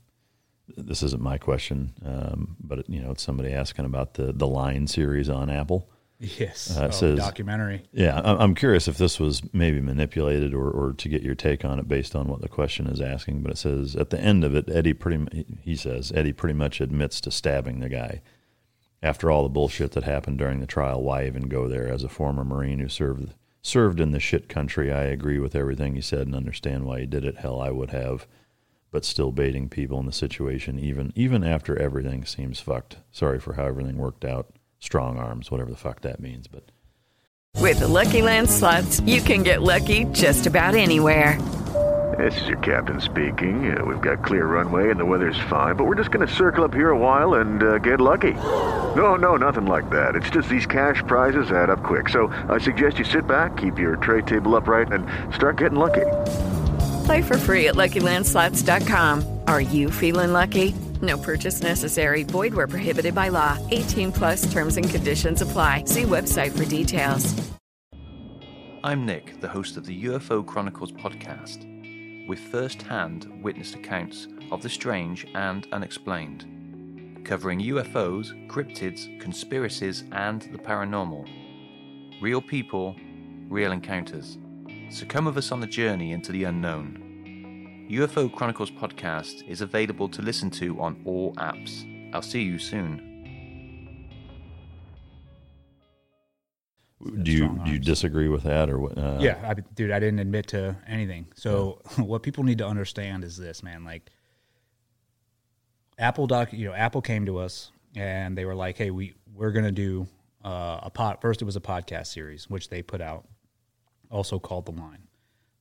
This 0.77 1.03
isn't 1.03 1.23
my 1.23 1.39
question, 1.39 1.95
um, 2.05 2.57
but 2.61 2.81
it, 2.81 2.89
you 2.89 3.01
know, 3.01 3.11
it's 3.11 3.23
somebody 3.23 3.53
asking 3.53 3.85
about 3.85 4.15
the 4.15 4.33
the 4.33 4.47
Line 4.47 4.87
series 4.87 5.29
on 5.29 5.51
Apple. 5.51 5.89
Yes, 6.21 6.77
uh, 6.77 6.87
oh, 6.87 6.91
says, 6.91 7.19
documentary. 7.19 7.85
Yeah, 7.93 8.21
I'm 8.25 8.57
curious 8.57 8.89
if 8.89 8.99
this 8.99 9.21
was 9.21 9.43
maybe 9.55 9.81
manipulated 9.81 10.53
or, 10.53 10.69
or 10.69 10.93
to 10.95 11.09
get 11.09 11.23
your 11.23 11.37
take 11.37 11.65
on 11.65 11.79
it 11.79 11.87
based 11.87 12.17
on 12.17 12.27
what 12.27 12.41
the 12.41 12.49
question 12.49 12.89
is 12.89 13.01
asking. 13.01 13.43
But 13.43 13.53
it 13.53 13.59
says 13.59 13.95
at 13.95 14.11
the 14.11 14.21
end 14.21 14.43
of 14.43 14.57
it, 14.57 14.69
Eddie 14.69 14.95
pretty 14.95 15.47
he 15.61 15.77
says 15.77 16.13
Eddie 16.13 16.33
pretty 16.33 16.55
much 16.55 16.81
admits 16.81 17.21
to 17.21 17.31
stabbing 17.31 17.79
the 17.79 17.89
guy. 17.89 18.21
After 19.01 19.31
all 19.31 19.45
the 19.45 19.49
bullshit 19.49 19.93
that 19.93 20.03
happened 20.03 20.39
during 20.39 20.59
the 20.59 20.67
trial, 20.67 21.05
why 21.05 21.25
even 21.25 21.49
go 21.49 21.69
there? 21.69 21.87
As 21.87 22.03
a 22.03 22.09
former 22.09 22.45
Marine 22.45 22.81
who 22.81 22.89
served 22.89 23.35
served 23.63 24.01
in 24.01 24.11
the 24.11 24.19
shit 24.19 24.49
country, 24.49 24.93
I 24.93 25.05
agree 25.05 25.39
with 25.39 25.55
everything 25.55 25.95
he 25.95 26.01
said 26.01 26.27
and 26.27 26.35
understand 26.35 26.85
why 26.85 27.01
he 27.01 27.07
did 27.07 27.25
it. 27.25 27.37
Hell, 27.37 27.61
I 27.61 27.71
would 27.71 27.91
have, 27.91 28.27
but 28.91 29.05
still 29.05 29.33
baiting 29.33 29.69
people 29.69 30.01
in 30.01 30.07
the 30.07 30.13
situation, 30.13 30.79
even 30.79 31.13
even 31.15 31.45
after 31.45 31.77
everything 31.77 32.25
seems 32.25 32.61
fucked. 32.61 32.99
Sorry 33.11 33.39
for 33.39 33.55
how 33.55 33.67
everything 33.67 33.99
worked 33.99 34.25
out 34.25 34.55
strong 34.79 35.19
arms, 35.19 35.51
whatever 35.51 35.71
the 35.71 35.77
fuck 35.77 36.01
that 36.03 36.21
means. 36.21 36.47
But 36.47 36.71
with 37.61 37.81
the 37.81 37.87
LuckyLand 37.87 38.49
slots, 38.49 39.01
you 39.01 39.21
can 39.21 39.43
get 39.43 39.63
lucky 39.63 40.05
just 40.07 40.47
about 40.47 40.75
anywhere. 40.75 41.39
This 42.17 42.41
is 42.41 42.49
your 42.49 42.59
captain 42.59 43.01
speaking. 43.01 43.77
Uh, 43.77 43.85
we've 43.85 44.01
got 44.01 44.25
clear 44.25 44.47
runway 44.47 44.91
and 44.91 44.99
the 44.99 45.05
weather's 45.05 45.39
fine, 45.49 45.77
but 45.77 45.85
we're 45.85 45.95
just 45.95 46.11
going 46.11 46.27
to 46.27 46.35
circle 46.35 46.65
up 46.65 46.75
here 46.75 46.91
a 46.91 46.99
while 46.99 47.35
and 47.35 47.63
uh, 47.63 47.79
get 47.79 48.01
lucky. 48.01 48.33
No, 48.33 49.15
no, 49.15 49.37
nothing 49.37 49.67
like 49.67 49.89
that. 49.91 50.17
It's 50.17 50.31
just 50.31 50.49
these 50.49 50.67
cash 50.67 51.03
prizes 51.07 51.53
add 51.53 51.71
up 51.71 51.83
quick. 51.83 52.09
So 52.09 52.29
I 52.49 52.59
suggest 52.59 52.99
you 52.99 53.05
sit 53.05 53.27
back, 53.27 53.57
keep 53.57 53.79
your 53.79 53.97
tray 53.97 54.23
table 54.23 54.57
upright, 54.57 54.91
and 54.91 55.07
start 55.35 55.59
getting 55.59 55.79
lucky. 55.79 56.07
Play 57.09 57.23
for 57.23 57.39
free 57.39 57.69
at 57.69 57.75
LuckyLandSlots.com. 57.75 59.41
Are 59.47 59.63
you 59.63 59.91
feeling 59.91 60.35
lucky? 60.35 60.75
No 61.01 61.17
purchase 61.17 61.63
necessary. 61.63 62.23
Void 62.23 62.53
where 62.53 62.67
prohibited 62.67 63.15
by 63.15 63.31
law. 63.31 63.57
18 63.71 64.13
plus 64.13 64.53
terms 64.53 64.77
and 64.77 64.91
conditions 64.91 65.41
apply. 65.41 65.85
See 65.85 66.03
website 66.03 66.53
for 66.53 66.67
details. 66.67 67.35
I'm 68.85 69.07
Nick, 69.07 69.41
the 69.41 69.49
host 69.49 69.79
of 69.79 69.87
the 69.87 70.05
UFO 70.05 70.45
Chronicles 70.45 70.93
podcast, 70.93 71.65
with 72.29 72.41
first 72.41 72.83
hand 72.83 73.41
witnessed 73.43 73.75
accounts 73.75 74.29
of 74.53 74.61
the 74.63 74.69
strange 74.69 75.27
and 75.35 75.67
unexplained, 75.73 77.25
covering 77.25 77.61
UFOs, 77.61 78.35
cryptids, 78.49 79.19
conspiracies, 79.19 80.05
and 80.13 80.43
the 80.43 80.59
paranormal. 80.59 81.27
Real 82.21 82.43
people, 82.43 82.95
real 83.49 83.73
encounters. 83.73 84.37
So 84.91 85.05
come 85.05 85.27
with 85.27 85.37
us 85.37 85.53
on 85.53 85.61
the 85.61 85.67
journey 85.67 86.13
into 86.13 86.33
the 86.33 86.45
unknown. 86.45 87.87
UFO 87.91 88.33
Chronicles 88.33 88.71
podcast 88.71 89.47
is 89.47 89.61
available 89.61 90.09
to 90.09 90.23
listen 90.23 90.51
to 90.53 90.81
on 90.81 91.03
all 91.05 91.35
apps. 91.35 91.85
I'll 92.15 92.23
see 92.23 92.43
you 92.43 92.59
soon. 92.59 93.05
Do 97.23 97.31
you 97.31 97.61
do 97.65 97.71
you 97.71 97.79
disagree 97.79 98.29
with 98.29 98.43
that 98.43 98.69
or 98.71 98.79
what? 98.79 98.99
Uh, 98.99 99.19
yeah, 99.21 99.39
I, 99.47 99.55
dude, 99.75 99.91
I 99.91 100.01
didn't 100.01 100.19
admit 100.19 100.49
to 100.49 100.77
anything. 100.87 101.27
So 101.35 101.81
yeah. 101.97 102.05
what 102.05 102.23
people 102.23 102.43
need 102.43 102.59
to 102.59 102.67
understand 102.67 103.25
is 103.25 103.37
this, 103.37 103.63
man. 103.63 103.85
Like 103.85 104.11
Apple 105.99 106.27
doc, 106.27 106.53
you 106.53 106.67
know, 106.67 106.75
Apple 106.75 107.03
came 107.03 107.27
to 107.27 107.39
us 107.39 107.71
and 107.95 108.37
they 108.37 108.45
were 108.45 108.55
like, 108.55 108.77
"Hey, 108.79 108.91
we 108.91 109.15
we're 109.33 109.53
gonna 109.53 109.71
do 109.71 110.09
uh, 110.45 110.81
a 110.83 110.91
pod." 110.91 111.19
First, 111.21 111.41
it 111.41 111.45
was 111.45 111.57
a 111.57 111.61
podcast 111.61 112.07
series 112.09 112.51
which 112.51 112.69
they 112.69 112.83
put 112.83 113.01
out, 113.01 113.27
also 114.11 114.39
called 114.39 114.67
The 114.67 114.73
Line. 114.73 115.09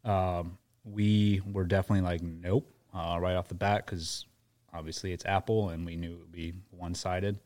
Um, 0.04 0.58
we 0.84 1.42
were 1.52 1.66
definitely 1.66 2.02
like, 2.02 2.22
nope, 2.22 2.72
uh, 2.94 3.18
right 3.20 3.36
off 3.36 3.48
the 3.48 3.56
bat, 3.56 3.86
because 3.86 4.26
obviously 4.74 5.12
it's 5.12 5.26
Apple, 5.26 5.70
and 5.70 5.86
we 5.86 5.96
knew 5.96 6.14
it 6.14 6.20
would 6.20 6.32
be 6.32 6.54
one 6.72 6.96
sided. 6.96 7.40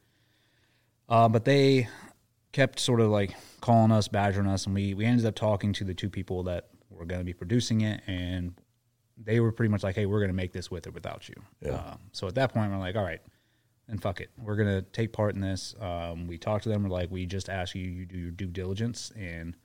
Uh, 1.09 1.27
but 1.27 1.43
they 1.45 1.87
kept 2.51 2.79
sort 2.79 3.01
of 3.01 3.09
like 3.09 3.35
calling 3.61 3.91
us, 3.91 4.07
badgering 4.07 4.47
us, 4.47 4.65
and 4.65 4.75
we 4.75 4.93
we 4.93 5.05
ended 5.05 5.25
up 5.25 5.35
talking 5.35 5.73
to 5.73 5.83
the 5.83 5.93
two 5.93 6.09
people 6.09 6.43
that 6.43 6.69
were 6.89 7.05
going 7.05 7.19
to 7.19 7.25
be 7.25 7.33
producing 7.33 7.81
it, 7.81 8.01
and 8.07 8.53
they 9.17 9.39
were 9.39 9.51
pretty 9.51 9.69
much 9.69 9.83
like, 9.83 9.95
"Hey, 9.95 10.05
we're 10.05 10.19
going 10.19 10.29
to 10.29 10.35
make 10.35 10.53
this 10.53 10.69
with 10.69 10.87
or 10.87 10.91
without 10.91 11.27
you." 11.27 11.35
Yeah. 11.61 11.75
Um, 11.75 11.99
so 12.11 12.27
at 12.27 12.35
that 12.35 12.53
point, 12.53 12.71
we're 12.71 12.77
like, 12.77 12.95
"All 12.95 13.03
right, 13.03 13.21
And 13.87 14.01
fuck 14.01 14.21
it, 14.21 14.29
we're 14.41 14.55
going 14.55 14.69
to 14.69 14.81
take 14.91 15.11
part 15.11 15.35
in 15.35 15.41
this." 15.41 15.75
Um, 15.81 16.27
we 16.27 16.37
talked 16.37 16.63
to 16.63 16.69
them. 16.69 16.83
We're 16.83 16.89
like, 16.89 17.11
"We 17.11 17.25
just 17.25 17.49
ask 17.49 17.75
you, 17.75 17.83
you 17.83 18.05
do 18.05 18.17
your 18.17 18.31
due 18.31 18.47
diligence, 18.47 19.11
and 19.17 19.55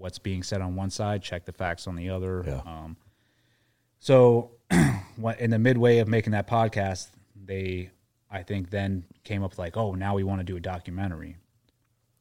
what's 0.00 0.18
being 0.18 0.42
said 0.42 0.60
on 0.60 0.74
one 0.74 0.90
side, 0.90 1.22
check 1.22 1.44
the 1.44 1.52
facts 1.52 1.86
on 1.86 1.94
the 1.96 2.10
other." 2.10 2.42
Yeah. 2.46 2.62
Um, 2.64 2.96
so, 3.98 4.52
in 5.38 5.50
the 5.50 5.58
midway 5.58 5.98
of 5.98 6.08
making 6.08 6.32
that 6.32 6.48
podcast, 6.48 7.08
they, 7.44 7.90
I 8.30 8.42
think, 8.42 8.70
then 8.70 9.04
came 9.24 9.42
up 9.42 9.52
with 9.52 9.58
like, 9.58 9.76
"Oh, 9.76 9.94
now 9.94 10.14
we 10.14 10.24
want 10.24 10.40
to 10.40 10.44
do 10.44 10.56
a 10.56 10.60
documentary," 10.60 11.36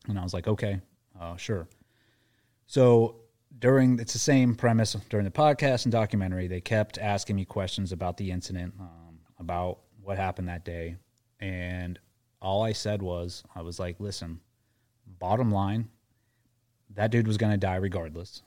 and 0.08 0.20
I 0.20 0.24
was 0.24 0.34
like, 0.34 0.48
"Okay, 0.48 0.82
uh, 1.20 1.36
sure." 1.38 1.68
So 2.68 3.16
during 3.58 4.00
it's 4.00 4.14
the 4.14 4.20
same 4.20 4.56
premise 4.56 4.96
during 5.10 5.24
the 5.24 5.32
podcast 5.32 5.86
and 5.86 5.92
documentary. 5.92 6.48
They 6.48 6.62
kept 6.62 6.98
asking 6.98 7.36
me 7.36 7.46
questions 7.46 7.92
about 7.92 8.18
the 8.18 8.32
incident, 8.32 8.74
um, 8.80 9.20
about 9.40 9.80
what 10.02 10.18
happened 10.18 10.50
that 10.50 10.66
day, 10.66 10.98
and 11.40 12.00
all 12.42 12.62
I 12.64 12.74
said 12.74 13.02
was, 13.02 13.44
I 13.56 13.62
was 13.62 13.80
like, 13.80 14.00
"Listen, 14.00 14.40
bottom 15.20 15.52
line, 15.52 15.90
that 16.96 17.12
dude 17.12 17.28
was 17.28 17.38
going 17.38 17.52
to 17.52 17.58
die 17.58 17.76
regardless. 17.76 18.42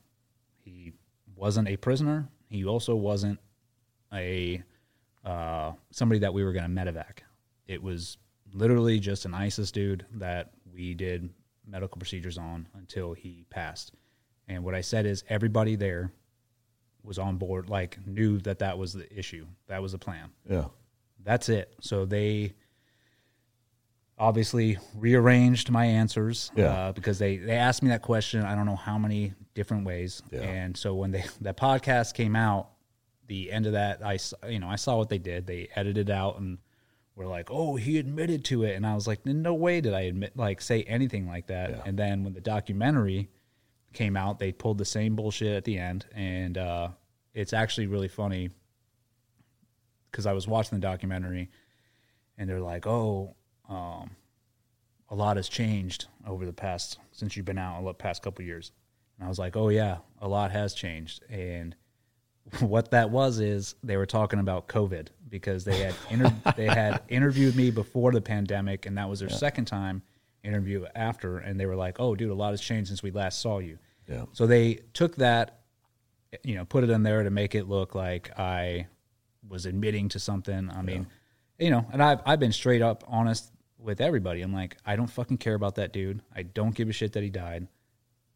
He 0.64 0.92
wasn't 1.34 1.68
a 1.68 1.76
prisoner. 1.76 2.28
He 2.48 2.64
also 2.64 2.94
wasn't 2.94 3.38
a 4.12 4.62
uh, 5.24 5.72
somebody 5.90 6.20
that 6.20 6.34
we 6.34 6.44
were 6.44 6.52
going 6.52 6.64
to 6.64 6.82
medevac. 6.82 7.20
It 7.66 7.82
was 7.82 8.18
literally 8.52 8.98
just 8.98 9.24
an 9.24 9.34
ISIS 9.34 9.70
dude 9.70 10.04
that 10.14 10.50
we 10.72 10.94
did 10.94 11.30
medical 11.66 11.98
procedures 11.98 12.38
on 12.38 12.68
until 12.74 13.12
he 13.12 13.46
passed. 13.50 13.92
And 14.48 14.64
what 14.64 14.74
I 14.74 14.80
said 14.80 15.06
is 15.06 15.24
everybody 15.28 15.76
there 15.76 16.12
was 17.02 17.18
on 17.18 17.36
board, 17.36 17.70
like 17.70 17.98
knew 18.06 18.38
that 18.40 18.58
that 18.58 18.76
was 18.78 18.92
the 18.92 19.10
issue. 19.16 19.46
That 19.68 19.80
was 19.82 19.92
the 19.92 19.98
plan. 19.98 20.30
Yeah. 20.48 20.66
That's 21.24 21.48
it. 21.48 21.74
So 21.80 22.04
they 22.04 22.52
obviously 24.22 24.78
rearranged 24.94 25.68
my 25.70 25.84
answers 25.84 26.52
Yeah. 26.54 26.66
uh, 26.88 26.92
because 26.92 27.18
they, 27.18 27.38
they 27.38 27.56
asked 27.56 27.82
me 27.82 27.88
that 27.90 28.02
question 28.02 28.42
I 28.44 28.54
don't 28.54 28.66
know 28.66 28.76
how 28.76 28.96
many 28.96 29.32
different 29.54 29.84
ways. 29.84 30.22
Yeah. 30.30 30.40
And 30.42 30.76
so 30.76 30.94
when 30.94 31.10
they 31.10 31.24
that 31.40 31.56
podcast 31.56 32.14
came 32.14 32.36
out, 32.36 32.70
the 33.26 33.50
end 33.50 33.66
of 33.66 33.72
that 33.72 34.04
I 34.04 34.18
you 34.48 34.58
know 34.60 34.68
I 34.68 34.76
saw 34.76 34.96
what 34.96 35.08
they 35.08 35.18
did. 35.18 35.46
They 35.46 35.68
edited 35.74 36.08
out 36.10 36.38
and 36.38 36.58
were 37.16 37.26
like, 37.26 37.50
"Oh, 37.50 37.76
he 37.76 37.98
admitted 37.98 38.44
to 38.46 38.62
it," 38.64 38.74
and 38.76 38.86
I 38.86 38.94
was 38.94 39.06
like, 39.06 39.26
"No 39.26 39.54
way 39.54 39.80
did 39.80 39.92
I 39.94 40.02
admit 40.02 40.36
like 40.36 40.60
say 40.60 40.82
anything 40.84 41.26
like 41.26 41.48
that." 41.48 41.70
Yeah. 41.70 41.82
And 41.84 41.98
then 41.98 42.22
when 42.24 42.32
the 42.32 42.40
documentary 42.40 43.28
came 43.92 44.16
out, 44.16 44.38
they 44.38 44.52
pulled 44.52 44.78
the 44.78 44.84
same 44.84 45.16
bullshit 45.16 45.54
at 45.56 45.64
the 45.64 45.78
end, 45.78 46.06
and 46.14 46.56
uh, 46.56 46.88
it's 47.34 47.52
actually 47.52 47.86
really 47.88 48.08
funny 48.08 48.50
because 50.10 50.26
I 50.26 50.32
was 50.32 50.46
watching 50.46 50.78
the 50.78 50.82
documentary, 50.86 51.50
and 52.38 52.48
they're 52.48 52.60
like, 52.60 52.86
"Oh, 52.86 53.34
um, 53.72 54.10
a 55.08 55.14
lot 55.14 55.36
has 55.36 55.48
changed 55.48 56.06
over 56.26 56.46
the 56.46 56.52
past 56.52 56.98
since 57.12 57.36
you've 57.36 57.46
been 57.46 57.58
out, 57.58 57.78
in 57.78 57.84
the 57.84 57.94
past 57.94 58.22
couple 58.22 58.44
years," 58.44 58.72
and 59.18 59.26
I 59.26 59.28
was 59.28 59.38
like, 59.38 59.56
"Oh 59.56 59.68
yeah, 59.68 59.98
a 60.20 60.28
lot 60.28 60.50
has 60.50 60.74
changed," 60.74 61.22
and 61.28 61.74
what 62.60 62.90
that 62.90 63.10
was 63.10 63.40
is 63.40 63.74
they 63.82 63.96
were 63.96 64.06
talking 64.06 64.38
about 64.38 64.68
COVID 64.68 65.08
because 65.28 65.64
they 65.64 65.78
had 65.78 65.94
inter- 66.10 66.34
they 66.56 66.66
had 66.66 67.02
interviewed 67.08 67.56
me 67.56 67.70
before 67.70 68.12
the 68.12 68.20
pandemic, 68.20 68.86
and 68.86 68.98
that 68.98 69.08
was 69.08 69.20
their 69.20 69.30
second 69.30 69.66
time 69.66 70.02
interview 70.42 70.84
after, 70.94 71.38
and 71.38 71.58
they 71.58 71.66
were 71.66 71.76
like, 71.76 72.00
"Oh, 72.00 72.14
dude, 72.14 72.30
a 72.30 72.34
lot 72.34 72.50
has 72.50 72.60
changed 72.60 72.88
since 72.88 73.02
we 73.02 73.10
last 73.10 73.40
saw 73.40 73.58
you." 73.58 73.78
Yeah. 74.08 74.24
So 74.32 74.46
they 74.46 74.80
took 74.92 75.16
that, 75.16 75.60
you 76.42 76.54
know, 76.54 76.64
put 76.64 76.84
it 76.84 76.90
in 76.90 77.02
there 77.02 77.22
to 77.22 77.30
make 77.30 77.54
it 77.54 77.68
look 77.68 77.94
like 77.94 78.38
I 78.38 78.86
was 79.48 79.66
admitting 79.66 80.08
to 80.10 80.18
something. 80.18 80.70
I 80.70 80.82
mean, 80.82 81.06
you 81.58 81.70
know, 81.70 81.86
and 81.92 82.02
I've 82.02 82.20
I've 82.26 82.40
been 82.40 82.52
straight 82.52 82.82
up 82.82 83.04
honest 83.06 83.51
with 83.82 84.00
everybody. 84.00 84.42
I'm 84.42 84.52
like, 84.52 84.76
I 84.86 84.96
don't 84.96 85.08
fucking 85.08 85.38
care 85.38 85.54
about 85.54 85.74
that 85.76 85.92
dude. 85.92 86.22
I 86.34 86.42
don't 86.42 86.74
give 86.74 86.88
a 86.88 86.92
shit 86.92 87.12
that 87.12 87.22
he 87.22 87.30
died. 87.30 87.66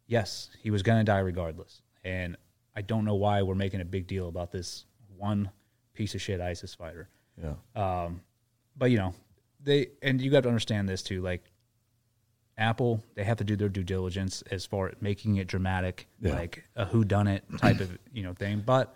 Yes, 0.07 0.49
he 0.61 0.71
was 0.71 0.83
gonna 0.83 1.03
die 1.03 1.19
regardless, 1.19 1.81
and 2.03 2.37
I 2.75 2.81
don't 2.81 3.05
know 3.05 3.15
why 3.15 3.41
we're 3.41 3.55
making 3.55 3.81
a 3.81 3.85
big 3.85 4.07
deal 4.07 4.27
about 4.29 4.51
this 4.51 4.85
one 5.17 5.49
piece 5.93 6.13
of 6.15 6.21
shit 6.21 6.39
ISIS 6.39 6.75
fighter. 6.75 7.09
Yeah. 7.41 7.55
Um, 7.75 8.21
but 8.77 8.91
you 8.91 8.97
know, 8.97 9.13
they 9.63 9.87
and 10.01 10.21
you 10.21 10.29
got 10.31 10.43
to 10.43 10.49
understand 10.49 10.87
this 10.87 11.01
too. 11.03 11.21
Like 11.21 11.43
Apple, 12.57 13.03
they 13.15 13.23
have 13.23 13.37
to 13.37 13.43
do 13.43 13.55
their 13.55 13.69
due 13.69 13.83
diligence 13.83 14.43
as 14.49 14.65
far 14.65 14.87
as 14.89 14.95
making 15.01 15.35
it 15.37 15.47
dramatic, 15.47 16.07
Yeah. 16.21 16.33
like 16.35 16.63
a 16.75 16.85
who 16.85 17.03
done 17.03 17.27
it 17.27 17.43
type 17.57 17.79
of 17.79 17.97
you 18.13 18.23
know 18.23 18.33
thing. 18.33 18.63
But 18.65 18.95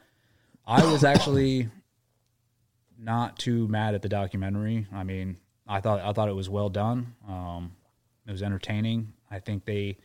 I 0.66 0.84
was 0.90 1.04
actually 1.14 1.68
not 2.98 3.38
too 3.38 3.68
mad 3.68 3.96
at 3.96 4.02
the 4.02 4.10
documentary. 4.10 4.88
I 4.94 5.04
mean, 5.04 5.38
I 5.72 5.80
thought 5.80 6.02
I 6.02 6.12
thought 6.12 6.28
it 6.28 6.36
was 6.36 6.50
well 6.50 6.70
done. 6.70 7.16
Um, 7.28 7.72
it 8.28 8.32
was 8.32 8.44
entertaining. 8.44 9.14
I 9.32 9.40
think 9.40 9.64
they 9.64 9.98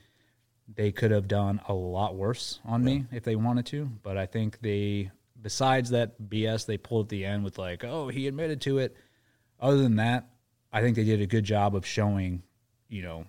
they 0.73 0.93
could 0.93 1.11
have 1.11 1.27
done 1.27 1.61
a 1.67 1.75
lot 1.75 2.15
worse 2.15 2.61
on 2.65 2.85
me 2.85 3.05
if 3.11 3.25
they 3.25 3.35
wanted 3.35 3.67
to, 3.67 3.91
but 4.05 4.17
I 4.17 4.27
think 4.27 4.61
they 4.61 5.11
besides 5.43 5.91
that 5.91 6.23
BS 6.23 6.67
they 6.67 6.79
pulled 6.79 7.07
at 7.07 7.09
the 7.11 7.25
end 7.25 7.43
with 7.43 7.59
like, 7.59 7.83
oh, 7.83 8.09
he 8.09 8.29
admitted 8.29 8.61
to 8.63 8.79
it. 8.79 8.97
Other 9.59 9.79
than 9.79 9.97
that, 9.97 10.29
I 10.73 10.83
think 10.83 10.95
they 10.95 11.05
did 11.05 11.21
a 11.21 11.27
good 11.27 11.45
job 11.45 11.75
of 11.75 11.85
showing, 11.85 12.45
you 12.89 13.03
know, 13.03 13.27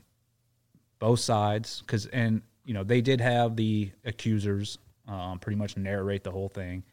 both 0.99 1.19
sides 1.19 1.81
cuz 1.87 2.05
and 2.05 2.43
you 2.65 2.75
know, 2.75 2.83
they 2.83 3.01
did 3.01 3.19
have 3.19 3.55
the 3.55 3.91
accusers 4.05 4.77
um, 5.07 5.39
pretty 5.39 5.57
much 5.57 5.75
narrate 5.75 6.23
the 6.23 6.31
whole 6.31 6.49
thing. 6.49 6.83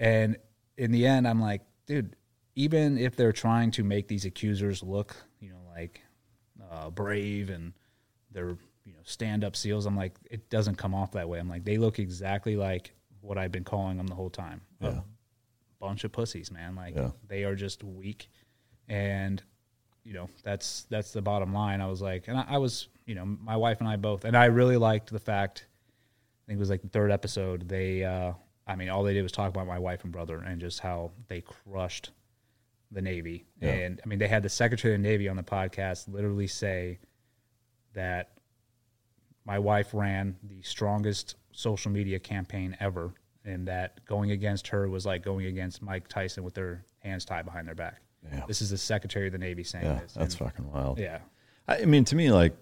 And 0.00 0.38
in 0.76 0.90
the 0.90 1.06
end, 1.06 1.28
I'm 1.28 1.40
like, 1.40 1.60
dude, 1.86 2.16
even 2.60 2.98
if 2.98 3.16
they're 3.16 3.32
trying 3.32 3.70
to 3.72 3.82
make 3.82 4.06
these 4.06 4.24
accusers 4.26 4.82
look, 4.82 5.16
you 5.40 5.48
know, 5.50 5.60
like 5.74 6.02
uh, 6.70 6.90
brave 6.90 7.48
and 7.50 7.72
they're, 8.32 8.56
you 8.84 8.92
know, 8.92 8.98
stand 9.04 9.44
up 9.44 9.56
seals, 9.56 9.86
I'm 9.86 9.96
like, 9.96 10.14
it 10.30 10.50
doesn't 10.50 10.76
come 10.76 10.94
off 10.94 11.12
that 11.12 11.26
way. 11.28 11.38
I'm 11.38 11.48
like, 11.48 11.64
they 11.64 11.78
look 11.78 11.98
exactly 11.98 12.56
like 12.56 12.92
what 13.22 13.38
I've 13.38 13.50
been 13.52 13.64
calling 13.64 13.96
them 13.96 14.06
the 14.06 14.14
whole 14.14 14.28
time. 14.30 14.60
A 14.82 14.84
Yeah. 14.86 15.00
bunch 15.80 16.04
of 16.04 16.12
pussies, 16.12 16.50
man. 16.52 16.74
Like 16.76 16.94
Yeah. 16.96 17.10
they 17.26 17.44
are 17.44 17.54
just 17.54 17.82
weak. 17.82 18.28
And, 18.88 19.42
you 20.04 20.12
know, 20.12 20.28
that's 20.42 20.84
that's 20.90 21.12
the 21.12 21.22
bottom 21.22 21.54
line. 21.54 21.80
I 21.80 21.86
was 21.86 22.02
like, 22.02 22.28
and 22.28 22.36
I, 22.38 22.44
I 22.48 22.58
was, 22.58 22.88
you 23.06 23.14
know, 23.14 23.24
my 23.24 23.56
wife 23.56 23.80
and 23.80 23.88
I 23.88 23.96
both, 23.96 24.24
and 24.26 24.36
I 24.36 24.46
really 24.46 24.76
liked 24.76 25.10
the 25.10 25.18
fact 25.20 25.66
I 25.66 26.42
think 26.46 26.56
it 26.58 26.60
was 26.60 26.70
like 26.70 26.82
the 26.82 26.88
third 26.88 27.10
episode. 27.10 27.68
They, 27.68 28.04
uh, 28.04 28.32
I 28.66 28.76
mean, 28.76 28.88
all 28.90 29.02
they 29.02 29.14
did 29.14 29.22
was 29.22 29.32
talk 29.32 29.48
about 29.48 29.66
my 29.66 29.78
wife 29.78 30.04
and 30.04 30.12
brother 30.12 30.40
and 30.42 30.60
just 30.60 30.80
how 30.80 31.12
they 31.28 31.40
crushed 31.42 32.10
the 32.90 33.00
Navy. 33.02 33.46
Yeah. 33.60 33.70
And 33.70 34.00
I 34.04 34.08
mean, 34.08 34.18
they 34.18 34.28
had 34.28 34.42
the 34.42 34.48
Secretary 34.48 34.94
of 34.94 35.02
the 35.02 35.08
Navy 35.08 35.28
on 35.28 35.36
the 35.36 35.42
podcast 35.42 36.12
literally 36.12 36.46
say 36.46 36.98
that 37.94 38.32
my 39.44 39.58
wife 39.58 39.90
ran 39.94 40.36
the 40.42 40.62
strongest 40.62 41.36
social 41.52 41.90
media 41.90 42.18
campaign 42.18 42.76
ever, 42.80 43.12
and 43.44 43.66
that 43.68 44.04
going 44.04 44.30
against 44.32 44.68
her 44.68 44.88
was 44.88 45.06
like 45.06 45.22
going 45.24 45.46
against 45.46 45.82
Mike 45.82 46.08
Tyson 46.08 46.44
with 46.44 46.54
their 46.54 46.84
hands 47.00 47.24
tied 47.24 47.44
behind 47.44 47.66
their 47.66 47.74
back. 47.74 48.02
Yeah. 48.30 48.44
This 48.46 48.60
is 48.60 48.70
the 48.70 48.78
Secretary 48.78 49.26
of 49.26 49.32
the 49.32 49.38
Navy 49.38 49.64
saying 49.64 49.84
Yeah, 49.86 50.00
this. 50.00 50.12
that's 50.14 50.34
And- 50.34 50.46
fucking 50.46 50.70
wild. 50.70 50.98
Yeah. 50.98 51.18
I 51.66 51.84
mean, 51.84 52.04
to 52.06 52.16
me, 52.16 52.30
like 52.30 52.54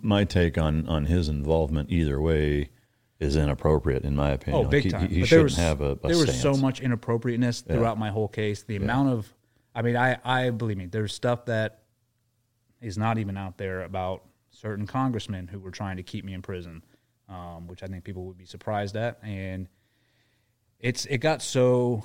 my 0.00 0.24
take 0.24 0.58
on 0.58 0.86
on 0.86 1.06
his 1.06 1.28
involvement 1.28 1.90
either 1.90 2.20
way 2.20 2.70
is 3.18 3.34
inappropriate, 3.34 4.04
in 4.04 4.14
my 4.14 4.30
opinion. 4.32 4.58
Oh, 4.58 4.62
Like, 4.62 4.70
big 4.70 4.84
he, 4.84 4.90
time. 4.90 5.08
He, 5.08 5.20
he 5.20 5.24
shouldn't 5.26 5.44
was, 5.44 5.56
have 5.56 5.80
a. 5.80 5.92
a 6.02 6.08
there 6.08 6.18
was 6.18 6.38
so 6.38 6.54
much 6.54 6.80
inappropriateness 6.80 7.64
Yeah. 7.66 7.74
throughout 7.76 7.98
my 7.98 8.10
whole 8.10 8.28
case. 8.28 8.62
The 8.62 8.76
amount 8.76 9.08
of, 9.08 9.34
I 9.76 9.82
mean, 9.82 9.94
I, 9.94 10.16
I 10.24 10.48
believe 10.50 10.78
me, 10.78 10.86
there's 10.86 11.14
stuff 11.14 11.44
that 11.44 11.82
is 12.80 12.96
not 12.96 13.18
even 13.18 13.36
out 13.36 13.58
there 13.58 13.82
about 13.82 14.24
certain 14.50 14.86
congressmen 14.86 15.48
who 15.48 15.60
were 15.60 15.70
trying 15.70 15.98
to 15.98 16.02
keep 16.02 16.24
me 16.24 16.32
in 16.32 16.40
prison, 16.40 16.82
um, 17.28 17.66
which 17.66 17.82
I 17.82 17.86
think 17.86 18.02
people 18.02 18.24
would 18.24 18.38
be 18.38 18.46
surprised 18.46 18.96
at. 18.96 19.18
And 19.22 19.68
it's 20.80 21.04
it 21.04 21.18
got 21.18 21.42
so 21.42 22.02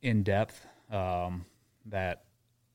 in 0.00 0.22
depth 0.22 0.66
um, 0.90 1.44
that 1.86 2.24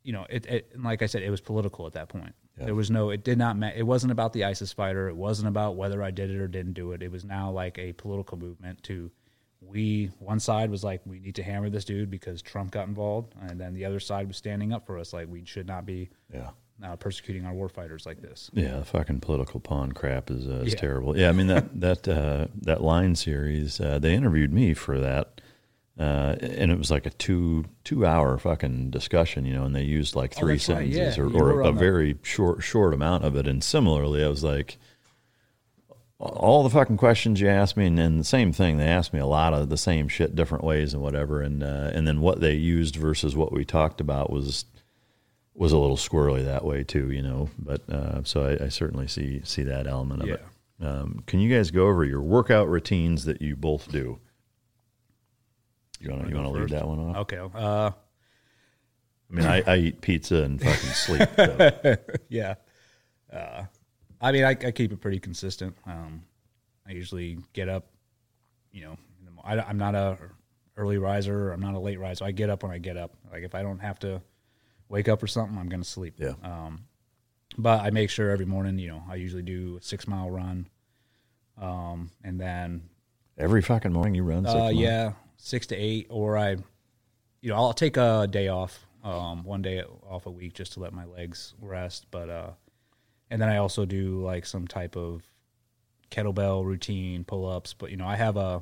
you 0.03 0.13
know 0.13 0.27
it, 0.29 0.45
it. 0.45 0.79
Like 0.79 1.01
I 1.01 1.07
said, 1.07 1.23
it 1.23 1.31
was 1.31 1.41
political 1.41 1.87
at 1.87 1.93
that 1.93 2.07
point. 2.07 2.35
There 2.57 2.75
was 2.75 2.91
no. 2.91 3.09
It 3.09 3.23
did 3.23 3.39
not. 3.39 3.57
Ma- 3.57 3.71
it 3.75 3.83
wasn't 3.83 4.11
about 4.11 4.33
the 4.33 4.45
ISIS 4.45 4.71
fighter. 4.71 5.09
It 5.09 5.15
wasn't 5.15 5.47
about 5.47 5.75
whether 5.75 6.03
I 6.03 6.11
did 6.11 6.29
it 6.29 6.37
or 6.37 6.47
didn't 6.47 6.73
do 6.73 6.91
it. 6.91 7.01
It 7.01 7.11
was 7.11 7.25
now 7.25 7.51
like 7.51 7.77
a 7.79 7.93
political 7.93 8.37
movement 8.37 8.83
to. 8.83 9.11
We 9.61 10.11
one 10.19 10.39
side 10.39 10.69
was 10.69 10.83
like 10.83 11.01
we 11.05 11.19
need 11.19 11.35
to 11.35 11.43
hammer 11.43 11.69
this 11.69 11.83
dude 11.85 12.09
because 12.11 12.41
Trump 12.41 12.71
got 12.71 12.87
involved, 12.87 13.33
and 13.41 13.59
then 13.59 13.73
the 13.73 13.85
other 13.85 13.99
side 13.99 14.27
was 14.27 14.37
standing 14.37 14.71
up 14.71 14.85
for 14.85 14.97
us 14.97 15.13
like 15.13 15.27
we 15.29 15.43
should 15.45 15.67
not 15.67 15.85
be 15.85 16.09
Yeah. 16.33 16.51
uh, 16.83 16.95
persecuting 16.95 17.45
our 17.45 17.53
warfighters 17.53 18.05
like 18.05 18.21
this. 18.21 18.51
Yeah, 18.53 18.77
the 18.77 18.85
fucking 18.85 19.19
political 19.21 19.59
pawn 19.59 19.91
crap 19.93 20.29
is 20.29 20.47
uh, 20.47 20.63
is 20.65 20.73
Yeah. 20.73 20.79
terrible. 20.79 21.17
Yeah, 21.17 21.29
I 21.29 21.31
mean 21.31 21.47
that 21.47 21.79
that 21.81 22.07
uh, 22.07 22.47
that 22.61 22.81
line 22.83 23.15
series. 23.15 23.81
Uh, 23.81 23.97
they 23.99 24.13
interviewed 24.13 24.53
me 24.53 24.73
for 24.75 24.99
that, 24.99 25.41
Uh, 25.99 26.35
and 26.39 26.71
it 26.71 26.77
was 26.77 26.91
like 26.91 27.07
a 27.07 27.09
two 27.09 27.65
two 27.83 28.05
hour 28.05 28.37
fucking 28.37 28.91
discussion, 28.91 29.43
you 29.45 29.53
know, 29.55 29.63
and 29.63 29.75
they 29.75 29.83
used 29.83 30.15
like 30.15 30.33
Oh, 30.37 30.39
three 30.41 30.53
right, 30.53 30.61
sentences 30.61 31.17
yeah. 31.17 31.23
or, 31.23 31.33
or 31.35 31.61
a 31.61 31.65
the- 31.65 31.71
very 31.79 32.17
short 32.21 32.61
short 32.61 32.93
amount 32.93 33.25
of 33.25 33.35
it. 33.35 33.47
And 33.47 33.63
similarly, 33.63 34.23
I 34.23 34.27
was 34.27 34.43
like, 34.43 34.77
all 36.19 36.63
the 36.63 36.69
fucking 36.69 36.97
questions 36.97 37.39
you 37.39 37.47
asked 37.47 37.77
me, 37.77 37.85
and 37.85 37.97
then 37.97 38.17
the 38.17 38.23
same 38.23 38.51
thing. 38.51 38.77
They 38.77 38.87
asked 38.87 39.13
me 39.13 39.19
a 39.19 39.25
lot 39.25 39.53
of 39.53 39.69
the 39.69 39.77
same 39.77 40.07
shit, 40.07 40.35
different 40.35 40.63
ways 40.63 40.93
and 40.93 41.01
whatever. 41.01 41.41
And 41.41 41.61
uh, 41.63 41.91
and 41.93 42.07
then 42.07 42.21
what 42.21 42.39
they 42.39 42.53
used 42.53 42.95
versus 42.95 43.35
what 43.35 43.51
we 43.51 43.63
talked 43.63 44.01
about 44.01 44.31
was 44.31 44.65
was 45.53 45.71
a 45.71 45.77
little 45.77 45.97
squirrely 45.97 46.45
that 46.45 46.65
way 46.65 46.83
too, 46.83 47.11
you 47.11 47.21
know. 47.21 47.49
But 47.59 47.87
uh, 47.89 48.23
so 48.23 48.45
I, 48.45 48.65
I 48.65 48.69
certainly 48.69 49.07
see 49.07 49.41
see 49.43 49.63
that 49.63 49.85
element 49.85 50.23
of 50.23 50.29
it. 50.29 50.45
Um, 50.79 51.23
can 51.25 51.39
you 51.39 51.55
guys 51.55 51.71
go 51.71 51.87
over 51.87 52.03
your 52.03 52.21
workout 52.21 52.67
routines 52.67 53.25
that 53.25 53.41
you 53.41 53.55
both 53.55 53.91
do? 53.91 54.19
You 55.99 56.11
want 56.11 56.23
to 56.23 56.29
you 56.29 56.35
want 56.35 56.53
to 56.53 56.61
First? 56.61 56.73
that 56.73 56.87
one 56.87 56.99
off? 56.99 57.15
Okay. 57.17 57.37
Uh, 57.37 57.91
I 59.29 59.33
mean, 59.33 59.45
I, 59.45 59.63
I 59.67 59.77
eat 59.77 60.01
pizza 60.01 60.37
and 60.37 60.61
fucking 60.61 60.89
sleep. 60.91 61.29
so. 61.35 61.95
yeah. 62.29 62.55
I 64.19 64.31
mean, 64.31 64.43
I, 64.43 64.49
I 64.49 64.71
keep 64.71 64.91
it 64.91 65.01
pretty 65.01 65.19
consistent. 65.19 65.75
Um, 65.85 66.23
I 66.87 66.91
usually 66.91 67.37
get 67.53 67.69
up, 67.69 67.87
you 68.71 68.83
know, 68.83 68.97
in 69.19 69.25
the, 69.25 69.31
I, 69.43 69.67
I'm 69.67 69.77
not 69.77 69.95
a 69.95 70.17
early 70.75 70.97
riser. 70.97 71.51
I'm 71.51 71.59
not 71.61 71.75
a 71.75 71.79
late 71.79 71.99
riser. 71.99 72.25
I 72.25 72.31
get 72.31 72.49
up 72.49 72.63
when 72.63 72.71
I 72.71 72.77
get 72.77 72.97
up. 72.97 73.15
Like 73.31 73.43
if 73.43 73.55
I 73.55 73.61
don't 73.61 73.79
have 73.79 73.99
to 73.99 74.21
wake 74.89 75.07
up 75.09 75.21
or 75.21 75.27
something, 75.27 75.57
I'm 75.57 75.69
going 75.69 75.81
to 75.81 75.89
sleep. 75.89 76.15
Yeah. 76.17 76.33
Um, 76.43 76.85
but 77.57 77.81
I 77.81 77.89
make 77.89 78.09
sure 78.09 78.29
every 78.29 78.45
morning, 78.45 78.77
you 78.77 78.89
know, 78.89 79.03
I 79.09 79.15
usually 79.15 79.41
do 79.43 79.77
a 79.77 79.83
six 79.83 80.07
mile 80.07 80.29
run. 80.29 80.67
Um, 81.59 82.11
and 82.23 82.39
then 82.39 82.89
Every 83.37 83.61
fucking 83.61 83.93
morning 83.93 84.15
you 84.15 84.23
run. 84.23 84.45
Six 84.45 84.55
uh, 84.55 84.71
yeah, 84.73 85.13
six 85.37 85.67
to 85.67 85.75
eight, 85.75 86.07
or 86.09 86.37
I, 86.37 86.57
you 87.41 87.49
know, 87.49 87.55
I'll 87.55 87.73
take 87.73 87.95
a 87.97 88.27
day 88.29 88.47
off, 88.47 88.87
um, 89.03 89.43
one 89.43 89.61
day 89.61 89.83
off 90.09 90.25
a 90.25 90.31
week 90.31 90.53
just 90.53 90.73
to 90.73 90.79
let 90.79 90.91
my 90.91 91.05
legs 91.05 91.53
rest. 91.61 92.07
But 92.09 92.29
uh, 92.29 92.49
and 93.29 93.41
then 93.41 93.49
I 93.49 93.57
also 93.57 93.85
do 93.85 94.21
like 94.23 94.45
some 94.45 94.67
type 94.67 94.95
of 94.95 95.23
kettlebell 96.11 96.65
routine, 96.65 97.23
pull 97.23 97.47
ups. 97.47 97.73
But 97.73 97.91
you 97.91 97.97
know, 97.97 98.07
I 98.07 98.15
have 98.15 98.37
a 98.37 98.61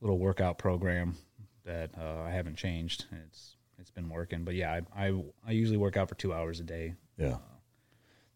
little 0.00 0.18
workout 0.18 0.58
program 0.58 1.16
that 1.64 1.90
uh, 1.98 2.22
I 2.22 2.30
haven't 2.30 2.56
changed. 2.56 3.06
It's 3.26 3.56
it's 3.78 3.90
been 3.90 4.08
working. 4.08 4.44
But 4.44 4.54
yeah, 4.54 4.80
I, 4.96 5.06
I 5.08 5.22
I 5.46 5.50
usually 5.52 5.78
work 5.78 5.96
out 5.96 6.08
for 6.08 6.14
two 6.14 6.32
hours 6.32 6.60
a 6.60 6.64
day. 6.64 6.94
Yeah. 7.18 7.36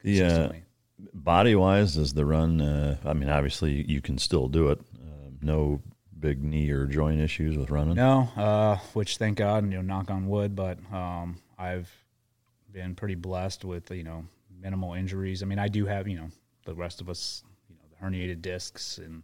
The 0.03 0.23
uh, 0.23 0.53
body 1.13 1.55
wise, 1.55 1.95
does 1.95 2.15
the 2.15 2.25
run? 2.25 2.61
Uh, 2.61 2.97
I 3.05 3.13
mean, 3.13 3.29
obviously 3.29 3.73
you, 3.73 3.85
you 3.87 4.01
can 4.01 4.19
still 4.19 4.49
do 4.49 4.69
it. 4.69 4.81
Uh, 4.95 5.31
no 5.43 5.83
big 6.19 6.43
knee 6.43 6.71
or 6.71 6.87
joint 6.87 7.21
issues 7.21 7.57
with 7.57 7.71
running. 7.71 7.95
No, 7.95 8.29
uh, 8.37 8.77
which 8.93 9.17
thank 9.17 9.39
God, 9.39 9.65
you 9.65 9.77
know, 9.77 9.83
knock 9.83 10.11
on 10.11 10.29
wood, 10.29 10.55
but 10.55 10.79
um, 10.93 11.39
I've 11.59 11.91
been 12.73 12.95
pretty 12.95 13.15
blessed 13.15 13.65
with 13.65 13.91
you 13.91 14.05
know 14.05 14.25
minimal 14.61 14.95
injuries. 14.95 15.43
I 15.43 15.47
mean, 15.47 15.59
I 15.59 15.69
do 15.69 15.87
have 15.87 16.07
you 16.09 16.17
know 16.17 16.29
the 16.65 16.75
rest 16.75 17.01
of 17.01 17.09
us, 17.09 17.43
you 17.69 17.77
know, 17.77 17.83
the 17.91 18.05
herniated 18.05 18.43
discs 18.43 18.99
and 18.99 19.23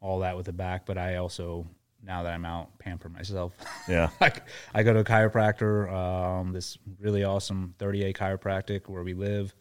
all 0.00 0.20
that 0.20 0.36
with 0.36 0.46
the 0.46 0.52
back, 0.52 0.86
but 0.86 0.98
I 0.98 1.16
also 1.16 1.66
now 2.02 2.22
that 2.22 2.32
I'm 2.32 2.44
out 2.44 2.78
pamper 2.78 3.08
myself. 3.08 3.52
Yeah. 3.88 4.10
I, 4.20 4.32
I 4.74 4.82
go 4.82 4.92
to 4.92 4.98
a 4.98 5.04
chiropractor, 5.04 5.92
um, 5.92 6.52
this 6.52 6.76
really 6.98 7.22
awesome 7.22 7.72
30A 7.78 8.16
chiropractic 8.16 8.88
where 8.88 9.04
we 9.04 9.14
live. 9.14 9.54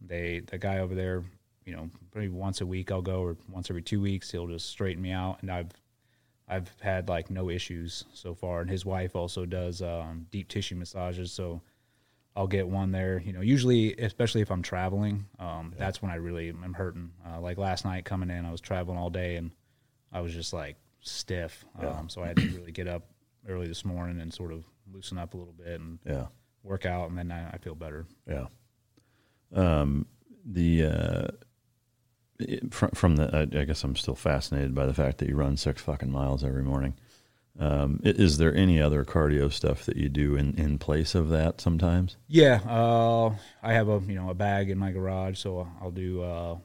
They 0.00 0.40
the 0.46 0.56
guy 0.56 0.78
over 0.78 0.94
there, 0.94 1.24
you 1.66 1.76
know, 1.76 1.90
maybe 2.14 2.30
once 2.30 2.62
a 2.62 2.66
week 2.66 2.90
I'll 2.90 3.02
go 3.02 3.20
or 3.20 3.36
once 3.50 3.68
every 3.68 3.82
two 3.82 4.00
weeks 4.00 4.30
he'll 4.30 4.46
just 4.46 4.70
straighten 4.70 5.02
me 5.02 5.12
out, 5.12 5.42
and 5.42 5.50
I've 5.50 5.72
I've 6.48 6.70
had 6.80 7.10
like 7.10 7.28
no 7.28 7.50
issues 7.50 8.04
so 8.14 8.34
far. 8.34 8.62
And 8.62 8.70
his 8.70 8.86
wife 8.86 9.14
also 9.14 9.44
does 9.44 9.82
um, 9.82 10.26
deep 10.30 10.48
tissue 10.48 10.76
massages, 10.76 11.32
so 11.32 11.60
I'll 12.36 12.46
get 12.46 12.68
one 12.68 12.92
there. 12.92 13.20
You 13.24 13.32
know, 13.32 13.40
usually, 13.40 13.94
especially 13.96 14.40
if 14.40 14.50
I'm 14.50 14.62
traveling, 14.62 15.26
um, 15.38 15.74
that's 15.76 16.00
when 16.00 16.10
I 16.10 16.14
really 16.16 16.48
am 16.48 16.72
hurting. 16.74 17.10
Uh, 17.26 17.40
like 17.40 17.58
last 17.58 17.84
night 17.84 18.04
coming 18.04 18.30
in, 18.30 18.44
I 18.46 18.50
was 18.52 18.60
traveling 18.60 18.98
all 18.98 19.10
day 19.10 19.36
and 19.36 19.50
I 20.12 20.20
was 20.20 20.32
just 20.32 20.52
like 20.52 20.76
stiff. 21.00 21.64
Yeah. 21.80 21.88
Um, 21.90 22.08
so 22.08 22.22
I 22.22 22.28
had 22.28 22.36
to 22.36 22.48
really 22.50 22.72
get 22.72 22.86
up 22.88 23.04
early 23.48 23.66
this 23.66 23.84
morning 23.84 24.20
and 24.20 24.32
sort 24.32 24.52
of 24.52 24.64
loosen 24.92 25.18
up 25.18 25.34
a 25.34 25.36
little 25.36 25.52
bit 25.52 25.80
and 25.80 25.98
Yeah. 26.06 26.26
work 26.62 26.86
out, 26.86 27.08
and 27.10 27.18
then 27.18 27.30
I, 27.32 27.50
I 27.50 27.58
feel 27.58 27.74
better. 27.74 28.06
Yeah. 28.28 28.46
Um, 29.54 30.06
the 30.44 30.84
uh, 30.84 31.28
it- 32.38 32.72
from, 32.72 32.90
from 32.90 33.16
the, 33.16 33.34
I, 33.36 33.60
I 33.60 33.64
guess 33.64 33.82
I'm 33.84 33.96
still 33.96 34.14
fascinated 34.14 34.74
by 34.74 34.86
the 34.86 34.94
fact 34.94 35.18
that 35.18 35.28
you 35.28 35.36
run 35.36 35.56
six 35.56 35.82
fucking 35.82 36.10
miles 36.10 36.44
every 36.44 36.62
morning. 36.62 36.94
Um, 37.58 38.00
is 38.04 38.38
there 38.38 38.54
any 38.54 38.80
other 38.80 39.04
cardio 39.04 39.52
stuff 39.52 39.84
that 39.84 39.96
you 39.96 40.08
do 40.08 40.36
in, 40.36 40.54
in 40.54 40.78
place 40.78 41.14
of 41.14 41.28
that 41.30 41.60
sometimes? 41.60 42.16
Yeah, 42.28 42.60
uh, 42.66 43.34
I 43.62 43.72
have 43.72 43.88
a 43.88 44.00
you 44.06 44.14
know 44.14 44.30
a 44.30 44.34
bag 44.34 44.70
in 44.70 44.78
my 44.78 44.92
garage, 44.92 45.38
so 45.38 45.68
I'll 45.80 45.90
do 45.90 46.22
uh, 46.22 46.56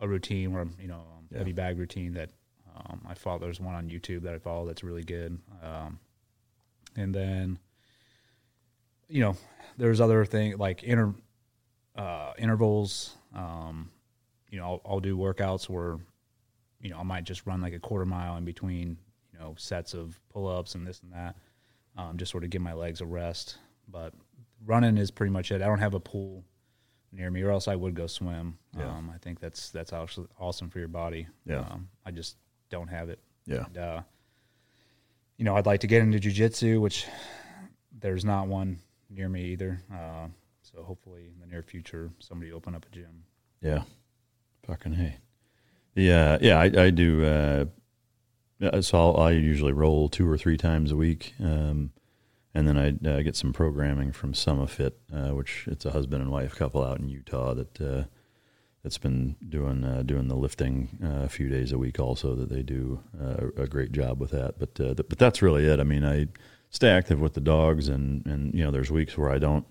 a 0.00 0.08
routine 0.08 0.52
where 0.52 0.66
you 0.78 0.88
know 0.88 1.00
um, 1.00 1.36
heavy 1.36 1.52
bag 1.52 1.78
routine 1.78 2.14
that 2.14 2.30
um, 2.76 3.00
I 3.08 3.14
follow. 3.14 3.38
There's 3.38 3.60
one 3.60 3.74
on 3.74 3.88
YouTube 3.88 4.22
that 4.22 4.34
I 4.34 4.38
follow 4.38 4.66
that's 4.66 4.84
really 4.84 5.02
good, 5.02 5.38
um, 5.62 5.98
and 6.96 7.14
then 7.14 7.58
you 9.08 9.22
know 9.22 9.36
there's 9.78 10.00
other 10.00 10.24
things 10.24 10.58
like 10.58 10.82
inter 10.82 11.14
uh, 11.96 12.32
intervals. 12.38 13.16
Um, 13.34 13.90
you 14.48 14.58
know, 14.58 14.64
I'll, 14.64 14.80
I'll 14.84 15.00
do 15.00 15.16
workouts 15.16 15.68
where 15.68 15.98
you 16.80 16.90
know 16.90 16.98
I 16.98 17.04
might 17.04 17.24
just 17.24 17.46
run 17.46 17.60
like 17.60 17.72
a 17.72 17.80
quarter 17.80 18.06
mile 18.06 18.36
in 18.36 18.44
between 18.44 18.98
know 19.40 19.54
sets 19.58 19.94
of 19.94 20.20
pull 20.32 20.46
ups 20.46 20.74
and 20.74 20.86
this 20.86 21.00
and 21.02 21.12
that, 21.12 21.36
um, 21.96 22.16
just 22.16 22.30
sort 22.30 22.44
of 22.44 22.50
give 22.50 22.62
my 22.62 22.74
legs 22.74 23.00
a 23.00 23.06
rest. 23.06 23.58
But 23.88 24.12
running 24.64 24.98
is 24.98 25.10
pretty 25.10 25.32
much 25.32 25.50
it. 25.50 25.62
I 25.62 25.66
don't 25.66 25.80
have 25.80 25.94
a 25.94 26.00
pool 26.00 26.44
near 27.12 27.30
me, 27.30 27.42
or 27.42 27.50
else 27.50 27.66
I 27.66 27.74
would 27.74 27.94
go 27.94 28.06
swim. 28.06 28.56
Yeah. 28.78 28.88
Um, 28.88 29.10
I 29.12 29.18
think 29.18 29.40
that's 29.40 29.70
that's 29.70 29.92
actually 29.92 30.28
awesome 30.38 30.70
for 30.70 30.78
your 30.78 30.88
body. 30.88 31.26
Yeah. 31.44 31.60
Um, 31.60 31.88
I 32.06 32.12
just 32.12 32.36
don't 32.70 32.88
have 32.88 33.08
it. 33.08 33.18
Yeah. 33.46 33.64
And, 33.64 33.78
uh, 33.78 34.02
you 35.36 35.44
know, 35.44 35.56
I'd 35.56 35.66
like 35.66 35.80
to 35.80 35.86
get 35.86 36.02
into 36.02 36.18
jujitsu, 36.18 36.80
which 36.80 37.06
there's 37.98 38.24
not 38.24 38.46
one 38.46 38.78
near 39.08 39.28
me 39.28 39.46
either. 39.46 39.80
Uh, 39.92 40.28
so 40.62 40.82
hopefully 40.84 41.32
in 41.34 41.40
the 41.40 41.46
near 41.46 41.62
future, 41.62 42.10
somebody 42.20 42.52
open 42.52 42.74
up 42.74 42.86
a 42.86 42.94
gym. 42.94 43.24
Yeah. 43.60 43.82
Fucking 44.66 44.92
hey. 44.92 45.16
Yeah, 45.96 46.38
yeah, 46.40 46.60
I, 46.60 46.64
I 46.84 46.90
do. 46.90 47.24
Uh, 47.24 47.64
so 48.80 48.98
I'll, 48.98 49.16
I 49.16 49.30
usually 49.32 49.72
roll 49.72 50.08
two 50.08 50.28
or 50.28 50.36
three 50.36 50.56
times 50.56 50.92
a 50.92 50.96
week, 50.96 51.34
um, 51.40 51.92
and 52.54 52.66
then 52.68 52.76
I 52.76 52.88
uh, 53.08 53.22
get 53.22 53.36
some 53.36 53.52
programming 53.52 54.12
from 54.12 54.32
SummaFit, 54.32 54.92
uh, 55.14 55.34
which 55.34 55.66
it's 55.66 55.84
a 55.84 55.92
husband 55.92 56.22
and 56.22 56.30
wife 56.30 56.54
couple 56.54 56.84
out 56.84 56.98
in 56.98 57.08
Utah 57.08 57.54
that 57.54 57.80
uh, 57.80 58.04
that's 58.82 58.98
been 58.98 59.36
doing 59.48 59.84
uh, 59.84 60.02
doing 60.02 60.28
the 60.28 60.36
lifting 60.36 60.98
uh, 61.02 61.24
a 61.24 61.28
few 61.28 61.48
days 61.48 61.72
a 61.72 61.78
week. 61.78 61.98
Also, 61.98 62.34
that 62.34 62.48
they 62.48 62.62
do 62.62 63.00
uh, 63.20 63.48
a 63.56 63.66
great 63.66 63.92
job 63.92 64.20
with 64.20 64.30
that. 64.30 64.58
But 64.58 64.74
th- 64.74 64.96
but 64.96 65.18
that's 65.18 65.42
really 65.42 65.66
it. 65.66 65.80
I 65.80 65.84
mean, 65.84 66.04
I 66.04 66.28
stay 66.70 66.90
active 66.90 67.20
with 67.20 67.34
the 67.34 67.40
dogs, 67.40 67.88
and 67.88 68.24
and 68.26 68.54
you 68.54 68.64
know, 68.64 68.70
there's 68.70 68.90
weeks 68.90 69.16
where 69.16 69.30
I 69.30 69.38
don't 69.38 69.64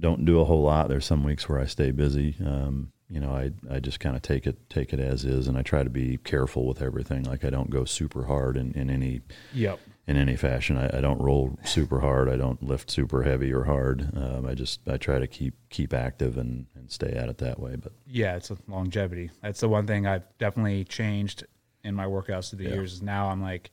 don't 0.00 0.24
do 0.24 0.40
a 0.40 0.44
whole 0.44 0.62
lot. 0.62 0.88
There's 0.88 1.06
some 1.06 1.24
weeks 1.24 1.48
where 1.48 1.60
I 1.60 1.66
stay 1.66 1.90
busy. 1.90 2.36
Um, 2.44 2.92
you 3.10 3.20
know, 3.20 3.30
I 3.32 3.50
I 3.70 3.80
just 3.80 4.00
kind 4.00 4.16
of 4.16 4.22
take 4.22 4.46
it 4.46 4.68
take 4.70 4.92
it 4.92 5.00
as 5.00 5.24
is, 5.24 5.46
and 5.48 5.56
I 5.58 5.62
try 5.62 5.82
to 5.82 5.90
be 5.90 6.18
careful 6.24 6.66
with 6.66 6.80
everything. 6.82 7.24
Like 7.24 7.44
I 7.44 7.50
don't 7.50 7.70
go 7.70 7.84
super 7.84 8.24
hard 8.24 8.56
in, 8.56 8.72
in 8.72 8.88
any 8.90 9.20
Yep. 9.52 9.78
in 10.06 10.16
any 10.16 10.36
fashion. 10.36 10.76
I, 10.78 10.98
I 10.98 11.00
don't 11.00 11.20
roll 11.20 11.58
super 11.64 12.00
hard. 12.00 12.28
I 12.28 12.36
don't 12.36 12.62
lift 12.62 12.90
super 12.90 13.22
heavy 13.22 13.52
or 13.52 13.64
hard. 13.64 14.10
Um, 14.16 14.46
I 14.46 14.54
just 14.54 14.80
I 14.88 14.96
try 14.96 15.18
to 15.18 15.26
keep 15.26 15.54
keep 15.68 15.92
active 15.92 16.38
and, 16.38 16.66
and 16.74 16.90
stay 16.90 17.12
at 17.12 17.28
it 17.28 17.38
that 17.38 17.60
way. 17.60 17.76
But 17.76 17.92
Yeah, 18.06 18.36
it's 18.36 18.50
a 18.50 18.56
longevity. 18.68 19.30
That's 19.42 19.60
the 19.60 19.68
one 19.68 19.86
thing 19.86 20.06
I've 20.06 20.24
definitely 20.38 20.84
changed 20.84 21.44
in 21.84 21.94
my 21.94 22.06
workouts 22.06 22.50
through 22.50 22.58
the 22.60 22.64
Yeah. 22.64 22.74
years. 22.74 22.94
Is 22.94 23.02
now 23.02 23.28
I'm 23.28 23.42
like, 23.42 23.70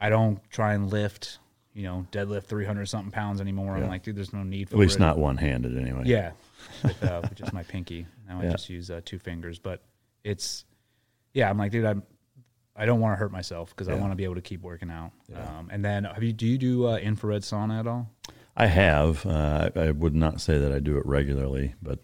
I 0.00 0.08
don't 0.10 0.38
try 0.50 0.74
and 0.74 0.90
lift, 0.90 1.38
you 1.74 1.82
know, 1.82 2.06
deadlift 2.12 2.44
300 2.44 2.86
something 2.86 3.10
pounds 3.10 3.40
anymore. 3.40 3.76
Yeah. 3.76 3.84
I'm 3.84 3.90
like, 3.90 4.02
dude, 4.02 4.16
there's 4.16 4.32
no 4.32 4.44
need 4.44 4.68
for 4.68 4.76
at 4.76 4.80
least 4.80 4.96
it. 4.96 5.00
not 5.00 5.18
one 5.18 5.36
handed 5.36 5.76
anyway. 5.76 6.02
Yeah, 6.06 6.30
with, 6.82 7.02
uh, 7.04 7.22
my 7.52 7.64
pinky. 7.64 8.06
Now 8.28 8.40
I 8.40 8.48
just 8.48 8.70
use 8.70 8.90
uh, 8.90 9.00
two 9.04 9.18
fingers, 9.18 9.58
but 9.58 9.82
it's 10.22 10.64
yeah. 11.32 11.50
I'm 11.50 11.58
like, 11.58 11.72
dude, 11.72 11.84
I'm 11.84 12.02
I 12.76 12.86
don't 12.86 13.00
want 13.00 13.12
to 13.12 13.16
hurt 13.16 13.32
myself 13.32 13.70
because 13.70 13.88
I 13.88 13.94
want 13.94 14.12
to 14.12 14.16
be 14.16 14.24
able 14.24 14.36
to 14.36 14.40
keep 14.40 14.62
working 14.62 14.90
out. 14.90 15.12
Um, 15.34 15.68
and 15.70 15.84
then, 15.84 16.04
have 16.04 16.22
you 16.22 16.32
do 16.32 16.46
you 16.46 16.58
do 16.58 16.88
uh, 16.88 16.96
infrared 16.96 17.42
sauna 17.42 17.80
at 17.80 17.86
all? 17.86 18.08
I 18.56 18.66
have. 18.66 19.26
Uh, 19.26 19.70
I, 19.74 19.80
I 19.80 19.90
would 19.90 20.14
not 20.14 20.40
say 20.40 20.58
that 20.58 20.72
I 20.72 20.78
do 20.78 20.96
it 20.98 21.06
regularly, 21.06 21.74
but 21.82 21.98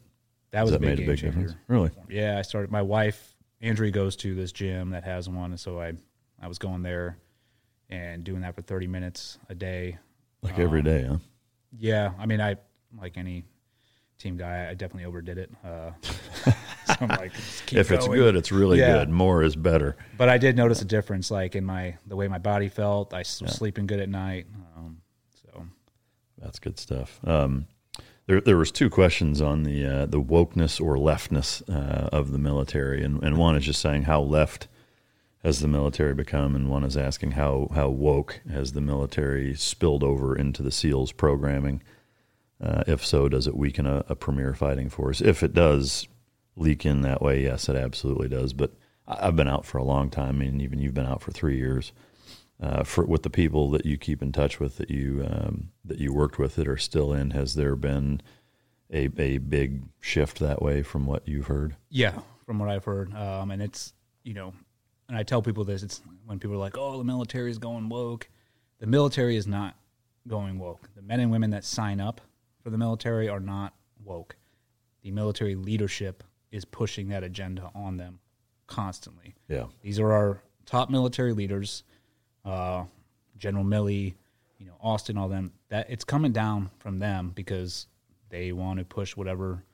That 0.51 0.62
was 0.62 0.70
a 0.70 0.74
that 0.74 0.80
big 0.80 0.88
made 0.90 1.05
a 1.05 1.06
big 1.06 1.18
changer. 1.18 1.26
difference. 1.26 1.55
Really? 1.68 1.90
Yeah, 2.09 2.38
I 2.38 2.42
started. 2.42 2.70
My 2.72 2.82
wife 2.82 3.36
Andrea 3.60 3.90
goes 3.90 4.16
to 4.16 4.34
this 4.34 4.52
gym 4.52 4.90
that 4.90 5.05
has 5.05 5.28
one, 5.28 5.52
And 5.52 5.60
so 5.60 5.80
I 5.80 5.92
I 6.40 6.48
was 6.48 6.59
going 6.59 6.82
there 6.82 7.18
and 7.90 8.24
doing 8.24 8.40
that 8.42 8.54
for 8.54 8.62
30 8.62 8.86
minutes 8.86 9.38
a 9.48 9.54
day. 9.54 9.98
Like 10.42 10.58
every 10.58 10.78
Um, 10.80 10.84
day, 10.84 11.04
huh? 11.08 11.16
Yeah, 11.78 12.12
I 12.18 12.26
mean, 12.26 12.40
I 12.40 12.56
like 12.98 13.16
any 13.18 13.44
team 14.18 14.36
guy, 14.36 14.68
I 14.68 14.74
definitely 14.74 15.04
overdid 15.04 15.38
it. 15.38 15.50
Uh, 15.64 15.90
I'm 17.00 17.08
like, 17.08 17.32
"Just 17.34 17.66
keep 17.66 17.78
if 17.78 17.90
it's 17.90 18.06
good, 18.06 18.36
it's 18.36 18.50
really 18.52 18.78
Yeah. 18.78 18.92
good. 18.98 19.08
More 19.10 19.42
is 19.42 19.56
better. 19.56 19.96
But 20.16 20.28
I 20.28 20.38
did 20.38 20.56
notice 20.56 20.82
a 20.82 20.84
difference, 20.84 21.30
like 21.30 21.54
in 21.56 21.64
my 21.64 21.96
the 22.06 22.16
way 22.16 22.28
my 22.28 22.38
body 22.38 22.68
felt. 22.68 23.14
I 23.14 23.18
was 23.18 23.40
Yeah. 23.42 23.48
sleeping 23.48 23.86
good 23.86 24.00
at 24.00 24.08
night. 24.08 24.46
Um, 24.76 25.00
so 25.42 25.66
That's 26.38 26.58
good 26.58 26.78
stuff. 26.78 27.20
Um, 27.24 27.66
there, 28.26 28.40
there 28.40 28.56
was 28.56 28.70
two 28.72 28.90
questions 28.90 29.40
on 29.40 29.62
the 29.62 29.84
uh, 29.86 30.06
the 30.06 30.20
wokeness 30.20 30.80
or 30.80 30.98
leftness 30.98 31.62
uh, 31.68 32.08
of 32.12 32.32
the 32.32 32.38
military, 32.38 33.02
and, 33.04 33.22
and 33.22 33.36
one 33.38 33.56
is 33.56 33.64
just 33.64 33.80
saying 33.80 34.02
how 34.04 34.20
left 34.20 34.68
has 35.42 35.60
the 35.60 35.68
military 35.68 36.14
become, 36.14 36.54
and 36.54 36.68
one 36.68 36.84
is 36.84 36.96
asking 36.96 37.32
how 37.32 37.68
how 37.74 37.88
woke 37.88 38.40
has 38.50 38.72
the 38.72 38.80
military 38.80 39.54
spilled 39.54 40.02
over 40.02 40.36
into 40.36 40.62
the 40.62 40.70
SEALs 40.70 41.12
programming. 41.12 41.82
Uh, 42.60 42.84
if 42.86 43.04
so, 43.04 43.28
does 43.28 43.46
it 43.46 43.56
weaken 43.56 43.86
a, 43.86 44.04
a 44.08 44.14
premier 44.14 44.54
fighting 44.54 44.90
force? 44.90 45.20
If 45.20 45.42
it 45.42 45.54
does 45.54 46.06
leak 46.56 46.84
in 46.84 47.00
that 47.02 47.22
way, 47.22 47.42
yes, 47.42 47.68
it 47.70 47.76
absolutely 47.76 48.28
does. 48.28 48.52
But 48.52 48.72
I've 49.08 49.36
been 49.36 49.48
out 49.48 49.64
for 49.64 49.78
a 49.78 49.84
long 49.84 50.10
time, 50.10 50.36
I 50.36 50.44
mean, 50.44 50.60
even 50.60 50.78
you've 50.78 50.94
been 50.94 51.06
out 51.06 51.22
for 51.22 51.32
three 51.32 51.56
years. 51.56 51.92
Uh, 52.62 52.84
for 52.84 53.06
with 53.06 53.22
the 53.22 53.30
people 53.30 53.70
that 53.70 53.86
you 53.86 53.96
keep 53.96 54.20
in 54.20 54.32
touch 54.32 54.60
with, 54.60 54.76
that 54.76 54.90
you 54.90 55.26
um, 55.26 55.70
that 55.82 55.98
you 55.98 56.12
worked 56.12 56.38
with, 56.38 56.56
that 56.56 56.68
are 56.68 56.76
still 56.76 57.14
in, 57.14 57.30
has 57.30 57.54
there 57.54 57.74
been 57.74 58.20
a 58.92 59.08
a 59.16 59.38
big 59.38 59.84
shift 59.98 60.38
that 60.40 60.60
way 60.60 60.82
from 60.82 61.06
what 61.06 61.26
you've 61.26 61.46
heard? 61.46 61.76
Yeah, 61.88 62.18
from 62.44 62.58
what 62.58 62.68
I've 62.68 62.84
heard, 62.84 63.14
um, 63.14 63.50
and 63.50 63.62
it's 63.62 63.94
you 64.24 64.34
know, 64.34 64.52
and 65.10 65.18
I 65.18 65.24
tell 65.24 65.42
people 65.42 65.64
this: 65.64 65.82
it's 65.82 66.00
when 66.24 66.38
people 66.38 66.54
are 66.54 66.60
like, 66.60 66.78
"Oh, 66.78 66.96
the 66.96 67.04
military 67.04 67.50
is 67.50 67.58
going 67.58 67.88
woke." 67.88 68.28
The 68.78 68.86
military 68.86 69.36
is 69.36 69.46
not 69.46 69.74
going 70.28 70.56
woke. 70.58 70.88
The 70.94 71.02
men 71.02 71.18
and 71.18 71.30
women 71.32 71.50
that 71.50 71.64
sign 71.64 72.00
up 72.00 72.20
for 72.62 72.70
the 72.70 72.78
military 72.78 73.28
are 73.28 73.40
not 73.40 73.74
woke. 74.04 74.36
The 75.02 75.10
military 75.10 75.56
leadership 75.56 76.22
is 76.52 76.64
pushing 76.64 77.08
that 77.08 77.24
agenda 77.24 77.70
on 77.74 77.96
them 77.96 78.20
constantly. 78.68 79.34
Yeah. 79.48 79.64
these 79.82 79.98
are 79.98 80.12
our 80.12 80.42
top 80.64 80.90
military 80.90 81.32
leaders, 81.32 81.82
uh, 82.44 82.84
General 83.36 83.64
Milley, 83.64 84.14
you 84.58 84.66
know, 84.66 84.76
Austin, 84.80 85.18
all 85.18 85.28
them. 85.28 85.52
That 85.70 85.90
it's 85.90 86.04
coming 86.04 86.30
down 86.32 86.70
from 86.78 87.00
them 87.00 87.32
because 87.34 87.88
they 88.28 88.52
want 88.52 88.78
to 88.78 88.84
push 88.84 89.16
whatever 89.16 89.64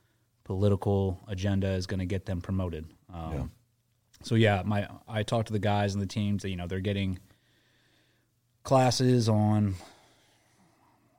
political 0.45 1.21
agenda 1.29 1.69
is 1.73 1.87
going 1.87 2.01
to 2.01 2.07
get 2.07 2.25
them 2.25 2.41
promoted. 2.41 2.87
Um, 3.13 3.33
Yeah. 3.33 3.45
So 4.23 4.35
yeah, 4.35 4.63
my 4.65 4.89
I 5.09 5.23
talked 5.23 5.49
to 5.49 5.53
the 5.53 5.59
guys 5.59 5.95
and 5.95 6.03
the 6.03 6.07
teams 6.07 6.43
that 6.43 6.51
you 6.51 6.57
know 6.57 6.67
they're 6.67 6.81
getting 6.81 7.19
classes 8.63 9.29
on 9.29 9.75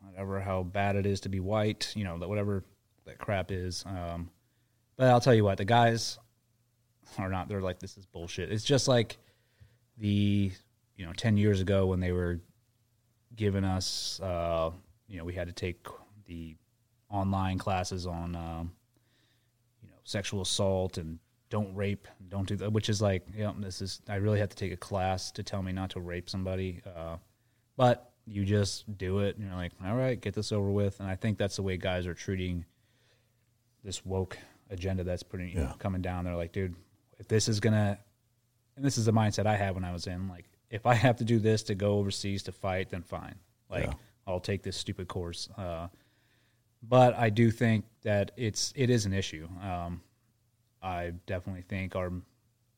whatever 0.01 0.39
how 0.41 0.63
bad 0.63 0.95
it 0.95 1.05
is 1.05 1.21
to 1.21 1.29
be 1.29 1.39
white, 1.39 1.93
you 1.95 2.03
know, 2.03 2.17
that 2.17 2.27
whatever 2.27 2.63
that 3.05 3.17
crap 3.17 3.51
is. 3.51 3.85
Um, 3.85 4.29
but 4.97 5.07
I'll 5.07 5.21
tell 5.21 5.35
you 5.35 5.43
what, 5.43 5.57
the 5.57 5.65
guys 5.65 6.17
are 7.17 7.29
not. 7.29 7.47
They're 7.47 7.61
like, 7.61 7.79
this 7.79 7.97
is 7.97 8.05
bullshit. 8.05 8.51
It's 8.51 8.63
just 8.63 8.87
like 8.87 9.17
the 9.97 10.51
you 10.95 11.05
know 11.05 11.13
ten 11.13 11.37
years 11.37 11.61
ago 11.61 11.85
when 11.85 11.99
they 11.99 12.11
were 12.11 12.39
giving 13.35 13.63
us, 13.63 14.19
uh, 14.21 14.71
you 15.07 15.17
know, 15.17 15.23
we 15.23 15.33
had 15.33 15.47
to 15.47 15.53
take 15.53 15.87
the 16.25 16.55
online 17.09 17.57
classes 17.57 18.05
on, 18.05 18.35
um, 18.35 18.71
you 19.81 19.89
know, 19.89 19.95
sexual 20.03 20.41
assault 20.41 20.97
and 20.97 21.19
don't 21.49 21.73
rape, 21.75 22.07
don't 22.29 22.47
do 22.47 22.55
that. 22.57 22.71
Which 22.71 22.89
is 22.89 23.01
like, 23.01 23.25
you 23.35 23.43
know, 23.43 23.55
this 23.57 23.81
is. 23.81 24.01
I 24.07 24.15
really 24.15 24.39
have 24.39 24.49
to 24.49 24.55
take 24.55 24.71
a 24.71 24.77
class 24.77 25.31
to 25.31 25.43
tell 25.43 25.61
me 25.61 25.71
not 25.71 25.91
to 25.91 25.99
rape 25.99 26.29
somebody. 26.29 26.81
Uh, 26.85 27.17
but 27.75 28.11
you 28.25 28.43
just 28.43 28.97
do 28.97 29.19
it, 29.19 29.37
and 29.37 29.45
you're 29.47 29.55
like, 29.55 29.71
all 29.85 29.95
right, 29.95 30.19
get 30.19 30.33
this 30.33 30.51
over 30.51 30.69
with. 30.69 30.99
And 30.99 31.09
I 31.09 31.15
think 31.15 31.37
that's 31.37 31.55
the 31.55 31.63
way 31.63 31.77
guys 31.77 32.05
are 32.07 32.13
treating 32.13 32.65
this 33.83 34.05
woke 34.05 34.37
agenda 34.69 35.03
that's 35.03 35.23
pretty 35.23 35.51
you 35.51 35.59
know, 35.59 35.73
coming 35.79 36.01
down. 36.01 36.25
They're 36.25 36.35
like, 36.35 36.51
dude, 36.51 36.75
if 37.19 37.27
this 37.27 37.47
is 37.47 37.59
gonna, 37.59 37.97
and 38.75 38.83
this 38.83 38.97
is 38.97 39.05
the 39.05 39.13
mindset 39.13 39.45
I 39.45 39.55
had 39.55 39.75
when 39.75 39.85
I 39.85 39.93
was 39.93 40.07
in, 40.07 40.27
like, 40.27 40.45
if 40.69 40.85
I 40.85 40.93
have 40.95 41.17
to 41.17 41.23
do 41.23 41.39
this 41.39 41.63
to 41.63 41.75
go 41.75 41.99
overseas 41.99 42.43
to 42.43 42.51
fight, 42.51 42.89
then 42.89 43.01
fine. 43.03 43.35
Like, 43.69 43.85
Yeah. 43.85 43.93
I'll 44.25 44.41
take 44.41 44.61
this 44.61 44.75
stupid 44.75 45.07
course. 45.07 45.47
Uh, 45.57 45.87
but 46.83 47.15
I 47.15 47.29
do 47.29 47.49
think 47.49 47.85
that 48.03 48.31
it's 48.35 48.73
it 48.75 48.89
is 48.89 49.05
an 49.05 49.13
issue. 49.13 49.47
Um, 49.61 50.01
I 50.81 51.13
definitely 51.25 51.63
think 51.63 51.95
our 51.95 52.11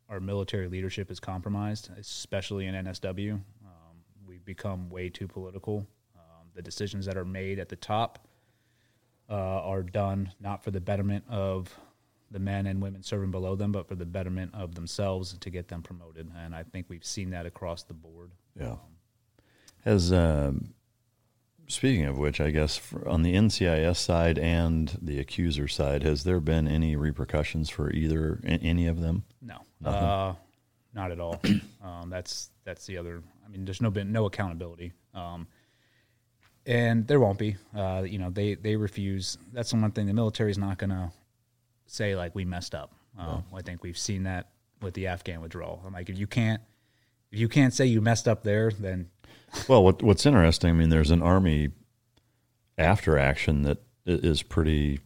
our 0.10 0.20
military 0.20 0.68
leadership 0.68 1.12
is 1.12 1.20
compromised, 1.20 1.92
especially 1.98 2.66
in 2.66 2.74
NSW. 2.74 3.34
Um, 3.34 3.42
we've 4.28 4.44
become 4.44 4.90
way 4.90 5.08
too 5.08 5.28
political. 5.28 5.86
Um, 6.16 6.48
the 6.56 6.64
decisions 6.64 7.06
that 7.06 7.16
are 7.16 7.26
made 7.26 7.60
at 7.60 7.70
the 7.70 7.76
top 7.76 8.28
uh, 9.30 9.34
are 9.34 9.84
done 9.84 10.32
not 10.40 10.64
for 10.64 10.72
the 10.72 10.82
betterment 10.82 11.24
of 11.30 11.78
the 12.32 12.40
men 12.40 12.68
and 12.68 12.82
women 12.82 13.04
serving 13.04 13.32
below 13.32 13.56
them, 13.56 13.72
but 13.72 13.88
for 13.88 13.96
the 13.96 14.06
betterment 14.06 14.54
of 14.54 14.76
themselves 14.76 15.38
to 15.40 15.50
get 15.50 15.68
them 15.68 15.82
promoted. 15.82 16.32
And 16.36 16.56
I 16.56 16.64
think 16.64 16.88
we've 16.90 17.06
seen 17.06 17.30
that 17.32 17.46
across 17.46 17.84
the 17.84 17.94
board. 17.94 18.32
Yeah. 18.60 18.76
Has 19.86 20.12
um, 20.12 20.74
speaking 21.70 22.06
of 22.06 22.18
which, 22.18 22.42
I 22.42 22.50
guess 22.52 22.82
on 23.06 23.22
the 23.22 23.36
NCIS 23.36 23.98
side 23.98 24.38
and 24.38 24.98
the 25.02 25.20
accuser 25.20 25.68
side, 25.68 26.04
has 26.04 26.24
there 26.24 26.40
been 26.40 26.68
any 26.68 26.96
repercussions 26.96 27.70
for 27.70 27.92
either 27.92 28.42
any 28.44 28.88
of 28.88 29.00
them? 29.00 29.24
No, 29.42 29.60
uh, 29.86 30.34
not 30.94 31.12
at 31.12 31.20
all. 31.20 31.40
um, 31.84 32.10
that's 32.10 32.50
that's 32.66 32.86
the 32.86 32.98
other. 32.98 33.24
I 33.46 33.50
mean, 33.50 33.66
there's 33.66 33.82
no 33.82 33.90
been 33.90 34.12
no 34.12 34.26
accountability, 34.26 34.92
um, 35.14 35.48
and 36.66 37.08
there 37.08 37.20
won't 37.20 37.40
be. 37.40 37.56
Uh, 37.76 38.04
you 38.06 38.18
know, 38.18 38.30
they 38.30 38.56
they 38.56 38.76
refuse. 38.76 39.38
That's 39.54 39.72
the 39.72 39.78
one 39.78 39.92
thing 39.92 40.08
the 40.08 40.14
military 40.14 40.52
is 40.52 40.58
not 40.58 40.78
going 40.78 40.90
to 40.90 41.12
say 41.86 42.16
like 42.16 42.36
we 42.36 42.46
messed 42.46 42.76
up. 42.76 42.94
Um, 43.18 43.44
I 43.54 43.62
think 43.62 43.84
we've 43.84 43.98
seen 43.98 44.24
that 44.24 44.50
with 44.82 44.94
the 44.94 45.08
Afghan 45.08 45.42
withdrawal. 45.42 45.84
I'm 45.86 45.92
like, 45.92 46.10
if 46.10 46.18
you 46.18 46.26
can't 46.28 46.62
if 47.32 47.40
you 47.40 47.48
can't 47.48 47.74
say 47.74 47.86
you 47.86 48.02
messed 48.02 48.28
up 48.28 48.44
there, 48.44 48.72
then 48.72 49.10
Well, 49.68 49.84
what, 49.84 50.02
what's 50.02 50.26
interesting, 50.26 50.70
I 50.70 50.74
mean, 50.74 50.90
there's 50.90 51.12
an 51.12 51.22
army 51.22 51.70
after 52.78 53.18
action 53.18 53.64
that 53.64 53.80
is 54.06 54.42
pretty 54.42 55.00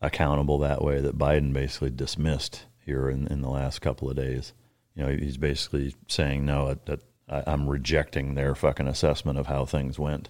accountable 0.00 0.58
that 0.58 0.82
way 0.82 1.00
that 1.00 1.18
Biden 1.18 1.52
basically 1.52 1.90
dismissed 1.90 2.66
here 2.78 3.08
in, 3.08 3.26
in 3.28 3.40
the 3.40 3.48
last 3.48 3.80
couple 3.80 4.08
of 4.10 4.16
days. 4.16 4.52
You 4.94 5.04
know, 5.04 5.10
he's 5.16 5.36
basically 5.38 5.94
saying, 6.08 6.44
no, 6.44 6.78
that 6.84 7.00
I'm 7.28 7.68
rejecting 7.68 8.34
their 8.34 8.54
fucking 8.54 8.86
assessment 8.86 9.38
of 9.38 9.46
how 9.46 9.64
things 9.64 9.98
went. 9.98 10.28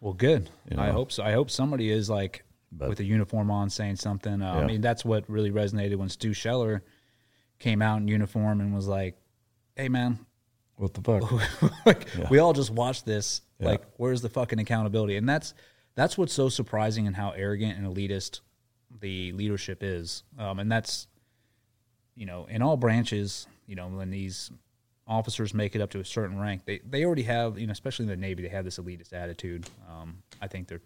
Well, 0.00 0.12
good. 0.12 0.50
You 0.70 0.78
I 0.78 0.90
hope 0.90 1.10
so. 1.10 1.24
I 1.24 1.32
hope 1.32 1.50
somebody 1.50 1.90
is 1.90 2.10
like 2.10 2.44
But- 2.70 2.90
with 2.90 3.00
a 3.00 3.04
uniform 3.04 3.50
on 3.50 3.70
saying 3.70 3.96
something. 3.96 4.42
Uh, 4.42 4.54
Yeah. 4.54 4.60
I 4.60 4.66
mean, 4.66 4.80
that's 4.82 5.04
what 5.04 5.28
really 5.28 5.50
resonated 5.50 5.96
when 5.96 6.10
Stu 6.10 6.34
Scheller 6.34 6.84
came 7.58 7.80
out 7.80 7.96
in 8.02 8.06
uniform 8.08 8.60
and 8.60 8.74
was 8.74 8.86
like, 8.86 9.16
"Hey, 9.74 9.88
man, 9.88 10.18
What 10.76 10.94
the 10.94 11.00
fuck? 11.00 11.32
like 11.86 12.06
Yeah. 12.18 12.28
we 12.30 12.38
all 12.38 12.52
just 12.52 12.70
watched 12.70 13.04
this. 13.06 13.42
Yeah. 13.58 13.68
Like, 13.68 13.82
where's 13.96 14.20
the 14.22 14.28
fucking 14.28 14.58
accountability?" 14.58 15.16
And 15.16 15.28
that's 15.28 15.54
that's 15.94 16.18
what's 16.18 16.32
so 16.34 16.48
surprising 16.48 17.06
and 17.06 17.16
how 17.16 17.30
arrogant 17.30 17.78
and 17.78 17.86
elitist 17.86 18.40
the 19.00 19.32
leadership 19.32 19.82
is. 19.82 20.22
Um, 20.38 20.58
and 20.58 20.70
that's 20.70 21.06
you 22.14 22.24
know, 22.26 22.46
in 22.46 22.62
all 22.62 22.76
branches, 22.76 23.46
you 23.66 23.74
know, 23.76 23.88
when 23.88 24.10
these 24.10 24.50
officers 25.06 25.52
make 25.54 25.74
it 25.76 25.80
up 25.82 25.90
to 25.90 26.00
a 26.00 26.04
certain 26.04 26.38
rank, 26.38 26.62
they, 26.64 26.80
they 26.88 27.04
already 27.04 27.22
have, 27.22 27.58
you 27.58 27.66
know, 27.66 27.72
especially 27.72 28.04
in 28.04 28.08
the 28.08 28.16
Navy, 28.16 28.42
they 28.42 28.48
have 28.48 28.64
this 28.64 28.78
elitist 28.78 29.12
attitude. 29.12 29.68
Um, 29.88 30.22
I 30.40 30.48
think 30.48 30.66
they're, 30.66 30.80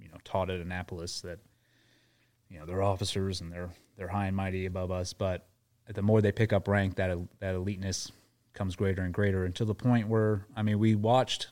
you 0.00 0.08
know, 0.08 0.16
taught 0.24 0.48
at 0.50 0.58
Annapolis 0.60 1.20
that, 1.20 1.38
you 2.48 2.58
know, 2.58 2.64
they're 2.66 2.82
officers 2.82 3.40
and 3.40 3.52
they're 3.52 3.70
they're 3.96 4.08
high 4.08 4.26
and 4.26 4.36
mighty 4.36 4.66
above 4.66 4.90
us. 4.90 5.12
But 5.12 5.46
the 5.92 6.02
more 6.02 6.20
they 6.22 6.32
pick 6.32 6.52
up 6.52 6.66
rank, 6.66 6.96
that 6.96 7.16
that 7.40 7.54
eliteness 7.54 8.10
comes 8.56 8.74
greater 8.74 9.02
and 9.02 9.14
greater, 9.14 9.44
until 9.44 9.66
the 9.66 9.74
point 9.74 10.08
where, 10.08 10.46
I 10.56 10.62
mean, 10.62 10.78
we 10.78 10.94
watched 10.94 11.48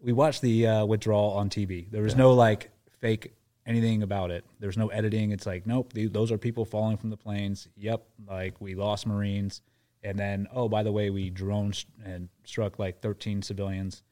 we 0.00 0.12
watched 0.12 0.42
the 0.42 0.66
uh, 0.66 0.84
withdrawal 0.84 1.32
on 1.32 1.48
TV. 1.48 1.90
There 1.90 2.02
was 2.02 2.16
no 2.16 2.32
like 2.32 2.70
fake 3.00 3.32
anything 3.64 4.02
about 4.02 4.30
it. 4.30 4.44
There's 4.58 4.76
no 4.76 4.88
editing. 4.88 5.30
It's 5.30 5.46
like, 5.46 5.66
nope, 5.66 5.92
th- 5.92 6.12
those 6.12 6.32
are 6.32 6.38
people 6.38 6.64
falling 6.64 6.96
from 6.96 7.10
the 7.10 7.16
planes. 7.16 7.68
Yep, 7.76 8.04
like 8.28 8.60
we 8.60 8.74
lost 8.74 9.06
Marines, 9.06 9.62
and 10.02 10.18
then 10.18 10.48
oh 10.52 10.68
by 10.68 10.82
the 10.82 10.92
way, 10.92 11.10
we 11.10 11.30
drone 11.30 11.72
st- 11.72 11.92
and 12.04 12.28
struck 12.44 12.78
like 12.78 13.00
13 13.00 13.42
civilians, 13.42 14.02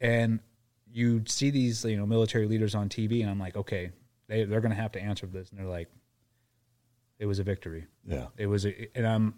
and 0.00 0.40
you 0.90 1.22
see 1.26 1.50
these 1.50 1.84
you 1.84 1.96
know 1.96 2.06
military 2.06 2.46
leaders 2.46 2.74
on 2.74 2.88
TV, 2.88 3.20
and 3.20 3.30
I'm 3.30 3.38
like, 3.38 3.56
okay, 3.56 3.90
they 4.28 4.44
they're 4.44 4.60
gonna 4.60 4.74
have 4.74 4.92
to 4.92 5.00
answer 5.00 5.26
this, 5.26 5.50
and 5.50 5.58
they're 5.58 5.66
like, 5.66 5.88
it 7.18 7.26
was 7.26 7.38
a 7.38 7.44
victory. 7.44 7.86
Yeah. 8.04 8.26
it 8.36 8.46
was, 8.46 8.66
a, 8.66 8.88
and 8.96 9.06
I'm 9.06 9.34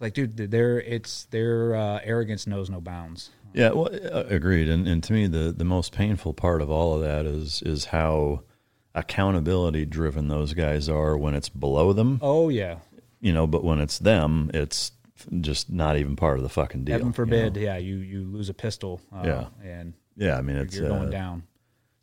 like, 0.00 0.14
dude, 0.14 0.36
their 0.36 0.80
it's 0.80 1.24
their 1.26 1.74
uh, 1.74 2.00
arrogance 2.02 2.46
knows 2.46 2.68
no 2.70 2.80
bounds. 2.80 3.30
Yeah, 3.52 3.70
well, 3.70 3.88
uh, 4.12 4.24
agreed. 4.28 4.68
And 4.68 4.86
and 4.88 5.02
to 5.04 5.12
me, 5.12 5.26
the 5.26 5.52
the 5.56 5.64
most 5.64 5.92
painful 5.92 6.34
part 6.34 6.60
of 6.62 6.70
all 6.70 6.94
of 6.94 7.02
that 7.02 7.24
is 7.26 7.62
is 7.62 7.86
how 7.86 8.42
accountability 8.94 9.84
driven 9.84 10.28
those 10.28 10.54
guys 10.54 10.88
are 10.88 11.16
when 11.16 11.34
it's 11.34 11.48
below 11.48 11.92
them. 11.92 12.18
Oh 12.22 12.48
yeah, 12.48 12.78
You 13.20 13.32
know, 13.32 13.46
but 13.46 13.64
when 13.64 13.80
it's 13.80 13.98
them, 13.98 14.50
it's 14.54 14.92
just 15.40 15.70
not 15.70 15.96
even 15.96 16.16
part 16.16 16.36
of 16.36 16.42
the 16.42 16.48
fucking 16.48 16.84
deal. 16.84 16.94
Heaven 16.94 17.08
you 17.08 17.12
forbid, 17.12 17.54
know? 17.54 17.60
yeah, 17.60 17.76
you 17.76 17.96
you 17.96 18.24
lose 18.24 18.48
a 18.48 18.54
pistol. 18.54 19.00
Uh, 19.12 19.22
Yeah. 19.24 19.46
and 19.62 19.94
Yeah, 20.16 20.36
I 20.38 20.42
mean, 20.42 20.56
you're- 20.56 20.66
it's 20.66 20.76
you're 20.76 20.88
going 20.88 21.08
uh, 21.08 21.10
down. 21.10 21.42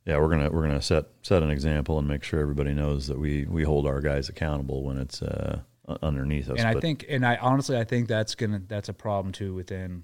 yeah, 0.06 0.18
we're 0.18 0.30
gonna 0.30 0.50
we're 0.50 0.64
gonna 0.68 0.82
set 0.82 1.06
set 1.22 1.44
an 1.44 1.50
example 1.52 1.98
and 2.00 2.08
make 2.08 2.24
sure 2.24 2.40
everybody 2.40 2.74
knows 2.74 3.08
that 3.08 3.20
we 3.20 3.46
we 3.46 3.64
hold 3.64 3.86
our 3.88 4.02
guys 4.02 4.28
accountable 4.30 4.84
when 4.84 4.98
it's 4.98 5.22
uh, 5.22 5.62
underneath 6.02 6.50
us. 6.50 6.60
And 6.60 6.68
I 6.68 6.80
think, 6.80 7.06
and 7.10 7.26
I 7.26 7.38
honestly, 7.38 7.78
I 7.78 7.84
think 7.84 8.08
that's 8.08 8.36
gonna 8.36 8.62
that's 8.68 8.90
a 8.90 8.94
problem 8.94 9.32
too 9.32 9.54
within 9.54 10.04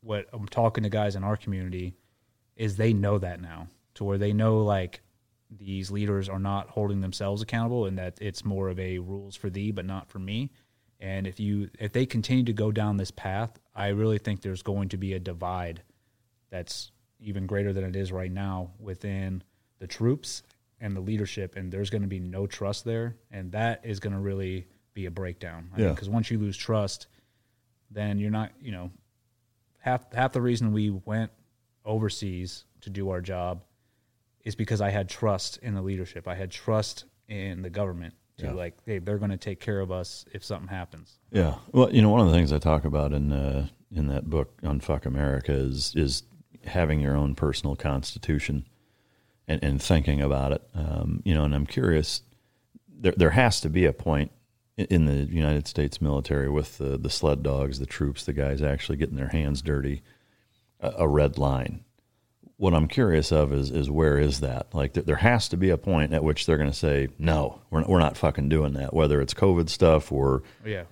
what 0.00 0.26
I'm 0.32 0.46
talking 0.46 0.84
to 0.84 0.90
guys 0.90 1.16
in 1.16 1.24
our 1.24 1.36
community 1.36 1.94
is 2.54 2.76
they 2.76 2.92
know 2.92 3.18
that 3.18 3.40
now 3.40 3.68
to 3.94 4.04
where 4.04 4.18
they 4.18 4.32
know 4.32 4.62
like 4.62 5.00
these 5.50 5.90
leaders 5.90 6.28
are 6.28 6.38
not 6.38 6.70
holding 6.70 7.00
themselves 7.00 7.42
accountable 7.42 7.86
and 7.86 7.98
that 7.98 8.18
it's 8.20 8.44
more 8.44 8.68
of 8.68 8.78
a 8.78 8.98
rules 8.98 9.36
for 9.36 9.50
thee 9.50 9.72
but 9.72 9.84
not 9.84 10.08
for 10.08 10.18
me. 10.18 10.50
And 11.00 11.26
if 11.26 11.38
you 11.40 11.70
if 11.78 11.92
they 11.92 12.06
continue 12.06 12.44
to 12.44 12.52
go 12.52 12.72
down 12.72 12.96
this 12.96 13.10
path, 13.10 13.58
I 13.74 13.88
really 13.88 14.18
think 14.18 14.40
there's 14.40 14.62
going 14.62 14.88
to 14.90 14.96
be 14.96 15.12
a 15.12 15.18
divide 15.18 15.82
that's 16.50 16.90
even 17.20 17.46
greater 17.46 17.72
than 17.72 17.84
it 17.84 17.96
is 17.96 18.12
right 18.12 18.30
now 18.30 18.70
within 18.78 19.42
the 19.78 19.86
troops 19.86 20.42
and 20.80 20.94
the 20.94 21.00
leadership 21.00 21.56
and 21.56 21.72
there's 21.72 21.90
going 21.90 22.02
to 22.02 22.08
be 22.08 22.20
no 22.20 22.46
trust 22.46 22.84
there 22.84 23.16
and 23.30 23.52
that 23.52 23.80
is 23.84 24.00
going 24.00 24.12
to 24.12 24.18
really 24.20 24.66
be 24.96 25.04
a 25.06 25.10
breakdown 25.10 25.68
Yeah. 25.76 25.90
because 25.90 26.08
once 26.08 26.30
you 26.30 26.38
lose 26.38 26.56
trust 26.56 27.06
then 27.90 28.18
you're 28.18 28.30
not 28.32 28.50
you 28.60 28.72
know 28.72 28.90
half 29.78 30.10
half 30.12 30.32
the 30.32 30.40
reason 30.40 30.72
we 30.72 30.90
went 30.90 31.30
overseas 31.84 32.64
to 32.80 32.90
do 32.90 33.10
our 33.10 33.20
job 33.20 33.62
is 34.44 34.54
because 34.56 34.80
I 34.80 34.88
had 34.90 35.08
trust 35.08 35.58
in 35.58 35.74
the 35.74 35.82
leadership 35.82 36.26
I 36.26 36.34
had 36.34 36.50
trust 36.50 37.04
in 37.28 37.60
the 37.62 37.70
government 37.70 38.14
to 38.38 38.46
Yeah. 38.46 38.52
like 38.52 38.74
hey 38.86 38.98
they're 38.98 39.18
going 39.18 39.30
to 39.30 39.36
take 39.36 39.60
care 39.60 39.80
of 39.80 39.92
us 39.92 40.24
if 40.32 40.42
something 40.44 40.68
happens 40.68 41.18
Yeah. 41.30 41.56
Well, 41.72 41.92
you 41.94 42.00
know, 42.02 42.08
one 42.10 42.20
of 42.22 42.26
the 42.28 42.32
things 42.32 42.52
I 42.52 42.58
talk 42.58 42.84
about 42.86 43.12
in 43.12 43.30
uh, 43.32 43.68
in 43.92 44.08
that 44.08 44.28
book 44.30 44.58
on 44.64 44.80
Fuck 44.80 45.04
America 45.06 45.52
is 45.52 45.92
is 45.94 46.22
having 46.64 47.00
your 47.00 47.16
own 47.16 47.34
personal 47.34 47.76
constitution 47.76 48.66
and, 49.46 49.62
and 49.62 49.80
thinking 49.80 50.20
about 50.22 50.50
it. 50.52 50.62
Um, 50.74 51.22
you 51.24 51.32
know, 51.34 51.44
and 51.44 51.54
I'm 51.54 51.66
curious. 51.66 52.22
There 52.98 53.12
there 53.16 53.30
has 53.30 53.60
to 53.60 53.68
be 53.68 53.84
a 53.84 53.92
point 53.92 54.30
i- 54.32 54.35
in 54.76 55.06
the 55.06 55.24
United 55.32 55.66
States 55.66 56.00
military 56.00 56.48
with 56.50 56.78
the 56.78 56.98
the 56.98 57.10
sled 57.10 57.42
dogs, 57.42 57.78
the 57.78 57.86
troops, 57.86 58.24
the 58.24 58.32
guys 58.32 58.62
actually 58.62 58.96
getting 58.98 59.16
their 59.16 59.28
hands 59.28 59.62
dirty, 59.62 60.02
a, 60.80 60.92
a 60.98 61.08
red 61.08 61.38
line. 61.38 61.82
What 62.58 62.72
I'm 62.74 62.88
curious 62.88 63.32
of 63.32 63.52
is 63.52 63.70
is 63.70 63.90
where 63.90 64.18
is 64.18 64.40
that? 64.40 64.74
Like 64.74 64.94
th- 64.94 65.06
there 65.06 65.16
has 65.16 65.48
to 65.50 65.56
be 65.56 65.70
a 65.70 65.78
point 65.78 66.12
at 66.12 66.24
which 66.24 66.46
they're 66.46 66.56
going 66.58 66.70
to 66.70 66.76
say 66.76 67.08
no, 67.18 67.60
we're 67.70 67.80
not, 67.80 67.88
we're 67.88 67.98
not 67.98 68.16
fucking 68.16 68.48
doing 68.48 68.74
that. 68.74 68.94
Whether 68.94 69.20
it's 69.20 69.34
COVID 69.34 69.68
stuff 69.68 70.10
or 70.12 70.42
oh, 70.64 70.68
Yeah. 70.68 70.84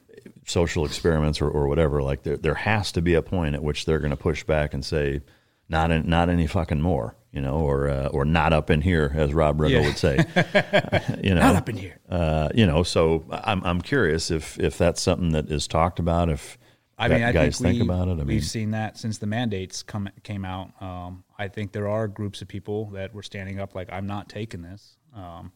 social 0.46 0.84
experiments 0.84 1.40
or, 1.40 1.48
or 1.48 1.68
whatever. 1.68 2.02
Like 2.02 2.22
there 2.22 2.36
there 2.36 2.54
has 2.54 2.92
to 2.92 3.02
be 3.02 3.14
a 3.14 3.22
point 3.22 3.54
at 3.54 3.62
which 3.62 3.84
they're 3.86 3.98
going 3.98 4.10
to 4.10 4.16
push 4.16 4.44
back 4.44 4.74
and 4.74 4.84
say 4.84 5.20
not 5.68 5.90
in, 5.90 6.08
not 6.08 6.28
any 6.28 6.46
fucking 6.46 6.82
more, 6.82 7.16
you 7.34 7.40
know, 7.40 7.56
or 7.56 7.88
uh, 7.88 8.06
or 8.08 8.24
not 8.24 8.52
up 8.52 8.70
in 8.70 8.80
here, 8.80 9.10
as 9.14 9.34
Rob 9.34 9.58
Riggle 9.58 9.70
Yeah. 9.70 9.86
would 9.86 9.98
say. 9.98 11.20
you 11.22 11.34
know, 11.34 11.40
Not 11.40 11.56
up 11.56 11.68
in 11.68 11.76
here. 11.76 11.98
Uh, 12.08 12.48
you 12.54 12.64
know, 12.64 12.84
so 12.84 13.24
I'm 13.30 13.62
I'm 13.64 13.80
curious 13.80 14.30
if 14.30 14.58
if 14.60 14.78
that's 14.78 15.02
something 15.02 15.32
that 15.32 15.50
is 15.50 15.66
talked 15.66 15.98
about. 15.98 16.30
If 16.30 16.56
I 16.96 17.08
mean, 17.08 17.24
I 17.24 17.32
guys 17.32 17.58
think, 17.58 17.78
think, 17.78 17.88
we, 17.88 17.94
about 17.94 18.06
it. 18.06 18.12
I 18.12 18.14
we've 18.18 18.26
mean, 18.26 18.40
seen 18.40 18.70
that 18.70 18.96
since 18.96 19.18
the 19.18 19.26
mandates 19.26 19.82
come 19.82 20.08
came 20.22 20.44
out. 20.44 20.80
Um, 20.80 21.24
I 21.36 21.48
think 21.48 21.72
there 21.72 21.88
are 21.88 22.06
groups 22.06 22.40
of 22.40 22.46
people 22.46 22.90
that 22.90 23.12
were 23.12 23.24
standing 23.24 23.58
up, 23.58 23.74
like 23.74 23.92
I'm 23.92 24.06
not 24.06 24.28
taking 24.28 24.62
this. 24.62 24.96
Um, 25.14 25.50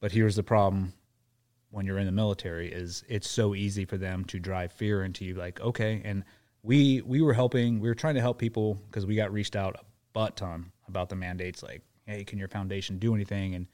but 0.00 0.10
here's 0.10 0.34
the 0.34 0.42
problem: 0.42 0.94
when 1.70 1.86
you're 1.86 1.98
in 1.98 2.06
the 2.06 2.12
military, 2.12 2.72
is 2.72 3.04
it's 3.08 3.30
so 3.30 3.54
easy 3.54 3.84
for 3.84 3.98
them 3.98 4.24
to 4.24 4.40
drive 4.40 4.72
fear 4.72 5.04
into 5.04 5.24
you. 5.24 5.34
Like, 5.34 5.60
okay, 5.60 6.02
and 6.04 6.24
we 6.64 7.02
we 7.02 7.22
were 7.22 7.34
helping, 7.34 7.78
we 7.78 7.88
were 7.88 7.94
trying 7.94 8.16
to 8.16 8.20
help 8.20 8.38
people 8.40 8.74
because 8.90 9.06
we 9.06 9.14
got 9.14 9.32
reached 9.32 9.54
out 9.54 9.76
a 9.76 9.84
butt 10.12 10.36
ton 10.36 10.72
about 10.88 11.08
the 11.08 11.16
mandates. 11.16 11.62
Like, 11.62 11.82
hey, 12.06 12.24
can 12.24 12.38
your 12.38 12.48
foundation 12.48 12.98
do 12.98 13.14
anything? 13.14 13.54
And 13.54 13.66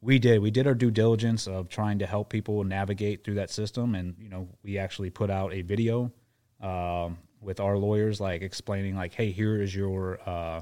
we 0.00 0.18
did. 0.18 0.40
We 0.40 0.50
did 0.50 0.66
our 0.66 0.74
due 0.74 0.90
diligence 0.90 1.46
of 1.46 1.68
trying 1.68 1.98
to 2.00 2.06
help 2.06 2.30
people 2.30 2.62
navigate 2.64 3.24
through 3.24 3.34
that 3.34 3.50
system, 3.50 3.94
and 3.94 4.14
you 4.20 4.28
know, 4.28 4.48
we 4.62 4.78
actually 4.78 5.10
put 5.10 5.30
out 5.30 5.52
a 5.52 5.62
video 5.62 6.12
um, 6.60 7.18
with 7.40 7.60
our 7.60 7.76
lawyers, 7.76 8.20
like 8.20 8.42
explaining, 8.42 8.94
like, 8.94 9.14
hey, 9.14 9.32
here 9.32 9.60
is 9.60 9.74
your 9.74 10.20
uh, 10.24 10.60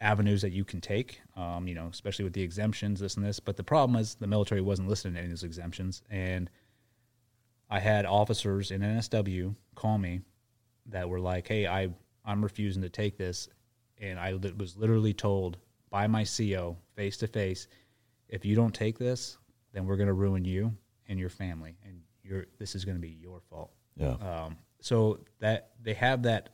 avenues 0.00 0.42
that 0.42 0.50
you 0.50 0.64
can 0.64 0.80
take. 0.80 1.20
Um, 1.36 1.68
you 1.68 1.74
know, 1.74 1.88
especially 1.92 2.24
with 2.24 2.32
the 2.32 2.42
exemptions, 2.42 3.00
this 3.00 3.16
and 3.16 3.24
this. 3.24 3.38
But 3.38 3.56
the 3.56 3.64
problem 3.64 3.98
is 3.98 4.16
the 4.16 4.26
military 4.26 4.60
wasn't 4.60 4.88
listening 4.88 5.14
to 5.14 5.20
any 5.20 5.26
of 5.26 5.32
those 5.32 5.44
exemptions, 5.44 6.02
and 6.10 6.50
I 7.70 7.78
had 7.78 8.06
officers 8.06 8.70
in 8.70 8.80
NSW 8.80 9.54
call 9.76 9.98
me 9.98 10.20
that 10.86 11.08
were 11.08 11.20
like, 11.20 11.46
"Hey, 11.46 11.66
I 11.66 11.90
I'm 12.24 12.42
refusing 12.42 12.82
to 12.82 12.88
take 12.88 13.18
this," 13.18 13.48
and 14.00 14.18
I 14.18 14.32
li- 14.32 14.52
was 14.56 14.76
literally 14.76 15.12
told 15.12 15.58
by 15.90 16.06
my 16.06 16.24
CO 16.24 16.76
face 16.96 17.16
to 17.18 17.26
face, 17.26 17.68
"If 18.28 18.44
you 18.44 18.54
don't 18.56 18.74
take 18.74 18.98
this, 18.98 19.38
then 19.72 19.86
we're 19.86 19.96
going 19.96 20.08
to 20.08 20.14
ruin 20.14 20.44
you 20.44 20.76
and 21.08 21.18
your 21.18 21.28
family, 21.30 21.76
and 21.84 22.02
your 22.22 22.46
this 22.58 22.74
is 22.74 22.84
going 22.84 22.96
to 22.96 23.00
be 23.02 23.16
your 23.20 23.40
fault." 23.50 23.72
Yeah. 23.96 24.14
Um, 24.14 24.56
so 24.80 25.20
that 25.40 25.70
they 25.82 25.94
have 25.94 26.24
that 26.24 26.50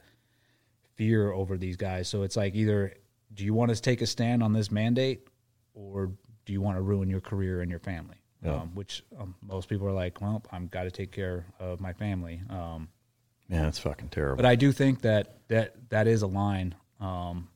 fear 0.95 1.33
over 1.33 1.57
these 1.57 1.77
guys. 1.77 2.09
So 2.09 2.23
it's 2.23 2.37
like 2.37 2.55
either 2.55 2.95
do 3.33 3.45
you 3.45 3.55
want 3.55 3.75
to 3.75 3.81
take 3.81 4.03
a 4.03 4.07
stand 4.07 4.43
on 4.43 4.53
this 4.53 4.71
mandate, 4.71 5.27
or 5.75 6.13
do 6.45 6.53
you 6.53 6.61
want 6.61 6.77
to 6.77 6.83
ruin 6.83 7.09
your 7.09 7.21
career 7.21 7.61
and 7.61 7.71
your 7.71 7.81
family? 7.81 8.17
Yeah. 8.45 8.55
Um, 8.55 8.75
which 8.75 9.05
um, 9.19 9.35
most 9.43 9.69
people 9.69 9.87
are 9.87 9.93
like, 9.93 10.21
well, 10.21 10.43
I've 10.51 10.71
got 10.71 10.85
to 10.85 10.91
take 10.91 11.13
care 11.13 11.47
of 11.59 11.79
my 11.81 11.93
family. 11.93 12.41
Um, 12.49 12.89
man, 13.49 13.67
it's 13.67 13.79
fucking 13.79 14.09
terrible. 14.09 14.37
but 14.37 14.47
I 14.47 14.57
do 14.57 14.73
think 14.73 15.03
that 15.03 15.39
that 15.49 15.91
that 15.91 16.07
is 16.07 16.23
a 16.23 16.27
line, 16.27 16.75
um, 17.01 17.49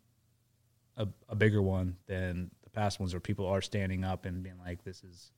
a, 0.97 1.07
a 1.29 1.35
bigger 1.37 1.61
one 1.63 1.97
than 2.07 2.51
the 2.63 2.71
past 2.71 3.01
ones, 3.01 3.13
where 3.13 3.21
people 3.21 3.47
are 3.47 3.61
standing 3.61 4.05
up 4.05 4.25
and 4.27 4.43
being 4.43 4.59
like, 4.65 4.83
"This 4.85 5.03
is 5.05 5.31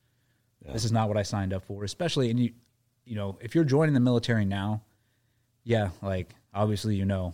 this 0.71 0.85
is 0.85 0.91
not 0.91 1.07
what 1.07 1.17
I 1.17 1.23
signed 1.23 1.53
up 1.53 1.63
for." 1.65 1.83
Especially, 1.83 2.29
and 2.29 2.39
you, 2.39 2.51
you 3.05 3.15
know, 3.15 3.37
if 3.41 3.55
you're 3.55 3.63
joining 3.63 3.93
the 3.93 3.99
military 3.99 4.45
now, 4.45 4.83
yeah, 5.63 5.89
like 6.01 6.33
obviously 6.53 6.95
you 6.95 7.05
know 7.05 7.33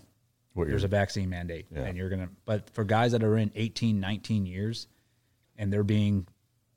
What 0.53 0.67
there's 0.67 0.83
a 0.83 0.87
vaccine 0.87 1.29
mandate, 1.29 1.67
Yeah. 1.71 1.81
and 1.83 1.97
you're 1.97 2.09
gonna. 2.09 2.29
But 2.45 2.69
for 2.71 2.83
guys 2.83 3.11
that 3.13 3.23
are 3.23 3.37
in 3.37 3.51
18, 3.55 3.99
19 3.99 4.45
years, 4.45 4.87
and 5.57 5.71
they're 5.71 5.83
being 5.83 6.27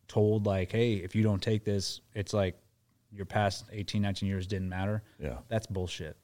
told 0.08 0.46
like, 0.46 0.72
"Hey, 0.72 0.94
if 0.94 1.14
you 1.14 1.22
don't 1.22 1.42
take 1.42 1.64
this, 1.64 2.00
it's 2.14 2.32
like 2.32 2.58
your 3.12 3.26
past 3.26 3.64
18, 3.72 4.02
19 4.02 4.28
years 4.28 4.46
didn't 4.46 4.68
matter." 4.68 5.02
Yeah. 5.18 5.38
that's 5.48 5.66
bullshit. 5.66 6.16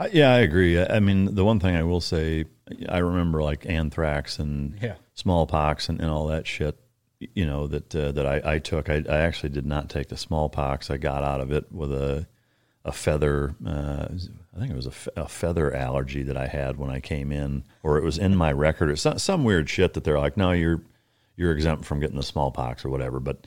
I, 0.00 0.08
yeah, 0.12 0.32
I 0.32 0.38
agree. 0.38 0.78
I, 0.80 0.96
I 0.96 1.00
mean, 1.00 1.34
the 1.34 1.44
one 1.44 1.60
thing 1.60 1.76
I 1.76 1.82
will 1.82 2.00
say, 2.00 2.46
I 2.88 2.98
remember 2.98 3.42
like 3.42 3.66
anthrax 3.66 4.38
and 4.38 4.78
Yeah. 4.82 4.94
smallpox 5.14 5.88
and, 5.88 6.00
and 6.00 6.10
all 6.10 6.26
that 6.28 6.46
shit. 6.46 6.78
You 7.34 7.44
know 7.44 7.66
that 7.66 7.94
uh, 7.94 8.12
that 8.12 8.24
I, 8.24 8.54
I 8.54 8.58
took. 8.60 8.88
I, 8.88 9.04
I 9.06 9.18
actually 9.18 9.50
did 9.50 9.66
not 9.66 9.90
take 9.90 10.08
the 10.08 10.16
smallpox. 10.16 10.90
I 10.90 10.96
got 10.96 11.22
out 11.22 11.42
of 11.42 11.52
it 11.52 11.70
with 11.70 11.92
a 11.92 12.26
a 12.82 12.92
feather. 12.92 13.54
Uh, 13.64 14.06
I 14.56 14.58
think 14.58 14.70
it 14.70 14.76
was 14.76 14.86
a, 14.86 14.90
fe- 14.90 15.10
a 15.16 15.28
feather 15.28 15.74
allergy 15.74 16.22
that 16.22 16.38
I 16.38 16.46
had 16.46 16.78
when 16.78 16.88
I 16.88 16.98
came 17.00 17.30
in, 17.30 17.64
or 17.82 17.98
it 17.98 18.04
was 18.04 18.16
in 18.16 18.34
my 18.36 18.50
record, 18.52 18.88
or 18.90 18.96
some, 18.96 19.18
some 19.18 19.44
weird 19.44 19.68
shit 19.68 19.92
that 19.92 20.02
they're 20.04 20.18
like, 20.18 20.38
no, 20.38 20.52
you're 20.52 20.80
you're 21.36 21.52
exempt 21.52 21.84
from 21.84 22.00
getting 22.00 22.16
the 22.16 22.22
smallpox 22.22 22.86
or 22.86 22.88
whatever. 22.88 23.20
But 23.20 23.46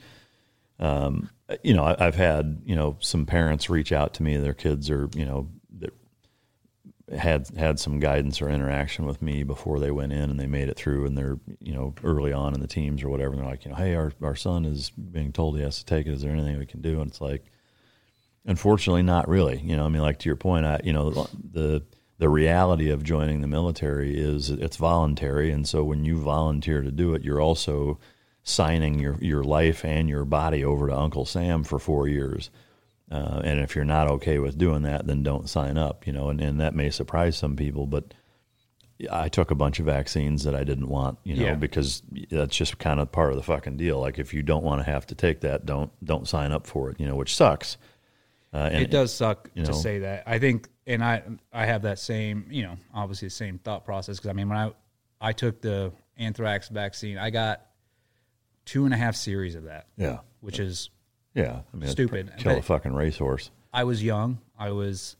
um, 0.78 1.30
you 1.64 1.74
know, 1.74 1.82
I, 1.82 1.96
I've 2.06 2.14
had 2.14 2.62
you 2.64 2.76
know 2.76 2.96
some 3.00 3.26
parents 3.26 3.68
reach 3.68 3.90
out 3.90 4.14
to 4.14 4.22
me. 4.22 4.36
Their 4.36 4.54
kids 4.54 4.88
are 4.88 5.08
you 5.16 5.24
know 5.24 5.48
had 7.12 7.48
had 7.56 7.78
some 7.78 8.00
guidance 8.00 8.40
or 8.40 8.48
interaction 8.48 9.04
with 9.04 9.20
me 9.20 9.42
before 9.42 9.78
they 9.78 9.90
went 9.90 10.12
in 10.12 10.30
and 10.30 10.40
they 10.40 10.46
made 10.46 10.68
it 10.68 10.76
through 10.76 11.04
and 11.04 11.18
they're 11.18 11.38
you 11.60 11.74
know 11.74 11.94
early 12.02 12.32
on 12.32 12.54
in 12.54 12.60
the 12.60 12.66
teams 12.66 13.02
or 13.02 13.10
whatever. 13.10 13.32
And 13.32 13.42
they're 13.42 13.50
like 13.50 13.64
you 13.64 13.70
know 13.70 13.76
hey 13.76 13.94
our 13.94 14.12
our 14.22 14.36
son 14.36 14.64
is 14.64 14.90
being 14.90 15.32
told 15.32 15.56
he 15.56 15.62
has 15.62 15.78
to 15.78 15.84
take 15.84 16.06
it. 16.06 16.12
Is 16.12 16.22
there 16.22 16.32
anything 16.32 16.58
we 16.58 16.66
can 16.66 16.80
do? 16.80 17.00
And 17.00 17.10
it's 17.10 17.20
like 17.20 17.44
unfortunately 18.46 19.02
not 19.02 19.28
really. 19.28 19.60
You 19.60 19.76
know 19.76 19.84
i 19.84 19.88
mean 19.88 20.02
like 20.02 20.18
to 20.20 20.28
your 20.28 20.36
point 20.36 20.64
i 20.64 20.80
you 20.82 20.92
know 20.92 21.10
the 21.10 21.82
the 22.18 22.28
reality 22.28 22.90
of 22.90 23.02
joining 23.02 23.40
the 23.42 23.48
military 23.48 24.16
is 24.18 24.48
it's 24.48 24.76
voluntary. 24.76 25.50
And 25.50 25.68
so 25.68 25.84
when 25.84 26.04
you 26.04 26.18
volunteer 26.18 26.80
to 26.80 26.90
do 26.90 27.14
it 27.14 27.22
you're 27.22 27.40
also 27.40 27.98
signing 28.44 28.98
your 28.98 29.16
your 29.20 29.44
life 29.44 29.84
and 29.84 30.08
your 30.08 30.24
body 30.24 30.64
over 30.64 30.88
to 30.88 30.96
uncle 30.96 31.24
sam 31.26 31.64
for 31.64 31.78
4 31.78 32.08
years 32.08 32.50
uh, 33.10 33.40
and 33.44 33.60
if 33.60 33.76
you're 33.76 33.84
not 33.84 34.08
okay 34.08 34.38
with 34.38 34.56
doing 34.58 34.82
that, 34.82 35.06
then 35.06 35.22
don't 35.22 35.48
sign 35.48 35.76
up. 35.78 36.06
You 36.06 36.12
know, 36.12 36.28
and, 36.30 36.40
and 36.40 36.60
that 36.60 36.74
may 36.74 36.90
surprise 36.90 37.36
some 37.36 37.54
people, 37.56 37.86
but 37.86 38.14
I 39.10 39.28
took 39.28 39.50
a 39.50 39.54
bunch 39.54 39.80
of 39.80 39.86
vaccines 39.86 40.44
that 40.44 40.54
I 40.54 40.64
didn't 40.64 40.88
want. 40.88 41.18
You 41.24 41.36
know, 41.36 41.44
Yeah. 41.44 41.54
because 41.54 42.02
that's 42.30 42.56
just 42.56 42.78
kind 42.78 43.00
of 43.00 43.10
part 43.12 43.30
of 43.30 43.36
the 43.36 43.42
fucking 43.42 43.76
deal. 43.76 44.00
Like 44.00 44.18
if 44.18 44.32
you 44.32 44.42
don't 44.42 44.64
want 44.64 44.80
to 44.84 44.90
have 44.90 45.06
to 45.08 45.14
take 45.14 45.40
that, 45.40 45.66
don't 45.66 45.90
don't 46.04 46.26
sign 46.28 46.52
up 46.52 46.66
for 46.66 46.90
it. 46.90 46.98
You 47.00 47.06
know, 47.06 47.16
which 47.16 47.34
sucks. 47.34 47.76
Uh, 48.52 48.68
and 48.72 48.82
it 48.84 48.90
does 48.90 49.12
suck 49.12 49.52
to 49.54 49.62
know, 49.64 49.72
say 49.72 49.98
that. 49.98 50.22
I 50.26 50.38
think, 50.38 50.68
and 50.86 51.02
I 51.02 51.24
I 51.52 51.66
have 51.66 51.82
that 51.82 51.98
same, 51.98 52.46
you 52.50 52.62
know, 52.62 52.76
obviously 52.94 53.26
the 53.26 53.34
same 53.34 53.58
thought 53.58 53.84
process 53.84 54.16
because 54.18 54.30
I 54.30 54.32
mean 54.32 54.48
when 54.48 54.58
I 54.58 54.70
I 55.20 55.32
took 55.32 55.60
the 55.60 55.92
anthrax 56.16 56.68
vaccine, 56.68 57.18
I 57.18 57.30
got 57.30 57.66
two 58.64 58.84
and 58.84 58.94
a 58.94 58.96
half 58.96 59.16
series 59.16 59.56
of 59.56 59.64
that. 59.64 59.88
Yeah. 59.96 60.18
which 60.40 60.60
is 60.60 60.88
Yeah, 61.34 61.60
I 61.72 61.76
mean, 61.76 61.90
stupid. 61.90 62.32
kill 62.38 62.58
a 62.58 62.62
fucking 62.62 62.92
racehorse. 62.94 63.50
I 63.72 63.84
was 63.84 64.02
young. 64.02 64.38
I 64.58 64.70
was 64.70 65.16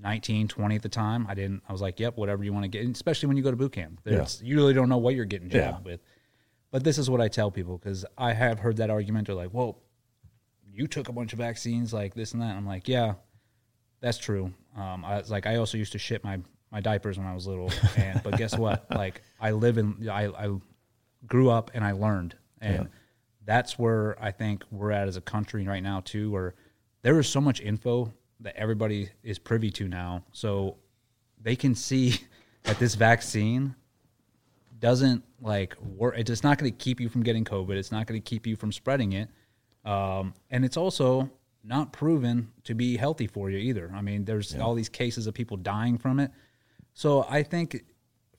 19, 0.00 0.48
20 0.48 0.76
at 0.76 0.82
the 0.82 0.88
time. 0.88 1.26
I 1.28 1.34
didn't. 1.34 1.62
I 1.68 1.72
was 1.72 1.80
like, 1.80 1.98
"Yep, 1.98 2.16
whatever 2.16 2.44
you 2.44 2.52
want 2.52 2.64
to 2.64 2.68
get." 2.68 2.84
And 2.84 2.94
especially 2.94 3.26
when 3.28 3.36
you 3.36 3.42
go 3.42 3.50
to 3.50 3.56
boot 3.56 3.72
camp, 3.72 4.00
There's- 4.04 4.40
you 4.42 4.56
really 4.56 4.74
don't 4.74 4.88
know 4.88 4.98
what 4.98 5.14
you're 5.14 5.24
getting 5.24 5.50
Yeah. 5.50 5.78
with. 5.80 6.00
but 6.70 6.82
this 6.82 6.98
is 6.98 7.08
what 7.08 7.20
I 7.20 7.28
tell 7.28 7.52
people 7.52 7.78
because 7.78 8.04
I 8.18 8.32
have 8.32 8.58
heard 8.58 8.78
that 8.78 8.90
argument. 8.90 9.28
They're 9.28 9.36
like, 9.36 9.54
"Well, 9.54 9.78
you 10.68 10.88
took 10.88 11.08
a 11.08 11.12
bunch 11.12 11.32
of 11.32 11.38
vaccines, 11.38 11.92
like 11.92 12.14
this 12.14 12.32
and 12.32 12.42
that." 12.42 12.56
I'm 12.56 12.66
like, 12.66 12.88
"Yeah, 12.88 13.14
that's 14.00 14.18
true." 14.18 14.52
Um, 14.76 15.04
I 15.04 15.18
was 15.18 15.30
like, 15.30 15.46
I 15.46 15.56
also 15.56 15.78
used 15.78 15.92
to 15.92 15.98
shit 15.98 16.24
my 16.24 16.40
my 16.72 16.80
diapers 16.80 17.16
when 17.16 17.28
I 17.28 17.34
was 17.34 17.46
little, 17.46 17.70
and 17.96 18.20
but 18.24 18.36
guess 18.36 18.58
what? 18.58 18.86
Like, 18.90 19.22
I 19.40 19.52
live 19.52 19.78
in 19.78 20.08
I, 20.08 20.26
I 20.26 20.58
grew 21.26 21.48
up 21.50 21.70
and 21.74 21.84
I 21.84 21.92
learned, 21.92 22.34
and 22.60 22.84
Yeah. 22.84 22.90
That's 23.44 23.78
where 23.78 24.16
I 24.22 24.30
think 24.30 24.64
we're 24.70 24.90
at 24.90 25.08
as 25.08 25.16
a 25.16 25.20
country 25.20 25.66
right 25.66 25.82
now 25.82 26.00
too, 26.00 26.30
where 26.30 26.54
there 27.02 27.18
is 27.18 27.28
so 27.28 27.40
much 27.40 27.60
info 27.60 28.12
that 28.40 28.56
everybody 28.56 29.10
is 29.22 29.38
privy 29.38 29.70
to 29.70 29.88
now, 29.88 30.24
so 30.32 30.76
they 31.40 31.56
can 31.56 31.74
see 31.74 32.18
that 32.64 32.78
this 32.78 32.94
vaccine 32.94 33.74
doesn't 34.78 35.22
like 35.40 35.76
work. 35.80 36.14
It's 36.16 36.42
not 36.42 36.58
going 36.58 36.70
to 36.70 36.76
keep 36.76 37.00
you 37.00 37.08
from 37.08 37.22
getting 37.22 37.44
COVID. 37.44 37.76
It's 37.76 37.92
not 37.92 38.06
going 38.06 38.20
to 38.20 38.24
keep 38.24 38.46
you 38.46 38.56
from 38.56 38.72
spreading 38.72 39.12
it, 39.12 39.28
um, 39.84 40.34
and 40.50 40.64
it's 40.64 40.76
also 40.76 41.30
not 41.62 41.92
proven 41.92 42.52
to 42.64 42.74
be 42.74 42.96
healthy 42.96 43.26
for 43.26 43.50
you 43.50 43.58
either. 43.58 43.90
I 43.94 44.02
mean, 44.02 44.24
there's 44.24 44.54
all 44.56 44.74
these 44.74 44.90
cases 44.90 45.26
of 45.26 45.34
people 45.34 45.56
dying 45.56 45.96
from 45.96 46.20
it. 46.20 46.30
So 46.92 47.26
I 47.28 47.42
think 47.42 47.84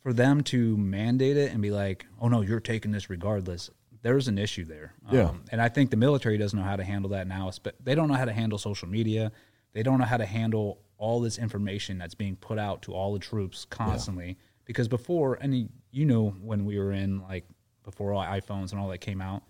for 0.02 0.14
them 0.14 0.42
to 0.44 0.78
mandate 0.78 1.36
it 1.36 1.52
and 1.52 1.62
be 1.62 1.72
like, 1.72 2.06
"Oh 2.20 2.28
no, 2.28 2.42
you're 2.42 2.60
taking 2.60 2.92
this 2.92 3.10
regardless," 3.10 3.70
there's 4.06 4.28
an 4.28 4.38
issue 4.38 4.66
there. 4.66 4.94
Yeah. 5.12 5.30
Um, 5.30 5.46
and 5.52 5.60
I 5.60 5.68
think 5.68 5.90
the 5.90 5.98
military 5.98 6.38
doesn't 6.38 6.58
know 6.58 6.64
how 6.64 6.76
to 6.76 6.84
handle 6.84 7.10
that 7.10 7.28
now. 7.28 7.50
But 7.64 7.74
they 7.84 7.96
don't 7.96 8.08
know 8.08 8.14
how 8.14 8.26
to 8.26 8.32
handle 8.34 8.60
social 8.60 8.88
media. 8.88 9.32
They 9.74 9.82
don't 9.82 9.98
know 9.98 10.06
how 10.06 10.18
to 10.18 10.28
handle 10.28 10.78
all 11.00 11.20
this 11.20 11.40
information 11.40 11.98
that's 11.98 12.14
being 12.14 12.36
put 12.36 12.60
out 12.60 12.84
to 12.84 12.94
all 12.94 13.14
the 13.14 13.20
troops 13.20 13.66
constantly. 13.66 14.38
Because 14.66 14.88
before, 14.88 15.40
and 15.42 15.70
you 15.90 16.06
know, 16.06 16.30
when 16.44 16.66
we 16.66 16.78
were 16.78 16.92
in 16.92 17.24
like 17.24 17.46
before 17.84 18.14
all 18.14 18.24
iPhones 18.24 18.72
and 18.74 18.80
all 18.80 18.90
that 18.90 19.00
came 19.00 19.22
out, 19.22 19.42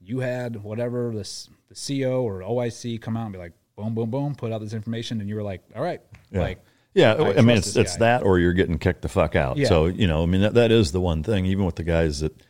you 0.00 0.20
had 0.20 0.62
whatever 0.62 1.10
the 1.12 1.28
the 1.68 1.74
CO 2.04 2.22
or 2.22 2.42
OIC 2.42 3.02
come 3.02 3.16
out 3.16 3.24
and 3.24 3.32
be 3.32 3.40
like, 3.40 3.54
boom, 3.74 3.92
boom, 3.92 4.08
boom, 4.08 4.34
put 4.36 4.52
out 4.52 4.60
this 4.60 4.72
information, 4.72 5.20
and 5.20 5.28
you 5.28 5.34
were 5.34 5.42
like, 5.42 5.62
all 5.74 5.82
right, 5.82 6.00
Yeah. 6.30 6.40
like, 6.42 6.64
yeah, 6.94 7.12
I, 7.12 7.16
trust 7.16 7.38
mean, 7.38 7.56
it's 7.56 7.76
it's 7.76 7.96
guy. 7.96 8.18
that, 8.18 8.22
or 8.24 8.38
you're 8.38 8.52
getting 8.52 8.78
kicked 8.78 9.02
the 9.02 9.08
fuck 9.08 9.34
out. 9.34 9.56
Yeah. 9.56 9.66
So 9.68 9.86
you 9.86 10.06
know, 10.06 10.22
I 10.22 10.26
mean, 10.26 10.42
that, 10.42 10.54
that 10.54 10.70
is 10.70 10.92
the 10.92 11.00
one 11.00 11.24
thing. 11.24 11.44
Even 11.46 11.64
with 11.66 11.74
the 11.74 11.82
guys 11.82 12.20
that 12.20 12.40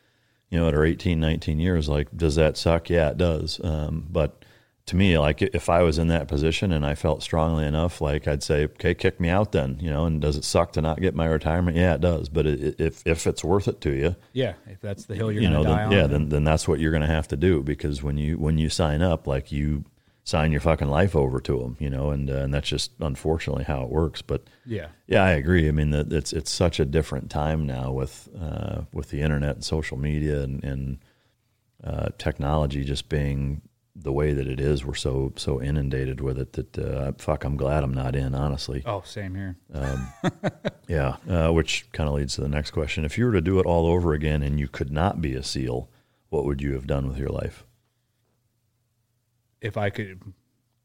you 0.50 0.58
know 0.58 0.68
at 0.68 0.74
are 0.74 0.84
18, 0.84 1.18
19 1.20 1.58
years, 1.58 1.88
like, 1.88 2.08
does 2.16 2.34
that 2.36 2.56
suck? 2.56 2.88
Yeah, 2.90 3.10
it 3.10 3.18
does. 3.18 3.60
Um, 3.62 4.06
but 4.10 4.44
to 4.86 4.96
me, 4.96 5.18
like, 5.18 5.42
if 5.42 5.68
I 5.68 5.82
was 5.82 5.98
in 5.98 6.08
that 6.08 6.28
position 6.28 6.72
and 6.72 6.86
I 6.86 6.94
felt 6.94 7.22
strongly 7.22 7.66
enough, 7.66 8.00
like, 8.00 8.26
I'd 8.26 8.42
say, 8.42 8.64
okay, 8.64 8.94
kick 8.94 9.20
me 9.20 9.28
out 9.28 9.52
then. 9.52 9.76
You 9.80 9.90
know, 9.90 10.06
and 10.06 10.18
does 10.18 10.36
it 10.36 10.44
suck 10.44 10.72
to 10.72 10.80
not 10.80 10.98
get 11.00 11.14
my 11.14 11.26
retirement? 11.26 11.76
Yeah, 11.76 11.94
it 11.96 12.00
does. 12.00 12.30
But 12.30 12.46
it, 12.46 12.80
if 12.80 13.06
if 13.06 13.26
it's 13.26 13.44
worth 13.44 13.68
it 13.68 13.82
to 13.82 13.90
you, 13.94 14.16
Yeah, 14.32 14.54
if 14.66 14.80
that's 14.80 15.04
the 15.04 15.14
hill 15.14 15.30
you're 15.30 15.42
you 15.42 15.50
going 15.50 15.62
know, 15.62 15.68
to 15.68 15.68
die 15.68 15.76
then, 15.76 15.86
on. 15.86 15.92
yeah, 15.92 16.06
then 16.06 16.28
then 16.30 16.44
that's 16.44 16.66
what 16.66 16.80
you're 16.80 16.92
going 16.92 17.02
to 17.02 17.06
have 17.06 17.28
to 17.28 17.36
do 17.36 17.62
because 17.62 18.02
when 18.02 18.16
you 18.16 18.38
when 18.38 18.56
you 18.56 18.70
sign 18.70 19.02
up, 19.02 19.26
like 19.26 19.52
you 19.52 19.84
sign 20.28 20.52
your 20.52 20.60
fucking 20.60 20.88
life 20.88 21.16
over 21.16 21.40
to 21.40 21.58
them, 21.58 21.74
you 21.80 21.88
know, 21.88 22.10
and 22.10 22.28
uh, 22.28 22.34
and 22.34 22.52
that's 22.52 22.68
just 22.68 22.90
unfortunately 23.00 23.64
how 23.64 23.82
it 23.82 23.88
works. 23.88 24.20
But 24.20 24.42
Yeah. 24.66 24.88
yeah, 25.06 25.24
I 25.24 25.30
agree. 25.30 25.66
I 25.66 25.70
mean, 25.70 25.90
that 25.92 26.12
it's 26.12 26.34
it's 26.34 26.50
such 26.50 26.78
a 26.78 26.84
different 26.84 27.30
time 27.30 27.66
now 27.66 27.92
with 27.92 28.28
uh, 28.38 28.82
with 28.92 29.08
the 29.08 29.22
internet 29.22 29.54
and 29.56 29.64
social 29.64 29.96
media 29.96 30.42
and, 30.42 30.62
and 30.62 30.98
uh, 31.82 32.08
technology 32.18 32.84
just 32.84 33.08
being 33.08 33.62
the 33.96 34.12
way 34.12 34.34
that 34.34 34.46
it 34.46 34.60
is. 34.60 34.84
We're 34.84 34.94
so 34.94 35.32
so 35.36 35.62
inundated 35.62 36.20
with 36.20 36.38
it 36.38 36.52
that 36.52 36.78
uh, 36.78 37.12
fuck, 37.16 37.44
I'm 37.44 37.56
glad 37.56 37.82
I'm 37.82 37.94
not 37.94 38.14
in. 38.14 38.34
Honestly. 38.34 38.82
Oh, 38.84 39.00
same 39.06 39.34
here. 39.34 39.56
Um, 39.72 40.08
yeah, 40.88 41.16
uh, 41.26 41.50
which 41.52 41.90
kind 41.92 42.06
of 42.06 42.14
leads 42.16 42.34
to 42.34 42.42
the 42.42 42.48
next 42.50 42.72
question. 42.72 43.06
If 43.06 43.16
you 43.16 43.24
were 43.24 43.32
to 43.32 43.40
do 43.40 43.58
it 43.60 43.64
all 43.64 43.86
over 43.86 44.12
again 44.12 44.42
and 44.42 44.60
you 44.60 44.68
could 44.68 44.90
not 44.92 45.22
be 45.22 45.32
a 45.32 45.42
SEAL, 45.42 45.88
what 46.28 46.44
would 46.44 46.60
you 46.60 46.74
have 46.74 46.86
done 46.86 47.08
with 47.08 47.16
your 47.16 47.30
life? 47.30 47.64
If 49.60 49.76
I 49.76 49.90
could 49.90 50.20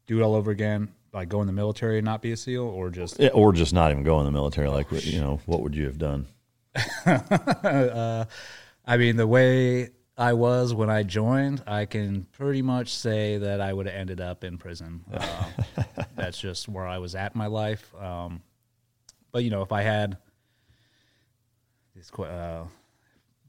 do 0.06 0.20
it 0.20 0.22
all 0.22 0.34
over 0.34 0.50
again, 0.50 0.92
like 1.12 1.28
go 1.28 1.40
in 1.40 1.46
the 1.46 1.52
military 1.52 1.98
and 1.98 2.04
not 2.04 2.22
be 2.22 2.32
a 2.32 2.36
SEAL, 2.36 2.62
or 2.62 2.90
just 2.90 3.18
Yeah, 3.18 3.28
or 3.28 3.52
just 3.52 3.72
not 3.72 3.90
even 3.90 4.02
go 4.02 4.18
in 4.20 4.26
the 4.26 4.32
military? 4.32 4.68
Like, 4.68 4.86
you 4.90 5.20
know, 5.20 5.40
what 5.46 5.62
would 5.62 5.74
you 5.74 5.86
have 5.86 5.98
done? 5.98 6.26
uh, 7.06 8.24
I 8.84 8.96
mean, 8.96 9.16
the 9.16 9.26
way 9.26 9.90
I 10.16 10.32
was 10.32 10.74
when 10.74 10.90
I 10.90 11.02
joined, 11.02 11.62
I 11.66 11.86
can 11.86 12.24
pretty 12.32 12.62
much 12.62 12.94
say 12.94 13.38
that 13.38 13.60
I 13.60 13.72
would 13.72 13.86
have 13.86 13.94
ended 13.94 14.20
up 14.20 14.44
in 14.44 14.58
prison. 14.58 15.04
Uh, 15.12 15.44
that's 16.16 16.38
just 16.38 16.68
where 16.68 16.86
I 16.86 16.98
was 16.98 17.14
at 17.14 17.34
in 17.34 17.38
my 17.38 17.46
life. 17.46 17.92
Um, 18.00 18.42
but 19.32 19.44
you 19.44 19.50
know, 19.50 19.62
if 19.62 19.72
I 19.72 19.82
had 19.82 20.16
this, 21.96 22.12
uh, 22.12 22.64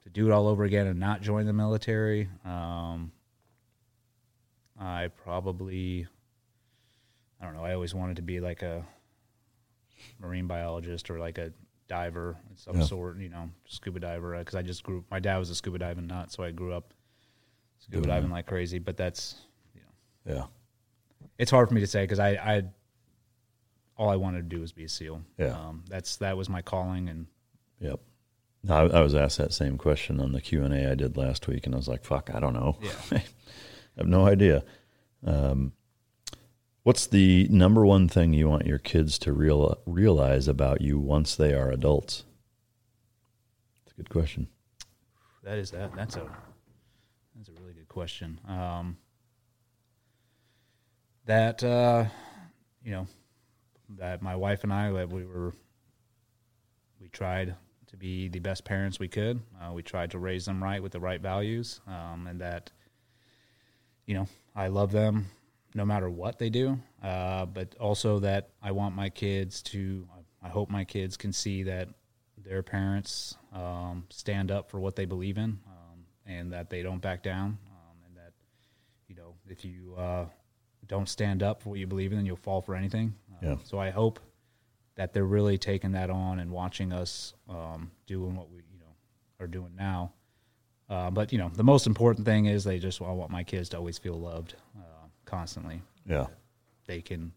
to 0.04 0.10
do 0.12 0.28
it 0.28 0.32
all 0.32 0.48
over 0.48 0.64
again 0.64 0.88
and 0.88 1.00
not 1.00 1.22
join 1.22 1.46
the 1.46 1.54
military, 1.54 2.30
um, 2.46 3.12
I 4.80 5.08
probably, 5.24 6.08
I 7.42 7.46
don't 7.46 7.56
know. 7.56 7.64
I 7.64 7.74
always 7.74 7.94
wanted 7.94 8.18
to 8.18 8.22
be 8.22 8.40
like 8.40 8.62
a 8.62 8.86
marine 10.20 10.48
biologist 10.48 11.10
or 11.10 11.20
like 11.20 11.38
a 11.38 11.52
diver 11.88 12.38
of 12.52 12.60
some 12.60 12.78
Yeah. 12.80 12.84
sort, 12.86 13.18
you 13.20 13.30
know, 13.30 13.50
scuba 13.68 14.00
diver. 14.00 14.38
Because 14.38 14.56
I 14.56 14.62
just 14.62 14.84
grew. 14.84 15.06
My 15.10 15.20
dad 15.20 15.38
was 15.38 15.50
a 15.50 15.56
scuba 15.56 15.78
diving 15.80 16.08
nut, 16.08 16.32
so 16.32 16.44
I 16.44 16.52
grew 16.52 16.74
up 16.74 16.94
scuba 17.80 17.98
Doing 18.04 18.10
diving 18.10 18.30
that. 18.30 18.36
like 18.36 18.46
crazy. 18.48 18.80
But 18.80 18.98
that's, 18.98 19.36
you 19.74 19.82
know, 19.82 20.36
Yeah. 20.36 20.46
it's 21.38 21.52
hard 21.52 21.68
for 21.70 21.74
me 21.76 21.82
to 21.82 21.88
say 21.88 22.04
because 22.04 22.20
I, 22.20 22.30
I, 22.32 22.64
all 23.98 24.10
I 24.10 24.16
wanted 24.18 24.50
to 24.50 24.56
do 24.56 24.60
was 24.62 24.74
be 24.74 24.84
a 24.84 24.90
SEAL. 24.90 25.22
Yeah. 25.38 25.58
um, 25.58 25.84
that's 25.88 26.18
that 26.18 26.36
was 26.36 26.50
my 26.50 26.62
calling, 26.62 27.08
and 27.08 27.28
Yep. 27.80 28.00
I, 28.70 28.80
I 28.82 29.02
was 29.02 29.14
asked 29.16 29.38
that 29.38 29.54
same 29.54 29.78
question 29.78 30.20
on 30.20 30.32
the 30.34 30.42
Q 30.42 30.64
and 30.64 30.74
A 30.74 30.92
I 30.92 30.96
did 30.96 31.16
last 31.16 31.48
week, 31.48 31.66
and 31.66 31.76
I 31.76 31.78
was 31.78 31.88
like, 31.88 32.04
"Fuck, 32.04 32.30
I 32.34 32.40
don't 32.42 32.54
know. 32.54 32.78
Yeah. 32.82 32.92
I 33.98 34.02
have 34.02 34.08
no 34.08 34.28
idea." 34.28 34.64
Um, 35.26 35.74
what's 36.84 37.08
the 37.08 37.48
number 37.50 37.86
one 37.86 38.08
thing 38.08 38.34
you 38.34 38.48
want 38.48 38.68
your 38.68 38.78
kids 38.78 39.18
to 39.20 39.34
real, 39.34 39.80
realize 39.86 40.48
about 40.48 40.82
you 40.82 41.00
once 41.00 41.36
they 41.36 41.54
are 41.54 41.72
adults? 41.72 42.24
It's 43.84 43.94
a 43.94 43.96
good 43.96 44.10
question. 44.10 44.48
that 45.44 45.58
is 45.58 45.72
that. 45.72 45.96
That's 45.96 46.16
a 46.16 46.28
that's 47.36 47.50
a 47.50 47.62
really 47.62 47.74
good 47.74 47.90
question. 47.90 48.40
Um, 48.48 48.98
that 51.26 51.64
uh, 51.64 52.06
you 52.84 52.92
know, 52.92 53.08
that 53.98 54.22
my 54.22 54.36
wife 54.36 54.64
and 54.64 54.72
I 54.72 54.92
that 54.92 55.10
we 55.10 55.26
were 55.26 55.54
we 57.02 57.10
tried 57.10 57.56
to 57.88 57.98
be 57.98 58.28
the 58.28 58.40
best 58.40 58.64
parents 58.64 59.00
we 59.00 59.08
could. 59.08 59.42
Uh, 59.62 59.72
we 59.74 59.82
tried 59.82 60.12
to 60.12 60.20
raise 60.20 60.46
them 60.46 60.64
right 60.64 60.82
with 60.82 60.92
the 60.92 61.00
right 61.00 61.22
values, 61.22 61.82
um, 61.88 62.28
and 62.28 62.42
that 62.42 62.72
you 64.06 64.14
know 64.16 64.28
I 64.56 64.68
love 64.68 64.92
them 64.92 65.28
no 65.74 65.86
matter 65.86 66.10
what 66.10 66.40
they 66.40 66.50
do. 66.50 66.80
Uh, 67.04 67.46
but 67.46 67.76
also 67.80 68.20
that 68.20 68.50
I 68.64 68.72
want 68.72 68.96
my 68.96 69.10
kids 69.10 69.62
to. 69.64 70.08
I 70.42 70.50
hope 70.50 70.70
my 70.70 70.84
kids 70.86 71.18
can 71.18 71.34
see 71.34 71.64
that 71.64 71.90
their 72.38 72.62
parents 72.62 73.36
um, 73.52 74.06
stand 74.10 74.52
up 74.52 74.70
for 74.70 74.80
what 74.80 74.96
they 74.96 75.06
believe 75.06 75.38
in, 75.38 75.60
um, 75.68 76.06
and 76.28 76.54
that 76.54 76.70
they 76.70 76.84
don't 76.84 77.02
back 77.02 77.24
down, 77.24 77.58
um, 77.68 77.98
and 78.08 78.16
that 78.16 78.34
you 79.08 79.16
know 79.16 79.34
if 79.50 79.66
you 79.66 79.96
uh, 79.98 80.26
don't 80.88 81.10
stand 81.10 81.42
up 81.42 81.62
for 81.64 81.70
what 81.70 81.80
you 81.80 81.88
believe 81.88 82.12
in, 82.12 82.18
then 82.20 82.26
you'll 82.28 82.36
fall 82.38 82.62
for 82.62 82.76
anything. 82.76 83.16
Uh, 83.32 83.48
Yeah. 83.48 83.56
So 83.64 83.80
I 83.80 83.90
hope 83.90 84.20
that 84.96 85.14
they're 85.14 85.26
really 85.26 85.58
taking 85.58 85.92
that 85.94 86.10
on 86.10 86.40
and 86.40 86.52
watching 86.52 86.94
us 86.94 87.34
um, 87.50 87.92
doing 88.08 88.36
what 88.36 88.50
we 88.52 88.58
you 88.72 88.80
know 88.80 88.94
are 89.40 89.48
doing 89.48 89.76
now. 89.76 90.14
Uh, 90.90 91.10
but 91.10 91.32
you 91.32 91.38
know, 91.40 91.50
the 91.56 91.64
most 91.64 91.88
important 91.88 92.26
thing 92.26 92.46
is 92.46 92.64
they 92.64 92.78
just 92.80 93.02
I 93.02 93.12
want 93.12 93.32
my 93.32 93.44
kids 93.44 93.70
to 93.70 93.78
always 93.78 93.98
feel 93.98 94.20
loved 94.20 94.54
uh, 94.78 95.08
constantly. 95.26 95.82
Yeah. 96.06 96.28
They 96.86 97.02
can 97.02 97.32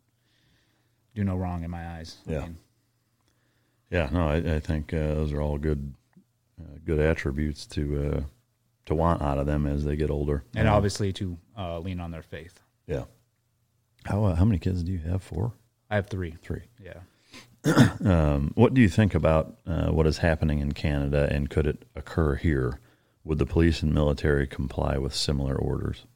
do 1.14 1.24
no 1.24 1.36
wrong 1.36 1.64
in 1.64 1.70
my 1.70 1.96
eyes. 1.98 2.16
I 2.28 2.32
Yeah. 2.32 2.40
mean, 2.40 2.56
Yeah, 3.90 4.08
no, 4.12 4.28
I, 4.28 4.56
I 4.56 4.60
think 4.60 4.92
uh, 4.92 5.14
those 5.14 5.32
are 5.32 5.40
all 5.40 5.56
good, 5.56 5.94
uh, 6.60 6.76
good 6.84 7.00
attributes 7.00 7.66
to 7.68 8.12
uh, 8.16 8.20
to 8.86 8.94
want 8.94 9.22
out 9.22 9.38
of 9.38 9.46
them 9.46 9.66
as 9.66 9.84
they 9.84 9.96
get 9.96 10.10
older. 10.10 10.44
and 10.54 10.68
obviously 10.68 11.12
to 11.14 11.38
uh, 11.56 11.78
lean 11.78 12.00
on 12.00 12.10
their 12.10 12.22
faith. 12.22 12.60
yeah. 12.86 13.04
How 14.04 14.24
uh, 14.24 14.34
how 14.34 14.44
many 14.44 14.58
kids 14.58 14.82
do 14.82 14.92
you 14.92 14.98
have? 15.00 15.22
Four. 15.22 15.52
I 15.90 15.96
have 15.96 16.06
three. 16.08 16.34
Three. 16.42 16.62
Yeah. 16.82 17.00
um, 18.04 18.52
what 18.54 18.72
do 18.74 18.80
you 18.80 18.88
think 18.88 19.14
about 19.14 19.56
uh, 19.66 19.88
what 19.90 20.06
is 20.06 20.18
happening 20.18 20.60
in 20.60 20.72
Canada, 20.72 21.26
and 21.30 21.48
could 21.50 21.66
it 21.66 21.84
occur 21.96 22.34
here? 22.36 22.78
Would 23.28 23.36
the 23.36 23.44
police 23.44 23.82
and 23.82 23.92
military 23.92 24.46
comply 24.46 24.96
with 24.96 25.14
similar 25.14 25.55
orders? 25.55 26.06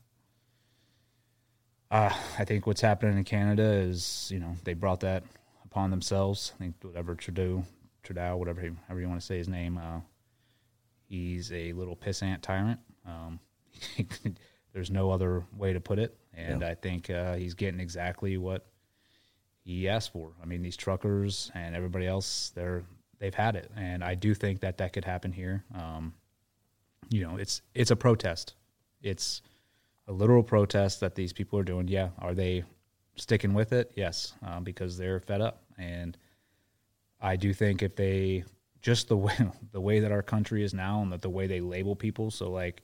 Uh, 1.91 2.11
I 2.39 2.47
think 2.47 2.67
what's 2.67 2.81
happening 2.81 3.19
in 3.19 3.25
Canada 3.25 3.65
is, 3.65 4.31
you 4.33 4.39
know, 4.41 4.57
they 4.65 4.73
brought 4.73 5.01
that 5.01 5.23
upon 5.63 5.91
themselves. 5.91 6.53
I 6.55 6.59
think 6.59 6.77
whatever 6.81 7.15
Trudeau, 7.15 7.65
Trudeau, 8.03 8.39
whatever, 8.39 8.63
he- 8.63 8.71
however 8.89 9.03
you 9.03 9.09
want 9.11 9.21
to 9.21 9.27
say 9.27 9.37
his 9.37 9.47
name, 9.47 9.77
uh, 9.77 10.01
he's 11.07 11.53
a 11.53 11.75
little 11.75 11.97
pissant 11.97 12.41
tyrant. 12.41 12.81
Um, 13.05 13.41
there's 14.73 14.91
no 14.91 15.11
other 15.11 15.45
way 15.55 15.75
to 15.75 15.81
put 15.81 15.99
it, 15.99 16.17
and 16.33 16.65
I 16.65 16.75
think 16.75 17.11
uh, 17.11 17.35
he's 17.35 17.53
getting 17.53 17.79
exactly 17.79 18.39
what 18.39 18.65
he 19.65 19.87
asked 19.87 20.15
for. 20.15 20.33
I 20.43 20.47
mean, 20.47 20.63
these 20.63 20.79
truckers 20.79 21.51
and 21.55 21.77
everybody 21.77 22.07
else, 22.07 22.53
they're 22.55 22.85
they've 23.19 23.35
had 23.35 23.55
it, 23.55 23.71
and 23.77 24.03
I 24.03 24.15
do 24.15 24.33
think 24.33 24.61
that 24.61 24.79
that 24.79 24.95
could 24.95 25.05
happen 25.05 25.31
here. 25.31 25.63
Um, 25.75 26.15
you 27.11 27.23
know, 27.23 27.37
it's 27.37 27.63
it's 27.75 27.91
a 27.91 27.97
protest. 27.97 28.55
It's 29.03 29.43
a 30.09 30.13
literal 30.13 30.43
protest 30.43 31.01
that 31.01 31.15
these 31.15 31.33
people 31.33 31.59
are 31.59 31.65
doing. 31.65 31.89
Yeah, 31.89 32.11
are 32.19 32.35
they 32.35 32.65
sticking 33.17 33.55
with 33.55 33.73
it? 33.73 33.93
Yes, 33.97 34.35
uh, 34.45 34.61
because 34.61 34.97
they're 34.97 35.21
fed 35.21 35.41
up. 35.41 35.63
And 35.79 36.17
I 37.21 37.37
do 37.37 37.53
think 37.53 37.83
if 37.83 37.97
they 37.97 38.45
just 38.81 39.09
the 39.09 39.17
way 39.27 39.35
the 39.73 39.81
way 39.81 40.01
that 40.01 40.13
our 40.13 40.23
country 40.23 40.65
is 40.65 40.75
now 40.75 41.03
and 41.03 41.13
that 41.13 41.23
the 41.23 41.31
way 41.31 41.47
they 41.47 41.61
label 41.61 41.97
people, 41.97 42.31
so 42.31 42.51
like 42.51 42.83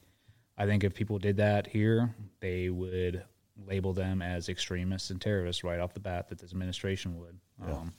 I 0.57 0.67
think 0.67 0.85
if 0.85 0.95
people 0.95 1.19
did 1.19 1.37
that 1.37 1.67
here, 1.67 2.15
they 2.41 2.69
would 2.69 3.25
label 3.67 3.93
them 3.93 4.23
as 4.23 4.49
extremists 4.49 5.11
and 5.11 5.21
terrorists 5.21 5.65
right 5.65 5.81
off 5.81 5.95
the 5.95 6.01
bat 6.01 6.29
that 6.29 6.39
this 6.39 6.53
administration 6.53 7.19
would. 7.19 7.39
Yeah. 7.61 7.75
Um, 7.75 7.93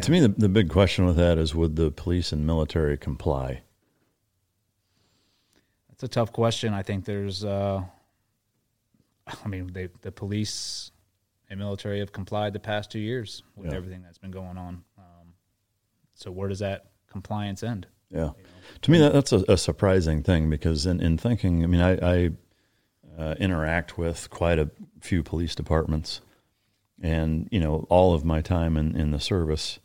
to 0.00 0.10
me, 0.10 0.20
the, 0.20 0.28
the 0.28 0.48
big 0.48 0.68
question 0.68 1.06
with 1.06 1.16
that 1.16 1.38
is 1.38 1.54
would 1.54 1.76
the 1.76 1.90
police 1.90 2.32
and 2.32 2.46
military 2.46 2.98
comply? 2.98 3.62
It's 6.00 6.04
a 6.04 6.08
tough 6.08 6.32
question. 6.32 6.72
I 6.72 6.82
think 6.82 7.04
there's, 7.04 7.44
uh, 7.44 7.82
I 9.44 9.48
mean, 9.48 9.70
they, 9.70 9.90
the 10.00 10.10
police 10.10 10.92
and 11.50 11.60
military 11.60 11.98
have 11.98 12.10
complied 12.10 12.54
the 12.54 12.58
past 12.58 12.90
two 12.90 12.98
years 12.98 13.42
with 13.54 13.70
Yeah. 13.70 13.76
everything 13.76 14.00
that's 14.00 14.16
been 14.16 14.30
going 14.30 14.56
on. 14.56 14.82
Um, 14.96 15.34
so 16.14 16.30
where 16.30 16.48
does 16.48 16.60
that 16.60 16.86
compliance 17.12 17.62
end? 17.62 17.86
Yeah. 18.08 18.30
To 18.80 18.90
me, 18.90 18.96
that, 18.96 19.12
that's 19.12 19.30
a, 19.34 19.44
a 19.46 19.58
surprising 19.58 20.22
thing 20.22 20.48
because 20.48 20.86
in, 20.86 21.02
in 21.02 21.18
thinking, 21.18 21.64
I 21.64 21.66
mean, 21.66 21.82
I, 21.82 21.98
I 21.98 22.30
uh, 23.18 23.34
interact 23.38 23.98
with 23.98 24.30
quite 24.30 24.58
a 24.58 24.70
few 25.02 25.22
police 25.22 25.54
departments, 25.54 26.22
and 27.02 27.46
you 27.52 27.60
know, 27.60 27.86
all 27.90 28.14
of 28.14 28.24
my 28.24 28.40
time 28.40 28.78
in, 28.78 28.96
in 28.96 29.10
the 29.10 29.20
service, 29.20 29.80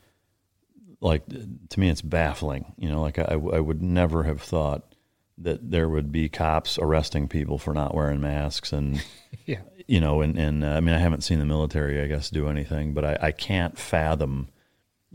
like 1.02 1.26
to 1.28 1.78
me, 1.78 1.90
it's 1.90 2.02
baffling. 2.02 2.74
You 2.78 2.88
know, 2.88 3.02
like 3.02 3.20
I, 3.20 3.34
I 3.34 3.60
would 3.60 3.82
never 3.82 4.24
have 4.24 4.42
thought 4.42 4.95
that 5.38 5.70
there 5.72 5.90
would 5.90 6.12
be 6.12 6.30
cops 6.30 6.78
arresting 6.80 7.28
people 7.28 7.58
for 7.58 7.74
not 7.74 7.94
wearing 7.94 8.22
masks, 8.22 8.72
and 8.74 9.04
Yeah. 9.46 9.62
you 9.88 10.00
know, 10.00 10.22
and 10.22 10.38
and 10.38 10.64
uh, 10.64 10.70
I 10.70 10.80
mean, 10.80 10.96
I 10.96 11.00
haven't 11.00 11.24
seen 11.24 11.40
the 11.40 11.46
military, 11.46 12.02
I 12.02 12.08
guess, 12.08 12.30
do 12.30 12.48
anything, 12.48 12.94
but 12.94 13.06
I, 13.06 13.18
I 13.28 13.32
can't 13.32 13.78
fathom 13.78 14.50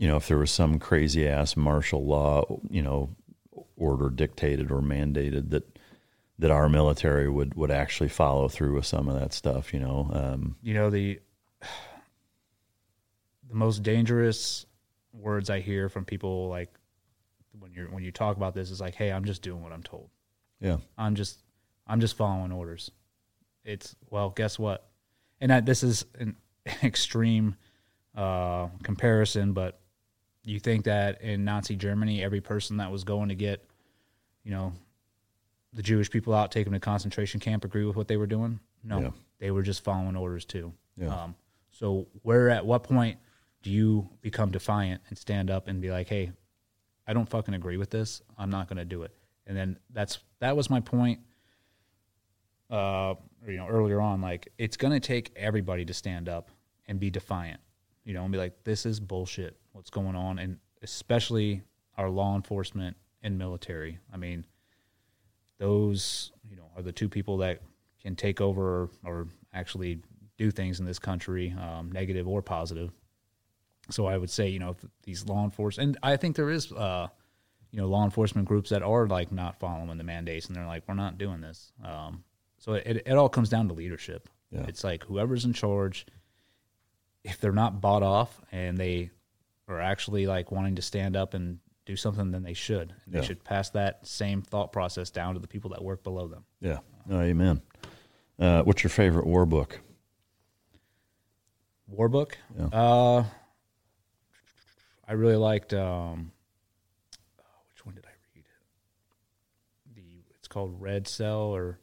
you 0.01 0.07
know, 0.07 0.17
if 0.17 0.27
there 0.27 0.37
was 0.39 0.49
some 0.49 0.79
crazy 0.79 1.27
ass 1.27 1.55
martial 1.55 2.03
law, 2.03 2.43
you 2.71 2.81
know, 2.81 3.15
order 3.77 4.09
dictated 4.09 4.71
or 4.71 4.81
mandated 4.81 5.51
that 5.51 5.77
that 6.39 6.49
our 6.49 6.67
military 6.67 7.29
would 7.29 7.53
would 7.53 7.69
actually 7.69 8.09
follow 8.09 8.47
through 8.47 8.73
with 8.73 8.85
some 8.85 9.07
of 9.07 9.19
that 9.19 9.31
stuff, 9.31 9.75
you 9.75 9.79
know. 9.79 10.09
Um, 10.11 10.55
you 10.63 10.73
know 10.73 10.89
the 10.89 11.19
the 13.47 13.55
most 13.55 13.83
dangerous 13.83 14.65
words 15.13 15.51
I 15.51 15.59
hear 15.59 15.87
from 15.87 16.03
people 16.05 16.47
like 16.49 16.73
when 17.59 17.71
you're 17.73 17.87
when 17.89 18.03
you 18.03 18.11
talk 18.11 18.37
about 18.37 18.53
this 18.53 18.71
is 18.71 18.79
like, 18.81 18.95
"Hey, 18.95 19.11
I'm 19.11 19.25
just 19.25 19.41
doing 19.41 19.61
what 19.63 19.71
I'm 19.71 19.83
told." 19.83 20.09
Yeah. 20.59 20.77
I'm 20.97 21.15
just 21.15 21.39
I'm 21.87 21.99
just 21.99 22.15
following 22.17 22.51
orders. 22.51 22.91
It's 23.63 23.95
well, 24.09 24.29
guess 24.29 24.57
what? 24.59 24.87
And 25.39 25.51
that 25.51 25.65
this 25.65 25.83
is 25.83 26.05
an 26.19 26.35
extreme 26.83 27.55
uh, 28.15 28.67
comparison, 28.83 29.53
but 29.53 29.79
you 30.43 30.59
think 30.59 30.85
that 30.85 31.21
in 31.21 31.45
Nazi 31.45 31.75
Germany, 31.75 32.23
every 32.23 32.41
person 32.41 32.77
that 32.77 32.91
was 32.91 33.03
going 33.03 33.29
to 33.29 33.35
get, 33.35 33.63
you 34.43 34.51
know, 34.51 34.73
the 35.73 35.83
Jewish 35.83 36.09
people 36.09 36.33
out, 36.33 36.51
take 36.51 36.65
them 36.65 36.73
to 36.73 36.79
concentration 36.79 37.39
camp, 37.39 37.63
agree 37.63 37.85
with 37.85 37.95
what 37.95 38.07
they 38.07 38.17
were 38.17 38.27
doing? 38.27 38.59
No, 38.83 38.99
Yeah. 38.99 39.11
they 39.39 39.51
were 39.51 39.61
just 39.61 39.83
following 39.83 40.15
orders 40.15 40.43
too. 40.45 40.73
Yeah. 40.97 41.23
Um, 41.23 41.35
so 41.69 42.07
where 42.23 42.49
at 42.49 42.65
what 42.65 42.83
point 42.83 43.19
do 43.61 43.69
you 43.71 44.09
become 44.21 44.51
defiant 44.51 45.01
and 45.09 45.17
stand 45.17 45.49
up 45.51 45.67
and 45.67 45.79
be 45.81 45.91
like, 45.91 46.07
hey, 46.07 46.31
I 47.07 47.13
don't 47.13 47.29
fucking 47.29 47.53
agree 47.53 47.77
with 47.77 47.89
this. 47.89 48.21
I'm 48.37 48.49
not 48.49 48.67
going 48.67 48.77
to 48.77 48.85
do 48.85 49.03
it. 49.03 49.13
And 49.47 49.57
then 49.57 49.77
that's 49.91 50.19
that 50.39 50.55
was 50.55 50.69
my 50.69 50.79
point. 50.79 51.19
Uh, 52.69 53.15
you 53.45 53.57
know, 53.57 53.67
earlier 53.67 53.99
on, 53.99 54.21
like 54.21 54.49
it's 54.57 54.77
going 54.77 54.93
to 54.93 54.99
take 54.99 55.31
everybody 55.35 55.83
to 55.85 55.93
stand 55.93 56.29
up 56.29 56.51
and 56.87 56.99
be 56.99 57.09
defiant. 57.09 57.59
You 58.05 58.13
know, 58.13 58.23
and 58.23 58.31
be 58.31 58.37
like, 58.37 58.63
this 58.63 58.85
is 58.85 58.99
bullshit. 58.99 59.57
What's 59.73 59.89
going 59.89 60.15
on, 60.15 60.39
and 60.39 60.57
especially 60.81 61.63
our 61.97 62.09
law 62.09 62.35
enforcement 62.35 62.97
and 63.21 63.37
military. 63.37 63.99
I 64.11 64.17
mean, 64.17 64.45
those 65.57 66.31
you 66.49 66.55
know 66.55 66.69
are 66.75 66.81
the 66.81 66.91
two 66.91 67.09
people 67.09 67.37
that 67.37 67.61
can 68.01 68.15
take 68.15 68.41
over 68.41 68.89
or 69.05 69.27
actually 69.53 69.99
do 70.37 70.49
things 70.49 70.79
in 70.79 70.85
this 70.85 70.97
country, 70.97 71.53
um, 71.59 71.91
negative 71.91 72.27
or 72.27 72.41
positive. 72.41 72.91
So 73.91 74.05
I 74.05 74.17
would 74.17 74.29
say, 74.29 74.49
you 74.49 74.59
know, 74.59 74.75
these 75.03 75.25
law 75.25 75.43
enforcement, 75.43 75.87
and 75.89 75.97
I 76.03 76.17
think 76.17 76.35
there 76.35 76.49
is, 76.49 76.71
uh, 76.71 77.07
you 77.71 77.79
know, 77.79 77.87
law 77.87 78.03
enforcement 78.03 78.47
groups 78.47 78.69
that 78.71 78.83
are 78.83 79.07
like 79.07 79.31
not 79.31 79.59
following 79.59 79.97
the 79.97 80.03
mandates, 80.03 80.47
and 80.47 80.55
they're 80.55 80.65
like, 80.65 80.83
we're 80.87 80.93
not 80.95 81.17
doing 81.17 81.41
this. 81.41 81.71
Um, 81.83 82.23
so 82.57 82.73
it, 82.73 83.03
it 83.05 83.13
all 83.13 83.29
comes 83.29 83.49
down 83.49 83.67
to 83.69 83.73
leadership. 83.73 84.29
Yeah. 84.51 84.65
It's 84.67 84.83
like 84.83 85.03
whoever's 85.05 85.45
in 85.45 85.53
charge, 85.53 86.05
if 87.23 87.39
they're 87.39 87.51
not 87.53 87.79
bought 87.81 88.03
off 88.03 88.41
and 88.51 88.77
they 88.77 89.11
are 89.67 89.79
actually 89.79 90.27
like 90.27 90.51
wanting 90.51 90.75
to 90.75 90.81
stand 90.81 91.15
up 91.15 91.33
and 91.33 91.59
do 91.85 91.95
something, 91.95 92.31
then 92.31 92.43
they 92.43 92.53
should. 92.53 92.93
And 93.05 93.13
Yeah. 93.13 93.21
they 93.21 93.27
should 93.27 93.43
pass 93.43 93.69
that 93.71 94.05
same 94.05 94.41
thought 94.41 94.71
process 94.73 95.09
down 95.09 95.35
to 95.35 95.39
the 95.39 95.47
people 95.47 95.69
that 95.71 95.83
work 95.83 96.03
below 96.03 96.27
them. 96.27 96.43
yeah. 96.59 96.79
Oh, 97.09 97.19
amen. 97.21 97.61
Uh, 98.37 98.61
what's 98.63 98.83
your 98.83 98.89
favorite 98.91 99.25
war 99.25 99.45
book? 99.45 99.79
War 101.87 102.07
book. 102.09 102.37
Yeah. 102.57 102.65
Uh, 102.67 103.23
I 105.11 105.13
really 105.15 105.35
liked. 105.35 105.73
Um, 105.73 106.31
oh, 107.37 107.43
which 107.69 107.85
one 107.85 107.95
did 107.95 108.05
I 108.05 108.15
read? 108.33 108.45
The 109.93 110.23
it's 110.39 110.47
called 110.47 110.79
Red 110.79 111.05
Cell 111.05 111.53
or 111.53 111.79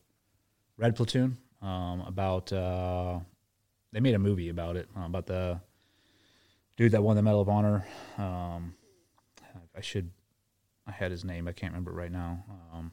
Red 0.78 0.96
Platoon. 0.96 1.36
Um, 1.60 2.00
about 2.06 2.50
uh, 2.55 3.18
they 3.92 4.00
made 4.00 4.14
a 4.14 4.18
movie 4.18 4.48
about 4.48 4.76
it 4.76 4.88
uh, 4.96 5.05
about 5.05 5.26
the 5.26 5.60
dude 6.78 6.92
that 6.92 7.02
won 7.02 7.16
the 7.16 7.22
Medal 7.22 7.42
of 7.42 7.50
Honor. 7.50 7.86
Um, 8.16 8.72
I 9.76 9.82
should. 9.82 10.10
I 10.86 10.92
had 10.92 11.10
his 11.10 11.22
name. 11.22 11.48
I 11.48 11.52
can't 11.52 11.74
remember 11.74 11.92
right 11.92 12.10
now. 12.10 12.42
Um, 12.72 12.92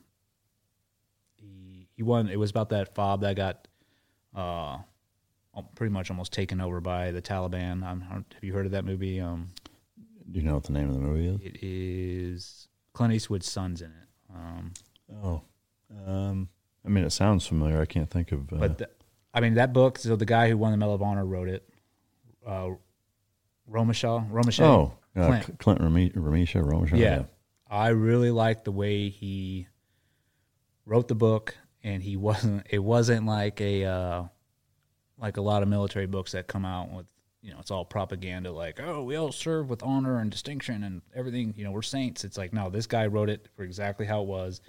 he 1.38 1.88
he 1.95 2.03
won. 2.03 2.28
It 2.28 2.38
was 2.38 2.49
about 2.49 2.68
that 2.72 2.94
fob 2.94 3.22
that 3.22 3.38
got. 3.38 3.70
Uh, 4.36 4.80
pretty 5.76 5.94
much 5.94 6.10
almost 6.10 6.34
taken 6.34 6.60
over 6.60 6.82
by 6.82 7.12
the 7.12 7.22
Taliban. 7.22 7.84
Have 7.84 8.26
you 8.41 8.52
heard 8.52 8.66
of 8.66 8.74
that 8.74 8.84
movie? 8.84 9.22
Um, 9.22 9.48
Do 10.31 10.39
you 10.39 10.45
know 10.45 10.56
what 10.56 10.64
the 10.64 10.73
name 10.73 10.89
of 10.89 10.95
the 10.95 11.02
movie 11.02 11.27
is? 11.27 11.39
it 11.41 11.60
is 11.64 12.68
Clint 12.93 13.14
Eastwood's 13.14 13.49
son's 13.49 13.81
in 13.81 13.89
it. 13.91 14.34
Um, 14.35 14.73
Oh, 15.23 15.41
um, 16.07 16.49
I 16.84 16.89
mean, 16.89 17.03
it 17.03 17.11
sounds 17.11 17.45
familiar. 17.45 17.80
I 17.80 17.85
can't 17.85 18.10
think 18.10 18.31
of. 18.31 18.52
Uh, 18.52 18.57
but 18.57 18.77
the, 18.80 18.89
I 19.35 19.39
mean 19.39 19.53
that 19.56 19.72
book. 19.72 19.99
So 19.99 20.15
the 20.15 20.26
guy 20.26 20.49
who 20.49 20.57
won 20.57 20.72
the 20.72 20.77
Medal 20.77 20.95
of 20.95 21.02
Honor 21.03 21.26
wrote 21.26 21.47
it. 21.49 21.68
Uh, 22.45 22.69
Romashaw, 23.72 24.30
Romashaw. 24.31 24.61
oh, 24.64 24.93
uh, 25.15 25.27
Clint. 25.27 25.45
Cl- 25.45 25.57
Clint 25.57 25.81
Rami- 25.81 26.10
Ramisha, 26.11 26.64
Romisha. 26.64 26.97
yeah. 26.97 27.23
I 27.69 27.89
really 27.89 28.31
liked 28.31 28.65
the 28.65 28.72
way 28.72 29.10
he 29.10 29.68
wrote 30.85 31.07
the 31.07 31.15
book, 31.15 31.56
and 31.84 32.02
he 32.02 32.15
wasn't. 32.18 32.65
It 32.69 32.80
wasn't 32.80 33.26
like 33.26 33.61
a 33.61 33.85
uh, 33.85 34.23
like 35.19 35.38
a 35.38 35.41
lot 35.41 35.61
of 35.64 35.69
military 35.69 36.07
books 36.07 36.31
that 36.34 36.47
come 36.47 36.65
out 36.65 36.91
with 36.91 37.06
you 37.46 37.52
know 37.54 37.60
it's 37.60 37.70
all 37.72 37.86
propaganda, 37.86 38.52
like 38.52 38.80
oh 38.82 39.04
we 39.04 39.16
all 39.16 39.32
serve 39.32 39.70
with 39.70 39.84
honor 39.84 40.20
and 40.20 40.32
distinction 40.32 40.84
and 40.84 41.02
everything. 41.16 41.54
You 41.56 41.64
know 41.64 41.72
we're 41.72 41.82
saints. 41.84 42.24
It's 42.24 42.38
like 42.38 42.52
no, 42.54 42.70
this 42.70 42.88
guy 42.88 43.06
wrote 43.06 43.30
it 43.30 43.48
for 43.56 43.64
exactly 43.64 44.06
how 44.06 44.22
it 44.22 44.28
was. 44.28 44.62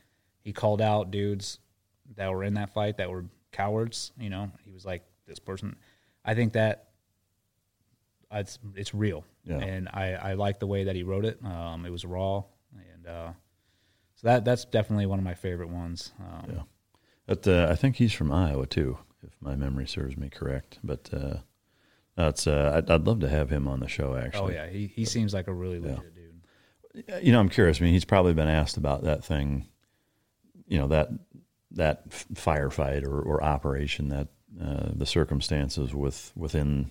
He 0.43 0.53
called 0.53 0.81
out 0.83 1.11
dudes 1.11 1.59
that 2.17 2.31
were 2.31 2.45
in 2.45 2.55
that 2.55 2.73
fight 2.75 2.99
that 2.99 3.11
were 3.11 3.25
cowards. 3.51 4.13
You 4.19 4.31
know 4.31 4.51
he 4.65 4.71
was 4.73 4.85
like 4.85 5.03
this 5.27 5.39
person. 5.39 5.75
I 6.25 6.35
think 6.35 6.53
that 6.53 6.89
it's 8.31 8.59
it's 8.75 8.93
real, 8.95 9.25
Yeah. 9.45 9.59
and 9.59 9.89
I 9.89 10.13
I 10.15 10.33
like 10.35 10.59
the 10.59 10.67
way 10.67 10.85
that 10.85 10.97
he 10.97 11.03
wrote 11.03 11.25
it. 11.25 11.39
Um, 11.45 11.87
it 11.87 11.91
was 11.91 12.05
raw, 12.05 12.43
and 12.75 13.07
uh, 13.07 13.33
so 14.17 14.27
that 14.29 14.45
that's 14.45 14.65
definitely 14.65 15.07
one 15.07 15.19
of 15.19 15.25
my 15.25 15.35
favorite 15.35 15.71
ones. 15.71 16.13
Um, 16.21 16.51
Yeah. 16.51 16.63
But 17.27 17.49
uh, 17.49 17.69
I 17.71 17.75
think 17.75 17.97
he's 17.97 18.13
from 18.13 18.31
Iowa 18.31 18.67
too, 18.67 18.99
if 19.23 19.33
my 19.41 19.57
memory 19.57 19.87
serves 19.87 20.17
me 20.17 20.29
correct. 20.29 20.79
But 20.85 21.09
uh, 21.13 21.39
that's 22.17 22.47
uh, 22.47 22.73
I'd, 22.75 22.91
I'd 22.91 23.07
love 23.07 23.21
to 23.21 23.29
have 23.29 23.51
him 23.51 23.69
on 23.69 23.81
the 23.81 23.89
show. 23.89 24.17
Actually, 24.17 24.57
oh 24.57 24.65
yeah, 24.65 24.69
he 24.69 24.87
he 24.87 25.05
seems 25.05 25.35
like 25.35 25.49
a 25.49 25.53
really 25.53 25.79
legit 25.79 26.15
dude. 26.15 27.05
you 27.23 27.33
know, 27.33 27.41
I'm 27.41 27.51
curious. 27.51 27.81
I 27.81 27.85
mean, 27.85 27.93
he's 27.93 28.05
probably 28.05 28.35
been 28.35 28.49
asked 28.49 28.77
about 28.77 29.05
that 29.05 29.25
thing, 29.25 29.69
you 30.67 30.79
know, 30.79 30.89
that 30.89 31.11
that 31.73 32.09
firefight 32.09 33.05
or, 33.05 33.21
or 33.21 33.45
operation, 33.45 34.09
that 34.09 34.29
uh, 34.61 34.89
the 34.95 35.07
circumstances 35.07 35.95
with 35.95 36.33
within 36.35 36.91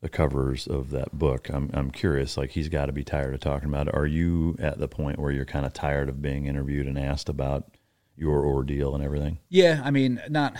the 0.00 0.08
covers 0.08 0.66
of 0.66 0.90
that 0.90 1.18
book. 1.18 1.50
I'm 1.50 1.70
I'm 1.74 1.90
curious. 1.90 2.38
Like 2.38 2.50
he's 2.50 2.70
got 2.70 2.86
to 2.86 2.92
be 2.92 3.04
tired 3.04 3.34
of 3.34 3.40
talking 3.40 3.68
about 3.68 3.88
it. 3.88 3.94
Are 3.94 4.06
you 4.06 4.56
at 4.58 4.78
the 4.78 4.88
point 4.88 5.18
where 5.18 5.30
you're 5.30 5.44
kind 5.44 5.66
of 5.66 5.74
tired 5.74 6.08
of 6.08 6.22
being 6.22 6.46
interviewed 6.46 6.86
and 6.86 6.98
asked 6.98 7.28
about 7.28 7.76
your 8.16 8.46
ordeal 8.46 8.94
and 8.94 9.04
everything? 9.04 9.38
Yeah, 9.50 9.82
I 9.84 9.90
mean, 9.90 10.22
not 10.30 10.56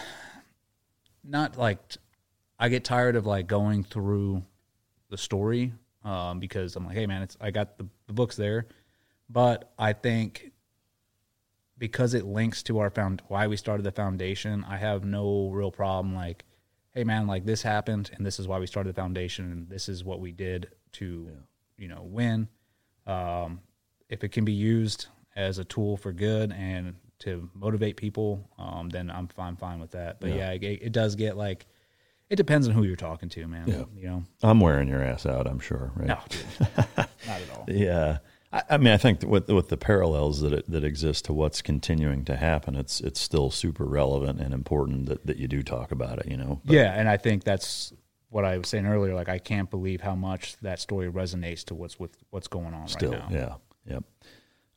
not 1.25 1.57
like 1.57 1.81
I 2.61 2.69
get 2.69 2.85
tired 2.85 3.17
of 3.17 3.27
like 3.27 3.47
going 3.47 3.83
through 3.85 4.43
the 5.09 5.17
story 5.17 5.73
um, 6.05 6.39
because 6.39 6.77
I'm 6.77 6.85
like, 6.85 6.95
hey 6.95 7.07
man, 7.07 7.23
it's 7.23 7.37
I 7.41 7.51
got 7.51 7.79
the, 7.79 7.87
the 8.07 8.13
books 8.13 8.37
there, 8.37 8.67
but 9.29 9.73
I 9.79 9.95
think 9.95 10.53
because 11.79 12.13
it 12.13 12.27
links 12.27 12.63
to 12.65 12.79
our 12.81 12.91
found 12.91 13.23
why 13.29 13.47
we 13.47 13.57
started 13.57 13.83
the 13.83 13.91
foundation. 13.91 14.65
I 14.69 14.77
have 14.77 15.03
no 15.05 15.49
real 15.49 15.71
problem 15.71 16.15
like, 16.15 16.45
hey 16.91 17.05
man, 17.05 17.27
like 17.27 17.47
this 17.47 17.63
happened 17.63 18.11
and 18.15 18.25
this 18.25 18.39
is 18.39 18.47
why 18.47 18.59
we 18.59 18.67
started 18.67 18.95
the 18.95 19.01
foundation 19.01 19.51
and 19.51 19.69
this 19.69 19.89
is 19.89 20.05
what 20.05 20.21
we 20.21 20.31
did 20.31 20.69
to 20.93 21.31
you 21.79 21.89
know 21.89 22.03
win. 22.03 22.49
Um, 23.07 23.61
if 24.11 24.23
it 24.23 24.29
can 24.33 24.45
be 24.45 24.53
used 24.53 25.07
as 25.35 25.59
a 25.59 25.65
tool 25.65 25.97
for 25.97 26.13
good 26.13 26.53
and 26.53 26.95
to 27.21 27.49
motivate 27.55 27.97
people, 27.97 28.47
um, 28.59 28.91
then 28.91 29.11
I'm 29.11 29.29
fine, 29.29 29.57
fine 29.57 29.81
with 29.81 29.93
that. 29.93 30.21
But 30.21 30.31
yeah, 30.31 30.53
Yeah. 30.53 30.69
it, 30.71 30.83
it 30.83 30.93
does 30.93 31.15
get 31.15 31.37
like, 31.37 31.67
it 32.31 32.37
depends 32.37 32.67
on 32.69 32.75
who 32.75 32.85
you're 32.85 32.97
talking 32.97 33.29
to, 33.31 33.47
man. 33.47 33.65
Yeah. 33.67 33.85
You 33.95 34.07
know, 34.09 34.25
I'm 34.43 34.61
wearing 34.61 34.89
your 34.89 35.03
ass 35.03 35.27
out. 35.27 35.47
I'm 35.47 35.59
sure. 35.61 35.93
Right? 35.97 36.09
No, 36.09 36.19
dude. 36.29 36.69
not 36.97 37.09
at 37.27 37.51
all. 37.57 37.65
Yeah. 37.69 38.19
I, 38.53 38.63
I 38.71 38.77
mean, 38.79 38.93
I 38.93 38.97
think 38.97 39.23
with 39.23 39.49
with 39.49 39.69
the 39.69 39.77
parallels 39.77 40.41
that 40.41 40.53
it, 40.53 40.71
that 40.71 40.83
exist 40.85 41.27
to 41.27 41.33
what's 41.33 41.61
continuing 41.63 42.25
to 42.25 42.37
happen, 42.37 42.75
it's 42.77 43.01
it's 43.01 43.21
still 43.21 43.51
super 43.51 43.85
relevant 43.85 44.41
and 44.41 44.53
important 44.55 45.07
that, 45.07 45.27
that 45.27 45.37
you 45.37 45.47
do 45.49 45.63
talk 45.63 45.93
about 45.93 46.19
it. 46.19 46.27
You 46.29 46.37
know. 46.37 46.61
But- 46.65 46.75
yeah, 46.75 46.93
and 46.99 47.09
I 47.09 47.17
think 47.17 47.45
that's 47.45 47.93
what 48.29 48.45
I 48.45 48.59
was 48.59 48.69
saying 48.69 48.87
earlier. 48.87 49.15
Like, 49.15 49.29
I 49.29 49.39
can't 49.39 49.69
believe 49.71 50.01
how 50.01 50.15
much 50.15 50.57
that 50.63 50.79
story 50.81 51.11
resonates 51.11 51.65
to 51.67 51.75
what's 51.75 51.99
with 51.99 52.17
what's 52.31 52.49
going 52.49 52.75
on 52.75 52.89
Still, 52.89 53.13
right 53.13 53.31
now. 53.31 53.61
yeah, 53.87 53.95
yep. 53.95 54.05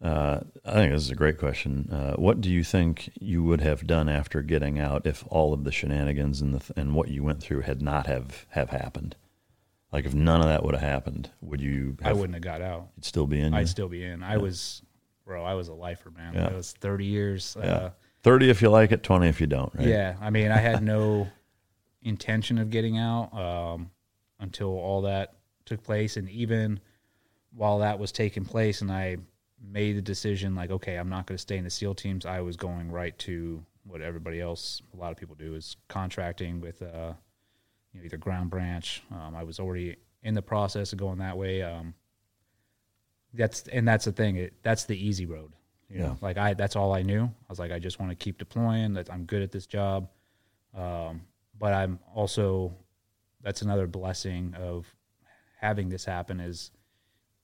Uh, 0.03 0.41
I 0.65 0.73
think 0.73 0.91
this 0.91 1.03
is 1.03 1.11
a 1.11 1.15
great 1.15 1.37
question. 1.37 1.87
Uh, 1.89 2.13
what 2.15 2.41
do 2.41 2.49
you 2.51 2.63
think 2.63 3.09
you 3.21 3.41
would 3.43 3.61
have 3.61 3.87
done 3.87 4.09
after 4.09 4.41
getting 4.41 4.77
out 4.77 5.07
if 5.07 5.23
all 5.29 5.53
of 5.53 5.63
the 5.63 5.71
shenanigans 5.71 6.41
and 6.41 6.53
the 6.53 6.59
th- 6.59 6.71
and 6.75 6.93
what 6.93 7.07
you 7.07 7.23
went 7.23 7.41
through 7.41 7.61
had 7.61 7.81
not 7.81 8.05
have 8.07 8.45
have 8.49 8.69
happened? 8.71 9.15
Like 9.93 10.03
if 10.05 10.13
none 10.13 10.41
of 10.41 10.47
that 10.47 10.63
would 10.65 10.73
have 10.73 10.83
happened, 10.83 11.29
would 11.39 11.61
you? 11.61 11.95
I 12.03 12.11
wouldn't 12.11 12.33
have 12.33 12.43
got 12.43 12.61
out. 12.61 12.89
You'd 12.97 13.05
still 13.05 13.27
be 13.27 13.39
in. 13.39 13.53
I'd 13.53 13.61
you? 13.61 13.67
still 13.67 13.87
be 13.87 14.03
in. 14.03 14.23
I 14.23 14.33
Yeah. 14.33 14.37
was, 14.39 14.81
bro. 15.25 15.43
I 15.45 15.53
was 15.53 15.69
a 15.69 15.73
lifer, 15.73 16.11
man. 16.11 16.33
Yeah. 16.33 16.47
I 16.49 16.53
was 16.53 16.73
thirty 16.73 17.05
years. 17.05 17.55
Yeah. 17.57 17.65
Uh, 17.65 17.89
Thirty 18.23 18.49
if 18.49 18.61
you 18.61 18.69
like 18.69 18.91
it, 18.91 19.03
twenty 19.03 19.27
if 19.27 19.39
you 19.39 19.47
don't. 19.47 19.73
Right? 19.75 19.87
Yeah, 19.87 20.15
I 20.21 20.29
mean, 20.31 20.49
I 20.51 20.57
had 20.57 20.81
no 20.83 21.27
intention 22.01 22.57
of 22.57 22.69
getting 22.69 22.97
out 22.97 23.33
um, 23.33 23.91
until 24.39 24.69
all 24.77 25.01
that 25.03 25.35
took 25.65 25.83
place, 25.83 26.17
and 26.17 26.29
even 26.29 26.79
while 27.55 27.79
that 27.79 27.99
was 27.99 28.11
taking 28.11 28.43
place, 28.45 28.81
and 28.81 28.91
I 28.91 29.17
made 29.63 29.95
the 29.97 30.01
decision, 30.01 30.55
like, 30.55 30.71
okay, 30.71 30.95
I'm 30.97 31.09
not 31.09 31.25
going 31.25 31.37
to 31.37 31.41
stay 31.41 31.57
in 31.57 31.63
the 31.63 31.69
SEAL 31.69 31.95
teams. 31.95 32.25
I 32.25 32.41
was 32.41 32.57
going 32.57 32.91
right 32.91 33.17
to 33.19 33.63
what 33.85 34.01
everybody 34.01 34.39
else, 34.41 34.81
a 34.93 34.97
lot 34.97 35.11
of 35.11 35.17
people 35.17 35.35
do, 35.35 35.55
is 35.55 35.75
contracting 35.89 36.59
with, 36.61 36.81
uh, 36.81 37.13
you 37.93 37.99
know, 37.99 38.05
either 38.05 38.17
Ground 38.17 38.49
Branch. 38.49 39.03
Um, 39.11 39.35
I 39.35 39.43
was 39.43 39.59
already 39.59 39.95
in 40.23 40.33
the 40.33 40.41
process 40.41 40.93
of 40.93 40.99
going 40.99 41.19
that 41.19 41.37
way. 41.37 41.61
Um, 41.61 41.93
that's 43.33 43.63
and 43.69 43.87
that's 43.87 44.05
the 44.05 44.11
thing. 44.11 44.35
It, 44.37 44.53
that's 44.63 44.85
the 44.85 44.97
easy 44.97 45.25
road. 45.25 45.51
You 45.89 45.99
know, 45.99 46.05
Yeah. 46.05 46.15
like 46.21 46.37
I, 46.37 46.53
that's 46.53 46.75
all 46.75 46.93
I 46.93 47.01
knew. 47.01 47.23
I 47.23 47.29
was 47.49 47.59
like, 47.59 47.71
I 47.71 47.79
just 47.79 47.99
want 47.99 48.11
to 48.11 48.15
keep 48.15 48.37
deploying. 48.37 48.93
That 48.93 49.11
I'm 49.11 49.25
good 49.25 49.41
at 49.41 49.51
this 49.51 49.65
job. 49.65 50.09
Um, 50.75 51.21
but 51.59 51.73
I'm 51.73 51.99
also, 52.15 52.73
that's 53.41 53.61
another 53.61 53.85
blessing 53.87 54.55
of 54.57 54.87
having 55.59 55.89
this 55.89 56.03
happen 56.05 56.39
is 56.39 56.71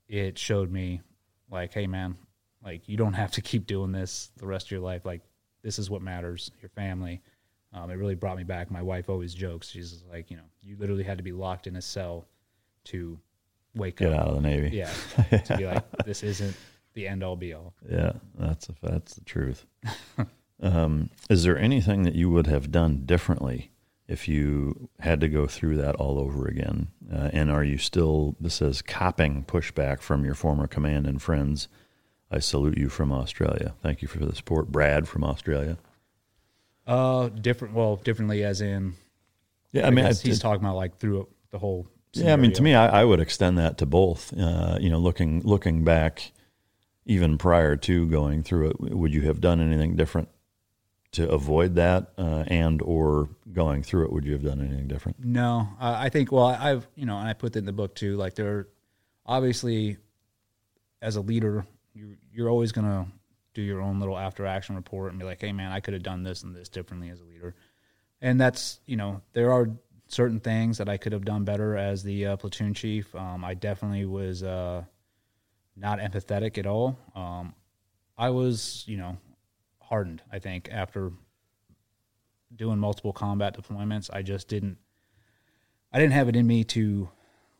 it 0.08 0.38
showed 0.38 0.72
me 0.72 1.02
like, 1.52 1.74
hey 1.74 1.88
man, 1.88 2.18
like 2.64 2.88
you 2.88 2.98
don't 2.98 3.14
have 3.14 3.32
to 3.32 3.42
keep 3.42 3.68
doing 3.68 3.92
this 3.92 4.32
the 4.38 4.46
rest 4.46 4.68
of 4.68 4.72
your 4.72 4.82
life. 4.82 5.06
Like 5.06 5.22
this 5.64 5.80
is 5.80 5.90
what 5.90 6.02
matters, 6.02 6.52
your 6.62 6.70
family. 6.70 7.22
Um, 7.74 7.92
it 7.92 7.96
really 7.96 8.16
brought 8.16 8.38
me 8.38 8.44
back. 8.44 8.72
My 8.72 8.82
wife 8.82 9.10
always 9.10 9.34
jokes. 9.34 9.70
She's 9.70 10.04
like, 10.12 10.32
you 10.32 10.38
know, 10.38 10.44
you 10.62 10.76
literally 10.78 11.04
had 11.04 11.18
to 11.18 11.24
be 11.24 11.32
locked 11.32 11.68
in 11.68 11.76
a 11.76 11.82
cell 11.82 12.26
to 12.86 13.20
wake 13.76 13.98
Get 13.98 14.12
up. 14.14 14.22
out 14.22 14.28
of 14.30 14.36
the 14.36 14.42
Navy. 14.42 14.76
Yeah. 14.76 14.92
to 15.46 15.58
be 15.58 15.66
like, 15.68 15.84
this 16.06 16.24
isn't 16.24 16.56
the 16.94 17.08
end 17.08 17.24
all 17.24 17.36
be 17.36 17.54
all. 17.54 17.74
Yeah, 17.90 18.14
that's 18.38 18.70
a, 18.70 18.76
that's 18.82 19.16
the 19.16 19.24
truth. 19.24 19.66
um, 20.62 21.10
is 21.30 21.44
there 21.44 21.58
anything 21.58 22.04
that 22.04 22.16
you 22.16 22.30
would 22.32 22.48
have 22.48 22.72
done 22.72 23.04
differently 23.06 23.72
if 24.10 24.28
you 24.28 24.90
had 25.00 25.22
to 25.22 25.30
go 25.30 25.46
through 25.48 25.78
that 25.78 25.96
all 25.96 26.18
over 26.20 26.48
again? 26.48 26.88
Uh, 27.14 27.30
and 27.32 27.50
are 27.52 27.64
you 27.64 27.78
still? 27.78 28.36
This 28.40 28.56
says 28.56 28.82
copping 28.82 29.46
pushback 29.46 30.02
from 30.02 30.26
your 30.26 30.36
former 30.36 30.68
command 30.68 31.06
and 31.08 31.22
friends. 31.22 31.68
I 32.32 32.40
salute 32.40 32.78
you 32.78 32.90
from 32.90 33.12
Australia. 33.12 33.74
Thank 33.82 34.02
you 34.02 34.08
for 34.08 34.20
the 34.20 34.36
support, 34.36 34.72
Brad 34.72 35.08
from 35.08 35.24
Australia. 35.24 35.78
Uh, 36.86 37.30
different. 37.30 37.74
Well, 37.74 37.96
differently 37.98 38.44
as 38.44 38.62
in. 38.62 38.94
Yeah, 39.72 39.88
I 39.88 39.92
mean, 39.92 40.06
I- 40.06 40.14
he's 40.14 40.40
talking 40.40 40.64
about 40.66 40.76
like 40.76 40.98
through 40.98 41.28
the 41.52 41.60
whole. 41.60 41.88
Yeah, 42.14 42.34
I 42.34 42.38
mean, 42.38 42.54
to 42.54 42.64
me, 42.64 42.74
I, 42.74 43.02
I 43.02 43.06
would 43.06 43.20
extend 43.20 43.60
that 43.60 43.78
to 43.78 43.86
both. 43.86 44.34
Uh, 44.36 44.78
you 44.82 44.90
know, 44.90 44.98
looking 44.98 45.42
looking 45.44 45.84
back, 45.84 46.32
even 47.06 47.38
prior 47.38 47.76
to 47.78 48.08
going 48.08 48.42
through 48.42 48.72
it, 48.72 48.80
would 48.80 49.14
you 49.14 49.22
have 49.22 49.40
done 49.40 49.62
anything 49.62 49.96
different 49.96 50.30
to 51.12 51.28
avoid 51.30 51.76
that, 51.76 52.12
uh, 52.18 52.44
and 52.48 52.82
or 52.82 53.30
going 53.52 53.84
through 53.84 54.06
it? 54.06 54.14
Would 54.14 54.26
you 54.26 54.34
have 54.34 54.44
done 54.44 54.60
anything 54.60 54.88
different? 54.88 55.24
No, 55.24 55.70
uh, 55.80 55.96
I 55.98 56.10
think. 56.10 56.32
Well, 56.32 56.46
I've 56.46 56.88
you 56.96 57.06
know, 57.06 57.18
and 57.18 57.28
I 57.28 57.34
put 57.34 57.54
that 57.54 57.60
in 57.60 57.66
the 57.66 57.74
book 57.74 57.96
too. 57.96 58.16
Like 58.16 58.36
there, 58.36 58.68
obviously, 59.26 59.98
as 61.02 61.16
a 61.16 61.22
leader, 61.22 61.66
you 61.94 62.18
you're 62.32 62.50
always 62.50 62.72
gonna 62.72 63.08
do 63.54 63.62
your 63.62 63.82
own 63.82 64.00
little 64.00 64.18
after 64.18 64.46
action 64.46 64.76
report 64.76 65.12
and 65.12 65.20
be 65.20 65.26
like, 65.26 65.42
hey 65.42 65.52
man, 65.52 65.72
I 65.72 65.80
could 65.80 65.94
have 65.94 66.04
done 66.04 66.24
this 66.24 66.44
and 66.44 66.56
this 66.56 66.70
differently 66.70 67.10
as 67.10 67.20
a 67.20 67.26
leader, 67.26 67.56
and 68.22 68.40
that's 68.40 68.80
you 68.86 68.96
know 68.96 69.22
there 69.34 69.52
are 69.52 69.70
certain 70.08 70.40
things 70.40 70.78
that 70.80 70.90
I 70.90 70.98
could 70.98 71.14
have 71.14 71.26
done 71.26 71.44
better 71.44 71.78
as 71.78 72.04
the 72.04 72.28
uh, 72.28 72.38
platoon 72.38 72.74
chief. 72.74 73.14
Um, 73.16 73.46
I 73.46 73.54
definitely 73.54 74.06
was 74.06 74.44
uh, 74.44 74.84
not 75.76 76.00
empathetic 76.00 76.58
at 76.58 76.66
all. 76.66 77.00
Um, 77.16 77.54
I 78.18 78.30
was 78.30 78.84
you 78.88 78.98
know 78.98 79.18
hardened. 79.90 80.22
I 80.32 80.40
think 80.40 80.70
after 80.72 81.12
doing 82.56 82.80
multiple 82.80 83.14
combat 83.14 83.58
deployments, 83.58 84.10
I 84.12 84.22
just 84.22 84.48
didn't 84.48 84.78
I 85.92 86.00
didn't 86.00 86.14
have 86.14 86.30
it 86.30 86.36
in 86.36 86.46
me 86.46 86.64
to 86.66 87.10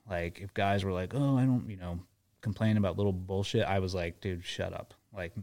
like 0.10 0.40
if 0.40 0.54
guys 0.54 0.84
were 0.84 0.92
like, 0.92 1.14
"Oh, 1.14 1.38
I 1.38 1.46
don't," 1.46 1.70
you 1.70 1.78
know, 1.78 2.00
complain 2.42 2.78
about 2.78 2.98
little 2.98 3.14
bullshit. 3.14 3.66
I 3.66 3.80
was 3.80 3.94
like, 3.94 4.22
"Dude, 4.22 4.46
shut 4.46 4.74
up." 4.74 4.94
Like 5.16 5.34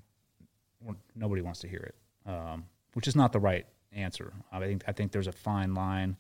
nobody 1.14 1.42
wants 1.42 1.60
to 1.60 1.68
hear 1.68 1.80
it. 1.80 2.30
Um, 2.30 2.64
which 2.94 3.08
is 3.08 3.16
not 3.16 3.32
the 3.32 3.40
right 3.40 3.66
answer. 3.92 4.32
I 4.52 4.60
think 4.60 4.84
I 4.86 4.92
think 4.92 5.12
there's 5.12 5.26
a 5.26 5.32
fine 5.32 5.74
line. 5.74 6.16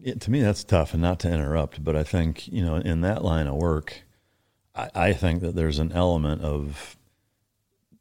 Yeah, 0.00 0.14
to 0.14 0.30
me, 0.30 0.40
that's 0.40 0.62
tough, 0.62 0.92
and 0.92 1.02
not 1.02 1.18
to 1.20 1.32
interrupt, 1.32 1.82
but 1.82 1.96
I 1.96 2.04
think 2.04 2.46
you 2.48 2.64
know, 2.64 2.76
in 2.76 3.00
that 3.00 3.24
line 3.24 3.48
of 3.48 3.56
work, 3.56 4.02
I, 4.74 4.90
I 4.94 5.12
think 5.12 5.40
that 5.40 5.56
there's 5.56 5.80
an 5.80 5.90
element 5.92 6.42
of 6.42 6.96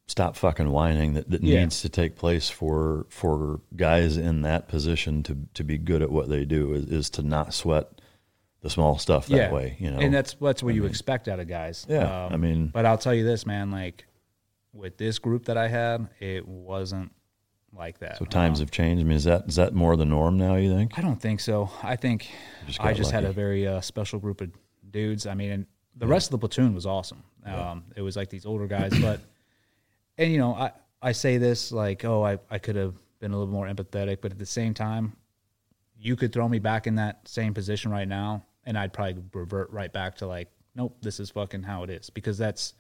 stop 0.08 0.36
fucking 0.36 0.70
whining 0.70 1.14
that, 1.14 1.30
that 1.30 1.42
Yeah. 1.44 1.62
needs 1.62 1.82
to 1.82 1.90
take 1.90 2.16
place 2.16 2.50
for 2.50 3.06
for 3.10 3.62
guys 3.76 4.18
in 4.18 4.42
that 4.42 4.68
position 4.68 5.24
to 5.24 5.38
to 5.54 5.64
be 5.64 5.78
good 5.78 6.02
at 6.02 6.12
what 6.12 6.30
they 6.30 6.46
do 6.46 6.74
is, 6.74 6.86
is 6.86 7.10
to 7.12 7.24
not 7.24 7.54
sweat 7.54 8.02
the 8.62 8.70
small 8.70 8.98
stuff 8.98 9.28
that 9.28 9.52
way. 9.54 9.76
You 9.80 9.92
know, 9.92 10.00
and 10.00 10.14
that's 10.14 10.34
that's 10.36 10.62
what 10.64 10.72
I 10.72 10.76
you 10.76 10.82
mean, 10.82 10.90
expect 10.90 11.28
out 11.28 11.40
of 11.40 11.48
guys. 11.48 11.86
Um, 11.90 11.96
Yeah, 11.96 12.28
I 12.32 12.38
mean- 12.38 12.68
but 12.68 12.86
I'll 12.86 12.98
tell 12.98 13.14
you 13.14 13.24
this, 13.26 13.46
man. 13.46 13.72
Like 13.72 14.06
with 14.74 14.98
this 14.98 15.20
group 15.20 15.46
that 15.46 15.58
I 15.58 15.68
had, 15.68 16.08
it 16.20 16.48
wasn't 16.48 17.12
like 17.76 18.00
that. 18.00 18.18
So 18.18 18.26
times 18.26 18.60
have 18.60 18.72
changed. 18.72 19.02
I 19.02 19.04
mean, 19.04 19.18
is 19.18 19.24
that 19.26 19.46
is 19.48 19.56
that 19.56 19.74
more 19.74 19.96
the 19.96 20.06
norm 20.06 20.38
now? 20.38 20.56
You 20.56 20.74
think? 20.74 20.98
I 20.98 21.02
don't 21.02 21.20
think 21.22 21.40
so. 21.40 21.70
I 21.82 21.96
think 21.96 22.30
just 22.68 22.80
I 22.82 22.94
just 22.94 23.12
had 23.12 23.24
a 23.26 23.32
very 23.32 23.68
uh, 23.68 23.82
special 23.82 24.20
group 24.20 24.42
of 24.42 24.50
dudes. 24.92 25.26
I 25.28 25.34
mean, 25.34 25.52
and 25.52 25.66
the 25.96 26.08
rest 26.08 26.28
of 26.28 26.32
the 26.32 26.40
platoon 26.40 26.74
was 26.74 26.86
awesome. 26.86 27.24
Um, 27.46 27.84
It 27.96 28.02
was 28.02 28.16
like 28.16 28.30
these 28.30 28.46
older 28.46 28.68
guys, 28.68 28.98
but 29.00 29.20
and 30.18 30.32
you 30.32 30.38
know, 30.38 30.54
I 30.54 30.72
I 31.02 31.12
say 31.12 31.38
this 31.38 31.72
like, 31.72 32.06
oh, 32.06 32.24
I 32.26 32.40
I 32.50 32.60
could 32.60 32.76
have 32.76 32.96
been 33.20 33.32
a 33.32 33.38
little 33.38 33.54
more 33.54 33.68
empathetic, 33.68 34.20
but 34.22 34.32
at 34.32 34.40
the 34.40 34.46
same 34.46 34.74
time, 34.74 35.16
you 35.98 36.16
could 36.16 36.34
throw 36.34 36.48
me 36.50 36.60
back 36.60 36.88
in 36.88 36.96
that 36.96 37.28
same 37.28 37.54
position 37.54 37.92
right 37.92 38.08
now, 38.08 38.46
and 38.66 38.78
I'd 38.78 38.94
probably 38.94 39.24
revert 39.34 39.72
right 39.72 39.92
back 39.92 40.16
to 40.18 40.28
like, 40.28 40.50
nope, 40.76 40.98
this 41.02 41.20
is 41.20 41.30
fucking 41.30 41.64
how 41.64 41.84
it 41.84 41.90
is 41.90 42.10
because 42.10 42.38
that's 42.38 42.74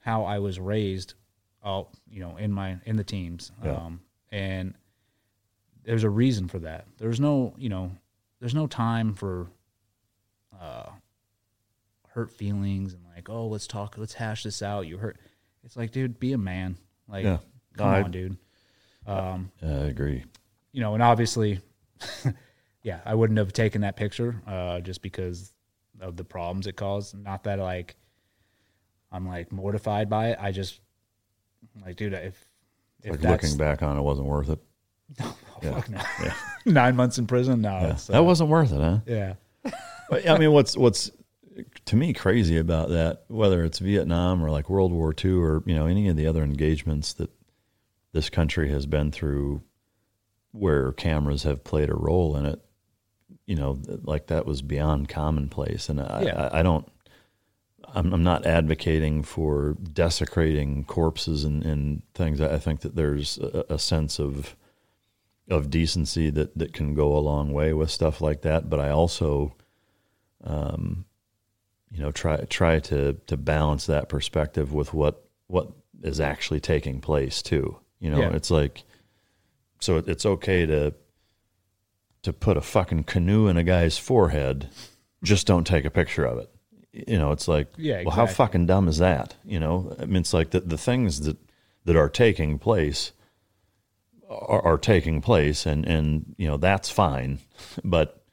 how 0.00 0.24
I 0.24 0.38
was 0.38 0.58
raised. 0.58 1.14
All 1.62 1.90
you 2.08 2.20
know, 2.20 2.36
in 2.36 2.52
my 2.52 2.78
in 2.86 2.96
the 2.96 3.04
teams, 3.04 3.50
Yeah. 3.64 3.72
um, 3.76 4.00
and 4.30 4.74
there's 5.84 6.04
a 6.04 6.10
reason 6.10 6.46
for 6.48 6.58
that. 6.60 6.86
There's 6.98 7.18
no, 7.20 7.54
you 7.58 7.68
know, 7.68 7.90
there's 8.40 8.54
no 8.54 8.66
time 8.68 9.14
for 9.14 9.48
uh, 10.60 10.90
hurt 12.08 12.30
feelings 12.30 12.92
and 12.94 13.02
like, 13.14 13.28
oh, 13.28 13.46
let's 13.48 13.66
talk, 13.66 13.96
let's 13.98 14.14
hash 14.14 14.42
this 14.44 14.62
out. 14.62 14.86
You 14.86 14.98
hurt. 14.98 15.16
It's 15.66 15.76
like, 15.76 15.90
dude, 15.90 16.18
be 16.18 16.32
a 16.32 16.38
man. 16.38 16.78
Like, 17.08 17.24
Yeah. 17.24 17.38
come 17.76 17.88
I- 17.88 18.02
on, 18.02 18.10
dude. 18.10 18.36
Um, 19.06 19.52
I 19.62 19.66
agree. 19.66 20.24
you 20.72 20.80
know, 20.80 20.94
and 20.94 21.02
obviously, 21.02 21.60
yeah, 22.82 23.00
I 23.04 23.14
wouldn't 23.14 23.38
have 23.38 23.52
taken 23.52 23.82
that 23.82 23.94
picture 23.96 24.42
uh, 24.46 24.80
just 24.80 25.00
because 25.02 25.52
of 26.00 26.16
the 26.16 26.24
problems 26.24 26.66
it 26.66 26.74
caused. 26.76 27.16
Not 27.16 27.44
that 27.44 27.58
like 27.60 27.94
I'm 29.12 29.26
like 29.28 29.52
mortified 29.52 30.10
by 30.10 30.30
it. 30.30 30.38
I 30.40 30.50
just 30.50 30.80
like, 31.84 31.96
dude, 31.96 32.12
if 32.14 32.44
if 33.04 33.12
like 33.12 33.42
looking 33.42 33.56
back 33.56 33.82
on 33.82 33.96
it 33.96 34.02
wasn't 34.02 34.26
worth 34.28 34.48
it. 34.50 34.58
Yeah. 35.62 35.72
fuck 35.72 35.88
no. 35.88 36.00
Yeah. 36.22 36.34
nine 36.66 36.96
months 36.96 37.16
in 37.18 37.26
prison, 37.26 37.62
no, 37.62 37.70
Yeah. 37.70 37.86
uh, 37.86 37.98
that 38.08 38.24
wasn't 38.24 38.50
worth 38.50 38.72
it, 38.72 38.80
huh? 38.80 38.98
yeah. 39.06 39.34
But, 40.10 40.28
I 40.28 40.36
mean, 40.36 40.52
what's 40.52 40.76
what's 40.76 41.10
to 41.86 41.96
me 41.96 42.12
crazy 42.12 42.58
about 42.58 42.90
that, 42.90 43.24
whether 43.28 43.64
it's 43.64 43.78
Vietnam 43.78 44.42
or 44.42 44.50
like 44.50 44.68
World 44.68 44.92
War 44.92 45.14
II 45.24 45.32
or 45.32 45.62
you 45.66 45.74
know 45.74 45.86
any 45.86 46.08
of 46.08 46.16
the 46.16 46.26
other 46.26 46.42
engagements 46.42 47.12
that 47.14 47.30
this 48.12 48.30
country 48.30 48.70
has 48.70 48.86
been 48.86 49.12
through 49.12 49.62
where 50.52 50.92
cameras 50.92 51.42
have 51.42 51.64
played 51.64 51.90
a 51.90 51.94
role 51.94 52.36
in 52.36 52.46
it, 52.46 52.60
you 53.46 53.54
know, 53.54 53.78
like 54.04 54.28
that 54.28 54.46
was 54.46 54.62
beyond 54.62 55.08
commonplace. 55.08 55.88
And 55.88 56.00
I, 56.00 56.22
Yeah. 56.22 56.48
I, 56.52 56.60
I 56.60 56.62
don't, 56.62 56.90
I'm, 57.94 58.12
I'm 58.12 58.22
not 58.22 58.46
advocating 58.46 59.22
for 59.22 59.76
desecrating 59.92 60.84
corpses 60.84 61.44
and, 61.44 61.62
and 61.64 62.02
things. 62.14 62.40
I 62.40 62.58
think 62.58 62.80
that 62.80 62.96
there's 62.96 63.38
a, 63.38 63.64
a 63.70 63.78
sense 63.78 64.18
of, 64.18 64.56
of 65.50 65.70
decency 65.70 66.30
that, 66.30 66.56
that 66.58 66.72
can 66.72 66.94
go 66.94 67.16
a 67.16 67.20
long 67.20 67.52
way 67.52 67.72
with 67.72 67.90
stuff 67.90 68.20
like 68.20 68.42
that. 68.42 68.68
But 68.70 68.80
I 68.80 68.90
also, 68.90 69.54
um, 70.42 71.04
you 71.90 72.00
know, 72.02 72.10
try, 72.12 72.36
try 72.48 72.78
to, 72.80 73.14
to 73.26 73.36
balance 73.36 73.86
that 73.86 74.08
perspective 74.08 74.72
with 74.72 74.92
what, 74.94 75.24
what 75.46 75.70
is 76.02 76.20
actually 76.20 76.60
taking 76.60 77.00
place 77.00 77.42
too. 77.42 77.78
You 78.00 78.10
know, 78.10 78.18
Yeah. 78.20 78.30
it's 78.34 78.50
like, 78.50 78.84
so 79.80 79.96
it- 79.98 80.08
it's 80.08 80.26
okay 80.26 80.66
to 80.66 80.94
to 82.22 82.32
put 82.32 82.56
a 82.56 82.60
fucking 82.60 83.04
canoe 83.04 83.46
in 83.46 83.56
a 83.56 83.62
guy's 83.62 83.98
forehead. 83.98 84.68
Just 85.22 85.46
don't 85.46 85.64
take 85.66 85.84
a 85.84 85.90
picture 85.90 86.24
of 86.24 86.38
it. 86.38 86.50
You 87.08 87.18
know, 87.18 87.30
it's 87.30 87.46
like, 87.46 87.68
Yeah, 87.76 88.02
well, 88.02 88.16
how 88.16 88.26
fucking 88.26 88.66
dumb 88.66 88.88
is 88.88 88.98
that? 88.98 89.36
You 89.44 89.60
know, 89.60 89.94
I 90.00 90.06
mean, 90.06 90.16
it's 90.22 90.34
like 90.34 90.50
the 90.50 90.58
the 90.60 90.78
things 90.78 91.20
that 91.20 91.36
that 91.84 91.94
are 91.94 92.08
taking 92.08 92.58
place 92.58 93.12
are, 94.28 94.60
are 94.62 94.78
taking 94.78 95.20
place, 95.20 95.66
and 95.66 95.86
and 95.86 96.34
you 96.36 96.48
know 96.48 96.56
that's 96.56 96.90
fine, 96.90 97.38
but 97.84 98.24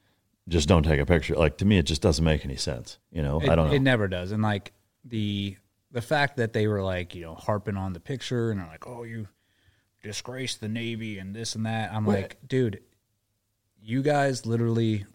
just 0.49 0.67
don't 0.67 0.83
take 0.83 0.99
a 0.99 1.05
picture. 1.05 1.35
Like 1.35 1.57
to 1.57 1.65
me, 1.65 1.77
it 1.77 1.83
just 1.83 2.01
doesn't 2.01 2.23
make 2.23 2.43
any 2.45 2.55
sense. 2.57 2.97
You 3.11 3.21
know, 3.21 3.39
It, 3.39 3.49
I 3.49 3.55
don't 3.55 3.69
know. 3.69 3.73
It 3.73 3.81
never 3.81 4.07
does. 4.07 4.31
And 4.31 4.43
like 4.43 4.73
the 5.05 5.57
the 5.91 6.01
fact 6.01 6.37
that 6.37 6.53
they 6.53 6.67
were 6.67 6.81
like, 6.83 7.13
you 7.15 7.21
know, 7.21 7.35
harping 7.35 7.77
on 7.77 7.93
the 7.93 7.99
picture 7.99 8.49
and 8.51 8.59
they're 8.59 8.67
like, 8.67 8.87
oh, 8.87 9.03
you 9.03 9.27
disgraced 10.01 10.59
the 10.59 10.67
Navy 10.67 11.19
and 11.19 11.35
this 11.35 11.55
and 11.55 11.65
that. 11.65 11.93
I'm 11.93 12.05
Well- 12.05 12.17
like, 12.17 12.37
dude, 12.47 12.81
you 13.81 14.01
guys 14.01 14.45
literally 14.45 15.05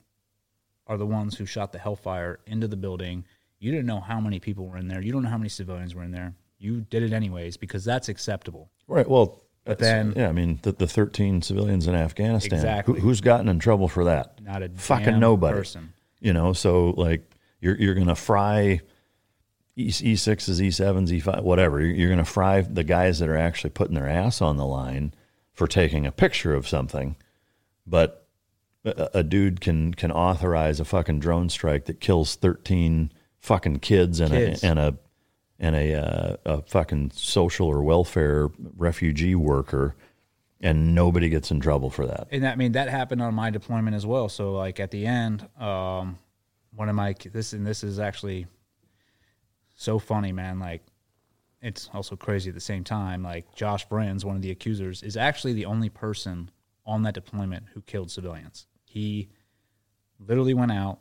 are 0.86 0.96
the 0.96 1.06
ones 1.06 1.36
who 1.36 1.44
shot 1.46 1.72
the 1.72 1.78
Hellfire 1.78 2.40
into 2.46 2.68
the 2.68 2.76
building. 2.76 3.24
You 3.58 3.70
didn't 3.72 3.86
know 3.86 4.00
how 4.00 4.20
many 4.20 4.38
people 4.40 4.66
were 4.66 4.78
in 4.78 4.88
there. 4.88 5.00
You 5.02 5.12
don't 5.12 5.22
know 5.22 5.28
how 5.28 5.36
many 5.38 5.48
civilians 5.48 5.94
were 5.94 6.04
in 6.04 6.12
there. 6.12 6.34
You 6.58 6.80
did 6.82 7.02
it 7.02 7.12
anyways 7.12 7.56
because 7.56 7.84
that's 7.84 8.08
acceptable. 8.08 8.70
Right. 8.86 9.08
Well, 9.08 9.42
But 9.68 9.78
then- 9.78 10.14
yeah, 10.16 10.28
I 10.28 10.32
mean, 10.32 10.58
the, 10.62 10.72
the 10.72 10.86
13 10.88 11.42
civilians 11.42 11.86
in 11.86 11.94
Afghanistan. 11.94 12.54
Exactly. 12.58 12.94
Who, 13.00 13.08
who's 13.08 13.20
gotten 13.20 13.48
in 13.48 13.58
trouble 13.58 13.86
for 13.88 14.04
that? 14.04 14.40
Not 14.42 14.62
a 14.62 14.68
fucking 14.70 15.20
nobody. 15.20 15.58
person. 15.58 15.92
You 16.20 16.32
know, 16.32 16.52
so 16.52 16.90
like 16.96 17.30
you're 17.60 17.76
you're 17.76 17.94
gonna 17.94 18.16
fry 18.16 18.80
E 19.76 19.92
E 20.02 20.16
sixes, 20.16 20.60
E 20.60 20.70
sevens, 20.72 21.12
E 21.12 21.20
five, 21.20 21.44
whatever. 21.44 21.80
You're, 21.80 21.94
you're 21.94 22.10
gonna 22.10 22.24
fry 22.24 22.62
the 22.62 22.82
guys 22.82 23.20
that 23.20 23.28
are 23.28 23.36
actually 23.36 23.70
putting 23.70 23.94
their 23.94 24.08
ass 24.08 24.40
on 24.42 24.56
the 24.56 24.66
line 24.66 25.14
for 25.52 25.66
taking 25.68 26.06
a 26.06 26.10
picture 26.12 26.54
of 26.54 26.66
something, 26.66 27.14
but 27.86 28.26
a, 28.84 29.10
a 29.14 29.22
dude 29.22 29.60
can 29.60 29.94
can 29.94 30.10
authorize 30.10 30.80
a 30.80 30.84
fucking 30.84 31.20
drone 31.20 31.48
strike 31.50 31.84
that 31.84 32.00
kills 32.00 32.34
13 32.36 33.12
fucking 33.38 33.78
kids 33.80 34.18
and 34.20 34.32
Kids. 34.32 34.64
a 34.64 34.66
and 34.66 34.78
a 34.78 34.96
and 35.58 35.74
a, 35.74 35.94
uh, 35.94 36.36
a 36.44 36.62
fucking 36.62 37.10
social 37.14 37.66
or 37.66 37.82
welfare 37.82 38.48
refugee 38.76 39.34
worker, 39.34 39.96
and 40.60 40.94
nobody 40.94 41.28
gets 41.28 41.50
in 41.50 41.60
trouble 41.60 41.90
for 41.90 42.06
that. 42.06 42.28
and 42.30 42.46
I 42.46 42.54
mean 42.54 42.72
that 42.72 42.88
happened 42.88 43.22
on 43.22 43.34
my 43.34 43.50
deployment 43.50 43.96
as 43.96 44.06
well. 44.06 44.28
So 44.28 44.52
like 44.52 44.80
at 44.80 44.90
the 44.90 45.06
end, 45.06 45.48
um, 45.58 46.18
one 46.74 46.88
of 46.88 46.94
my 46.94 47.14
this 47.32 47.52
and 47.52 47.66
this 47.66 47.82
is 47.82 47.98
actually 47.98 48.46
so 49.74 49.98
funny, 49.98 50.32
man. 50.32 50.58
Like 50.58 50.82
it's 51.60 51.88
also 51.92 52.16
crazy 52.16 52.50
at 52.50 52.54
the 52.54 52.60
same 52.60 52.84
time. 52.84 53.22
Like 53.22 53.54
Josh 53.54 53.86
Vriens, 53.88 54.24
one 54.24 54.36
of 54.36 54.42
the 54.42 54.50
accusers, 54.50 55.02
is 55.02 55.16
actually 55.16 55.54
the 55.54 55.64
only 55.64 55.88
person 55.88 56.50
on 56.86 57.02
that 57.02 57.14
deployment 57.14 57.66
who 57.74 57.80
killed 57.82 58.10
civilians. 58.10 58.66
He 58.84 59.28
literally 60.18 60.54
went 60.54 60.72
out, 60.72 61.00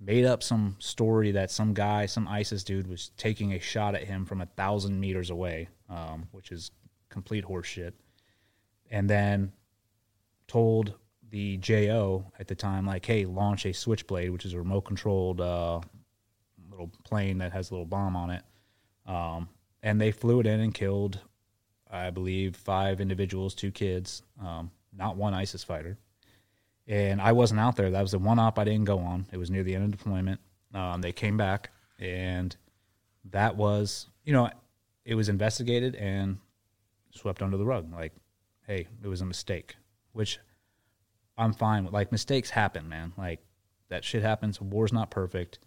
made 0.00 0.24
up 0.24 0.42
some 0.42 0.76
story 0.78 1.32
that 1.32 1.50
some 1.50 1.74
guy, 1.74 2.06
some 2.06 2.28
ISIS 2.28 2.62
dude, 2.64 2.86
was 2.86 3.10
taking 3.16 3.52
a 3.52 3.58
shot 3.58 3.94
at 3.94 4.04
him 4.04 4.24
from 4.24 4.40
a 4.40 4.46
thousand 4.46 4.98
meters 5.00 5.30
away, 5.30 5.68
um, 5.88 6.28
which 6.30 6.52
is 6.52 6.70
complete 7.08 7.44
horseshit. 7.44 7.92
And 8.90 9.08
then 9.08 9.52
told 10.46 10.94
the 11.30 11.58
JO 11.58 12.32
at 12.38 12.48
the 12.48 12.54
time, 12.54 12.86
like, 12.86 13.04
hey, 13.04 13.24
launch 13.24 13.66
a 13.66 13.72
Switchblade, 13.72 14.30
which 14.30 14.46
is 14.46 14.54
a 14.54 14.58
remote 14.58 14.82
controlled 14.82 15.40
uh, 15.40 15.80
little 16.70 16.90
plane 17.04 17.38
that 17.38 17.52
has 17.52 17.70
a 17.70 17.74
little 17.74 17.86
bomb 17.86 18.16
on 18.16 18.30
it. 18.30 18.42
Um, 19.06 19.48
and 19.82 20.00
they 20.00 20.12
flew 20.12 20.40
it 20.40 20.46
in 20.46 20.60
and 20.60 20.72
killed, 20.72 21.20
I 21.90 22.10
believe, 22.10 22.56
five 22.56 23.00
individuals, 23.00 23.54
two 23.54 23.70
kids, 23.70 24.22
um, 24.40 24.70
not 24.96 25.16
one 25.16 25.34
ISIS 25.34 25.64
fighter. 25.64 25.98
And 26.88 27.20
I 27.20 27.32
wasn't 27.32 27.60
out 27.60 27.76
there. 27.76 27.90
That 27.90 28.00
was 28.00 28.12
the 28.12 28.18
one 28.18 28.38
op 28.38 28.58
I 28.58 28.64
didn't 28.64 28.86
go 28.86 28.98
on. 28.98 29.26
It 29.30 29.36
was 29.36 29.50
near 29.50 29.62
the 29.62 29.74
end 29.74 29.84
of 29.84 29.90
deployment. 29.90 30.40
Um, 30.72 31.02
they 31.02 31.12
came 31.12 31.36
back, 31.36 31.70
and 31.98 32.56
that 33.30 33.56
was, 33.56 34.06
you 34.24 34.32
know, 34.32 34.50
it 35.04 35.14
was 35.14 35.28
investigated 35.28 35.94
and 35.96 36.38
swept 37.10 37.42
under 37.42 37.58
the 37.58 37.64
rug. 37.64 37.92
Like, 37.92 38.14
hey, 38.66 38.86
it 39.02 39.08
was 39.08 39.20
a 39.20 39.26
mistake, 39.26 39.76
which 40.12 40.38
I'm 41.36 41.52
fine 41.52 41.84
with. 41.84 41.92
Like, 41.92 42.10
mistakes 42.10 42.48
happen, 42.48 42.88
man. 42.88 43.12
Like, 43.18 43.40
that 43.90 44.04
shit 44.04 44.22
happens. 44.22 44.60
War's 44.60 44.92
not 44.92 45.10
perfect. 45.10 45.58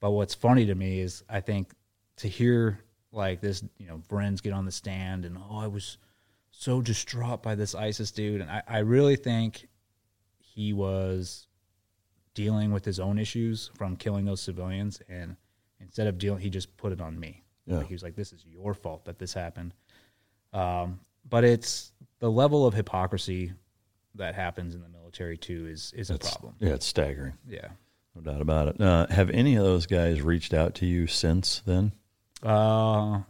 But 0.00 0.10
what's 0.10 0.34
funny 0.34 0.66
to 0.66 0.74
me 0.74 1.00
is 1.00 1.22
I 1.28 1.40
think 1.40 1.72
to 2.16 2.28
hear 2.28 2.80
like 3.12 3.40
this, 3.40 3.62
you 3.78 3.86
know, 3.86 4.00
friends 4.08 4.40
get 4.40 4.52
on 4.52 4.64
the 4.64 4.72
stand 4.72 5.24
and, 5.24 5.38
oh, 5.38 5.58
I 5.58 5.66
was 5.66 5.98
so 6.50 6.80
distraught 6.80 7.42
by 7.42 7.54
this 7.54 7.74
ISIS 7.74 8.10
dude. 8.10 8.40
And 8.40 8.50
I, 8.50 8.62
I 8.66 8.78
really 8.78 9.16
think 9.16 9.68
he 10.54 10.72
was 10.72 11.46
dealing 12.34 12.72
with 12.72 12.84
his 12.84 13.00
own 13.00 13.18
issues 13.18 13.70
from 13.76 13.96
killing 13.96 14.24
those 14.24 14.40
civilians. 14.40 15.00
And 15.08 15.36
instead 15.80 16.06
of 16.06 16.18
dealing, 16.18 16.40
he 16.40 16.50
just 16.50 16.76
put 16.76 16.92
it 16.92 17.00
on 17.00 17.18
me. 17.18 17.42
Yeah. 17.66 17.78
Like, 17.78 17.86
he 17.86 17.94
was 17.94 18.02
like, 18.02 18.16
this 18.16 18.32
is 18.32 18.44
your 18.44 18.74
fault 18.74 19.04
that 19.06 19.18
this 19.18 19.32
happened. 19.32 19.74
Um, 20.52 21.00
but 21.28 21.44
it's 21.44 21.92
the 22.18 22.30
level 22.30 22.66
of 22.66 22.74
hypocrisy 22.74 23.52
that 24.14 24.34
happens 24.34 24.74
in 24.74 24.82
the 24.82 24.88
military 24.88 25.38
too 25.38 25.66
is 25.66 25.92
is 25.96 26.10
a 26.10 26.18
problem. 26.18 26.54
Yeah, 26.58 26.70
it's 26.74 26.86
staggering. 26.86 27.34
Yeah. 27.48 27.68
No 28.14 28.20
doubt 28.20 28.42
about 28.42 28.68
it. 28.68 28.80
Uh, 28.80 29.06
have 29.08 29.30
any 29.30 29.56
of 29.56 29.64
those 29.64 29.86
guys 29.86 30.20
reached 30.20 30.52
out 30.52 30.74
to 30.76 30.86
you 30.86 31.06
since 31.06 31.62
then? 31.64 31.92
Uh, 32.42 33.20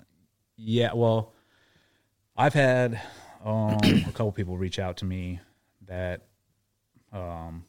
yeah. 0.56 0.92
Well, 0.94 1.32
I've 2.36 2.54
had 2.54 3.00
um, 3.44 3.78
a 3.84 4.12
couple 4.12 4.32
people 4.32 4.56
reach 4.56 4.80
out 4.80 4.96
to 4.98 5.04
me 5.04 5.38
that 5.86 6.22
um, 7.12 7.64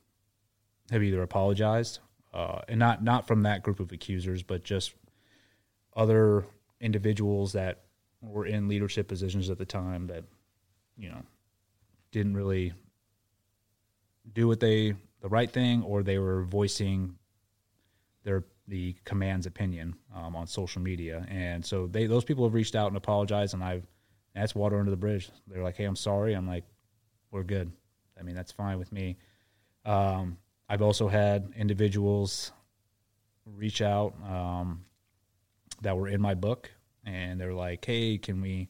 have 0.91 1.03
either 1.03 1.21
apologized, 1.21 1.99
uh, 2.33 2.61
and 2.67 2.79
not 2.79 3.03
not 3.03 3.27
from 3.27 3.43
that 3.43 3.63
group 3.63 3.79
of 3.79 3.91
accusers, 3.91 4.43
but 4.43 4.63
just 4.63 4.93
other 5.95 6.45
individuals 6.79 7.53
that 7.53 7.83
were 8.21 8.45
in 8.45 8.67
leadership 8.67 9.07
positions 9.07 9.49
at 9.49 9.57
the 9.57 9.65
time 9.65 10.07
that 10.07 10.23
you 10.97 11.09
know 11.09 11.21
didn't 12.11 12.35
really 12.35 12.73
do 14.33 14.47
what 14.47 14.59
they 14.59 14.95
the 15.21 15.29
right 15.29 15.49
thing, 15.49 15.83
or 15.83 16.03
they 16.03 16.19
were 16.19 16.43
voicing 16.43 17.15
their 18.23 18.43
the 18.67 18.95
command's 19.03 19.45
opinion 19.45 19.93
um, 20.15 20.35
on 20.35 20.47
social 20.47 20.81
media, 20.81 21.25
and 21.29 21.65
so 21.65 21.87
they 21.87 22.05
those 22.05 22.23
people 22.23 22.45
have 22.45 22.53
reached 22.53 22.75
out 22.75 22.87
and 22.87 22.97
apologized, 22.97 23.53
and 23.53 23.63
I've 23.63 23.85
that's 24.33 24.55
water 24.55 24.79
under 24.79 24.91
the 24.91 24.97
bridge. 24.97 25.29
They're 25.47 25.63
like, 25.63 25.75
"Hey, 25.75 25.85
I'm 25.85 25.95
sorry." 25.95 26.33
I'm 26.33 26.47
like, 26.47 26.63
"We're 27.31 27.43
good." 27.43 27.71
I 28.19 28.23
mean, 28.23 28.35
that's 28.35 28.51
fine 28.51 28.79
with 28.79 28.91
me. 28.91 29.17
Um, 29.85 30.37
I've 30.69 30.81
also 30.81 31.07
had 31.07 31.51
individuals 31.55 32.51
reach 33.45 33.81
out 33.81 34.13
um, 34.27 34.85
that 35.81 35.97
were 35.97 36.07
in 36.07 36.21
my 36.21 36.33
book, 36.33 36.71
and 37.05 37.39
they're 37.39 37.53
like, 37.53 37.83
"Hey, 37.85 38.17
can 38.17 38.41
we? 38.41 38.69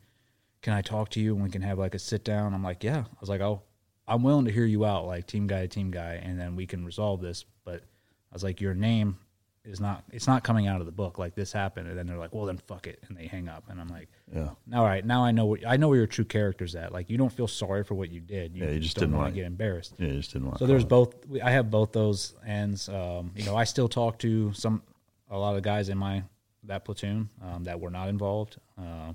Can 0.62 0.74
I 0.74 0.82
talk 0.82 1.10
to 1.10 1.20
you? 1.20 1.36
And 1.36 1.44
we 1.44 1.50
can 1.50 1.62
have 1.62 1.78
like 1.78 1.96
a 1.96 2.00
sit 2.00 2.24
down." 2.24 2.54
I'm 2.54 2.64
like, 2.64 2.84
"Yeah." 2.84 3.00
I 3.00 3.18
was 3.20 3.30
like, 3.30 3.42
"Oh, 3.42 3.62
I'm 4.08 4.24
willing 4.24 4.46
to 4.46 4.52
hear 4.52 4.66
you 4.66 4.86
out, 4.86 5.06
like 5.06 5.28
team 5.28 5.48
guy 5.48 5.62
to 5.62 5.68
team 5.68 5.92
guy, 5.92 6.20
and 6.24 6.40
then 6.40 6.56
we 6.56 6.66
can 6.66 6.86
resolve 6.86 7.22
this." 7.22 7.46
But 7.64 7.82
I 7.82 8.34
was 8.34 8.44
like, 8.44 8.60
"Your 8.60 8.74
name 8.74 9.18
is 9.66 9.80
not. 9.80 10.04
It's 10.12 10.28
not 10.28 10.44
coming 10.44 10.68
out 10.68 10.80
of 10.82 10.86
the 10.86 10.92
book. 10.92 11.18
Like 11.18 11.36
this 11.36 11.52
happened." 11.52 11.88
And 11.88 11.98
then 11.98 12.06
they're 12.08 12.18
like, 12.18 12.34
"Well, 12.34 12.46
then 12.46 12.58
fuck 12.58 12.88
it," 12.88 13.00
and 13.08 13.18
they 13.18 13.28
hang 13.28 13.48
up. 13.48 13.64
And 13.70 13.80
I'm 13.80 13.88
like, 13.88 14.10
Yeah. 14.34 14.50
all 14.74 14.84
right, 14.84 15.06
now 15.06 15.24
I 15.24 15.32
know. 15.32 15.46
What, 15.46 15.66
I 15.66 15.78
know 15.78 15.88
where 15.90 15.98
your 15.98 16.08
true 16.08 16.26
character's 16.26 16.76
at. 16.76 16.92
Like 16.92 17.10
you 17.10 17.18
don't 17.18 17.32
feel 17.32 17.48
sorry 17.48 17.84
for 17.84 17.96
what 17.96 18.10
you 18.12 18.20
did. 18.20 18.56
You 18.56 18.66
Yeah, 18.66 18.72
you 18.72 18.80
just 18.80 18.98
don't 18.98 19.10
didn't 19.10 19.18
want 19.20 19.34
to 19.34 19.40
get 19.40 19.46
embarrassed. 19.48 19.94
Yeah, 19.98 20.08
you 20.08 20.18
just 20.18 20.34
didn't 20.34 20.48
want 20.48 20.60
So 20.60 20.66
there's 20.68 20.86
both. 20.86 21.16
I 21.44 21.52
have 21.52 21.72
both 21.72 21.92
those 21.92 22.34
ends. 22.46 22.90
Um, 22.90 23.32
you 23.36 23.46
know, 23.46 23.56
I 23.56 23.64
still 23.64 23.88
talk 23.88 24.20
to 24.20 24.52
some 24.54 24.82
a 25.30 25.38
lot 25.38 25.56
of 25.56 25.64
guys 25.64 25.90
in 25.90 25.98
my 25.98 26.24
that 26.66 26.86
platoon 26.86 27.30
um, 27.42 27.64
that 27.66 27.80
were 27.80 27.90
not 27.90 28.08
involved. 28.10 28.58
Uh, 28.78 29.14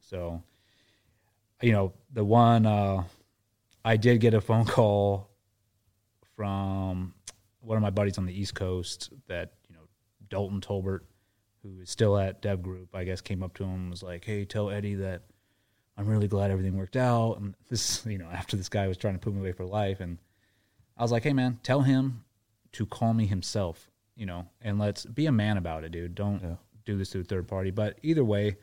so, 0.00 0.42
you 1.60 1.72
know, 1.72 1.92
the 2.12 2.24
one 2.24 2.64
uh, 2.64 3.02
I 3.84 3.96
did 3.96 4.20
get 4.20 4.34
a 4.34 4.40
phone 4.40 4.64
call 4.76 5.28
from 6.36 7.14
one 7.60 7.76
of 7.76 7.82
my 7.82 7.90
buddies 7.90 8.18
on 8.18 8.26
the 8.26 8.38
East 8.38 8.54
Coast 8.54 9.10
that 9.26 9.52
Dalton 10.28 10.60
Tolbert, 10.60 11.00
who 11.62 11.80
is 11.80 11.90
still 11.90 12.16
at 12.16 12.42
Dev 12.42 12.62
Group, 12.62 12.94
I 12.94 13.04
guess 13.04 13.20
came 13.20 13.42
up 13.42 13.54
to 13.54 13.64
him 13.64 13.70
and 13.74 13.90
was 13.90 14.02
like, 14.02 14.24
"Hey, 14.24 14.44
tell 14.44 14.70
Eddie 14.70 14.94
that 14.96 15.22
I'm 15.96 16.06
really 16.06 16.28
glad 16.28 16.50
everything 16.50 16.76
worked 16.76 16.96
out. 16.96 17.34
And 17.40 17.54
this, 17.70 18.04
you 18.06 18.18
know, 18.18 18.28
after 18.30 18.56
this 18.56 18.68
guy 18.68 18.86
was 18.86 18.96
trying 18.96 19.14
to 19.14 19.20
put 19.20 19.32
me 19.32 19.40
away 19.40 19.52
for 19.52 19.64
life, 19.64 20.00
and 20.00 20.18
I 20.96 21.02
was 21.02 21.12
like, 21.12 21.22
hey 21.24 21.32
man, 21.32 21.58
tell 21.62 21.82
him 21.82 22.24
to 22.72 22.86
call 22.86 23.14
me 23.14 23.26
himself, 23.26 23.90
you 24.14 24.26
know, 24.26 24.46
and 24.60 24.78
let's 24.78 25.04
be 25.06 25.26
a 25.26 25.32
man 25.32 25.56
about 25.56 25.84
it, 25.84 25.92
dude. 25.92 26.14
Don't 26.14 26.42
Yeah. 26.42 26.56
do 26.84 26.96
this 26.98 27.10
to 27.10 27.20
a 27.20 27.24
third 27.24 27.48
party. 27.48 27.70
But 27.70 27.98
either 28.02 28.24
way, 28.24 28.56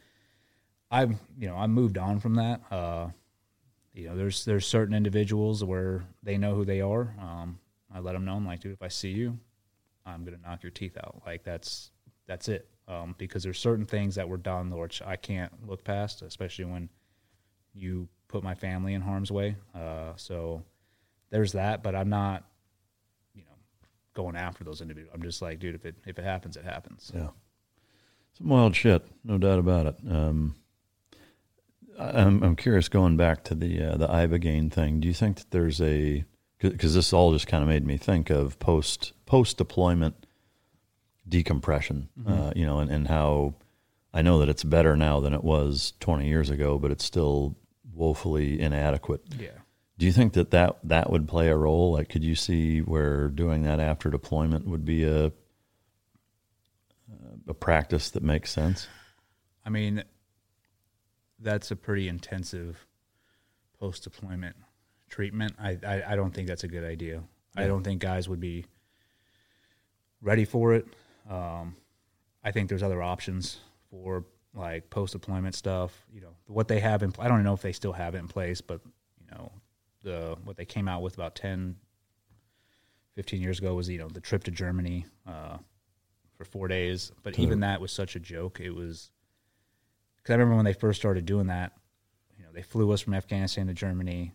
I've 0.91 1.11
you 1.39 1.47
know 1.47 1.55
I 1.55 1.67
moved 1.67 1.97
on 1.97 2.19
from 2.19 2.35
that. 2.35 2.61
Uh, 2.71 3.09
you 3.93 4.07
know, 4.07 4.15
there's 4.15 4.45
there's 4.45 4.65
certain 4.67 4.93
individuals 4.95 5.63
where 5.63 6.03
they 6.21 6.37
know 6.37 6.55
who 6.55 6.65
they 6.65 6.81
are. 6.81 7.15
Um, 7.19 7.59
I 7.93 7.99
let 7.99 8.13
them 8.13 8.25
know, 8.25 8.35
I'm 8.35 8.45
like, 8.45 8.59
dude, 8.59 8.73
if 8.73 8.81
I 8.81 8.87
see 8.87 9.11
you, 9.11 9.37
I'm 10.05 10.23
gonna 10.25 10.37
knock 10.43 10.63
your 10.63 10.71
teeth 10.71 10.97
out. 10.97 11.21
Like 11.25 11.43
that's 11.43 11.91
that's 12.27 12.47
it. 12.49 12.67
Um, 12.87 13.15
because 13.17 13.43
there's 13.43 13.59
certain 13.59 13.85
things 13.85 14.15
that 14.15 14.27
were 14.27 14.37
done 14.37 14.69
which 14.69 15.01
I 15.01 15.15
can't 15.15 15.51
look 15.67 15.83
past, 15.85 16.21
especially 16.21 16.65
when 16.65 16.89
you 17.73 18.09
put 18.27 18.43
my 18.43 18.55
family 18.55 18.93
in 18.93 19.01
harm's 19.01 19.31
way. 19.31 19.55
Uh, 19.73 20.11
so 20.17 20.63
there's 21.29 21.53
that, 21.53 21.81
but 21.81 21.95
I'm 21.95 22.09
not, 22.09 22.43
you 23.33 23.43
know, 23.43 23.55
going 24.13 24.35
after 24.35 24.63
those 24.65 24.81
individuals. 24.81 25.13
I'm 25.15 25.23
just 25.23 25.41
like, 25.41 25.59
dude, 25.59 25.75
if 25.75 25.85
it 25.85 25.95
if 26.05 26.19
it 26.19 26.25
happens, 26.25 26.57
it 26.57 26.65
happens. 26.65 27.11
Yeah. 27.13 27.29
Some 28.37 28.49
wild 28.49 28.75
shit, 28.75 29.05
no 29.23 29.37
doubt 29.37 29.59
about 29.59 29.85
it. 29.85 29.95
Um, 30.09 30.55
I- 31.99 32.21
I'm 32.21 32.43
I'm 32.43 32.55
curious 32.55 32.89
going 32.89 33.15
back 33.17 33.43
to 33.45 33.55
the 33.55 33.81
uh, 33.93 33.97
the 33.97 34.07
ibogaine 34.07 34.71
thing. 34.71 34.99
Do 34.99 35.07
you 35.07 35.13
think 35.13 35.37
that 35.37 35.51
there's 35.51 35.79
a 35.81 36.25
because 36.59 36.93
this 36.95 37.11
all 37.13 37.33
just 37.33 37.47
kind 37.47 37.61
of 37.61 37.67
made 37.69 37.85
me 37.85 37.97
think 37.97 38.29
of 38.29 38.57
post 38.59 39.11
post 39.33 39.57
deployment 39.57 40.27
decompression, 41.27 42.07
uh, 42.23 42.29
Mhm. 42.51 42.55
you 42.55 42.65
know, 42.67 42.77
and, 42.77 42.91
and 42.91 43.07
how 43.07 43.55
I 44.13 44.21
know 44.21 44.37
that 44.37 44.47
it's 44.49 44.63
better 44.63 44.95
now 44.95 45.19
than 45.21 45.33
it 45.33 45.43
was 45.43 45.93
20 45.99 46.27
years 46.27 46.51
ago, 46.51 46.77
but 46.77 46.91
it's 46.91 47.03
still 47.03 47.55
woefully 47.95 48.59
inadequate. 48.61 49.23
Yeah. 49.39 49.57
Do 49.97 50.05
you 50.05 50.11
think 50.11 50.33
that, 50.33 50.51
that 50.51 50.77
that 50.83 51.09
would 51.09 51.27
play 51.27 51.47
a 51.49 51.57
role? 51.57 51.93
Like, 51.93 52.09
could 52.09 52.23
you 52.23 52.35
see 52.35 52.81
where 52.81 53.27
doing 53.29 53.63
that 53.63 53.79
after 53.79 54.11
deployment 54.11 54.67
would 54.67 54.85
be 54.85 55.03
a 55.03 55.31
a 57.47 57.53
practice 57.55 58.11
that 58.11 58.21
makes 58.21 58.51
sense? 58.51 58.87
I 59.65 59.69
mean, 59.71 60.03
that's 61.39 61.71
a 61.71 61.75
pretty 61.75 62.07
intensive 62.07 62.85
post 63.79 64.03
deployment 64.03 64.55
treatment. 65.09 65.53
I, 65.57 65.79
I 65.83 66.03
I 66.11 66.15
don't 66.15 66.33
think 66.35 66.47
that's 66.47 66.63
a 66.63 66.67
good 66.67 66.83
idea. 66.83 67.23
I 67.55 67.65
don't 67.65 67.83
think 67.83 67.99
guys 67.99 68.29
would 68.29 68.39
be 68.39 68.65
ready 70.23 70.45
for 70.45 70.73
it. 70.73 70.87
Um, 71.29 71.75
I 72.43 72.51
think 72.51 72.69
there's 72.69 72.81
other 72.81 73.03
options 73.03 73.59
for 73.91 74.25
like 74.55 74.89
post 74.89 75.13
deployment 75.13 75.53
stuff. 75.53 76.05
You 76.11 76.21
know 76.21 76.35
what 76.47 76.67
they 76.67 76.79
have 76.79 77.03
in. 77.03 77.13
I 77.19 77.27
don't 77.27 77.43
know 77.43 77.53
if 77.53 77.61
they 77.61 77.73
still 77.73 77.93
have 77.93 78.15
it 78.15 78.19
in 78.19 78.27
place, 78.27 78.61
but 78.61 78.81
you 79.19 79.27
know 79.31 79.51
the 80.03 80.37
what 80.43 80.57
they 80.57 80.65
came 80.65 80.87
out 80.87 81.01
with 81.01 81.13
about 81.15 81.35
10, 81.35 81.75
15 83.15 83.41
years 83.41 83.59
ago 83.59 83.75
was 83.75 83.89
you 83.89 83.99
know 83.99 84.07
the 84.07 84.21
trip 84.21 84.43
to 84.45 84.51
Germany 84.51 85.05
uh, 85.27 85.57
for 86.37 86.45
four 86.45 86.67
days. 86.67 87.11
But 87.21 87.37
even 87.37 87.59
that 87.59 87.81
was 87.81 87.91
such 87.91 88.15
a 88.15 88.19
joke. 88.19 88.59
It 88.59 88.73
was 88.73 89.11
because 90.17 90.33
I 90.33 90.35
remember 90.35 90.55
when 90.55 90.65
they 90.65 90.73
first 90.73 90.99
started 90.99 91.25
doing 91.25 91.47
that. 91.47 91.73
You 92.37 92.45
know, 92.45 92.51
they 92.53 92.63
flew 92.63 92.91
us 92.91 93.01
from 93.01 93.13
Afghanistan 93.13 93.67
to 93.67 93.73
Germany, 93.73 94.33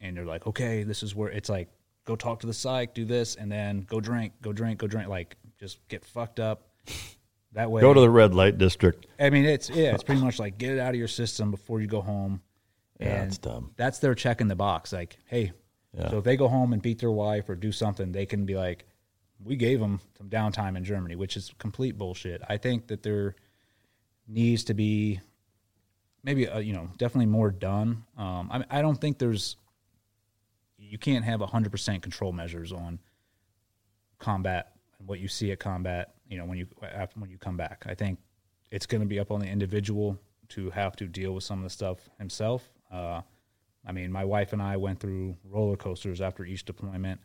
and 0.00 0.16
they're 0.16 0.24
like, 0.24 0.46
"Okay, 0.46 0.84
this 0.84 1.02
is 1.02 1.14
where 1.14 1.30
it's 1.30 1.48
like 1.48 1.68
go 2.04 2.16
talk 2.16 2.40
to 2.40 2.46
the 2.46 2.52
psych, 2.54 2.94
do 2.94 3.04
this, 3.04 3.34
and 3.36 3.50
then 3.50 3.82
go 3.88 4.00
drink, 4.00 4.32
go 4.42 4.52
drink, 4.52 4.78
go 4.80 4.86
drink. 4.86 5.08
Like 5.08 5.36
just 5.58 5.86
get 5.88 6.04
fucked 6.04 6.40
up. 6.40 6.68
That 7.54 7.70
way, 7.70 7.82
Go 7.82 7.92
to 7.92 8.00
the 8.00 8.08
red 8.08 8.34
light 8.34 8.56
district. 8.56 9.06
I 9.20 9.28
mean, 9.28 9.44
it's 9.44 9.68
yeah, 9.68 9.92
it's 9.94 10.02
pretty 10.02 10.22
much 10.22 10.38
like 10.38 10.56
get 10.56 10.72
it 10.72 10.78
out 10.78 10.90
of 10.90 10.96
your 10.96 11.06
system 11.08 11.50
before 11.50 11.80
you 11.82 11.86
go 11.86 12.00
home. 12.00 12.40
Yeah, 12.98 13.24
it's 13.24 13.36
dumb. 13.36 13.72
That's 13.76 13.98
their 13.98 14.14
check 14.14 14.40
in 14.40 14.48
the 14.48 14.56
box. 14.56 14.92
Like, 14.92 15.18
hey, 15.26 15.52
Yeah. 15.92 16.08
so 16.10 16.18
if 16.18 16.24
they 16.24 16.36
go 16.36 16.48
home 16.48 16.72
and 16.72 16.80
beat 16.80 16.98
their 16.98 17.10
wife 17.10 17.48
or 17.50 17.54
do 17.54 17.70
something, 17.72 18.10
they 18.12 18.24
can 18.24 18.46
be 18.46 18.54
like, 18.54 18.86
we 19.44 19.56
gave 19.56 19.80
them 19.80 20.00
some 20.16 20.30
downtime 20.30 20.76
in 20.78 20.84
Germany, 20.84 21.14
which 21.16 21.36
is 21.36 21.52
complete 21.58 21.98
bullshit. 21.98 22.40
I 22.48 22.56
think 22.56 22.86
that 22.86 23.02
there 23.02 23.34
needs 24.26 24.64
to 24.64 24.74
be 24.74 25.20
maybe 26.22 26.48
uh, 26.48 26.58
you 26.58 26.72
know 26.72 26.88
definitely 26.96 27.26
more 27.26 27.50
done. 27.50 28.04
Um, 28.16 28.48
I, 28.50 28.78
I 28.78 28.82
don't 28.82 28.98
think 28.98 29.18
there's 29.18 29.56
you 30.90 30.98
can't 30.98 31.24
have 31.24 31.40
hundred 31.40 31.70
percent 31.70 32.02
control 32.02 32.32
measures 32.32 32.72
on 32.72 32.98
combat 34.18 34.72
and 34.98 35.08
what 35.08 35.20
you 35.20 35.28
see 35.28 35.52
at 35.52 35.60
combat. 35.60 36.14
You 36.28 36.38
know 36.38 36.44
when 36.44 36.58
you 36.58 36.66
when 37.14 37.30
you 37.30 37.38
come 37.38 37.56
back, 37.56 37.84
I 37.86 37.94
think 37.94 38.18
it's 38.70 38.86
going 38.86 39.02
to 39.02 39.06
be 39.06 39.20
up 39.20 39.30
on 39.30 39.40
the 39.40 39.46
individual 39.46 40.18
to 40.48 40.70
have 40.70 40.96
to 40.96 41.06
deal 41.06 41.32
with 41.32 41.44
some 41.44 41.58
of 41.58 41.64
the 41.64 41.70
stuff 41.70 41.98
himself. 42.18 42.68
Uh, 42.90 43.22
I 43.86 43.92
mean, 43.92 44.12
my 44.12 44.24
wife 44.24 44.52
and 44.52 44.62
I 44.62 44.76
went 44.76 45.00
through 45.00 45.36
roller 45.44 45.76
coasters 45.76 46.20
after 46.20 46.44
each 46.44 46.64
deployment 46.64 47.20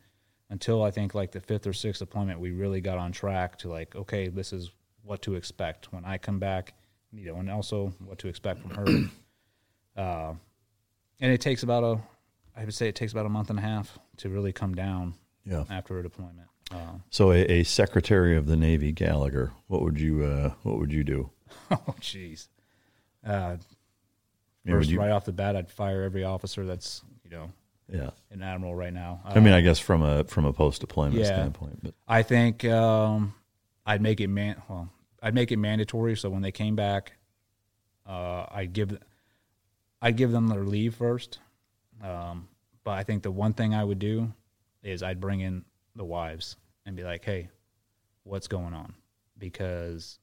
until 0.49 0.83
I 0.83 0.91
think 0.91 1.13
like 1.13 1.31
the 1.31 1.41
fifth 1.41 1.67
or 1.67 1.73
sixth 1.73 1.99
deployment, 1.99 2.39
we 2.39 2.51
really 2.51 2.81
got 2.81 2.97
on 2.97 3.11
track 3.11 3.57
to 3.59 3.69
like, 3.69 3.95
okay, 3.95 4.27
this 4.29 4.53
is 4.53 4.71
what 5.03 5.21
to 5.23 5.35
expect 5.35 5.91
when 5.91 6.05
I 6.05 6.17
come 6.17 6.39
back, 6.39 6.73
you 7.11 7.25
know, 7.27 7.37
and 7.37 7.49
also 7.49 7.93
what 7.99 8.17
to 8.19 8.27
expect 8.27 8.61
from 8.61 8.71
her. 8.71 9.09
uh, 10.01 10.33
and 11.19 11.31
it 11.31 11.41
takes 11.41 11.63
about 11.63 11.83
a, 11.83 11.99
I 12.57 12.65
would 12.65 12.73
say 12.73 12.87
it 12.87 12.95
takes 12.95 13.11
about 13.11 13.25
a 13.25 13.29
month 13.29 13.49
and 13.49 13.59
a 13.59 13.61
half 13.61 13.97
to 14.17 14.29
really 14.29 14.51
come 14.51 14.73
down 14.75 15.13
Yeah. 15.45 15.63
after 15.69 15.99
a 15.99 16.03
deployment. 16.03 16.47
Uh, 16.71 16.99
So, 17.09 17.31
a, 17.31 17.37
a 17.45 17.63
Secretary 17.63 18.35
of 18.35 18.47
the 18.47 18.57
Navy, 18.57 18.91
Gallagher, 18.91 19.53
what 19.67 19.81
would 19.83 19.99
you 19.99 20.23
uh, 20.25 20.53
what 20.63 20.79
would 20.79 20.91
you 20.91 21.03
do? 21.03 21.29
oh, 21.71 21.77
jeez. 22.01 22.47
Uh, 23.25 23.57
Yeah, 24.65 24.73
first, 24.73 24.89
you- 24.89 24.99
right 24.99 25.11
off 25.11 25.25
the 25.25 25.31
bat, 25.33 25.55
I'd 25.55 25.69
fire 25.69 26.03
every 26.03 26.23
officer 26.23 26.65
that's, 26.65 27.03
you 27.23 27.29
know, 27.29 27.51
Yeah. 27.89 28.09
an 28.31 28.41
admiral 28.41 28.75
right 28.75 28.93
now. 28.93 29.21
I 29.23 29.39
mean, 29.39 29.53
Uh, 29.53 29.57
I 29.57 29.61
guess 29.61 29.79
from 29.79 30.01
a 30.01 30.23
from 30.25 30.43
a 30.45 30.51
post 30.53 30.81
deployment 30.81 31.15
yeah. 31.19 31.25
standpoint, 31.27 31.79
but 31.83 31.93
I 32.07 32.23
think 32.23 32.65
um, 32.65 33.33
I'd 33.85 34.01
make 34.01 34.19
it 34.19 34.27
man. 34.27 34.61
Well, 34.67 34.89
I'd 35.21 35.33
make 35.35 35.51
it 35.51 35.57
mandatory. 35.57 36.17
So 36.17 36.29
when 36.29 36.41
they 36.41 36.51
came 36.51 36.75
back, 36.75 37.13
uh, 38.05 38.45
I'd 38.51 38.73
give, 38.73 38.97
I'd 40.01 40.15
give 40.17 40.31
them 40.31 40.47
their 40.47 40.63
leave 40.63 40.95
first. 40.95 41.39
Um, 42.03 42.47
but 42.83 42.91
I 42.91 43.03
think 43.03 43.23
the 43.23 43.31
one 43.31 43.53
thing 43.53 43.73
I 43.73 43.83
would 43.83 43.99
do 43.99 44.33
is 44.83 45.03
I'd 45.03 45.19
bring 45.19 45.41
in 45.41 45.65
the 45.95 46.05
wives 46.05 46.55
and 46.85 46.95
be 46.95 47.03
like, 47.03 47.23
"Hey, 47.25 47.49
what's 48.23 48.47
going 48.47 48.73
on?" 48.73 48.93
Because 49.37 50.19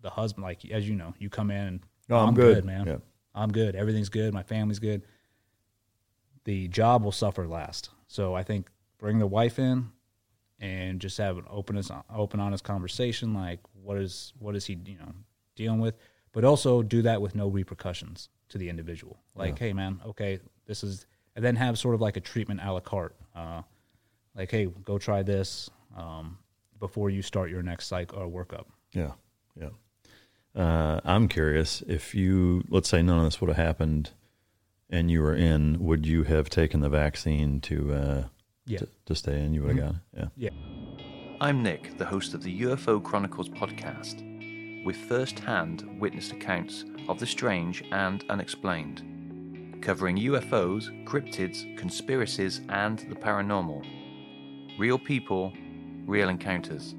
the 0.00 0.10
husband, 0.10 0.44
like 0.44 0.64
as 0.70 0.88
you 0.88 0.94
know, 0.94 1.14
you 1.18 1.28
come 1.28 1.50
in 1.50 1.66
and 1.66 1.80
Oh, 2.08 2.16
I'm 2.18 2.34
good." 2.34 2.64
man. 2.64 2.86
Yeah. 2.86 2.96
I'm 3.34 3.52
good. 3.52 3.76
Everything's 3.76 4.08
good. 4.08 4.34
My 4.34 4.42
family's 4.42 4.78
good. 4.80 5.02
The 6.44 6.68
job 6.68 7.04
will 7.04 7.12
suffer 7.12 7.46
last. 7.46 7.90
So 8.08 8.34
I 8.34 8.42
think 8.42 8.68
bring 8.98 9.18
the 9.18 9.26
wife 9.26 9.58
in 9.58 9.90
and 10.58 11.00
just 11.00 11.16
have 11.18 11.38
an 11.38 11.44
open, 11.48 11.80
open, 12.12 12.40
honest 12.40 12.64
conversation. 12.64 13.34
Like, 13.34 13.60
what 13.82 13.98
is 13.98 14.32
what 14.38 14.56
is 14.56 14.66
he, 14.66 14.78
you 14.84 14.98
know, 14.98 15.12
dealing 15.54 15.80
with? 15.80 15.96
But 16.32 16.44
also 16.44 16.82
do 16.82 17.02
that 17.02 17.20
with 17.20 17.34
no 17.34 17.48
repercussions 17.48 18.28
to 18.50 18.58
the 18.58 18.68
individual. 18.68 19.18
Like, 19.34 19.58
hey, 19.58 19.72
man, 19.72 20.00
okay, 20.06 20.38
this 20.66 20.84
is, 20.84 21.06
and 21.34 21.44
then 21.44 21.56
have 21.56 21.78
sort 21.78 21.94
of 21.94 22.00
like 22.00 22.16
a 22.16 22.20
treatment 22.20 22.60
a 22.62 22.72
la 22.72 22.80
carte. 22.80 23.16
Uh, 23.34 23.62
like, 24.36 24.50
hey, 24.50 24.66
go 24.84 24.98
try 24.98 25.22
this 25.22 25.70
um, 25.96 26.38
before 26.78 27.10
you 27.10 27.22
start 27.22 27.50
your 27.50 27.62
next 27.62 27.86
cycle 27.86 28.18
or 28.18 28.28
workup. 28.28 28.66
Yeah, 28.92 29.12
yeah. 29.60 29.70
Uh, 30.54 31.00
I'm 31.04 31.28
curious 31.28 31.82
if 31.86 32.14
you, 32.14 32.64
let's 32.68 32.88
say, 32.88 33.02
none 33.02 33.18
of 33.18 33.24
this 33.24 33.40
would 33.40 33.48
have 33.48 33.56
happened, 33.56 34.10
and 34.88 35.10
you 35.10 35.22
were 35.22 35.34
in, 35.34 35.78
would 35.84 36.06
you 36.06 36.24
have 36.24 36.50
taken 36.50 36.80
the 36.80 36.88
vaccine 36.88 37.60
to 37.62 37.92
uh, 37.94 38.24
Yeah. 38.66 38.78
to, 38.80 38.88
to 39.06 39.14
stay 39.14 39.42
in? 39.44 39.54
You 39.54 39.62
would 39.62 39.76
have 39.76 39.84
Mhm. 39.84 39.92
got 40.14 40.22
it. 40.24 40.28
Yeah. 40.36 40.50
Yeah. 40.50 41.36
I'm 41.40 41.62
Nick, 41.62 41.96
the 41.98 42.04
host 42.04 42.34
of 42.34 42.42
the 42.42 42.60
UFO 42.62 43.02
Chronicles 43.02 43.48
podcast, 43.48 44.22
with 44.84 44.96
first 44.96 45.38
hand 45.38 45.88
witnessed 45.98 46.32
accounts 46.32 46.84
of 47.08 47.18
the 47.18 47.26
strange 47.26 47.84
and 47.92 48.24
unexplained, 48.28 49.82
covering 49.82 50.16
UFOs, 50.16 51.04
cryptids, 51.04 51.76
conspiracies, 51.76 52.60
and 52.68 52.98
the 53.00 53.14
paranormal. 53.14 53.84
Real 54.78 54.98
people, 54.98 55.52
real 56.06 56.28
encounters. 56.28 56.94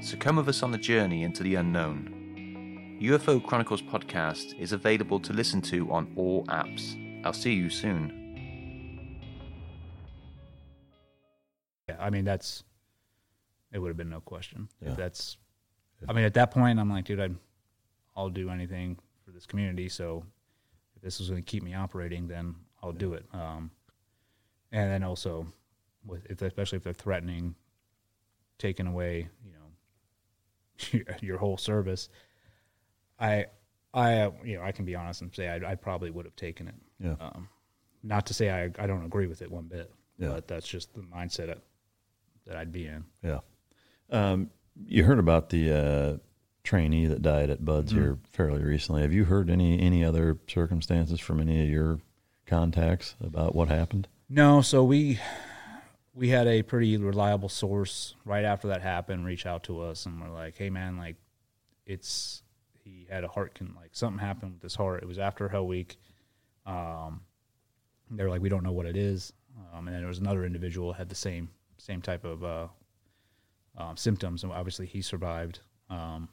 So 0.00 0.16
come 0.16 0.36
with 0.36 0.48
us 0.48 0.62
on 0.62 0.70
the 0.70 0.78
journey 0.78 1.22
into 1.22 1.42
the 1.42 1.54
unknown. 1.56 2.98
UFO 3.00 3.44
Chronicles 3.44 3.82
podcast 3.82 4.58
is 4.58 4.72
available 4.72 5.18
to 5.20 5.32
listen 5.32 5.60
to 5.62 5.90
on 5.90 6.12
all 6.16 6.44
apps. 6.46 7.00
I'll 7.24 7.32
see 7.32 7.52
you 7.52 7.70
soon. 7.70 8.20
Yeah, 11.88 11.96
I 11.98 12.10
mean 12.10 12.24
that's 12.24 12.64
it 13.72 13.78
would 13.78 13.88
have 13.88 13.96
been 13.96 14.10
no 14.10 14.20
question. 14.20 14.68
Yeah. 14.80 14.94
That's 14.94 15.36
I 16.08 16.12
mean 16.12 16.24
at 16.24 16.34
that 16.34 16.50
point 16.50 16.78
I'm 16.78 16.90
like, 16.90 17.04
dude, 17.06 17.20
I'd, 17.20 17.34
I'll 18.16 18.28
do 18.30 18.50
anything 18.50 18.98
for 19.24 19.30
this 19.30 19.46
community. 19.46 19.88
So 19.88 20.24
if 20.96 21.02
this 21.02 21.20
is 21.20 21.30
going 21.30 21.42
to 21.42 21.50
keep 21.50 21.62
me 21.62 21.74
operating, 21.74 22.28
then 22.28 22.54
I'll 22.82 22.92
do 22.92 23.14
it. 23.14 23.24
Um, 23.32 23.70
and 24.72 24.90
then 24.90 25.02
also 25.02 25.46
with 26.06 26.26
if 26.30 26.42
especially 26.42 26.76
if 26.76 26.84
they're 26.84 26.92
threatening 26.92 27.54
taking 28.58 28.86
away, 28.86 29.28
you 29.44 29.52
know, 29.52 29.66
your, 30.92 31.16
your 31.30 31.38
whole 31.38 31.56
service. 31.56 32.08
I 33.18 33.46
I, 33.92 34.18
uh, 34.22 34.30
you 34.44 34.56
know, 34.56 34.62
I 34.64 34.72
can 34.72 34.84
be 34.84 34.96
honest 34.96 35.22
and 35.22 35.32
say 35.34 35.48
I, 35.48 35.72
I 35.72 35.74
probably 35.76 36.10
would 36.10 36.24
have 36.24 36.34
taken 36.36 36.66
it. 36.68 36.74
Yeah. 36.98 37.14
Um, 37.20 37.48
not 38.02 38.26
to 38.26 38.34
say 38.34 38.50
I, 38.50 38.64
I 38.82 38.86
don't 38.88 39.04
agree 39.04 39.28
with 39.28 39.40
it 39.40 39.50
one 39.50 39.64
bit, 39.64 39.90
Yeah. 40.18 40.30
but 40.30 40.48
that's 40.48 40.66
just 40.66 40.92
the 40.94 41.00
mindset 41.02 41.46
that, 41.46 41.58
that 42.46 42.56
I'd 42.56 42.72
be 42.72 42.86
in. 42.86 43.04
Yeah. 43.22 43.38
Um, 44.10 44.50
you 44.86 45.04
heard 45.04 45.18
about 45.18 45.50
the 45.50 45.72
uh, 45.72 46.16
trainee 46.64 47.06
that 47.06 47.22
died 47.22 47.50
at 47.50 47.64
BUD/S 47.64 47.92
Mhm. 47.92 47.96
here 47.96 48.18
fairly 48.32 48.62
recently. 48.62 49.02
Have 49.02 49.12
you 49.12 49.24
heard 49.24 49.50
any 49.50 49.78
any 49.80 50.04
other 50.04 50.38
circumstances 50.48 51.20
from 51.20 51.40
any 51.40 51.62
of 51.62 51.68
your 51.68 52.00
contacts 52.46 53.14
about 53.20 53.54
what 53.54 53.68
happened? 53.68 54.08
No, 54.28 54.60
so 54.62 54.82
we 54.84 55.18
we 56.14 56.28
had 56.28 56.46
a 56.46 56.62
pretty 56.62 56.96
reliable 56.96 57.48
source 57.48 58.14
right 58.24 58.44
after 58.44 58.68
that 58.68 58.82
happened 58.82 59.24
reach 59.26 59.46
out 59.46 59.64
to 59.64 59.80
us 59.80 60.06
and 60.06 60.20
we're 60.20 60.30
like, 60.30 60.56
"Hey 60.56 60.70
man, 60.70 60.96
like 60.96 61.16
it's 61.86 62.42
he 62.82 63.06
had 63.10 63.24
a 63.24 63.28
heart 63.28 63.54
can 63.54 63.74
like 63.74 63.90
something 63.92 64.18
happened 64.18 64.54
with 64.54 64.62
his 64.62 64.74
heart. 64.74 65.02
It 65.02 65.06
was 65.06 65.18
after 65.18 65.48
Hell 65.48 65.66
Week. 65.66 65.96
Um 66.66 67.22
they 68.10 68.22
were 68.22 68.30
like, 68.30 68.42
"We 68.42 68.48
don't 68.48 68.62
know 68.62 68.72
what 68.72 68.86
it 68.86 68.96
is." 68.96 69.32
Um, 69.72 69.86
and 69.86 69.94
then 69.94 70.02
there 70.02 70.08
was 70.08 70.18
another 70.18 70.44
individual 70.44 70.92
had 70.92 71.08
the 71.08 71.14
same 71.14 71.48
same 71.78 72.00
type 72.02 72.24
of 72.24 72.42
uh, 72.44 72.68
um, 73.76 73.96
symptoms, 73.96 74.42
and 74.42 74.52
obviously 74.52 74.86
he 74.86 75.02
survived. 75.02 75.60
Um, 75.90 76.28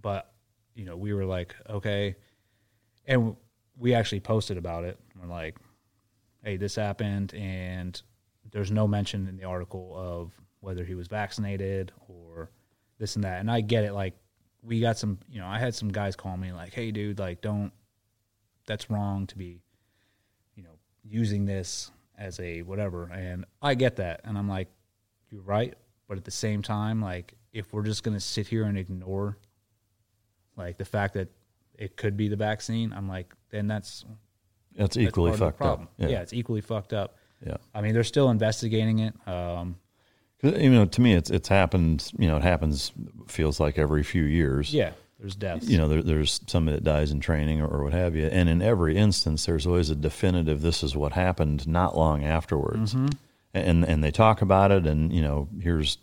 but 0.00 0.32
you 0.74 0.84
know, 0.84 0.96
we 0.96 1.12
were 1.12 1.24
like, 1.24 1.54
okay, 1.68 2.16
and 3.06 3.36
we 3.78 3.94
actually 3.94 4.20
posted 4.20 4.56
about 4.56 4.84
it. 4.84 4.98
We're 5.20 5.28
like, 5.28 5.56
hey, 6.44 6.56
this 6.56 6.76
happened, 6.76 7.34
and 7.34 8.00
there's 8.50 8.70
no 8.70 8.86
mention 8.88 9.26
in 9.28 9.36
the 9.36 9.44
article 9.44 9.92
of 9.96 10.32
whether 10.60 10.84
he 10.84 10.94
was 10.94 11.08
vaccinated 11.08 11.92
or 12.08 12.50
this 12.98 13.16
and 13.16 13.24
that. 13.24 13.40
And 13.40 13.50
I 13.50 13.60
get 13.60 13.84
it. 13.84 13.92
Like, 13.92 14.14
we 14.62 14.80
got 14.80 14.98
some, 14.98 15.18
you 15.30 15.40
know, 15.40 15.46
I 15.46 15.58
had 15.58 15.74
some 15.74 15.88
guys 15.90 16.16
call 16.16 16.36
me 16.36 16.52
like, 16.52 16.74
hey, 16.74 16.90
dude, 16.90 17.18
like, 17.18 17.40
don't, 17.40 17.72
that's 18.66 18.90
wrong 18.90 19.26
to 19.28 19.38
be, 19.38 19.62
you 20.54 20.62
know, 20.62 20.78
using 21.02 21.46
this 21.46 21.90
as 22.18 22.38
a 22.40 22.60
whatever. 22.62 23.10
And 23.12 23.46
I 23.62 23.74
get 23.74 23.96
that. 23.96 24.20
And 24.24 24.36
I'm 24.36 24.48
like, 24.48 24.68
you're 25.30 25.40
right. 25.40 25.74
But 26.10 26.18
at 26.18 26.24
the 26.24 26.32
same 26.32 26.60
time, 26.60 27.00
like, 27.00 27.34
if 27.52 27.72
we're 27.72 27.84
just 27.84 28.02
going 28.02 28.16
to 28.16 28.20
sit 28.20 28.48
here 28.48 28.64
and 28.64 28.76
ignore, 28.76 29.38
like, 30.56 30.76
the 30.76 30.84
fact 30.84 31.14
that 31.14 31.28
it 31.78 31.96
could 31.96 32.16
be 32.16 32.26
the 32.26 32.34
vaccine, 32.34 32.92
I'm 32.92 33.06
like, 33.08 33.32
then 33.50 33.68
that's 33.68 34.04
That's 34.74 34.96
equally 34.96 35.30
part 35.30 35.56
fucked 35.56 35.62
up. 35.62 35.92
Yeah. 35.98 36.08
Yeah. 36.08 36.20
it's 36.22 36.32
equally 36.32 36.62
fucked 36.62 36.92
up. 36.92 37.16
Yeah. 37.46 37.58
I 37.72 37.80
mean, 37.80 37.94
they're 37.94 38.02
still 38.02 38.28
investigating 38.30 38.98
it. 38.98 39.14
Um, 39.28 39.76
You 40.42 40.70
know, 40.70 40.84
to 40.84 41.00
me, 41.00 41.14
it's 41.14 41.30
it's 41.30 41.48
happened. 41.48 42.10
You 42.18 42.26
know, 42.26 42.38
it 42.38 42.42
happens. 42.42 42.90
Feels 43.28 43.60
like 43.60 43.78
every 43.78 44.02
few 44.02 44.24
years. 44.24 44.74
yeah, 44.74 44.90
there's 45.20 45.36
deaths. 45.36 45.68
You 45.68 45.78
know, 45.78 45.86
there, 45.86 46.02
there's 46.02 46.40
somebody 46.48 46.76
that 46.78 46.82
dies 46.84 47.12
in 47.12 47.20
training 47.20 47.60
or, 47.60 47.68
or 47.68 47.84
what 47.84 47.92
have 47.92 48.16
you, 48.16 48.26
and 48.26 48.48
in 48.48 48.62
every 48.62 48.96
instance, 48.96 49.46
there's 49.46 49.64
always 49.66 49.90
a 49.90 49.94
definitive. 49.94 50.60
This 50.60 50.82
is 50.82 50.96
what 50.96 51.12
happened. 51.12 51.68
Not 51.68 51.96
long 51.96 52.24
afterwards, 52.24 52.94
Mhm. 52.94 53.12
And 53.54 53.84
and 53.84 54.02
they 54.04 54.10
talk 54.10 54.42
about 54.42 54.70
it, 54.72 54.86
and 54.86 55.12
you 55.12 55.22
know, 55.22 55.48
here's 55.60 55.98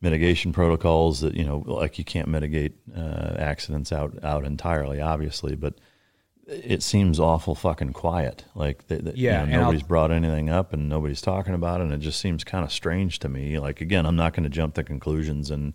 mitigation 0.00 0.52
protocols 0.52 1.20
that 1.20 1.34
you 1.34 1.44
know, 1.44 1.58
like 1.66 1.98
you 1.98 2.04
can't 2.04 2.28
mitigate 2.28 2.74
uh, 2.96 3.34
accidents 3.38 3.92
out 3.92 4.22
out 4.24 4.44
entirely, 4.44 5.00
obviously, 5.00 5.54
but 5.54 5.74
it 6.46 6.82
seems 6.82 7.20
awful 7.20 7.54
fucking 7.54 7.92
quiet. 7.92 8.44
Like 8.54 8.86
that, 8.88 9.04
you 9.16 9.28
Yeah, 9.28 9.38
know, 9.38 9.42
and 9.44 9.54
I'll- 9.54 9.60
nobody's 9.62 9.82
brought 9.84 10.10
anything 10.10 10.50
up, 10.50 10.72
and 10.72 10.88
nobody's 10.88 11.20
talking 11.20 11.54
about 11.54 11.80
it, 11.80 11.84
and 11.84 11.92
it 11.92 12.00
just 12.00 12.20
seems 12.20 12.44
kind 12.44 12.64
of 12.64 12.72
strange 12.72 13.20
to 13.20 13.28
me. 13.28 13.58
Like 13.58 13.80
again, 13.80 14.06
I'm 14.06 14.16
not 14.16 14.32
going 14.34 14.44
to 14.44 14.50
jump 14.50 14.74
to 14.74 14.82
conclusions 14.82 15.50
and 15.50 15.72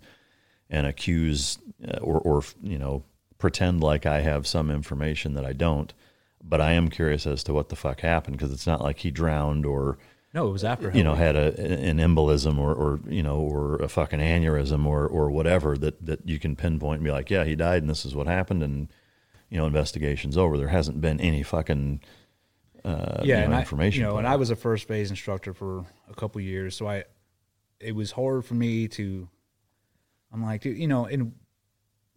and 0.70 0.86
accuse 0.86 1.58
uh, 1.86 1.98
or 2.00 2.18
or 2.20 2.42
you 2.62 2.78
know 2.78 3.02
pretend 3.38 3.80
like 3.80 4.04
I 4.04 4.20
have 4.20 4.46
some 4.46 4.70
information 4.70 5.34
that 5.34 5.44
I 5.46 5.52
don't. 5.52 5.92
But 6.44 6.60
I 6.60 6.72
am 6.72 6.88
curious 6.88 7.26
as 7.26 7.42
to 7.44 7.54
what 7.54 7.68
the 7.68 7.76
fuck 7.76 8.00
happened 8.00 8.36
because 8.36 8.52
it's 8.52 8.66
not 8.66 8.80
like 8.82 8.98
he 8.98 9.10
drowned 9.10 9.66
or 9.66 9.98
No, 10.38 10.48
it 10.48 10.52
was 10.52 10.62
after 10.62 10.92
you 10.94 11.02
know 11.02 11.14
had 11.14 11.34
a 11.34 11.60
an 11.60 11.98
embolism 11.98 12.58
or, 12.58 12.72
or 12.72 13.00
you 13.08 13.24
know 13.24 13.38
or 13.38 13.76
a 13.76 13.88
fucking 13.88 14.20
aneurysm 14.20 14.86
or 14.86 15.04
or 15.06 15.32
whatever 15.32 15.76
that 15.78 16.04
that 16.06 16.28
you 16.28 16.38
can 16.38 16.54
pinpoint 16.54 16.98
and 16.98 17.04
be 17.04 17.10
like, 17.10 17.28
yeah, 17.28 17.42
he 17.44 17.56
died 17.56 17.82
and 17.82 17.90
this 17.90 18.04
is 18.04 18.14
what 18.14 18.28
happened 18.28 18.62
and 18.62 18.92
you 19.50 19.58
know 19.58 19.66
investigation's 19.66 20.36
over. 20.36 20.56
There 20.56 20.68
hasn't 20.68 21.00
been 21.00 21.20
any 21.20 21.42
fucking 21.42 22.00
uh, 22.84 23.22
yeah, 23.24 23.42
you 23.42 23.48
know, 23.48 23.52
and 23.52 23.54
information. 23.54 24.04
I, 24.04 24.06
you 24.06 24.12
know, 24.12 24.18
and. 24.18 24.28
I 24.28 24.36
was 24.36 24.50
a 24.50 24.56
first 24.56 24.86
phase 24.86 25.10
instructor 25.10 25.52
for 25.52 25.84
a 26.08 26.14
couple 26.14 26.40
years, 26.40 26.76
so 26.76 26.86
I, 26.86 27.02
it 27.80 27.96
was 27.96 28.12
hard 28.12 28.44
for 28.44 28.54
me 28.54 28.86
to. 28.88 29.28
I'm 30.32 30.44
like, 30.44 30.60
dude, 30.60 30.78
you 30.78 30.86
know, 30.86 31.06
and 31.06 31.32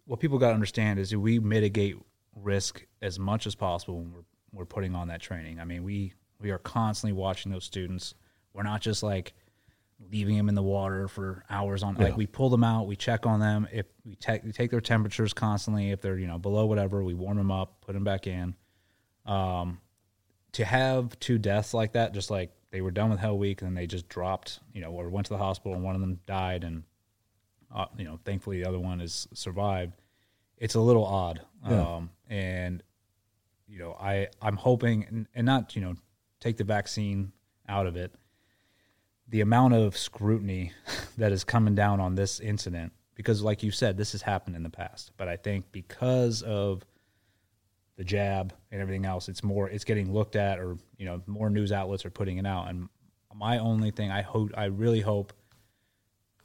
what 0.04 0.20
people 0.20 0.38
got 0.38 0.48
to 0.48 0.54
understand 0.54 1.00
is 1.00 1.14
we 1.16 1.40
mitigate 1.40 1.96
risk 2.36 2.86
as 3.00 3.18
much 3.18 3.48
as 3.48 3.56
possible 3.56 3.98
when 3.98 4.12
we're 4.12 4.24
we're 4.52 4.66
putting 4.66 4.94
on 4.94 5.08
that 5.08 5.20
training. 5.20 5.58
I 5.58 5.64
mean, 5.64 5.82
we 5.82 6.12
we 6.42 6.50
are 6.50 6.58
constantly 6.58 7.12
watching 7.12 7.52
those 7.52 7.64
students. 7.64 8.14
We're 8.52 8.62
not 8.64 8.80
just 8.80 9.02
like 9.02 9.32
leaving 10.10 10.36
them 10.36 10.48
in 10.48 10.54
the 10.54 10.62
water 10.62 11.06
for 11.08 11.44
hours 11.48 11.82
on. 11.82 11.96
Yeah. 11.96 12.04
Like 12.06 12.16
we 12.16 12.26
pull 12.26 12.50
them 12.50 12.64
out, 12.64 12.86
we 12.86 12.96
check 12.96 13.24
on 13.26 13.40
them. 13.40 13.68
If 13.72 13.86
we 14.04 14.16
take 14.16 14.42
we 14.44 14.52
take 14.52 14.70
their 14.70 14.80
temperatures 14.80 15.32
constantly, 15.32 15.90
if 15.90 16.00
they're 16.00 16.18
you 16.18 16.26
know 16.26 16.38
below 16.38 16.66
whatever, 16.66 17.02
we 17.04 17.14
warm 17.14 17.36
them 17.36 17.50
up, 17.50 17.80
put 17.80 17.92
them 17.94 18.04
back 18.04 18.26
in. 18.26 18.54
Um, 19.24 19.80
to 20.52 20.64
have 20.64 21.18
two 21.20 21.38
deaths 21.38 21.72
like 21.72 21.92
that, 21.92 22.12
just 22.12 22.30
like 22.30 22.50
they 22.72 22.80
were 22.80 22.90
done 22.90 23.10
with 23.10 23.20
Hell 23.20 23.38
Week 23.38 23.62
and 23.62 23.68
then 23.68 23.74
they 23.74 23.86
just 23.86 24.08
dropped, 24.08 24.60
you 24.74 24.80
know, 24.80 24.90
or 24.90 25.08
went 25.08 25.26
to 25.26 25.32
the 25.32 25.38
hospital 25.38 25.74
and 25.74 25.82
one 25.84 25.94
of 25.94 26.00
them 26.00 26.18
died, 26.26 26.64
and 26.64 26.82
uh, 27.74 27.86
you 27.96 28.04
know, 28.04 28.18
thankfully 28.24 28.60
the 28.62 28.68
other 28.68 28.80
one 28.80 29.00
has 29.00 29.28
survived. 29.32 29.94
It's 30.58 30.74
a 30.74 30.80
little 30.80 31.04
odd, 31.06 31.40
Yeah. 31.68 31.80
um, 31.96 32.10
and 32.28 32.82
you 33.68 33.78
know, 33.78 33.92
I 33.98 34.28
I'm 34.42 34.56
hoping 34.56 35.04
and, 35.08 35.26
and 35.34 35.46
not 35.46 35.74
you 35.76 35.82
know 35.82 35.94
take 36.42 36.56
the 36.56 36.64
vaccine 36.64 37.32
out 37.68 37.86
of 37.86 37.96
it. 37.96 38.12
The 39.28 39.40
amount 39.40 39.74
of 39.74 39.96
scrutiny 39.96 40.72
that 41.16 41.32
is 41.32 41.44
coming 41.44 41.74
down 41.74 42.00
on 42.00 42.16
this 42.16 42.40
incident, 42.40 42.92
because 43.14 43.42
like 43.42 43.62
you 43.62 43.70
said, 43.70 43.96
this 43.96 44.12
has 44.12 44.22
happened 44.22 44.56
in 44.56 44.62
the 44.62 44.70
past, 44.70 45.12
but 45.16 45.28
I 45.28 45.36
think 45.36 45.70
because 45.70 46.42
of 46.42 46.84
the 47.96 48.04
jab 48.04 48.52
and 48.72 48.80
everything 48.80 49.06
else, 49.06 49.28
it's 49.28 49.44
more 49.44 49.68
it's 49.68 49.84
getting 49.84 50.12
looked 50.12 50.34
at, 50.34 50.58
or 50.58 50.76
you 50.98 51.06
know, 51.06 51.22
more 51.26 51.48
news 51.48 51.70
outlets 51.70 52.04
are 52.04 52.10
putting 52.10 52.38
it 52.38 52.46
out. 52.46 52.68
And 52.68 52.88
my 53.34 53.58
only 53.58 53.92
thing, 53.92 54.10
I 54.10 54.22
hope, 54.22 54.50
I 54.56 54.64
really 54.64 55.00
hope 55.00 55.32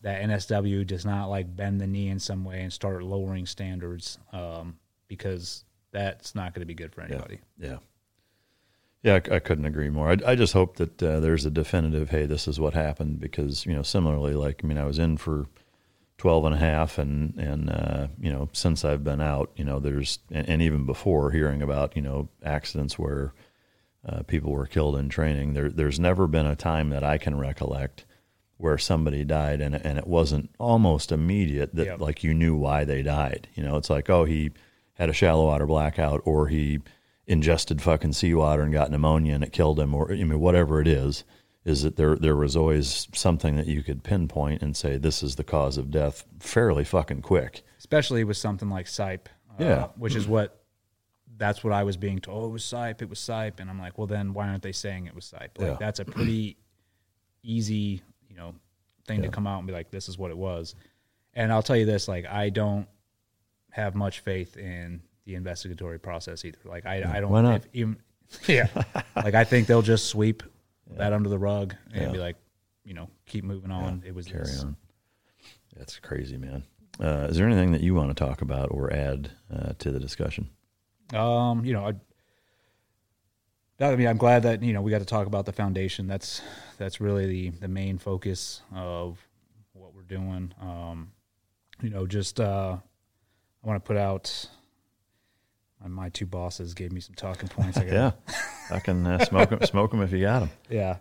that 0.01 0.21
NSW 0.21 0.85
does 0.85 1.05
not 1.05 1.27
like 1.27 1.53
bend 1.55 1.81
the 1.81 1.87
knee 1.87 2.09
in 2.09 2.19
some 2.19 2.45
way 2.45 2.61
and 2.61 2.71
start 2.71 3.03
lowering 3.03 3.47
standards, 3.47 4.19
um, 4.31 4.77
because 5.07 5.65
that's 5.91 6.35
not 6.35 6.53
going 6.53 6.61
to 6.61 6.67
be 6.67 6.75
good 6.75 6.93
for 6.93 7.01
anybody. 7.01 7.39
Yeah. 7.57 7.69
Yeah, 7.69 7.77
I, 9.05 9.15
I 9.15 9.39
couldn't 9.39 9.65
agree 9.65 9.89
more. 9.89 10.09
I, 10.09 10.17
I 10.25 10.35
just 10.35 10.53
hope 10.53 10.77
that 10.77 11.01
uh, 11.01 11.19
there's 11.19 11.45
a 11.45 11.49
definitive, 11.51 12.09
hey, 12.09 12.25
this 12.25 12.47
is 12.47 12.59
what 12.59 12.73
happened 12.73 13.19
because, 13.19 13.65
you 13.65 13.73
know, 13.73 13.83
similarly, 13.83 14.33
like, 14.33 14.61
I 14.63 14.67
mean, 14.67 14.77
I 14.77 14.85
was 14.85 14.99
in 14.99 15.17
for 15.17 15.45
12 16.17 16.45
and 16.45 16.55
a 16.55 16.57
half 16.57 16.97
and, 16.97 17.35
and 17.37 17.69
uh, 17.69 18.07
you 18.19 18.31
know, 18.31 18.49
since 18.53 18.83
I've 18.83 19.03
been 19.03 19.21
out, 19.21 19.51
you 19.55 19.63
know, 19.63 19.79
there's, 19.79 20.19
and, 20.31 20.49
and 20.49 20.61
even 20.61 20.85
before 20.85 21.31
hearing 21.31 21.61
about, 21.61 21.95
you 21.95 22.01
know, 22.01 22.27
accidents 22.43 22.97
where 22.97 23.33
uh, 24.07 24.23
people 24.23 24.51
were 24.51 24.65
killed 24.65 24.95
in 24.95 25.09
training, 25.09 25.53
there, 25.53 25.69
there's 25.69 25.99
never 25.99 26.27
been 26.27 26.47
a 26.47 26.55
time 26.55 26.89
that 26.89 27.03
I 27.03 27.17
can 27.17 27.37
recollect 27.37 28.05
where 28.57 28.77
somebody 28.79 29.23
died 29.23 29.61
and, 29.61 29.75
and 29.75 29.99
it 29.99 30.07
wasn't 30.07 30.49
almost 30.57 31.11
immediate 31.11 31.75
that 31.75 31.85
Yep. 31.85 31.99
like 32.01 32.23
you 32.23 32.33
knew 32.33 32.55
why 32.55 32.83
they 32.83 33.03
died. 33.03 33.47
You 33.53 33.63
know, 33.63 33.77
it's 33.77 33.89
like, 33.89 34.09
oh, 34.09 34.25
he 34.25 34.51
had 34.95 35.09
a 35.09 35.13
shallow 35.13 35.45
water 35.45 35.67
blackout 35.67 36.21
or 36.25 36.47
he 36.47 36.79
ingested 37.27 37.81
fucking 37.81 38.13
seawater 38.13 38.61
and 38.63 38.71
got 38.73 38.89
pneumonia 38.89 39.35
and 39.35 39.43
it 39.43 39.51
killed 39.51 39.79
him 39.79 39.93
or 39.93 40.11
I 40.11 40.15
mean 40.15 40.39
whatever 40.39 40.79
it 40.81 40.87
is 40.87 41.25
is 41.65 41.83
that 41.83 41.97
there 41.97 42.15
there 42.15 42.35
was 42.37 42.55
always 42.55 43.07
something 43.13 43.57
that 43.57 43.67
you 43.67 43.83
could 43.83 44.01
pinpoint 44.03 44.61
and 44.61 44.75
say 44.75 44.97
this 44.97 45.21
is 45.21 45.35
the 45.35 45.43
cause 45.43 45.77
of 45.77 45.91
death 45.91 46.23
fairly 46.39 46.85
fucking 46.85 47.21
quick. 47.21 47.63
especially 47.79 48.23
with 48.23 48.37
something 48.37 48.69
like 48.69 48.87
SIPE, 48.87 49.27
uh, 49.51 49.63
Yeah. 49.63 49.87
which 49.97 50.15
is 50.15 50.27
what 50.27 50.63
that's 51.37 51.63
what 51.63 51.71
I 51.73 51.83
was 51.83 51.97
being 51.97 52.19
told. 52.19 52.43
Oh, 52.43 52.47
it 52.47 52.51
was 52.51 52.65
SIPE, 52.65 53.01
it 53.03 53.09
was 53.09 53.19
SIPE, 53.19 53.59
and 53.59 53.69
I'm 53.69 53.77
like, 53.79 53.97
well, 53.97 54.07
then 54.07 54.33
why 54.33 54.47
aren't 54.47 54.63
they 54.63 54.71
saying 54.71 55.05
it 55.05 55.13
was 55.13 55.25
SIPE? 55.25 55.59
Like 55.59 55.67
Yeah. 55.67 55.77
that's 55.79 55.99
a 55.99 56.05
pretty 56.05 56.57
easy, 57.43 58.01
you 58.29 58.35
know, 58.35 58.55
thing 59.05 59.21
to 59.21 59.29
come 59.29 59.45
out 59.47 59.59
and 59.59 59.67
be 59.67 59.73
like, 59.73 59.91
this 59.91 60.09
is 60.09 60.17
what 60.17 60.31
it 60.31 60.37
was. 60.37 60.73
And 61.33 61.51
I'll 61.51 61.61
tell 61.61 61.75
you 61.77 61.85
this, 61.85 62.07
like, 62.07 62.25
I 62.25 62.49
don't 62.49 62.87
have 63.71 63.93
much 63.93 64.21
faith 64.21 64.57
in 64.57 65.01
the 65.27 65.35
investigatory 65.35 65.99
process 65.99 66.43
either. 66.45 66.57
Like, 66.65 66.85
I, 66.87 67.17
I 67.17 67.19
don't. 67.19 67.29
Why 67.31 67.41
not? 67.41 67.57
If 67.57 67.67
even, 67.73 67.97
yeah, 68.47 68.67
like 69.15 69.35
I 69.35 69.43
think 69.43 69.67
they'll 69.67 69.81
just 69.83 70.07
sweep 70.07 70.41
that 70.95 71.13
under 71.13 71.29
the 71.29 71.37
rug 71.37 71.75
and 71.93 72.01
Yeah. 72.03 72.11
be 72.11 72.17
like, 72.17 72.37
you 72.85 72.93
know, 72.95 73.09
keep 73.27 73.43
moving 73.43 73.69
on. 73.71 74.01
It 74.05 74.15
was 74.15 74.25
Carry 74.25 74.45
this. 74.45 74.63
on. 74.63 74.75
That's 75.75 75.99
crazy, 75.99 76.37
man. 76.37 76.63
Uh, 76.99 77.27
is 77.29 77.37
there 77.37 77.45
anything 77.45 77.71
that 77.73 77.81
you 77.81 77.93
want 77.93 78.09
to 78.09 78.15
talk 78.15 78.41
about 78.41 78.71
or 78.71 78.91
add 78.91 79.29
uh, 79.53 79.73
to 79.79 79.91
the 79.91 79.99
discussion? 79.99 80.49
Um, 81.13 81.63
you 81.63 81.73
know, 81.73 81.85
I, 81.85 81.93
I 83.85 83.95
mean, 83.95 84.07
I'm 84.07 84.17
glad 84.17 84.43
that 84.43 84.63
you 84.63 84.73
know 84.73 84.81
we 84.81 84.89
got 84.91 84.99
to 84.99 85.05
talk 85.05 85.27
about 85.27 85.45
the 85.45 85.51
foundation. 85.53 86.07
That's 86.07 86.41
that's 86.77 86.99
really 87.01 87.27
the 87.27 87.49
the 87.59 87.67
main 87.67 87.97
focus 87.97 88.61
of 88.73 89.19
what 89.73 89.93
we're 89.93 90.01
doing. 90.03 90.53
Um, 90.61 91.11
you 91.81 91.89
know, 91.91 92.07
just 92.07 92.39
uh, 92.39 92.77
I 93.63 93.67
want 93.67 93.83
to 93.83 93.87
put 93.87 93.97
out 93.97 94.49
my, 95.81 95.87
my 95.87 96.09
two 96.09 96.25
bosses 96.25 96.73
gave 96.73 96.91
me 96.91 97.01
some 97.01 97.15
talking 97.15 97.49
points. 97.49 97.77
I 97.77 97.83
Yeah, 97.85 98.11
I 98.71 98.79
can 98.79 99.05
uh, 99.05 99.23
smoke 99.25 99.49
them. 99.49 99.61
Smoke 99.63 99.91
them 99.91 100.01
if 100.01 100.11
you 100.11 100.21
got 100.21 100.39
them. 100.39 100.49
yeah. 100.69 100.97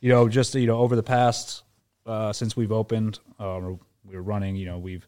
You 0.00 0.10
know, 0.10 0.28
just 0.28 0.54
you 0.54 0.66
know, 0.66 0.78
over 0.78 0.94
the 0.94 1.02
past 1.02 1.64
uh, 2.06 2.32
since 2.32 2.56
we've 2.56 2.72
opened, 2.72 3.18
uh, 3.40 3.60
we 4.04 4.14
were 4.14 4.22
running. 4.22 4.54
You 4.56 4.66
know, 4.66 4.78
we've 4.78 5.06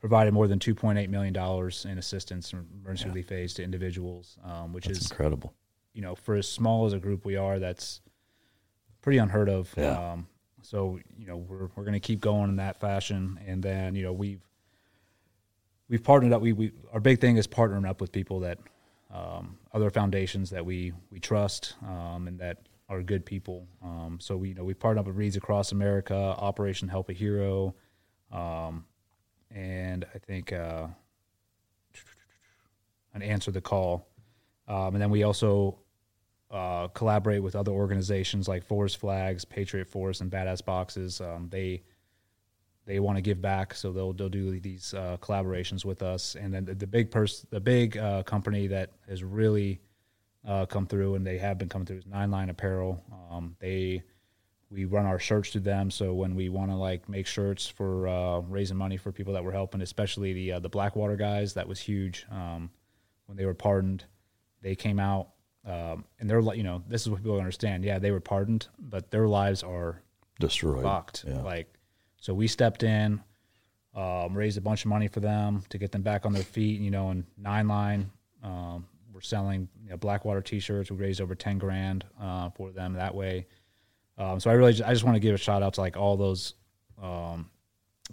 provided 0.00 0.32
more 0.32 0.46
than 0.46 0.58
two 0.58 0.74
point 0.74 0.98
eight 0.98 1.10
million 1.10 1.32
dollars 1.34 1.84
in 1.84 1.98
assistance 1.98 2.52
and 2.52 2.66
emergency 2.80 3.08
relief 3.08 3.32
aids 3.32 3.54
to 3.54 3.64
individuals, 3.64 4.38
um, 4.44 4.72
which 4.72 4.86
That's 4.86 5.00
is 5.00 5.10
incredible. 5.10 5.54
You 5.92 6.02
know, 6.02 6.14
for 6.14 6.36
as 6.36 6.48
small 6.48 6.86
as 6.86 6.92
a 6.92 6.98
group 6.98 7.24
we 7.24 7.36
are, 7.36 7.58
that's 7.58 8.00
pretty 9.02 9.18
unheard 9.18 9.48
of. 9.48 9.72
Yeah. 9.76 10.12
Um, 10.12 10.28
so 10.62 11.00
you 11.18 11.26
know, 11.26 11.36
we're 11.36 11.68
we're 11.74 11.84
going 11.84 11.92
to 11.94 12.00
keep 12.00 12.20
going 12.20 12.48
in 12.50 12.56
that 12.56 12.78
fashion, 12.80 13.40
and 13.46 13.62
then 13.62 13.94
you 13.94 14.04
know 14.04 14.12
we've 14.12 14.42
we've 15.88 16.02
partnered 16.02 16.32
up. 16.32 16.42
We, 16.42 16.52
we 16.52 16.72
our 16.92 17.00
big 17.00 17.20
thing 17.20 17.36
is 17.36 17.46
partnering 17.46 17.88
up 17.88 18.00
with 18.00 18.12
people 18.12 18.40
that 18.40 18.58
um, 19.12 19.58
other 19.72 19.90
foundations 19.90 20.50
that 20.50 20.64
we 20.64 20.92
we 21.10 21.20
trust 21.20 21.74
um, 21.86 22.28
and 22.28 22.38
that 22.40 22.58
are 22.88 23.02
good 23.02 23.24
people. 23.24 23.66
Um, 23.82 24.18
so 24.20 24.36
we 24.36 24.50
you 24.50 24.54
know 24.54 24.64
we 24.64 24.74
partnered 24.74 25.00
up 25.00 25.06
with 25.06 25.16
Reads 25.16 25.36
Across 25.36 25.72
America, 25.72 26.14
Operation 26.14 26.88
Help 26.88 27.08
a 27.08 27.12
Hero, 27.12 27.74
um, 28.32 28.84
and 29.50 30.06
I 30.14 30.18
think 30.18 30.52
uh, 30.52 30.86
an 33.14 33.22
Answer 33.22 33.50
the 33.50 33.60
Call, 33.60 34.08
um, 34.66 34.94
and 34.94 35.02
then 35.02 35.10
we 35.10 35.22
also 35.22 35.78
uh, 36.50 36.88
collaborate 36.88 37.42
with 37.42 37.54
other 37.56 37.72
organizations 37.72 38.48
like 38.48 38.64
Forest 38.64 38.98
Flags, 38.98 39.44
Patriot 39.44 39.86
Force, 39.86 40.20
and 40.20 40.30
Badass 40.30 40.64
Boxes. 40.64 41.20
Um, 41.20 41.48
they 41.50 41.82
they 42.88 43.00
want 43.00 43.16
to 43.18 43.22
give 43.22 43.42
back, 43.42 43.74
so 43.74 43.92
they'll 43.92 44.14
they'll 44.14 44.30
do 44.30 44.58
these 44.58 44.94
uh, 44.94 45.18
collaborations 45.20 45.84
with 45.84 46.02
us. 46.02 46.34
And 46.36 46.52
then 46.54 46.64
the, 46.64 46.74
the 46.74 46.86
big 46.86 47.10
pers- 47.10 47.46
the 47.50 47.60
big 47.60 47.98
uh, 47.98 48.22
company 48.22 48.66
that 48.68 48.92
has 49.08 49.22
really 49.22 49.80
uh, 50.46 50.64
come 50.64 50.86
through, 50.86 51.14
and 51.14 51.26
they 51.26 51.36
have 51.36 51.58
been 51.58 51.68
coming 51.68 51.84
through, 51.84 51.98
is 51.98 52.06
Nine 52.06 52.30
Line 52.30 52.48
Apparel. 52.48 53.04
Um, 53.30 53.56
they 53.60 54.02
we 54.70 54.86
run 54.86 55.04
our 55.04 55.18
shirts 55.18 55.50
to 55.50 55.60
them, 55.60 55.90
so 55.90 56.14
when 56.14 56.34
we 56.34 56.48
want 56.48 56.70
to 56.70 56.76
like 56.76 57.08
make 57.10 57.26
shirts 57.26 57.66
for 57.68 58.08
uh, 58.08 58.38
raising 58.40 58.76
money 58.78 58.96
for 58.96 59.12
people 59.12 59.34
that 59.34 59.44
we're 59.44 59.52
helping, 59.52 59.82
especially 59.82 60.32
the 60.32 60.52
uh, 60.52 60.58
the 60.58 60.70
Blackwater 60.70 61.16
guys, 61.16 61.54
that 61.54 61.68
was 61.68 61.78
huge. 61.78 62.24
Um, 62.30 62.70
when 63.26 63.36
they 63.36 63.44
were 63.44 63.54
pardoned, 63.54 64.04
they 64.62 64.74
came 64.74 64.98
out, 64.98 65.28
um, 65.66 66.06
and 66.18 66.28
they're 66.28 66.40
like, 66.40 66.56
you 66.56 66.64
know, 66.64 66.82
this 66.88 67.02
is 67.02 67.10
what 67.10 67.22
people 67.22 67.36
understand. 67.38 67.84
Yeah, 67.84 67.98
they 67.98 68.12
were 68.12 68.20
pardoned, 68.20 68.68
but 68.78 69.10
their 69.10 69.28
lives 69.28 69.62
are 69.62 70.00
Destroyed. 70.40 70.82
fucked. 70.82 71.26
Yeah. 71.28 71.42
Like, 71.42 71.74
so 72.20 72.34
we 72.34 72.46
stepped 72.46 72.82
in, 72.82 73.20
um, 73.94 74.34
raised 74.36 74.58
a 74.58 74.60
bunch 74.60 74.84
of 74.84 74.88
money 74.88 75.08
for 75.08 75.20
them 75.20 75.62
to 75.70 75.78
get 75.78 75.92
them 75.92 76.02
back 76.02 76.26
on 76.26 76.32
their 76.32 76.42
feet. 76.42 76.80
You 76.80 76.90
know, 76.90 77.10
and 77.10 77.24
Nine 77.36 77.68
Line, 77.68 78.10
um, 78.42 78.86
we're 79.12 79.20
selling 79.20 79.68
you 79.84 79.90
know, 79.90 79.96
Blackwater 79.96 80.40
T-shirts. 80.42 80.90
We 80.90 80.96
raised 80.96 81.20
over 81.20 81.34
ten 81.34 81.58
grand 81.58 82.04
uh, 82.20 82.50
for 82.50 82.70
them 82.70 82.94
that 82.94 83.14
way. 83.14 83.46
Um, 84.18 84.40
so 84.40 84.50
I 84.50 84.54
really, 84.54 84.72
just, 84.72 84.88
I 84.88 84.92
just 84.92 85.04
want 85.04 85.14
to 85.16 85.20
give 85.20 85.34
a 85.34 85.38
shout 85.38 85.62
out 85.62 85.74
to 85.74 85.80
like 85.80 85.96
all 85.96 86.16
those 86.16 86.54
um, 87.00 87.48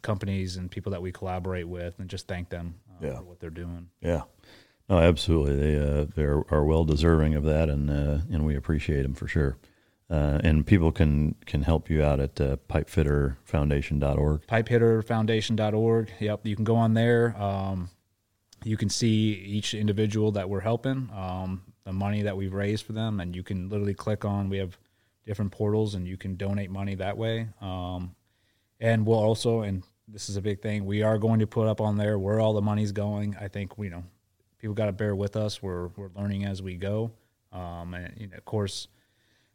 companies 0.03 0.57
and 0.57 0.69
people 0.69 0.91
that 0.91 1.01
we 1.01 1.11
collaborate 1.11 1.67
with, 1.67 1.97
and 1.99 2.09
just 2.09 2.27
thank 2.27 2.49
them 2.49 2.75
uh, 2.89 3.07
Yeah. 3.07 3.17
for 3.17 3.23
what 3.23 3.39
they're 3.39 3.49
doing. 3.49 3.89
Yeah. 4.01 4.21
No, 4.87 4.99
absolutely. 4.99 5.55
They 5.55 5.79
uh, 5.79 6.05
they 6.15 6.21
are, 6.23 6.43
are 6.53 6.63
well 6.63 6.83
deserving 6.85 7.33
of 7.33 7.43
that, 7.45 7.69
and 7.69 7.89
uh, 7.89 8.19
and 8.31 8.45
we 8.45 8.55
appreciate 8.55 9.01
them 9.01 9.15
for 9.15 9.27
sure. 9.27 9.57
Uh, 10.09 10.39
and 10.43 10.67
people 10.67 10.91
can 10.91 11.33
can 11.45 11.63
help 11.63 11.89
you 11.89 12.03
out 12.03 12.19
at 12.19 12.39
uh, 12.39 12.57
pipefitterfoundation.org. 12.69 14.45
pipehitterfoundation.org. 14.47 16.11
Yep, 16.19 16.45
you 16.45 16.55
can 16.55 16.63
go 16.63 16.75
on 16.75 16.93
there. 16.93 17.35
Um, 17.41 17.89
you 18.63 18.77
can 18.77 18.89
see 18.89 19.33
each 19.33 19.73
individual 19.73 20.31
that 20.33 20.49
we're 20.49 20.59
helping, 20.59 21.09
um, 21.15 21.63
the 21.85 21.93
money 21.93 22.21
that 22.23 22.37
we've 22.37 22.53
raised 22.53 22.85
for 22.85 22.93
them, 22.93 23.19
and 23.19 23.35
you 23.35 23.43
can 23.43 23.69
literally 23.69 23.93
click 23.93 24.25
on. 24.25 24.49
We 24.49 24.57
have 24.57 24.77
different 25.25 25.51
portals, 25.51 25.95
and 25.95 26.07
you 26.07 26.17
can 26.17 26.35
donate 26.35 26.69
money 26.69 26.95
that 26.95 27.17
way. 27.17 27.47
Um, 27.61 28.15
and 28.79 29.05
we'll 29.07 29.19
also, 29.19 29.61
and 29.61 29.83
this 30.07 30.29
is 30.29 30.37
a 30.37 30.41
big 30.41 30.61
thing, 30.61 30.85
we 30.85 31.01
are 31.01 31.17
going 31.17 31.39
to 31.39 31.47
put 31.47 31.67
up 31.67 31.81
on 31.81 31.97
there 31.97 32.19
where 32.19 32.39
all 32.39 32.53
the 32.53 32.61
money's 32.61 32.91
going. 32.91 33.35
I 33.39 33.47
think 33.47 33.71
you 33.77 33.89
know 33.89 34.03
people 34.59 34.75
got 34.75 34.85
to 34.85 34.91
bear 34.91 35.15
with 35.15 35.35
us. 35.35 35.63
We're 35.63 35.87
we're 35.89 36.09
learning 36.15 36.45
as 36.45 36.61
we 36.61 36.75
go, 36.75 37.11
um, 37.51 37.93
and 37.93 38.33
of 38.33 38.45
course, 38.45 38.87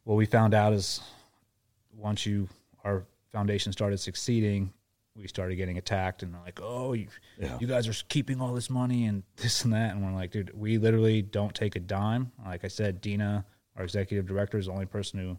what 0.03 0.15
we 0.15 0.25
found 0.25 0.53
out 0.53 0.73
is 0.73 1.01
once 1.95 2.25
you 2.25 2.47
our 2.83 3.03
foundation 3.31 3.71
started 3.71 3.97
succeeding, 3.99 4.73
we 5.15 5.27
started 5.27 5.55
getting 5.55 5.77
attacked 5.77 6.23
and 6.23 6.33
they're 6.33 6.41
like, 6.41 6.59
oh, 6.61 6.93
you, 6.93 7.07
Yeah. 7.37 7.57
you 7.59 7.67
guys 7.67 7.87
are 7.87 7.93
keeping 8.09 8.41
all 8.41 8.53
this 8.53 8.69
money 8.69 9.05
and 9.05 9.23
this 9.37 9.63
and 9.63 9.73
that, 9.73 9.93
and 9.95 10.03
we're 10.03 10.13
like, 10.13 10.31
dude, 10.31 10.51
we 10.57 10.77
literally 10.77 11.21
don't 11.21 11.53
take 11.53 11.75
a 11.75 11.79
dime. 11.79 12.31
Like 12.45 12.63
I 12.65 12.67
said, 12.69 13.01
Dina, 13.01 13.45
our 13.77 13.83
executive 13.83 14.25
director, 14.25 14.57
is 14.57 14.65
the 14.65 14.71
only 14.71 14.85
person 14.85 15.19
who 15.19 15.37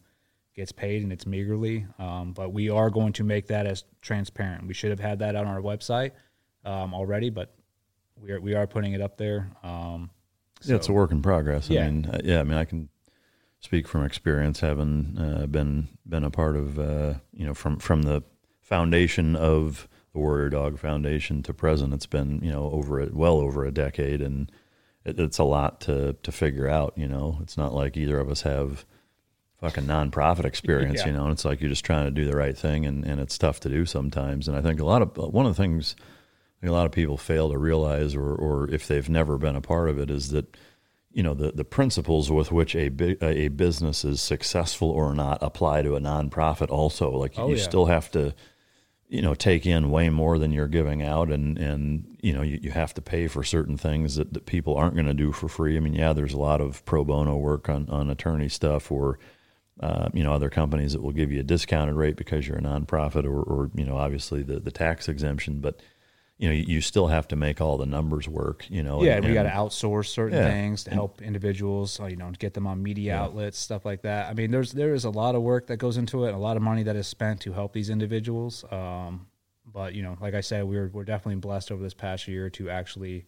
gets 0.54 0.72
paid, 0.72 1.02
and 1.02 1.12
it's 1.12 1.26
meagerly. 1.26 1.86
Um, 1.98 2.32
but 2.32 2.52
we 2.52 2.68
are 2.70 2.90
going 2.90 3.12
to 3.14 3.24
make 3.24 3.46
that 3.48 3.66
as 3.66 3.84
transparent. 4.02 4.66
We 4.66 4.74
should 4.74 4.90
have 4.90 5.00
had 5.00 5.18
that 5.20 5.34
on 5.34 5.46
our 5.46 5.60
website 5.60 6.12
um, 6.64 6.94
already, 6.94 7.30
but 7.30 7.54
we 8.20 8.30
are 8.30 8.40
we 8.40 8.54
are 8.54 8.66
putting 8.66 8.92
it 8.92 9.00
up 9.00 9.16
there. 9.16 9.50
Um, 9.62 10.10
Yeah, 10.64 10.76
it's 10.76 10.88
a 10.88 10.92
work 10.92 11.10
in 11.10 11.22
progress. 11.22 11.70
I 11.70 11.74
Yeah. 11.74 11.90
mean, 11.90 12.06
uh, 12.06 12.20
yeah, 12.22 12.40
I 12.40 12.44
mean, 12.44 12.56
I 12.58 12.64
can 12.66 12.88
speak 13.62 13.86
from 13.88 14.04
experience, 14.04 14.60
having 14.60 15.16
uh, 15.18 15.46
been 15.46 15.88
been 16.06 16.24
a 16.24 16.30
part 16.30 16.56
of, 16.56 16.78
uh, 16.78 17.14
you 17.32 17.46
know, 17.46 17.54
from 17.54 17.78
from 17.78 18.02
the 18.02 18.22
foundation 18.60 19.34
of 19.36 19.88
the 20.12 20.18
Warrior 20.18 20.50
Dog 20.50 20.78
Foundation 20.78 21.42
to 21.44 21.54
present. 21.54 21.94
It's 21.94 22.06
been, 22.06 22.40
you 22.42 22.52
know, 22.52 22.70
over 22.70 23.00
a, 23.00 23.08
well 23.12 23.38
over 23.38 23.64
a 23.64 23.72
decade, 23.72 24.20
and 24.20 24.50
it, 25.04 25.18
it's 25.18 25.38
a 25.38 25.44
lot 25.44 25.80
to 25.82 26.14
to 26.22 26.32
figure 26.32 26.68
out. 26.68 26.92
You 26.96 27.08
know, 27.08 27.38
it's 27.40 27.56
not 27.56 27.72
like 27.72 27.96
either 27.96 28.18
of 28.18 28.30
us 28.30 28.42
have 28.42 28.84
fucking 29.60 29.84
nonprofit 29.84 30.44
experience. 30.44 31.00
Yeah. 31.00 31.06
You 31.06 31.12
know, 31.12 31.22
and 31.24 31.32
it's 31.32 31.44
like 31.44 31.60
you're 31.60 31.70
just 31.70 31.84
trying 31.84 32.06
to 32.06 32.10
do 32.10 32.24
the 32.24 32.36
right 32.36 32.58
thing, 32.58 32.84
and 32.84 33.04
and 33.04 33.20
it's 33.20 33.38
tough 33.38 33.60
to 33.60 33.68
do 33.68 33.86
sometimes. 33.86 34.48
And 34.48 34.56
I 34.56 34.60
think 34.60 34.80
a 34.80 34.84
lot 34.84 35.02
of 35.02 35.16
one 35.16 35.46
of 35.46 35.56
the 35.56 35.62
things. 35.62 35.96
A 36.64 36.70
lot 36.70 36.86
of 36.86 36.92
people 36.92 37.16
fail 37.16 37.50
to 37.50 37.58
realize, 37.58 38.14
or, 38.14 38.36
or 38.36 38.70
if 38.70 38.86
they've 38.86 39.08
never 39.08 39.36
been 39.36 39.56
a 39.56 39.60
part 39.60 39.88
of 39.88 39.98
it, 39.98 40.12
is 40.12 40.28
that 40.28 40.56
you 41.14 41.22
know 41.22 41.34
the, 41.34 41.52
the 41.52 41.64
principles 41.64 42.30
with 42.30 42.50
which 42.52 42.74
a 42.74 42.90
a 43.24 43.48
business 43.48 44.04
is 44.04 44.20
successful 44.20 44.90
or 44.90 45.14
not 45.14 45.38
apply 45.42 45.82
to 45.82 45.96
a 45.96 46.00
nonprofit. 46.00 46.70
Also, 46.70 47.10
like 47.10 47.34
Oh, 47.38 47.48
you 47.48 47.56
yeah. 47.56 47.62
still 47.62 47.86
have 47.86 48.10
to, 48.12 48.34
you 49.08 49.20
know, 49.22 49.34
take 49.34 49.66
in 49.66 49.90
way 49.90 50.08
more 50.10 50.38
than 50.38 50.52
you're 50.52 50.68
giving 50.68 51.02
out, 51.02 51.30
and 51.30 51.58
and 51.58 52.16
you 52.22 52.32
know 52.32 52.42
you, 52.42 52.58
you 52.62 52.70
have 52.70 52.94
to 52.94 53.02
pay 53.02 53.28
for 53.28 53.42
certain 53.44 53.76
things 53.76 54.16
that, 54.16 54.32
that 54.32 54.46
people 54.46 54.76
aren't 54.76 54.94
going 54.94 55.06
to 55.06 55.14
do 55.14 55.32
for 55.32 55.48
free. 55.48 55.76
I 55.76 55.80
mean, 55.80 55.94
yeah, 55.94 56.12
there's 56.12 56.32
a 56.34 56.38
lot 56.38 56.60
of 56.60 56.84
pro 56.84 57.04
bono 57.04 57.36
work 57.36 57.68
on 57.68 57.88
on 57.90 58.08
attorney 58.10 58.48
stuff, 58.48 58.90
or 58.90 59.18
uh, 59.80 60.08
you 60.14 60.22
know 60.22 60.32
other 60.32 60.48
companies 60.50 60.92
that 60.92 61.02
will 61.02 61.12
give 61.12 61.30
you 61.32 61.40
a 61.40 61.44
discounted 61.44 61.94
rate 61.94 62.16
because 62.16 62.46
you're 62.46 62.58
a 62.58 62.62
nonprofit, 62.62 63.24
or, 63.24 63.42
or 63.42 63.70
you 63.74 63.84
know 63.84 63.96
obviously 63.98 64.42
the 64.42 64.60
the 64.60 64.70
tax 64.70 65.08
exemption, 65.08 65.60
but 65.60 65.80
you 66.42 66.48
know 66.48 66.54
you, 66.54 66.80
still 66.80 67.06
have 67.06 67.28
to 67.28 67.36
make 67.36 67.60
all 67.60 67.78
the 67.78 67.86
numbers 67.86 68.26
work. 68.28 68.66
You 68.68 68.82
know, 68.82 69.04
yeah, 69.04 69.16
and- 69.16 69.24
we 69.24 69.32
got 69.32 69.44
to 69.44 69.48
outsource 69.48 70.06
certain 70.08 70.38
Yeah. 70.38 70.50
things 70.50 70.82
to 70.84 70.90
help 70.90 71.22
individuals, 71.22 72.00
uh, 72.00 72.06
you 72.06 72.16
know, 72.16 72.32
get 72.36 72.52
them 72.54 72.66
on 72.66 72.82
media 72.82 73.14
outlets, 73.16 73.58
stuff 73.58 73.84
like 73.84 74.02
that. 74.02 74.28
I 74.28 74.34
mean, 74.34 74.50
there's 74.50 74.72
there 74.72 74.92
is 74.92 75.04
a 75.04 75.10
lot 75.10 75.36
of 75.36 75.42
work 75.42 75.68
that 75.68 75.76
goes 75.76 75.96
into 75.96 76.24
it, 76.24 76.34
a 76.34 76.38
lot 76.38 76.56
of 76.56 76.62
money 76.62 76.82
that 76.82 76.96
is 76.96 77.06
spent 77.06 77.40
to 77.42 77.52
help 77.52 77.72
these 77.72 77.90
individuals. 77.90 78.64
Um, 78.72 79.28
but 79.64 79.94
you 79.94 80.02
know, 80.02 80.16
like 80.20 80.34
I 80.34 80.40
said, 80.40 80.64
we're 80.64 80.88
we're 80.88 81.04
definitely 81.04 81.36
blessed 81.40 81.70
over 81.70 81.80
this 81.82 81.94
past 81.94 82.26
year 82.26 82.50
to 82.50 82.68
actually 82.70 83.24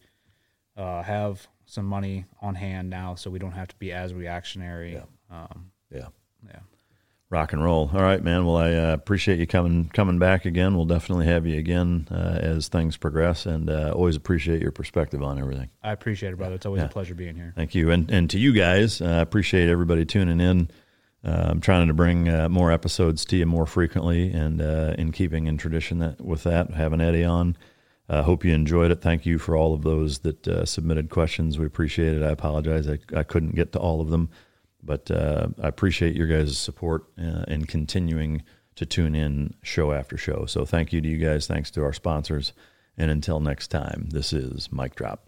uh, 0.75 1.01
have 1.01 1.47
some 1.65 1.85
money 1.85 2.25
on 2.41 2.53
hand 2.55 2.89
now, 2.89 3.15
so 3.15 3.29
we 3.31 3.39
don't 3.39 3.53
have 3.53 3.69
to 3.69 3.75
be 3.77 3.93
as 3.93 4.13
reactionary. 4.13 5.01
Um, 5.31 5.71
Yeah. 5.89 6.07
Yeah. 6.45 6.59
Rock 7.35 7.51
and 7.51 7.61
roll. 7.61 7.91
All 7.93 8.01
right, 8.01 8.23
man. 8.23 8.45
Well, 8.45 8.55
I 8.55 8.71
uh, 8.71 8.93
appreciate 8.93 9.39
you 9.39 9.45
coming 9.45 9.89
coming 9.93 10.17
back 10.19 10.45
again. 10.45 10.73
We'll 10.73 10.85
definitely 10.85 11.25
have 11.25 11.45
you 11.45 11.59
again 11.59 12.07
uh, 12.09 12.39
as 12.41 12.69
things 12.69 12.95
progress, 12.95 13.45
and 13.45 13.69
uh, 13.69 13.91
always 13.93 14.15
appreciate 14.15 14.61
your 14.61 14.71
perspective 14.71 15.21
on 15.21 15.37
everything. 15.37 15.67
I 15.83 15.91
appreciate 15.91 16.31
it, 16.31 16.37
brother. 16.37 16.55
It's 16.55 16.65
always 16.65 16.79
Yeah. 16.79 16.85
a 16.85 16.89
pleasure 16.91 17.13
being 17.13 17.35
here. 17.35 17.51
Thank 17.53 17.75
you, 17.75 17.91
and 17.91 18.09
and 18.09 18.29
to 18.29 18.39
you 18.39 18.53
guys, 18.53 19.01
I 19.01 19.19
appreciate 19.19 19.67
everybody 19.67 20.05
tuning 20.05 20.39
in. 20.39 20.69
Uh, 21.25 21.47
I'm 21.49 21.59
trying 21.59 21.89
to 21.89 21.93
bring 21.93 22.29
uh, 22.29 22.47
more 22.47 22.71
episodes 22.71 23.25
to 23.25 23.35
you 23.35 23.45
more 23.45 23.65
frequently, 23.65 24.31
and 24.31 24.61
uh, 24.61 24.95
in 24.97 25.11
keeping 25.11 25.45
in 25.47 25.57
tradition 25.57 25.99
that 25.99 26.21
with 26.21 26.43
that, 26.43 26.71
having 26.71 27.01
Eddie 27.01 27.25
on. 27.25 27.57
Uh, 28.07 28.23
hope 28.23 28.45
you 28.45 28.53
enjoyed 28.53 28.91
it. 28.91 29.01
Thank 29.01 29.25
you 29.25 29.39
for 29.39 29.57
all 29.57 29.73
of 29.73 29.81
those 29.81 30.19
that 30.19 30.47
uh, 30.47 30.63
submitted 30.63 31.09
questions. 31.09 31.59
We 31.59 31.65
appreciate 31.65 32.13
it. 32.15 32.23
I 32.23 32.29
apologize 32.29 32.87
I, 32.87 32.99
I 33.13 33.23
couldn't 33.23 33.55
get 33.55 33.73
to 33.73 33.79
all 33.79 33.99
of 33.99 34.09
them, 34.09 34.29
but 34.85 35.09
uh, 35.11 35.47
I 35.61 35.67
appreciate 35.67 36.15
your 36.15 36.27
guys' 36.27 36.57
support 36.57 37.05
uh, 37.17 37.43
and 37.47 37.67
continuing 37.67 38.43
to 38.75 38.85
tune 38.85 39.15
in 39.15 39.53
show 39.63 39.91
after 39.91 40.17
show. 40.17 40.45
So 40.45 40.65
thank 40.65 40.93
you 40.93 41.01
to 41.01 41.07
you 41.07 41.17
guys. 41.17 41.47
Thanks 41.47 41.71
to 41.71 41.83
our 41.83 41.93
sponsors. 41.93 42.53
And 42.97 43.11
until 43.11 43.39
next 43.39 43.67
time, 43.67 44.07
this 44.11 44.31
is 44.31 44.71
Mike 44.71 44.95
Drop. 44.95 45.27